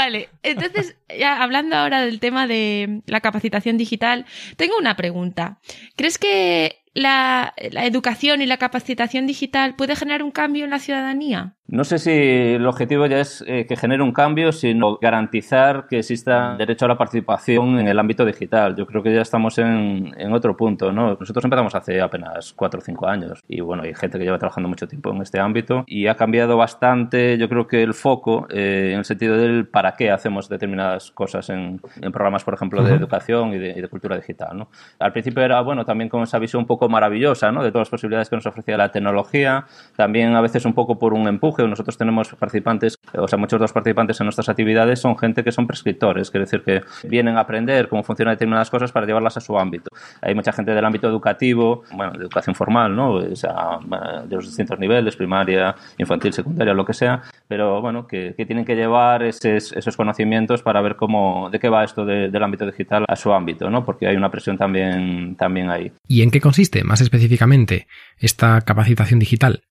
Vale, 0.00 0.30
entonces, 0.42 0.96
ya 1.14 1.42
hablando 1.42 1.76
ahora 1.76 2.00
del 2.00 2.20
tema 2.20 2.46
de 2.46 3.02
la 3.04 3.20
capacitación 3.20 3.76
digital, 3.76 4.24
tengo 4.56 4.78
una 4.78 4.96
pregunta. 4.96 5.60
¿Crees 5.94 6.16
que 6.16 6.80
la, 6.94 7.52
educación 7.58 8.40
y 8.40 8.46
la 8.46 8.56
capacitación 8.56 9.26
digital 9.26 9.76
puede 9.76 9.96
generar 9.96 10.22
un 10.22 10.30
cambio 10.30 10.64
en 10.64 10.70
la 10.70 10.78
ciudadanía? 10.78 11.58
No 11.72 11.84
sé 11.84 12.00
si 12.00 12.10
el 12.10 12.66
objetivo 12.66 13.06
ya 13.06 13.20
es 13.20 13.44
eh, 13.46 13.64
que 13.64 13.76
genere 13.76 14.02
un 14.02 14.10
cambio, 14.10 14.50
sino 14.50 14.96
garantizar 14.96 15.86
que 15.86 16.00
exista 16.00 16.56
derecho 16.56 16.86
a 16.86 16.88
la 16.88 16.98
participación 16.98 17.78
en 17.78 17.86
el 17.86 17.96
ámbito 17.96 18.24
digital. 18.24 18.74
Yo 18.74 18.86
creo 18.86 19.04
que 19.04 19.14
ya 19.14 19.20
estamos 19.20 19.56
en, 19.58 20.12
en 20.18 20.32
otro 20.32 20.56
punto. 20.56 20.90
¿no? 20.90 21.16
Nosotros 21.20 21.44
empezamos 21.44 21.72
hace 21.76 22.00
apenas 22.00 22.52
cuatro 22.54 22.80
o 22.80 22.82
cinco 22.82 23.06
años 23.06 23.44
y 23.46 23.60
bueno, 23.60 23.84
hay 23.84 23.94
gente 23.94 24.18
que 24.18 24.24
lleva 24.24 24.36
trabajando 24.36 24.68
mucho 24.68 24.88
tiempo 24.88 25.12
en 25.12 25.22
este 25.22 25.38
ámbito 25.38 25.84
y 25.86 26.08
ha 26.08 26.16
cambiado 26.16 26.56
bastante, 26.56 27.38
yo 27.38 27.48
creo 27.48 27.68
que 27.68 27.84
el 27.84 27.94
foco 27.94 28.48
eh, 28.50 28.90
en 28.92 28.98
el 28.98 29.04
sentido 29.04 29.36
del 29.36 29.68
para 29.68 29.94
qué 29.94 30.10
hacemos 30.10 30.48
determinadas 30.48 31.12
cosas 31.12 31.50
en, 31.50 31.80
en 32.02 32.10
programas, 32.10 32.42
por 32.42 32.54
ejemplo, 32.54 32.82
de 32.82 32.94
educación 32.96 33.54
y 33.54 33.58
de, 33.58 33.70
y 33.78 33.80
de, 33.80 33.86
cultura 33.86 34.16
digital. 34.16 34.58
¿no? 34.58 34.70
Al 34.98 35.12
principio 35.12 35.44
era, 35.44 35.60
bueno, 35.60 35.84
también 35.84 36.08
con 36.08 36.24
esa 36.24 36.40
visión 36.40 36.62
un 36.62 36.66
poco 36.66 36.88
maravillosa 36.88 37.52
¿no? 37.52 37.62
de 37.62 37.70
todas 37.70 37.86
las 37.86 37.90
posibilidades 37.90 38.28
que 38.28 38.34
nos 38.34 38.46
ofrecía 38.46 38.76
la 38.76 38.90
tecnología, 38.90 39.66
también 39.94 40.34
a 40.34 40.40
veces 40.40 40.64
un 40.64 40.74
poco 40.74 40.98
por 40.98 41.14
un 41.14 41.28
empuje 41.28 41.59
nosotros 41.68 41.96
tenemos 41.98 42.34
participantes, 42.34 42.98
o 43.14 43.28
sea, 43.28 43.38
muchos 43.38 43.58
de 43.58 43.64
los 43.64 43.72
participantes 43.72 44.20
en 44.20 44.26
nuestras 44.26 44.48
actividades 44.48 45.00
son 45.00 45.16
gente 45.16 45.44
que 45.44 45.52
son 45.52 45.66
prescriptores, 45.66 46.30
quiere 46.30 46.44
decir 46.44 46.62
que 46.62 46.82
vienen 47.08 47.36
a 47.36 47.40
aprender 47.40 47.88
cómo 47.88 48.02
funcionan 48.02 48.34
determinadas 48.34 48.70
cosas 48.70 48.92
para 48.92 49.06
llevarlas 49.06 49.36
a 49.36 49.40
su 49.40 49.58
ámbito. 49.58 49.90
Hay 50.22 50.34
mucha 50.34 50.52
gente 50.52 50.72
del 50.72 50.84
ámbito 50.84 51.08
educativo, 51.08 51.82
bueno, 51.92 52.12
de 52.12 52.18
educación 52.18 52.54
formal, 52.54 52.94
¿no? 52.94 53.14
O 53.14 53.36
sea, 53.36 53.78
de 54.26 54.36
los 54.36 54.46
distintos 54.46 54.78
niveles, 54.78 55.16
primaria, 55.16 55.74
infantil, 55.98 56.32
secundaria, 56.32 56.74
lo 56.74 56.84
que 56.84 56.94
sea, 56.94 57.22
pero 57.48 57.80
bueno, 57.80 58.06
que, 58.06 58.34
tienen 58.50 58.64
que 58.64 58.74
llevar 58.74 59.22
esos, 59.22 59.96
conocimientos 59.96 60.62
para 60.62 60.80
ver 60.80 60.96
cómo, 60.96 61.50
de 61.50 61.58
qué 61.58 61.68
va 61.68 61.84
esto 61.84 62.04
de, 62.04 62.30
del 62.30 62.42
ámbito 62.42 62.66
digital 62.66 63.04
a 63.06 63.16
su 63.16 63.32
ámbito, 63.32 63.70
¿no? 63.70 63.84
Porque 63.84 64.06
hay 64.06 64.16
una 64.16 64.30
presión 64.30 64.56
también, 64.56 65.36
también 65.36 65.70
ahí. 65.70 65.92
¿Y 66.08 66.22
en 66.22 66.30
qué 66.30 66.40
consiste, 66.40 66.84
más 66.84 67.00
específicamente, 67.00 67.86
esta 68.18 68.60
capacitación 68.62 69.20
digital? 69.20 69.62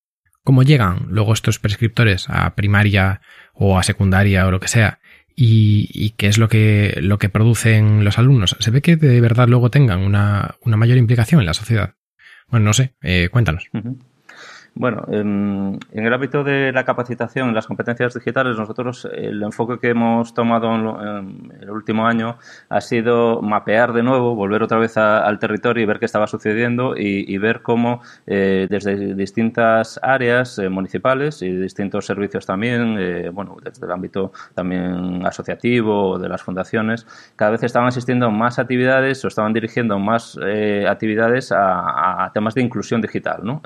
Cómo 0.49 0.63
llegan 0.63 1.05
luego 1.09 1.33
estos 1.33 1.59
prescriptores 1.59 2.27
a 2.27 2.55
primaria 2.55 3.21
o 3.53 3.77
a 3.77 3.83
secundaria 3.83 4.47
o 4.47 4.49
lo 4.49 4.59
que 4.59 4.67
sea 4.67 4.97
y, 5.35 6.15
qué 6.17 6.25
es 6.25 6.39
lo 6.39 6.49
que, 6.49 6.97
lo 7.03 7.19
que 7.19 7.29
producen 7.29 8.03
los 8.03 8.17
alumnos. 8.17 8.57
¿Se 8.59 8.71
ve 8.71 8.81
que 8.81 8.95
de 8.95 9.21
verdad 9.21 9.47
luego 9.47 9.69
tengan 9.69 9.99
una, 9.99 10.55
una 10.65 10.75
mayor 10.75 10.97
implicación 10.97 11.39
en 11.41 11.45
la 11.45 11.53
sociedad? 11.53 11.93
Bueno, 12.47 12.65
no 12.65 12.73
sé, 12.73 12.95
eh, 13.03 13.29
cuéntanos. 13.31 13.69
Bueno, 14.79 15.03
en, 15.11 15.77
en, 15.91 16.05
el 16.05 16.13
ámbito 16.13 16.41
de 16.41 16.71
la 16.71 16.85
capacitación 16.85 17.49
en 17.49 17.53
las 17.53 17.67
competencias 17.67 18.13
digitales, 18.13 18.57
nosotros 18.57 19.09
el 19.13 19.43
enfoque 19.43 19.77
que 19.77 19.89
hemos 19.89 20.33
tomado 20.33 20.73
en, 20.73 21.51
el 21.59 21.69
último 21.69 22.07
año 22.07 22.37
ha 22.69 22.79
sido 22.79 23.41
mapear 23.41 23.91
de 23.91 24.03
nuevo, 24.03 24.35
volver 24.35 24.63
otra 24.63 24.77
vez 24.77 24.95
a, 24.95 25.19
al 25.19 25.37
territorio 25.37 25.83
y 25.83 25.85
ver 25.85 25.99
qué 25.99 26.05
estaba 26.05 26.27
sucediendo 26.27 26.93
y, 26.95 27.37
ver 27.39 27.61
cómo 27.61 28.01
eh, 28.25 28.67
desde 28.69 29.15
distintas 29.15 29.99
áreas 30.01 30.57
eh, 30.59 30.69
municipales 30.69 31.41
y 31.41 31.51
distintos 31.51 32.05
servicios 32.05 32.45
también, 32.45 32.95
eh, 32.99 33.31
bueno, 33.33 33.57
desde 33.61 33.85
el 33.85 33.91
ámbito 33.91 34.31
también 34.53 35.25
asociativo 35.25 36.11
o 36.11 36.19
de 36.19 36.29
las 36.29 36.41
fundaciones, 36.41 37.05
cada 37.35 37.51
vez 37.51 37.63
estaban 37.63 37.89
asistiendo 37.89 38.31
más 38.31 38.59
actividades 38.59 39.25
o 39.25 39.27
estaban 39.27 39.51
dirigiendo 39.51 39.99
más 39.99 40.39
actividades 40.87 41.51
a, 41.51 42.23
a, 42.23 42.31
temas 42.31 42.55
de 42.55 42.61
inclusión 42.61 43.01
digital, 43.01 43.41
¿no? 43.43 43.61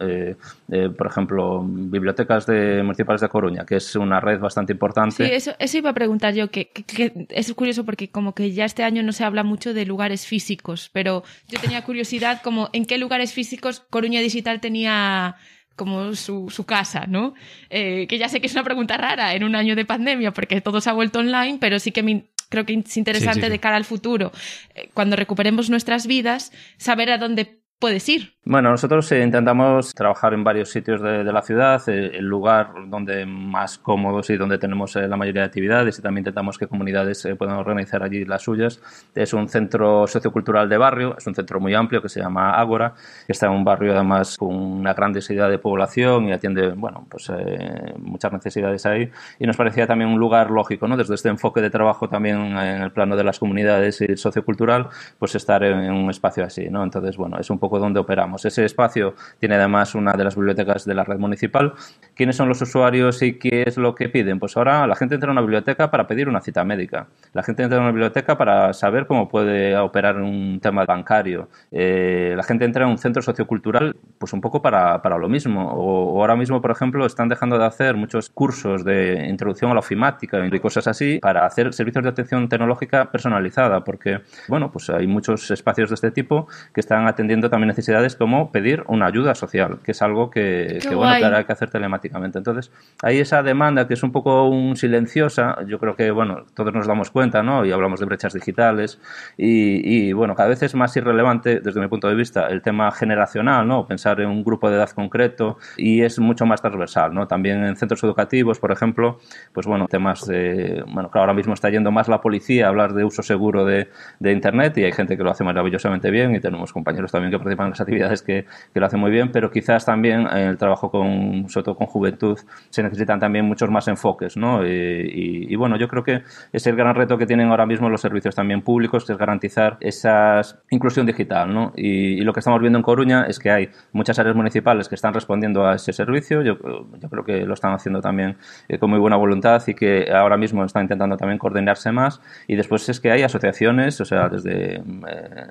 Por 1.04 1.12
ejemplo, 1.12 1.62
bibliotecas 1.68 2.46
de, 2.46 2.82
municipales 2.82 3.20
de 3.20 3.28
Coruña, 3.28 3.66
que 3.66 3.76
es 3.76 3.94
una 3.98 4.22
red 4.22 4.40
bastante 4.40 4.72
importante. 4.72 5.28
Sí, 5.28 5.34
eso, 5.34 5.52
eso 5.60 5.78
iba 5.78 5.90
a 5.90 5.94
preguntar 5.94 6.34
yo, 6.34 6.50
que, 6.50 6.70
que, 6.70 6.84
que, 6.86 7.28
es 7.30 7.54
curioso 7.54 7.84
porque 7.84 8.08
como 8.10 8.34
que 8.34 8.54
ya 8.54 8.64
este 8.64 8.86
año 8.86 9.04
no 9.04 9.12
se 9.12 9.26
habla 9.26 9.44
mucho 9.44 9.74
de 9.74 9.86
lugares 9.86 10.26
físicos, 10.26 10.90
pero 10.94 11.26
yo 11.50 11.60
tenía 11.60 11.84
curiosidad 11.84 12.42
como 12.42 12.70
en 12.72 12.86
qué 12.86 12.98
lugares 12.98 13.34
físicos 13.34 13.82
Coruña 13.90 14.22
Digital 14.22 14.62
tenía 14.62 15.36
como 15.76 16.16
su, 16.16 16.50
su 16.50 16.66
casa, 16.66 17.04
¿no? 17.06 17.34
Eh, 17.70 18.08
que 18.08 18.18
ya 18.18 18.30
sé 18.30 18.40
que 18.40 18.48
es 18.48 18.54
una 18.54 18.64
pregunta 18.64 18.96
rara 18.96 19.34
en 19.34 19.44
un 19.44 19.58
año 19.58 19.76
de 19.76 19.84
pandemia 19.84 20.32
porque 20.32 20.62
todo 20.62 20.80
se 20.80 20.90
ha 20.90 20.94
vuelto 20.94 21.20
online, 21.20 21.58
pero 21.60 21.80
sí 21.80 21.92
que 21.92 22.02
me, 22.02 22.30
creo 22.48 22.66
que 22.66 22.76
es 22.76 22.96
interesante 22.96 23.42
sí, 23.42 23.42
sí, 23.42 23.48
sí. 23.48 23.52
de 23.52 23.60
cara 23.60 23.76
al 23.76 23.84
futuro, 23.84 24.32
eh, 24.74 24.90
cuando 24.94 25.18
recuperemos 25.18 25.70
nuestras 25.70 26.08
vidas, 26.08 26.54
saber 26.78 27.12
a 27.12 27.18
dónde 27.18 27.63
puedes 27.84 28.08
ir. 28.08 28.32
Bueno, 28.46 28.72
nosotros 28.72 29.12
eh, 29.12 29.24
intentamos 29.24 29.94
trabajar 29.94 30.34
en 30.34 30.44
varios 30.44 30.70
sitios 30.70 31.02
de, 31.02 31.24
de 31.24 31.34
la 31.34 31.42
ciudad, 31.42 31.82
eh, 31.88 32.12
el 32.14 32.26
lugar 32.26 32.72
donde 32.88 33.26
más 33.26 33.78
cómodos 33.78 34.30
y 34.30 34.38
donde 34.38 34.58
tenemos 34.58 34.96
eh, 34.96 35.08
la 35.08 35.18
mayoría 35.18 35.42
de 35.42 35.48
actividades 35.48 36.00
y 36.00 36.02
también 36.02 36.22
intentamos 36.22 36.58
que 36.58 36.68
comunidades 36.68 37.26
eh, 37.26 37.36
puedan 37.36 37.56
organizar 37.58 38.04
allí 38.04 38.24
las 38.24 38.42
suyas. 38.42 38.82
Es 39.16 39.34
un 39.34 39.50
centro 39.50 40.08
sociocultural 40.08 40.70
de 40.70 40.78
barrio, 40.78 41.16
es 41.18 41.28
un 41.28 41.36
centro 41.36 41.60
muy 41.60 41.74
amplio 41.74 42.02
que 42.02 42.08
se 42.08 42.22
llama 42.22 42.54
Ágora, 42.54 42.94
que 43.26 43.34
está 43.34 43.48
en 43.48 43.54
un 43.54 43.66
barrio 43.66 43.94
además 43.94 44.38
con 44.38 44.56
una 44.56 44.94
gran 44.94 45.12
densidad 45.12 45.50
de 45.50 45.58
población 45.58 46.30
y 46.30 46.32
atiende, 46.32 46.70
bueno, 46.70 47.06
pues 47.10 47.30
eh, 47.30 47.94
muchas 47.98 48.32
necesidades 48.32 48.86
ahí 48.86 49.10
y 49.40 49.46
nos 49.46 49.58
parecía 49.58 49.88
también 49.88 50.10
un 50.10 50.20
lugar 50.20 50.52
lógico, 50.52 50.88
¿no? 50.88 50.96
Desde 50.96 51.16
este 51.16 51.28
enfoque 51.28 51.60
de 51.60 51.70
trabajo 51.70 52.08
también 52.08 52.38
en 52.38 52.82
el 52.82 52.92
plano 52.92 53.18
de 53.18 53.26
las 53.26 53.40
comunidades 53.40 54.00
y 54.02 54.16
sociocultural, 54.16 54.88
pues 55.20 55.36
estar 55.36 55.64
en, 55.64 55.80
en 55.80 55.94
un 55.94 56.10
espacio 56.10 56.46
así, 56.46 56.70
¿no? 56.70 56.82
Entonces, 56.84 57.18
bueno, 57.18 57.38
es 57.40 57.50
un 57.50 57.60
poco 57.60 57.73
donde 57.80 58.00
operamos. 58.00 58.46
Ese 58.46 58.66
espacio 58.66 59.16
tiene 59.40 59.56
además 59.56 59.96
una 59.96 60.14
de 60.14 60.24
las 60.24 60.36
bibliotecas 60.36 60.86
de 60.86 60.94
la 60.94 61.04
red 61.04 61.18
municipal. 61.18 61.74
¿Quiénes 62.16 62.36
son 62.36 62.48
los 62.48 62.62
usuarios 62.62 63.22
y 63.22 63.40
qué 63.40 63.64
es 63.66 63.78
lo 63.78 63.96
que 63.96 64.10
piden? 64.10 64.40
Pues 64.40 64.56
ahora 64.56 64.86
la 64.88 64.96
gente 64.96 65.16
entra 65.16 65.30
a 65.30 65.32
una 65.32 65.42
biblioteca 65.42 65.90
para 65.90 66.08
pedir 66.08 66.30
una 66.30 66.42
cita 66.42 66.64
médica. 66.64 67.08
La 67.34 67.44
gente 67.44 67.64
entra 67.64 67.80
a 67.80 67.82
una 67.82 67.92
biblioteca 67.92 68.38
para 68.38 68.74
saber 68.74 69.08
cómo 69.08 69.28
puede 69.28 69.76
operar 69.78 70.22
un 70.22 70.60
tema 70.62 70.86
bancario. 70.86 71.50
Eh, 71.72 72.34
la 72.36 72.44
gente 72.44 72.66
entra 72.66 72.86
a 72.86 72.88
un 72.88 72.98
centro 72.98 73.22
sociocultural 73.22 73.96
pues 74.18 74.32
un 74.34 74.42
poco 74.42 74.62
para, 74.62 75.02
para 75.02 75.18
lo 75.18 75.28
mismo. 75.28 75.72
O, 75.74 76.14
o, 76.14 76.22
ahora 76.22 76.36
mismo, 76.36 76.62
por 76.62 76.72
ejemplo, 76.72 77.06
están 77.06 77.30
dejando 77.30 77.58
de 77.58 77.66
hacer 77.66 77.96
muchos 77.96 78.30
cursos 78.30 78.86
de 78.86 79.28
introducción 79.28 79.72
a 79.72 79.74
la 79.74 79.80
ofimática 79.80 80.46
y 80.46 80.60
cosas 80.60 80.88
así 80.88 81.20
para 81.20 81.46
hacer 81.46 81.74
servicios 81.74 82.04
de 82.04 82.10
atención 82.10 82.48
tecnológica 82.48 83.12
personalizada, 83.12 83.84
porque, 83.84 84.22
bueno, 84.48 84.72
pues 84.72 84.90
hay 84.90 85.08
muchos 85.08 85.50
espacios 85.52 85.90
de 85.90 85.96
este 85.96 86.12
tipo 86.12 86.48
que 86.74 86.80
están 86.80 87.08
atendiendo 87.08 87.50
también 87.50 87.70
necesidades 87.70 88.16
como 88.16 88.52
pedir 88.52 88.84
una 88.88 89.08
ayuda 89.08 89.36
social, 89.36 89.80
que 89.84 89.92
es 89.92 90.02
algo 90.02 90.30
que, 90.30 90.80
que 90.82 90.96
bueno, 90.96 91.18
que 91.18 91.26
hay 91.26 91.46
que 91.46 91.54
hacer 91.54 91.70
telemáticamente. 91.70 92.03
Entonces, 92.12 92.72
hay 93.02 93.20
esa 93.20 93.44
demanda 93.44 93.88
que 93.88 93.94
es 93.94 94.04
un 94.04 94.12
poco 94.12 94.48
un 94.48 94.76
silenciosa, 94.76 95.58
yo 95.68 95.80
creo 95.80 95.96
que, 95.96 96.12
bueno, 96.12 96.46
todos 96.54 96.74
nos 96.74 96.88
damos 96.88 97.12
cuenta, 97.12 97.44
¿no? 97.44 97.66
Y 97.66 97.72
hablamos 97.72 98.00
de 98.00 98.06
brechas 98.06 98.34
digitales 98.34 99.00
y, 99.38 100.08
y, 100.08 100.14
bueno, 100.14 100.36
cada 100.36 100.50
vez 100.50 100.64
es 100.64 100.76
más 100.76 100.96
irrelevante, 100.98 101.60
desde 101.60 101.80
mi 101.80 101.88
punto 101.88 102.08
de 102.08 102.16
vista, 102.16 102.48
el 102.48 102.62
tema 102.62 102.92
generacional, 102.92 103.68
¿no? 103.68 103.88
Pensar 103.88 104.20
en 104.22 104.30
un 104.30 104.44
grupo 104.44 104.70
de 104.70 104.78
edad 104.78 104.90
concreto 104.90 105.58
y 105.78 106.02
es 106.02 106.20
mucho 106.20 106.46
más 106.46 106.62
transversal, 106.62 107.14
¿no? 107.14 107.28
También 107.28 107.64
en 107.64 107.76
centros 107.76 108.04
educativos, 108.04 108.60
por 108.60 108.72
ejemplo, 108.72 109.20
pues 109.54 109.68
bueno, 109.68 109.88
temas 109.88 110.26
de, 110.26 110.84
bueno, 110.88 111.10
claro, 111.10 111.24
ahora 111.24 111.34
mismo 111.34 111.54
está 111.54 111.70
yendo 111.70 111.92
más 111.92 112.08
la 112.08 112.22
policía 112.22 112.66
a 112.66 112.70
hablar 112.70 112.94
de 112.94 113.04
uso 113.04 113.24
seguro 113.24 113.66
de, 113.66 113.90
de 114.20 114.32
Internet 114.32 114.78
y 114.78 114.84
hay 114.84 114.92
gente 114.92 115.18
que 115.18 115.24
lo 115.24 115.32
hace 115.32 115.44
maravillosamente 115.44 116.12
bien 116.12 116.36
y 116.36 116.40
tenemos 116.40 116.74
compañeros 116.74 117.12
también 117.12 117.32
que 117.32 117.38
participan 117.38 117.68
en 117.68 117.72
las 117.72 117.82
actividades 117.82 118.22
que, 118.22 118.46
que, 118.74 118.80
lo 118.80 118.86
hacen 118.86 119.00
muy 119.00 119.12
bien, 119.12 119.32
pero 119.32 119.52
quizás 119.52 119.86
también 119.86 120.28
el 120.28 120.58
trabajo 120.58 120.92
con, 120.92 121.50
sobre 121.50 121.64
todo 121.64 121.76
con 121.76 121.88
juventud, 121.94 122.40
se 122.70 122.82
necesitan 122.82 123.20
también 123.20 123.46
muchos 123.46 123.70
más 123.70 123.88
enfoques, 123.88 124.36
¿no? 124.36 124.66
Y, 124.66 125.48
y, 125.50 125.56
bueno, 125.56 125.78
yo 125.78 125.88
creo 125.88 126.04
que 126.04 126.24
es 126.52 126.68
el 126.68 126.76
gran 126.76 126.96
reto 126.96 127.18
que 127.18 127.26
tienen 127.26 127.50
ahora 127.50 127.66
mismo 127.66 127.90
los 127.90 128.02
servicios 128.02 128.36
también 128.36 128.62
públicos, 128.62 129.06
que 129.06 129.14
es 129.14 129.18
garantizar 129.18 129.78
esa 129.80 130.42
inclusión 130.72 131.06
digital, 131.06 131.54
¿no? 131.54 131.72
Y, 131.76 132.20
y, 132.20 132.22
lo 132.22 132.34
que 132.34 132.40
estamos 132.40 132.60
viendo 132.62 132.80
en 132.80 132.84
Coruña 132.84 133.26
es 133.28 133.38
que 133.40 133.52
hay 133.52 133.70
muchas 133.92 134.18
áreas 134.20 134.36
municipales 134.36 134.90
que 134.90 134.96
están 134.96 135.14
respondiendo 135.14 135.66
a 135.68 135.76
ese 135.76 135.94
servicio, 135.94 136.42
yo, 136.42 136.58
yo 137.00 137.10
creo 137.10 137.24
que 137.24 137.46
lo 137.46 137.54
están 137.54 137.74
haciendo 137.74 138.02
también 138.02 138.38
eh, 138.68 138.80
con 138.80 138.90
muy 138.90 139.00
buena 139.00 139.16
voluntad 139.16 139.62
y 139.68 139.76
que 139.76 140.12
ahora 140.12 140.38
mismo 140.38 140.66
están 140.66 140.84
intentando 140.84 141.16
también 141.18 141.38
coordinarse 141.38 141.92
más, 141.92 142.22
y 142.48 142.56
después 142.56 142.90
es 142.90 143.00
que 143.00 143.12
hay 143.12 143.22
asociaciones, 143.22 144.02
o 144.02 144.06
sea, 144.06 144.30
desde 144.30 144.78
eh, 144.78 144.82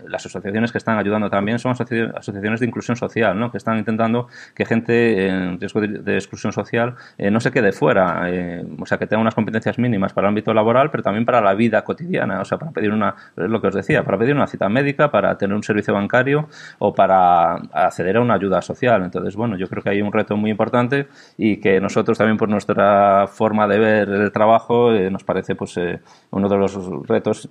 las 0.08 0.26
asociaciones 0.26 0.72
que 0.72 0.78
están 0.78 0.98
ayudando 0.98 1.30
también 1.30 1.58
son 1.58 1.72
asociaciones 1.72 2.60
de 2.60 2.66
inclusión 2.66 2.96
social, 2.96 3.38
¿no? 3.38 3.52
que 3.52 3.58
están 3.58 3.78
intentando 3.78 4.26
que 4.54 4.64
gente 4.64 5.28
en 5.28 5.60
riesgo 5.60 5.80
de, 5.80 5.88
de 5.88 6.16
exclusión 6.32 6.52
social 6.52 6.94
eh, 7.18 7.30
no 7.30 7.40
se 7.40 7.50
quede 7.50 7.72
fuera, 7.72 8.22
eh, 8.30 8.64
o 8.80 8.86
sea, 8.86 8.98
que 8.98 9.06
tenga 9.06 9.20
unas 9.20 9.34
competencias 9.34 9.78
mínimas 9.78 10.12
para 10.12 10.26
el 10.26 10.30
ámbito 10.30 10.54
laboral, 10.54 10.90
pero 10.90 11.02
también 11.02 11.24
para 11.24 11.40
la 11.40 11.54
vida 11.54 11.82
cotidiana, 11.84 12.40
o 12.40 12.44
sea, 12.44 12.58
para 12.58 12.72
pedir 12.72 12.90
una, 12.90 13.14
lo 13.36 13.60
que 13.60 13.68
os 13.68 13.74
decía, 13.74 14.02
para 14.02 14.18
pedir 14.18 14.34
una 14.34 14.46
cita 14.46 14.68
médica, 14.68 15.10
para 15.10 15.36
tener 15.36 15.54
un 15.54 15.62
servicio 15.62 15.94
bancario 15.94 16.48
o 16.78 16.94
para 16.94 17.54
acceder 17.72 18.16
a 18.16 18.20
una 18.20 18.34
ayuda 18.34 18.62
social. 18.62 19.02
Entonces, 19.04 19.36
bueno, 19.36 19.56
yo 19.56 19.68
creo 19.68 19.82
que 19.82 19.90
hay 19.90 20.02
un 20.02 20.12
reto 20.12 20.36
muy 20.36 20.50
importante 20.50 21.08
y 21.36 21.58
que 21.58 21.80
nosotros 21.80 22.16
también 22.16 22.36
por 22.36 22.48
nuestra 22.48 23.26
forma 23.28 23.66
de 23.66 23.78
ver 23.78 24.08
el 24.08 24.32
trabajo 24.32 24.92
eh, 24.92 25.10
nos 25.10 25.24
parece 25.24 25.54
pues 25.54 25.76
eh, 25.76 26.00
uno 26.30 26.48
de 26.48 26.56
los 26.56 27.06
retos 27.06 27.50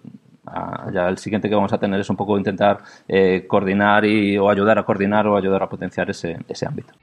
ya 0.92 1.08
el 1.08 1.18
siguiente 1.18 1.50
que 1.50 1.56
vamos 1.56 1.74
a 1.74 1.78
tener 1.78 2.00
es 2.00 2.10
un 2.10 2.16
poco 2.16 2.38
intentar 2.38 2.80
eh, 3.08 3.46
coordinar 3.48 4.06
y, 4.06 4.38
o 4.38 4.50
ayudar 4.50 4.80
a 4.80 4.84
coordinar 4.84 5.28
o 5.28 5.38
ayudar 5.38 5.64
a 5.64 5.70
potenciar 5.70 6.10
ese, 6.10 6.38
ese 6.48 6.66
ámbito. 6.66 6.94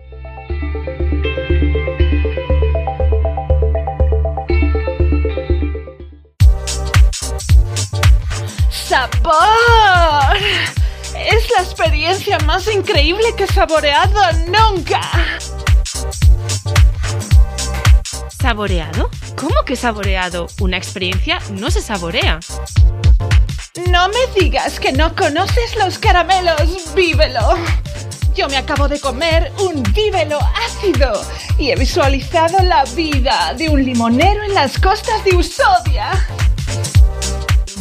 ¡Sabor! 9.28 10.36
Es 11.14 11.50
la 11.54 11.62
experiencia 11.62 12.38
más 12.46 12.66
increíble 12.72 13.34
que 13.36 13.44
he 13.44 13.46
saboreado 13.46 14.20
nunca. 14.46 15.00
¿Saboreado? 18.40 19.10
¿Cómo 19.36 19.64
que 19.66 19.76
saboreado? 19.76 20.46
Una 20.60 20.78
experiencia 20.78 21.40
no 21.50 21.70
se 21.70 21.82
saborea. 21.82 22.40
No 23.90 24.08
me 24.08 24.40
digas 24.40 24.80
que 24.80 24.92
no 24.92 25.14
conoces 25.14 25.76
los 25.76 25.98
caramelos 25.98 26.94
Vívelo. 26.94 27.54
Yo 28.34 28.48
me 28.48 28.56
acabo 28.56 28.88
de 28.88 28.98
comer 28.98 29.52
un 29.58 29.82
vívelo 29.92 30.38
ácido 30.66 31.12
y 31.58 31.70
he 31.70 31.76
visualizado 31.76 32.62
la 32.62 32.84
vida 32.84 33.52
de 33.58 33.68
un 33.68 33.84
limonero 33.84 34.42
en 34.44 34.54
las 34.54 34.78
costas 34.78 35.22
de 35.24 35.36
Usodia. 35.36 36.12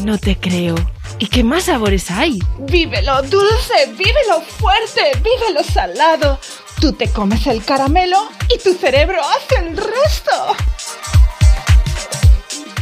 No 0.04 0.18
te 0.18 0.36
creo. 0.36 0.76
¿Y 1.20 1.28
qué 1.28 1.44
más 1.44 1.64
sabores 1.64 2.12
hay? 2.12 2.40
Vívelo 2.60 3.22
dulce, 3.24 3.88
vívelo 3.98 4.42
fuerte, 4.42 5.12
vívelo 5.16 5.64
salado. 5.64 6.40
Tú 6.80 6.94
te 6.94 7.10
comes 7.12 7.48
el 7.48 7.66
caramelo 7.66 8.30
y 8.54 8.60
tu 8.60 8.74
cerebro 8.74 9.20
hace 9.24 9.66
el 9.66 9.78
resto. 9.78 10.56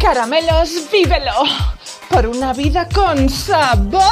Caramelos, 0.02 0.92
vívelo. 0.92 1.32
Por 2.10 2.28
una 2.28 2.52
vida 2.52 2.90
con 2.90 3.30
sabor. 3.30 4.04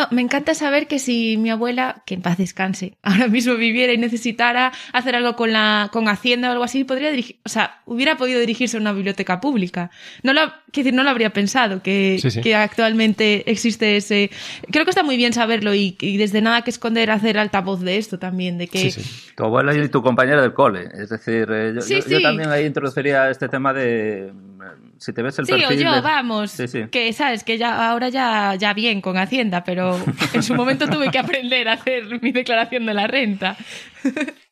Oh, 0.00 0.06
me 0.14 0.22
encanta 0.22 0.54
saber 0.54 0.86
que 0.86 1.00
si 1.00 1.36
mi 1.38 1.50
abuela, 1.50 2.02
que 2.06 2.14
en 2.14 2.22
paz 2.22 2.38
descanse, 2.38 2.96
ahora 3.02 3.26
mismo 3.26 3.56
viviera 3.56 3.92
y 3.92 3.98
necesitara 3.98 4.72
hacer 4.92 5.16
algo 5.16 5.34
con 5.34 5.52
la 5.52 5.88
con 5.92 6.08
Hacienda 6.08 6.48
o 6.48 6.52
algo 6.52 6.62
así, 6.64 6.84
podría 6.84 7.10
dirigir, 7.10 7.36
o 7.44 7.48
sea, 7.48 7.80
hubiera 7.84 8.16
podido 8.16 8.38
dirigirse 8.38 8.76
a 8.76 8.80
una 8.80 8.92
biblioteca 8.92 9.40
pública. 9.40 9.90
No 10.22 10.32
lo, 10.32 10.40
quiero 10.70 10.84
decir, 10.84 10.94
no 10.94 11.02
lo 11.02 11.10
habría 11.10 11.30
pensado 11.30 11.82
que, 11.82 12.18
Sí, 12.22 12.30
sí. 12.30 12.40
que 12.42 12.54
actualmente 12.54 13.50
existe 13.50 13.96
ese. 13.96 14.30
Creo 14.70 14.84
que 14.84 14.90
está 14.90 15.02
muy 15.02 15.16
bien 15.16 15.32
saberlo 15.32 15.74
y, 15.74 15.96
y 16.00 16.16
desde 16.16 16.40
nada 16.42 16.62
que 16.62 16.70
esconder 16.70 17.10
hacer 17.10 17.36
altavoz 17.38 17.80
de 17.80 17.96
esto 17.98 18.18
también, 18.20 18.56
de 18.58 18.68
que 18.68 18.90
Sí. 18.92 19.02
Tu 19.36 19.44
abuela 19.44 19.74
y 19.74 19.88
tu 19.88 20.02
compañera 20.02 20.40
del 20.42 20.54
cole. 20.54 20.88
Es 20.94 21.08
decir, 21.08 21.48
eh, 21.50 21.74
yo, 21.88 21.98
yo- 22.08 22.20
también 22.22 22.50
ahí 22.50 22.66
introduciría 22.66 23.30
este 23.30 23.48
tema 23.48 23.72
de. 23.72 24.32
Si 24.98 25.12
te 25.12 25.22
ves 25.22 25.38
el 25.38 25.46
Sí, 25.46 25.52
o 25.52 25.56
perfil. 25.58 25.84
yo, 25.84 25.92
de- 25.94 26.00
vamos. 26.00 26.50
Sí, 26.50 26.66
sí. 26.68 26.80
Que 26.90 27.12
sabes 27.12 27.44
que 27.44 27.56
ya 27.58 27.90
ahora 27.90 28.08
ya, 28.08 28.54
ya 28.56 28.74
bien 28.74 29.00
con 29.00 29.16
Hacienda, 29.16 29.64
pero 29.64 29.96
en 30.32 30.42
su 30.42 30.54
momento 30.54 30.88
tuve 30.88 31.10
que 31.10 31.18
aprender 31.18 31.68
a 31.68 31.74
hacer 31.74 32.20
mi 32.22 32.32
declaración 32.32 32.86
de 32.86 32.94
la 32.94 33.06
renta. 33.06 33.56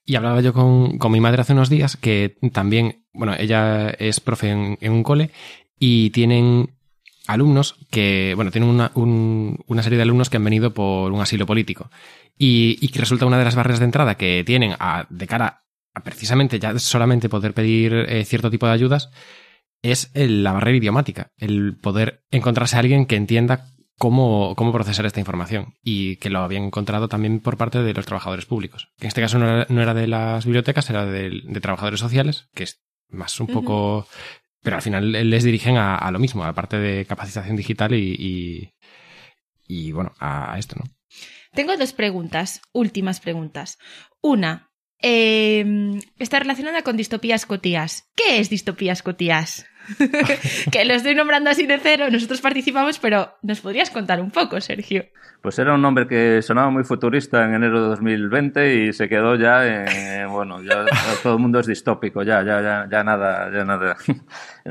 Y 0.05 0.15
hablaba 0.15 0.41
yo 0.41 0.53
con, 0.53 0.99
con 0.99 1.11
mi 1.13 1.21
madre 1.21 1.41
hace 1.43 1.53
unos 1.53 1.69
días 1.69 1.97
que 1.97 2.37
también, 2.53 3.05
bueno, 3.13 3.35
ella 3.39 3.91
es 3.91 4.21
profe 4.21 4.51
en, 4.51 4.79
en 4.81 4.93
un 4.93 5.03
cole 5.03 5.31
y 5.79 6.11
tienen 6.11 6.71
alumnos 7.27 7.75
que, 7.91 8.33
bueno, 8.37 8.53
tienen 8.53 8.71
una, 8.71 8.93
un- 8.95 9.59
una 9.67 9.83
serie 9.83 9.97
de 9.97 10.03
alumnos 10.03 10.31
que 10.31 10.37
han 10.37 10.45
venido 10.45 10.73
por 10.73 11.11
un 11.13 11.21
asilo 11.21 11.45
político. 11.47 11.91
Y, 12.39 12.79
y 12.81 12.89
que 12.89 13.01
resulta 13.01 13.27
una 13.27 13.39
de 13.39 13.45
las 13.45 13.57
barreras 13.57 13.81
de 13.81 13.87
entrada 13.87 14.15
que 14.17 14.45
tienen 14.47 14.75
a- 14.79 15.07
de 15.11 15.27
cara 15.27 15.65
a 15.95 16.01
precisamente 16.05 16.59
ya 16.61 16.79
solamente 16.79 17.29
poder 17.29 17.55
pedir 17.55 17.93
eh, 17.95 18.25
cierto 18.25 18.51
tipo 18.51 18.67
de 18.67 18.73
ayudas 18.73 19.11
es 19.93 20.11
la 20.15 20.53
barrera 20.53 20.79
idiomática, 20.79 21.33
el 21.37 21.77
poder 21.77 22.23
encontrarse 22.31 22.77
a 22.77 22.81
alguien 22.81 23.07
que 23.07 23.17
entienda 23.17 23.67
cómo, 23.99 24.55
cómo 24.57 24.73
procesar 24.73 25.07
esta 25.07 25.21
información 25.21 25.75
y 25.83 26.17
que 26.17 26.31
lo 26.31 26.41
habían 26.41 26.65
encontrado 26.65 27.09
también 27.09 27.41
por 27.41 27.57
parte 27.57 27.83
de 27.83 27.95
los 27.95 28.07
trabajadores 28.07 28.47
públicos. 28.47 28.89
En 29.01 29.09
este 29.09 29.21
caso 29.21 29.39
no 29.39 29.49
era, 29.49 29.67
no 29.69 29.83
era 29.83 29.95
de 29.95 30.07
las 30.07 30.45
bibliotecas, 30.45 30.91
era 30.91 31.07
de, 31.07 31.43
de 31.45 31.61
trabajadores 31.61 32.01
sociales, 32.01 32.49
que 32.55 32.65
es 32.65 32.83
más 33.09 33.39
un 33.41 33.47
poco... 33.47 34.07
Pero 34.63 34.77
al 34.77 34.83
final 34.83 35.13
les 35.31 35.45
dirigen 35.45 35.77
a, 35.77 35.95
a 35.95 36.11
lo 36.11 36.19
mismo, 36.19 36.43
a 36.43 36.49
la 36.49 36.53
parte 36.53 36.77
de 36.79 37.07
capacitación 37.07 37.57
digital 37.57 37.95
y, 37.95 38.17
y, 38.19 38.73
y, 39.69 39.93
bueno, 39.93 40.13
a, 40.19 40.55
a 40.55 40.59
esto, 40.59 40.75
¿no? 40.77 40.85
Tengo 41.55 41.77
dos 41.77 41.93
preguntas, 41.93 42.61
últimas 42.73 43.21
preguntas. 43.21 43.79
Una, 44.21 44.71
eh, 45.01 45.65
está 46.19 46.41
relacionada 46.41 46.83
con 46.83 46.97
distopías 46.97 47.47
cotías. 47.47 48.11
¿Qué 48.17 48.41
es 48.41 48.51
distopías 48.51 49.05
cotías? 49.05 49.67
que 50.73 50.85
lo 50.85 50.95
estoy 50.95 51.15
nombrando 51.15 51.51
así 51.51 51.67
de 51.67 51.79
cero, 51.79 52.07
nosotros 52.11 52.41
participamos, 52.41 52.99
pero 52.99 53.37
¿nos 53.43 53.61
podrías 53.61 53.91
contar 53.91 54.21
un 54.21 54.31
poco, 54.31 54.61
Sergio? 54.61 55.07
Pues 55.43 55.59
era 55.59 55.75
un 55.75 55.83
nombre 55.83 56.09
que 56.09 56.43
sonaba 56.43 56.71
muy 56.71 56.85
futurista 56.85 57.45
en 57.45 57.55
enero 57.55 57.83
de 57.83 57.89
2020 57.91 58.75
y 58.75 58.93
se 58.93 59.09
quedó 59.09 59.37
ya 59.37 59.65
en, 59.67 60.29
bueno, 60.31 60.63
ya 60.63 60.85
todo 61.23 61.35
el 61.35 61.39
mundo 61.41 61.61
es 61.61 61.67
distópico, 61.67 62.23
ya, 62.23 62.43
ya, 62.43 62.61
ya, 62.61 62.89
ya 62.91 63.05
nada, 63.05 63.51
ya 63.53 63.65
nada. 63.65 63.97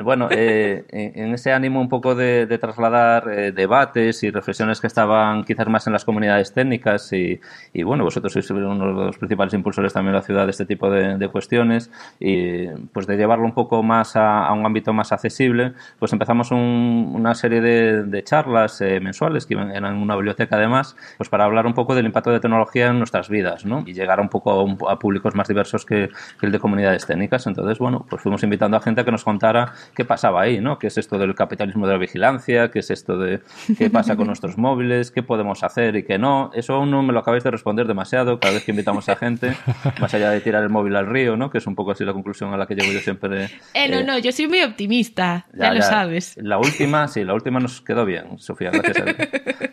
Bueno, 0.03 0.27
eh, 0.31 0.83
en 0.89 1.33
ese 1.33 1.51
ánimo 1.53 1.79
un 1.79 1.87
poco 1.89 2.15
de, 2.15 2.47
trasladar 2.59 3.29
eh, 3.29 3.51
debates 3.51 4.23
y 4.23 4.31
reflexiones 4.31 4.81
que 4.81 4.87
estaban 4.87 5.43
quizás 5.43 5.67
más 5.67 5.87
en 5.87 5.93
las 5.93 6.03
comunidades 6.03 6.53
técnicas 6.53 7.11
y, 7.13 7.39
bueno, 7.83 8.03
vosotros 8.03 8.33
sois 8.33 8.49
uno 8.49 8.87
de 8.87 9.05
los 9.05 9.17
principales 9.17 9.53
impulsores 9.53 9.93
también 9.93 10.09
en 10.15 10.15
la 10.15 10.21
ciudad 10.21 10.45
de 10.45 10.51
este 10.51 10.65
tipo 10.65 10.89
de, 10.89 11.17
de 11.17 11.27
cuestiones 11.29 11.91
y 12.19 12.67
pues 12.93 13.07
de 13.07 13.15
llevarlo 13.15 13.45
un 13.45 13.53
poco 13.53 13.83
más 13.83 14.15
a, 14.15 14.51
un 14.53 14.65
ámbito 14.65 14.91
más 14.93 15.11
accesible, 15.11 15.73
pues 15.99 16.11
empezamos 16.13 16.51
un- 16.51 17.11
una 17.15 17.35
serie 17.35 17.61
de, 17.61 18.23
charlas 18.23 18.81
eh, 18.81 18.99
mensuales 18.99 19.45
que 19.45 19.53
eran 19.53 19.85
en 19.85 19.93
una 20.01 20.15
biblioteca 20.15 20.55
además, 20.55 20.95
pues 21.17 21.29
para 21.29 21.45
hablar 21.45 21.67
un 21.67 21.73
poco 21.73 21.93
del 21.93 22.05
impacto 22.05 22.31
de 22.31 22.39
tecnología 22.39 22.87
en 22.87 22.97
nuestras 22.97 23.29
vidas, 23.29 23.65
¿no? 23.65 23.83
Y 23.85 23.93
llegar 23.93 24.19
un 24.19 24.29
poco 24.29 24.51
a, 24.51 24.63
un- 24.63 24.77
a 24.89 24.97
públicos 24.97 25.35
más 25.35 25.47
diversos 25.47 25.85
que, 25.85 26.09
que 26.39 26.45
el 26.45 26.51
de 26.51 26.59
comunidades 26.59 27.05
técnicas. 27.05 27.45
Entonces, 27.47 27.77
bueno, 27.77 28.05
pues 28.09 28.21
fuimos 28.23 28.41
invitando 28.43 28.77
a 28.77 28.79
gente 28.81 29.01
a 29.01 29.05
que 29.05 29.11
nos 29.11 29.23
contara 29.23 29.73
qué 29.93 30.05
pasaba 30.05 30.41
ahí, 30.41 30.59
¿no? 30.59 30.79
¿Qué 30.79 30.87
es 30.87 30.97
esto 30.97 31.17
del 31.17 31.35
capitalismo 31.35 31.85
de 31.87 31.93
la 31.93 31.99
vigilancia? 31.99 32.71
¿Qué 32.71 32.79
es 32.79 32.91
esto 32.91 33.17
de 33.17 33.41
qué 33.77 33.89
pasa 33.89 34.15
con 34.15 34.27
nuestros 34.27 34.57
móviles? 34.57 35.11
¿Qué 35.11 35.23
podemos 35.23 35.63
hacer 35.63 35.95
y 35.95 36.03
qué 36.03 36.17
no? 36.17 36.51
Eso 36.53 36.75
aún 36.75 36.91
no 36.91 37.03
me 37.03 37.13
lo 37.13 37.19
acabáis 37.19 37.43
de 37.43 37.51
responder 37.51 37.87
demasiado 37.87 38.39
cada 38.39 38.53
vez 38.53 38.63
que 38.63 38.71
invitamos 38.71 39.09
a 39.09 39.15
gente, 39.15 39.55
más 39.99 40.13
allá 40.13 40.29
de 40.31 40.41
tirar 40.41 40.63
el 40.63 40.69
móvil 40.69 40.95
al 40.95 41.07
río, 41.07 41.37
¿no? 41.37 41.49
Que 41.49 41.59
es 41.59 41.67
un 41.67 41.75
poco 41.75 41.91
así 41.91 42.03
la 42.03 42.13
conclusión 42.13 42.53
a 42.53 42.57
la 42.57 42.65
que 42.65 42.75
llego 42.75 42.91
yo 42.91 42.99
siempre. 42.99 43.45
Eh, 43.73 43.89
no, 43.89 43.99
eh, 43.99 44.03
no, 44.03 44.17
yo 44.17 44.31
soy 44.31 44.47
muy 44.47 44.61
optimista, 44.61 45.45
ya, 45.53 45.73
lo 45.73 45.81
sabes. 45.81 46.37
La 46.37 46.57
última, 46.57 47.07
sí, 47.07 47.23
la 47.23 47.33
última 47.33 47.59
nos 47.59 47.81
quedó 47.81 48.05
bien, 48.05 48.39
Sofía, 48.39 48.71
gracias 48.71 48.99
a 48.99 49.03
Dios. 49.05 49.17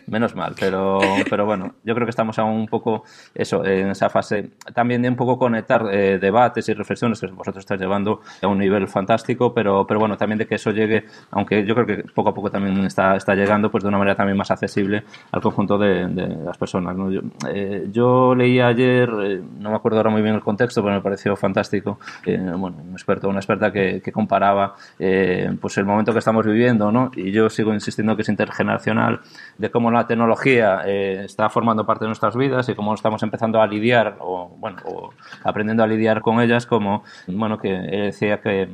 Menos 0.07 0.35
mal, 0.35 0.53
pero, 0.59 0.99
pero 1.29 1.45
bueno, 1.45 1.75
yo 1.83 1.95
creo 1.95 2.05
que 2.05 2.11
estamos 2.11 2.37
aún 2.37 2.53
un 2.61 2.67
poco, 2.67 3.03
eso, 3.33 3.65
en 3.65 3.89
esa 3.89 4.09
fase, 4.09 4.51
también 4.73 5.01
de 5.01 5.09
un 5.09 5.15
poco 5.15 5.37
conectar 5.37 5.87
eh, 5.91 6.19
debates 6.19 6.69
y 6.69 6.73
reflexiones 6.73 7.19
que 7.19 7.27
vosotros 7.27 7.61
estáis 7.63 7.81
llevando 7.81 8.21
a 8.41 8.47
un 8.47 8.59
nivel 8.59 8.87
fantástico, 8.87 9.53
pero, 9.53 9.87
pero 9.87 9.99
bueno, 10.03 10.17
también 10.17 10.37
de 10.37 10.45
que 10.45 10.55
eso 10.55 10.71
llegue, 10.71 11.05
aunque 11.31 11.65
yo 11.65 11.73
creo 11.75 11.87
que 11.87 12.03
poco 12.13 12.29
a 12.29 12.33
poco 12.33 12.51
también 12.51 12.77
está, 12.85 13.15
está 13.15 13.35
llegando, 13.35 13.71
pues 13.71 13.83
de 13.83 13.87
una 13.89 13.97
manera 13.97 14.15
también 14.15 14.37
más 14.37 14.51
accesible 14.51 15.03
al 15.31 15.41
conjunto 15.41 15.77
de, 15.77 16.07
de 16.07 16.27
las 16.43 16.57
personas. 16.57 16.95
¿no? 16.95 17.09
Yo, 17.09 17.21
eh, 17.49 17.87
yo 17.91 18.35
leí 18.35 18.59
ayer, 18.59 19.09
eh, 19.23 19.41
no 19.59 19.69
me 19.69 19.75
acuerdo 19.75 19.97
ahora 19.97 20.09
muy 20.09 20.21
bien 20.21 20.35
el 20.35 20.41
contexto, 20.41 20.81
pero 20.83 20.95
me 20.95 21.01
pareció 21.01 21.35
fantástico, 21.35 21.99
eh, 22.25 22.37
bueno, 22.37 22.77
un 22.85 22.91
experto, 22.91 23.29
una 23.29 23.39
experta 23.39 23.71
que, 23.71 24.01
que 24.01 24.11
comparaba 24.11 24.75
eh, 24.99 25.49
pues 25.61 25.77
el 25.77 25.85
momento 25.85 26.11
que 26.11 26.19
estamos 26.19 26.45
viviendo, 26.45 26.91
¿no? 26.91 27.11
Y 27.15 27.31
yo 27.31 27.49
sigo 27.49 27.73
insistiendo 27.73 28.15
que 28.15 28.23
es 28.23 28.29
intergeneracional, 28.29 29.21
de 29.57 29.71
cómo 29.71 29.89
la 29.89 30.05
tecnología 30.05 30.81
eh, 30.85 31.23
está 31.25 31.49
formando 31.49 31.85
parte 31.85 32.05
de 32.05 32.09
nuestras 32.09 32.35
vidas 32.35 32.67
y 32.69 32.75
cómo 32.75 32.93
estamos 32.93 33.23
empezando 33.23 33.61
a 33.61 33.67
lidiar, 33.67 34.17
o 34.19 34.49
bueno, 34.57 34.77
o 34.85 35.11
aprendiendo 35.43 35.83
a 35.83 35.87
lidiar 35.87 36.21
con 36.21 36.41
ellas, 36.41 36.65
como, 36.65 37.03
bueno, 37.27 37.57
que 37.57 37.73
él 37.73 38.05
decía 38.05 38.41
que 38.41 38.67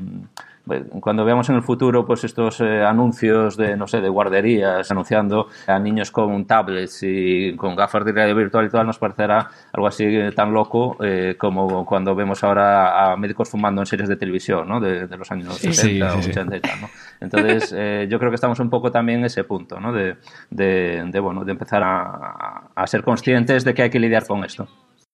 cuando 1.00 1.26
veamos 1.26 1.50
en 1.50 1.56
el 1.56 1.64
futuro 1.64 2.06
pues 2.06 2.24
estos 2.24 2.62
eh, 2.62 2.84
anuncios 2.84 3.58
de 3.58 3.76
no 3.76 3.88
sé 3.88 4.02
de 4.02 4.10
guarderías 4.10 4.90
anunciando 4.92 5.48
a 5.68 5.80
niños 5.80 6.12
con 6.12 6.46
tablets 6.46 7.02
y 7.04 7.56
con 7.56 7.76
gafas 7.76 8.06
de 8.06 8.12
realidad 8.12 8.36
virtual 8.38 8.66
y 8.66 8.70
tal 8.70 8.86
nos 8.86 9.00
parecerá 9.00 9.50
algo 9.74 9.88
así 9.88 10.04
eh, 10.06 10.32
tan 10.32 10.54
loco 10.54 10.98
eh, 11.04 11.36
como 11.38 11.86
cuando 11.86 12.14
vemos 12.16 12.44
ahora 12.44 13.12
a 13.12 13.18
médicos 13.18 13.50
fumando 13.50 13.82
en 13.82 13.86
series 13.86 14.10
de 14.10 14.16
televisión 14.16 14.68
¿no? 14.68 14.80
de, 14.80 15.08
de 15.08 15.18
los 15.18 15.32
años 15.32 15.58
Sí, 15.58 15.74
70 15.74 16.12
sí, 16.12 16.18
o 16.18 16.22
sí, 16.22 16.24
sí. 16.24 16.30
80 16.32 16.58
y 16.58 16.60
tal 16.60 16.82
¿no? 16.82 16.90
entonces 17.20 17.74
eh, 17.76 18.08
yo 18.10 18.20
creo 18.20 18.32
que 18.32 18.36
estamos 18.36 18.60
un 18.60 18.70
poco 18.70 18.92
también 18.92 19.20
en 19.20 19.26
ese 19.26 19.44
punto 19.44 19.80
¿no? 19.80 19.92
de, 19.92 20.18
de, 20.50 21.04
de, 21.06 21.20
bueno 21.20 21.44
de 21.44 21.52
empezar 21.52 21.84
a, 21.84 22.70
a 22.76 22.88
ser 22.88 23.04
conscientes 23.04 23.64
de 23.64 23.74
que 23.74 23.84
hay 23.84 23.90
que 23.90 24.00
lidiar 24.00 24.26
con 24.28 24.44
esto 24.44 24.68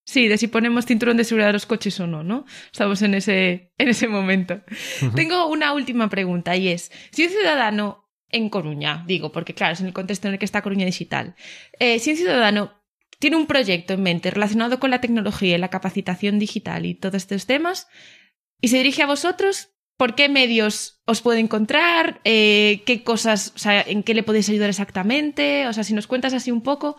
Sí, 0.06 0.28
de 0.28 0.38
si 0.38 0.48
ponemos 0.48 0.86
cinturón 0.86 1.18
de 1.18 1.24
seguridad 1.24 1.50
a 1.50 1.54
los 1.54 1.66
coches 1.66 2.00
o 2.00 2.06
no, 2.06 2.24
¿no? 2.24 2.46
Estamos 2.72 3.02
en 3.02 3.16
ese, 3.16 3.74
en 3.80 3.90
ese 3.90 4.08
momento. 4.08 4.62
Tengo 5.16 5.48
una 5.48 5.74
última 5.74 6.10
pregunta 6.10 6.56
y 6.56 6.68
es, 6.68 6.92
si 7.12 7.24
un 7.24 7.32
ciudadano 7.32 8.08
en 8.30 8.50
Coruña, 8.50 9.04
digo, 9.08 9.32
porque 9.32 9.56
claro, 9.56 9.74
es 9.74 9.82
en 9.82 9.88
el 9.88 9.94
contexto 9.94 10.28
en 10.28 10.34
el 10.34 10.40
que 10.40 10.46
está 10.46 10.62
Coruña 10.62 10.86
Digital, 10.86 11.36
eh, 11.80 11.98
si 12.00 12.12
un 12.12 12.18
ciudadano 12.18 12.74
tiene 13.18 13.36
un 13.36 13.48
proyecto 13.48 13.94
en 13.94 14.04
mente 14.04 14.30
relacionado 14.30 14.80
con 14.80 14.92
la 14.92 15.02
tecnología 15.02 15.56
y 15.56 15.60
la 15.60 15.70
capacitación 15.70 16.38
digital 16.38 16.86
y 16.86 16.94
todos 16.94 17.16
estos 17.16 17.48
temas, 17.48 17.88
y 18.62 18.68
se 18.68 18.78
dirige 18.78 19.02
a 19.02 19.08
vosotros, 19.08 19.70
¿por 19.98 20.14
qué 20.14 20.30
medios 20.30 21.02
os 21.06 21.22
puede 21.22 21.40
encontrar? 21.40 22.22
Eh, 22.26 22.84
¿Qué 22.86 23.04
cosas, 23.04 23.54
o 23.56 23.60
sea, 23.60 23.82
en 23.82 24.04
qué 24.04 24.14
le 24.14 24.24
podéis 24.24 24.50
ayudar 24.50 24.70
exactamente? 24.70 25.68
O 25.68 25.74
sea, 25.74 25.84
si 25.84 25.94
nos 25.94 26.08
cuentas 26.08 26.34
así 26.34 26.52
un 26.52 26.62
poco, 26.62 26.98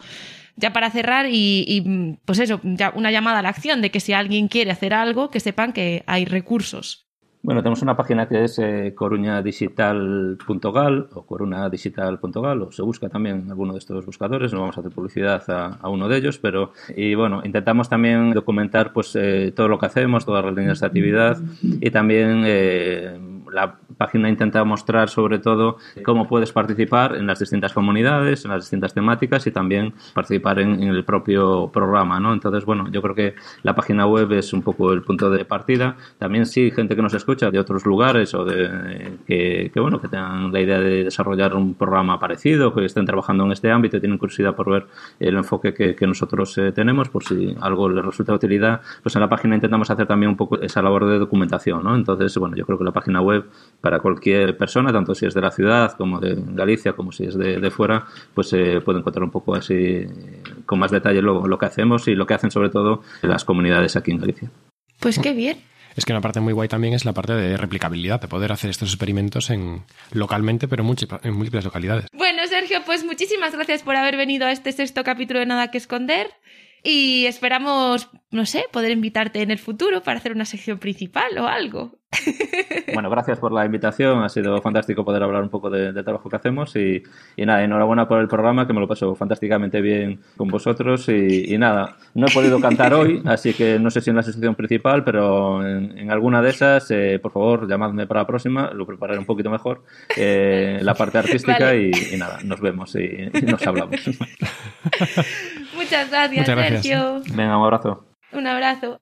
ya 0.57 0.73
para 0.73 0.91
cerrar 0.91 1.27
y, 1.31 2.19
pues 2.25 2.39
eso, 2.39 2.61
ya 2.63 2.93
una 2.95 3.11
llamada 3.11 3.41
a 3.41 3.43
la 3.43 3.51
acción 3.51 3.83
de 3.83 3.91
que 3.91 4.01
si 4.01 4.13
alguien 4.13 4.49
quiere 4.49 4.71
hacer 4.71 4.95
algo, 4.95 5.31
que 5.31 5.41
sepan 5.41 5.73
que 5.73 6.05
hay 6.07 6.25
recursos. 6.25 7.03
Bueno, 7.43 7.63
tenemos 7.63 7.83
una 7.83 7.97
página 7.97 8.29
que 8.29 8.43
es 8.43 8.59
eh, 8.59 8.93
coruñadigital.gal 8.97 11.09
o 11.15 11.27
corunadigital.gal 11.27 12.63
o 12.63 12.73
se 12.73 12.83
busca 12.83 13.09
también 13.09 13.49
alguno 13.49 13.75
de 13.75 13.79
estos 13.79 14.05
buscadores, 14.05 14.53
no 14.53 14.63
vamos 14.63 14.77
a 14.77 14.81
hacer 14.81 14.91
publicidad 14.91 15.49
a, 15.49 15.79
a 15.81 15.89
uno 15.89 16.09
de 16.09 16.17
ellos, 16.17 16.41
pero 16.41 16.73
y 16.97 17.15
bueno, 17.15 17.43
intentamos 17.45 17.89
también 17.89 18.33
documentar 18.33 18.93
pues 18.93 19.15
eh, 19.15 19.53
todo 19.55 19.69
lo 19.69 19.79
que 19.79 19.87
hacemos, 19.87 20.27
todas 20.27 20.45
las 20.45 20.57
líneas 20.57 20.81
de 20.81 20.87
actividad 20.89 21.39
y 21.63 21.89
también 21.93 22.43
eh, 22.47 23.17
la 23.57 23.79
página 23.97 24.29
intenta 24.29 24.63
mostrar 24.65 25.09
sobre 25.09 25.39
todo 25.39 25.79
cómo 26.05 26.29
puedes 26.29 26.53
participar 26.53 27.17
en 27.17 27.27
las 27.27 27.39
distintas 27.39 27.73
comunidades, 27.73 28.45
en 28.45 28.51
las 28.51 28.65
distintas 28.65 28.93
temáticas 28.93 29.47
y 29.47 29.51
también 29.51 29.95
participar 30.15 30.59
en, 30.59 30.83
en 30.83 30.91
el 30.91 31.05
propio 31.05 31.71
programa, 31.73 32.21
¿no? 32.21 32.35
Entonces, 32.35 32.67
bueno, 32.67 32.89
yo 32.91 33.01
creo 33.01 33.15
que 33.15 33.35
la 33.63 33.75
página 33.75 34.07
web 34.07 34.31
es 34.33 34.53
un 34.53 34.61
poco 34.61 34.93
el 34.93 35.03
punto 35.03 35.31
de 35.31 35.47
partida. 35.47 35.97
También 36.19 36.45
sí, 36.45 36.71
gente 36.71 36.95
que 36.95 37.03
nos 37.03 37.15
escucha 37.15 37.51
de 37.51 37.59
otros 37.59 37.87
lugares 37.87 38.35
o 38.35 38.45
de 38.45 39.19
que, 39.27 39.71
que, 39.73 39.81
bueno 39.81 40.01
que 40.01 40.09
tengan 40.09 40.53
la 40.53 40.61
idea 40.61 40.79
de 40.79 41.05
desarrollar 41.05 41.55
un 41.55 41.75
programa 41.75 42.21
parecido, 42.21 42.75
que 42.75 42.85
estén 42.85 43.07
trabajando 43.07 43.45
en 43.45 43.53
este 43.53 43.71
ámbito 43.71 43.97
y 43.97 44.01
tienen 44.01 44.19
curiosidad 44.19 44.55
por 44.55 44.71
ver 44.71 44.87
el 45.19 45.37
enfoque 45.37 45.73
que, 45.73 45.97
que 45.97 46.07
nosotros 46.07 46.57
eh, 46.59 46.73
tenemos, 46.73 47.09
por 47.09 47.25
si 47.25 47.57
algo 47.61 47.89
les 47.89 48.05
resulta 48.05 48.33
de 48.33 48.37
utilidad, 48.37 48.83
pues 49.03 49.17
en 49.17 49.23
la 49.23 49.29
página 49.31 49.55
intentamos 49.55 49.91
hacer 49.91 50.07
también 50.07 50.31
un 50.31 50.37
poco 50.37 50.61
esa 50.61 50.83
labor 50.83 51.07
de 51.07 51.19
documentación, 51.19 51.83
¿no? 51.83 51.95
Entonces, 51.95 52.37
bueno, 52.37 52.55
yo 52.55 52.67
creo 52.67 52.77
que 52.77 52.85
la 52.85 52.93
página 52.93 53.23
web 53.23 53.46
para 53.81 54.01
cualquier 54.01 54.57
persona, 54.57 54.93
tanto 54.93 55.15
si 55.15 55.27
es 55.27 55.35
de 55.35 55.41
la 55.41 55.51
ciudad 55.51 55.93
como 55.93 56.21
de 56.21 56.37
Galicia, 56.37 56.95
como 56.95 57.13
si 57.13 57.25
es 57.25 57.37
de, 57.37 57.61
de 57.61 57.71
fuera, 57.71 58.07
pues 58.35 58.49
se 58.49 58.77
eh, 58.77 58.81
puede 58.81 58.99
encontrar 58.99 59.25
un 59.25 59.31
poco 59.31 59.55
así 59.55 60.07
con 60.65 60.79
más 60.79 60.91
detalle 60.91 61.23
lo, 61.23 61.47
lo 61.47 61.59
que 61.59 61.67
hacemos 61.67 62.09
y 62.09 62.15
lo 62.15 62.27
que 62.27 62.35
hacen 62.35 62.51
sobre 62.51 62.71
todo 62.71 63.03
las 63.23 63.45
comunidades 63.45 63.97
aquí 63.97 64.11
en 64.11 64.19
Galicia. 64.19 64.51
Pues 65.01 65.19
qué 65.19 65.33
bien. 65.33 65.59
Es 65.97 66.05
que 66.05 66.13
una 66.13 66.21
parte 66.21 66.41
muy 66.41 66.53
guay 66.53 66.69
también 66.69 66.93
es 66.93 67.07
la 67.07 67.15
parte 67.15 67.33
de 67.33 67.57
replicabilidad, 67.57 68.21
de 68.21 68.29
poder 68.29 68.53
hacer 68.53 68.69
estos 68.69 68.91
experimentos 68.91 69.49
en 69.49 69.83
localmente, 70.13 70.69
pero 70.69 70.85
en 71.23 71.35
múltiples 71.35 71.65
localidades. 71.65 72.07
Bueno, 72.13 72.47
Sergio, 72.47 72.81
pues 72.85 73.03
muchísimas 73.03 73.55
gracias 73.55 73.83
por 73.83 73.97
haber 73.97 74.19
venido 74.19 74.47
a 74.47 74.53
este 74.53 74.73
sexto 74.73 75.05
capítulo 75.05 75.41
de 75.41 75.47
Nada 75.47 75.71
que 75.71 75.79
Esconder. 75.79 76.29
Y 76.89 77.27
esperamos, 77.27 78.09
no 78.31 78.47
sé, 78.47 78.67
poder 78.71 78.93
invitarte 78.93 79.43
en 79.43 79.51
el 79.51 79.59
futuro 79.59 80.05
para 80.05 80.19
hacer 80.19 80.31
una 80.31 80.45
sección 80.45 80.79
principal 80.79 81.37
o 81.37 81.49
algo. 81.49 81.99
Bueno, 82.95 83.11
gracias 83.11 83.39
por 83.39 83.53
la 83.53 83.67
invitación. 83.67 84.23
Ha 84.23 84.29
sido 84.29 84.63
fantástico 84.63 85.05
poder 85.05 85.23
hablar 85.23 85.43
un 85.43 85.51
poco 85.51 85.69
del 85.69 85.93
de 85.93 86.03
trabajo 86.03 86.31
que 86.31 86.37
hacemos. 86.37 86.75
Y, 86.77 87.03
y, 87.37 87.45
nada, 87.45 87.63
enhorabuena 87.63 88.09
por 88.09 88.21
el 88.21 88.29
programa, 88.29 88.67
que 88.67 88.73
me 88.73 88.81
lo 88.81 88.89
paso 88.89 89.15
fantásticamente 89.15 89.81
bien 89.83 90.21
con 90.37 90.49
vosotros. 90.49 91.09
Y, 91.09 91.53
y, 91.53 91.59
nada, 91.59 91.97
no 92.15 92.27
he 92.27 92.31
podido 92.31 92.59
cantar 92.61 92.95
hoy, 92.95 93.21
así 93.27 93.53
que 93.53 93.79
no 93.79 93.91
sé 93.91 94.01
si 94.01 94.11
en 94.11 94.17
la 94.17 94.23
sección 94.23 94.55
principal, 94.55 95.05
pero 95.05 95.67
en, 95.67 95.99
en 95.99 96.11
alguna 96.11 96.41
de 96.41 96.51
esas, 96.51 96.91
eh, 96.91 97.19
por 97.21 97.33
favor, 97.33 97.69
llamadme 97.69 98.07
para 98.07 98.21
la 98.21 98.27
próxima. 98.27 98.71
Lo 98.73 98.87
prepararé 98.87 99.19
un 99.19 99.27
poquito 99.27 99.51
mejor, 99.51 99.83
eh, 100.17 100.79
la 100.81 100.95
parte 100.95 101.19
artística. 101.19 101.67
Vale. 101.67 101.91
Y, 101.91 102.15
y, 102.15 102.17
nada, 102.17 102.39
nos 102.45 102.61
vemos 102.61 102.95
y, 102.95 103.29
nos 103.45 103.67
hablamos. 103.67 104.01
Muchas 105.87 106.11
gracias, 106.11 106.41
Muchas 106.41 106.57
gracias. 106.57 106.83
Sergio. 106.83 107.23
Venga, 107.33 107.57
un 107.57 107.65
abrazo. 107.65 108.05
Un 108.33 108.47
abrazo. 108.49 108.99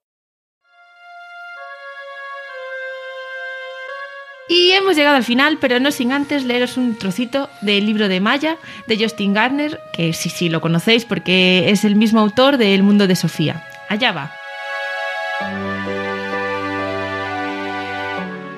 Y 4.48 4.72
hemos 4.72 4.94
llegado 4.94 5.16
al 5.16 5.24
final, 5.24 5.56
pero 5.58 5.80
no 5.80 5.90
sin 5.90 6.12
antes 6.12 6.44
leeros 6.44 6.76
un 6.76 6.96
trocito 6.98 7.48
del 7.62 7.86
libro 7.86 8.08
de 8.08 8.20
Maya 8.20 8.58
de 8.86 8.98
Justin 8.98 9.32
Garner, 9.32 9.80
que 9.94 10.12
sí, 10.12 10.28
sí, 10.28 10.50
lo 10.50 10.60
conocéis 10.60 11.06
porque 11.06 11.70
es 11.70 11.86
el 11.86 11.96
mismo 11.96 12.20
autor 12.20 12.58
de 12.58 12.74
El 12.74 12.82
mundo 12.82 13.06
de 13.06 13.16
Sofía. 13.16 13.66
Allá 13.88 14.12
va. 14.12 14.32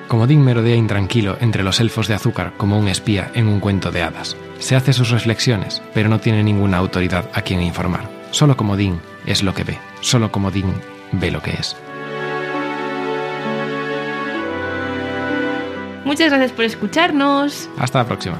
Como 0.09 0.27
Dean 0.27 0.43
merodea 0.43 0.75
intranquilo 0.75 1.37
entre 1.39 1.63
los 1.63 1.79
elfos 1.79 2.09
de 2.09 2.15
azúcar 2.15 2.53
como 2.57 2.77
un 2.77 2.89
espía 2.89 3.31
en 3.33 3.47
un 3.47 3.61
cuento 3.61 3.91
de 3.91 4.03
hadas. 4.03 4.35
Se 4.59 4.75
hace 4.75 4.91
sus 4.91 5.11
reflexiones, 5.11 5.81
pero 5.93 6.09
no 6.09 6.19
tiene 6.19 6.43
ninguna 6.43 6.77
autoridad 6.77 7.29
a 7.33 7.41
quien 7.41 7.61
informar. 7.61 8.16
Solo 8.31 8.57
como 8.57 8.77
Dean 8.77 9.01
es 9.25 9.43
lo 9.43 9.53
que 9.53 9.63
ve. 9.63 9.77
Solo 10.01 10.31
como 10.31 10.51
Dean 10.51 10.73
ve 11.11 11.31
lo 11.31 11.41
que 11.41 11.51
es. 11.51 11.75
Muchas 16.05 16.29
gracias 16.29 16.51
por 16.53 16.65
escucharnos. 16.65 17.69
Hasta 17.77 17.99
la 17.99 18.05
próxima. 18.05 18.37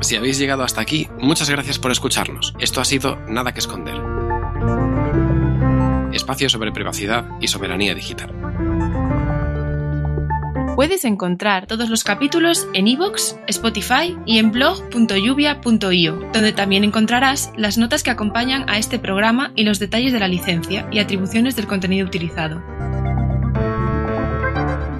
Si 0.00 0.16
habéis 0.16 0.38
llegado 0.38 0.64
hasta 0.64 0.80
aquí, 0.80 1.06
muchas 1.20 1.50
gracias 1.50 1.78
por 1.78 1.92
escucharnos. 1.92 2.54
Esto 2.58 2.80
ha 2.80 2.84
sido 2.84 3.16
Nada 3.28 3.52
que 3.52 3.60
Esconder. 3.60 4.00
Espacio 6.12 6.48
sobre 6.48 6.72
privacidad 6.72 7.26
y 7.40 7.48
soberanía 7.48 7.94
digital. 7.94 8.32
Puedes 10.78 11.04
encontrar 11.04 11.66
todos 11.66 11.90
los 11.90 12.04
capítulos 12.04 12.68
en 12.72 12.86
iVoox, 12.86 13.34
Spotify 13.48 14.16
y 14.24 14.38
en 14.38 14.52
blog.lluvia.io, 14.52 16.20
donde 16.32 16.52
también 16.52 16.84
encontrarás 16.84 17.52
las 17.56 17.78
notas 17.78 18.04
que 18.04 18.10
acompañan 18.10 18.64
a 18.70 18.78
este 18.78 19.00
programa 19.00 19.50
y 19.56 19.64
los 19.64 19.80
detalles 19.80 20.12
de 20.12 20.20
la 20.20 20.28
licencia 20.28 20.86
y 20.92 21.00
atribuciones 21.00 21.56
del 21.56 21.66
contenido 21.66 22.06
utilizado. 22.06 22.62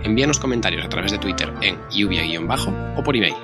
Envíanos 0.02 0.40
comentarios 0.40 0.84
a 0.84 0.88
través 0.88 1.12
de 1.12 1.18
Twitter 1.18 1.54
en 1.62 1.78
lluvia-bajo 1.92 2.74
o 2.96 3.04
por 3.04 3.14
email. 3.14 3.36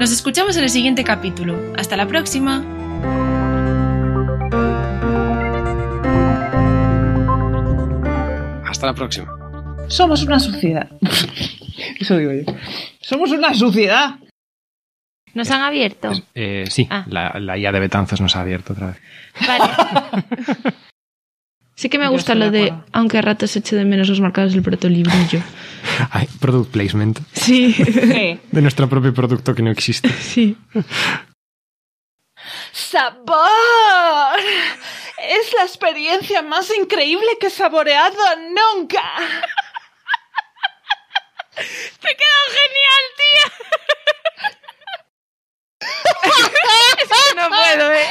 Nos 0.00 0.12
escuchamos 0.12 0.56
en 0.56 0.62
el 0.62 0.70
siguiente 0.70 1.04
capítulo. 1.04 1.58
Hasta 1.76 1.98
la 1.98 2.08
próxima. 2.08 2.75
Hasta 8.76 8.88
la 8.88 8.94
próxima. 8.94 9.34
Somos 9.88 10.22
una 10.22 10.38
sociedad. 10.38 10.90
Eso 11.98 12.18
digo 12.18 12.30
yo. 12.30 12.42
Somos 13.00 13.30
una 13.30 13.54
sociedad. 13.54 14.16
¿Nos 15.32 15.50
han 15.50 15.62
abierto? 15.62 16.12
Eh, 16.34 16.66
sí, 16.68 16.86
ah. 16.90 17.06
la, 17.08 17.40
la, 17.40 17.56
IA 17.56 17.72
de 17.72 17.80
Betanzos 17.80 18.20
nos 18.20 18.36
ha 18.36 18.42
abierto 18.42 18.74
otra 18.74 18.88
vez. 18.88 18.96
Vale. 19.46 20.24
sí 21.74 21.88
que 21.88 21.98
me 21.98 22.08
gusta 22.08 22.34
lo 22.34 22.50
de, 22.50 22.74
aunque 22.92 23.16
a 23.16 23.22
ratos 23.22 23.56
eche 23.56 23.76
de 23.76 23.86
menos 23.86 24.10
los 24.10 24.20
marcados 24.20 24.52
del 24.52 24.60
protolibrillo. 24.60 25.40
Ay, 26.10 26.28
product 26.38 26.70
placement. 26.70 27.20
Sí. 27.32 27.74
De 28.52 28.60
nuestro 28.60 28.90
propio 28.90 29.14
producto 29.14 29.54
que 29.54 29.62
no 29.62 29.70
existe. 29.70 30.10
Sí. 30.10 30.54
¡Sabor! 32.72 34.36
Es 35.18 35.52
la 35.54 35.62
experiencia 35.62 36.42
más 36.42 36.70
increíble 36.70 37.38
que 37.40 37.46
he 37.46 37.50
saboreado 37.50 38.18
nunca. 38.36 39.02
¡Te 41.56 42.16
quedó 42.16 42.40
genial, 42.52 43.04
tía! 43.16 43.46
es 46.98 47.08
que 47.08 47.34
no 47.34 47.48
puedo, 47.48 47.92
¿eh? 47.92 48.08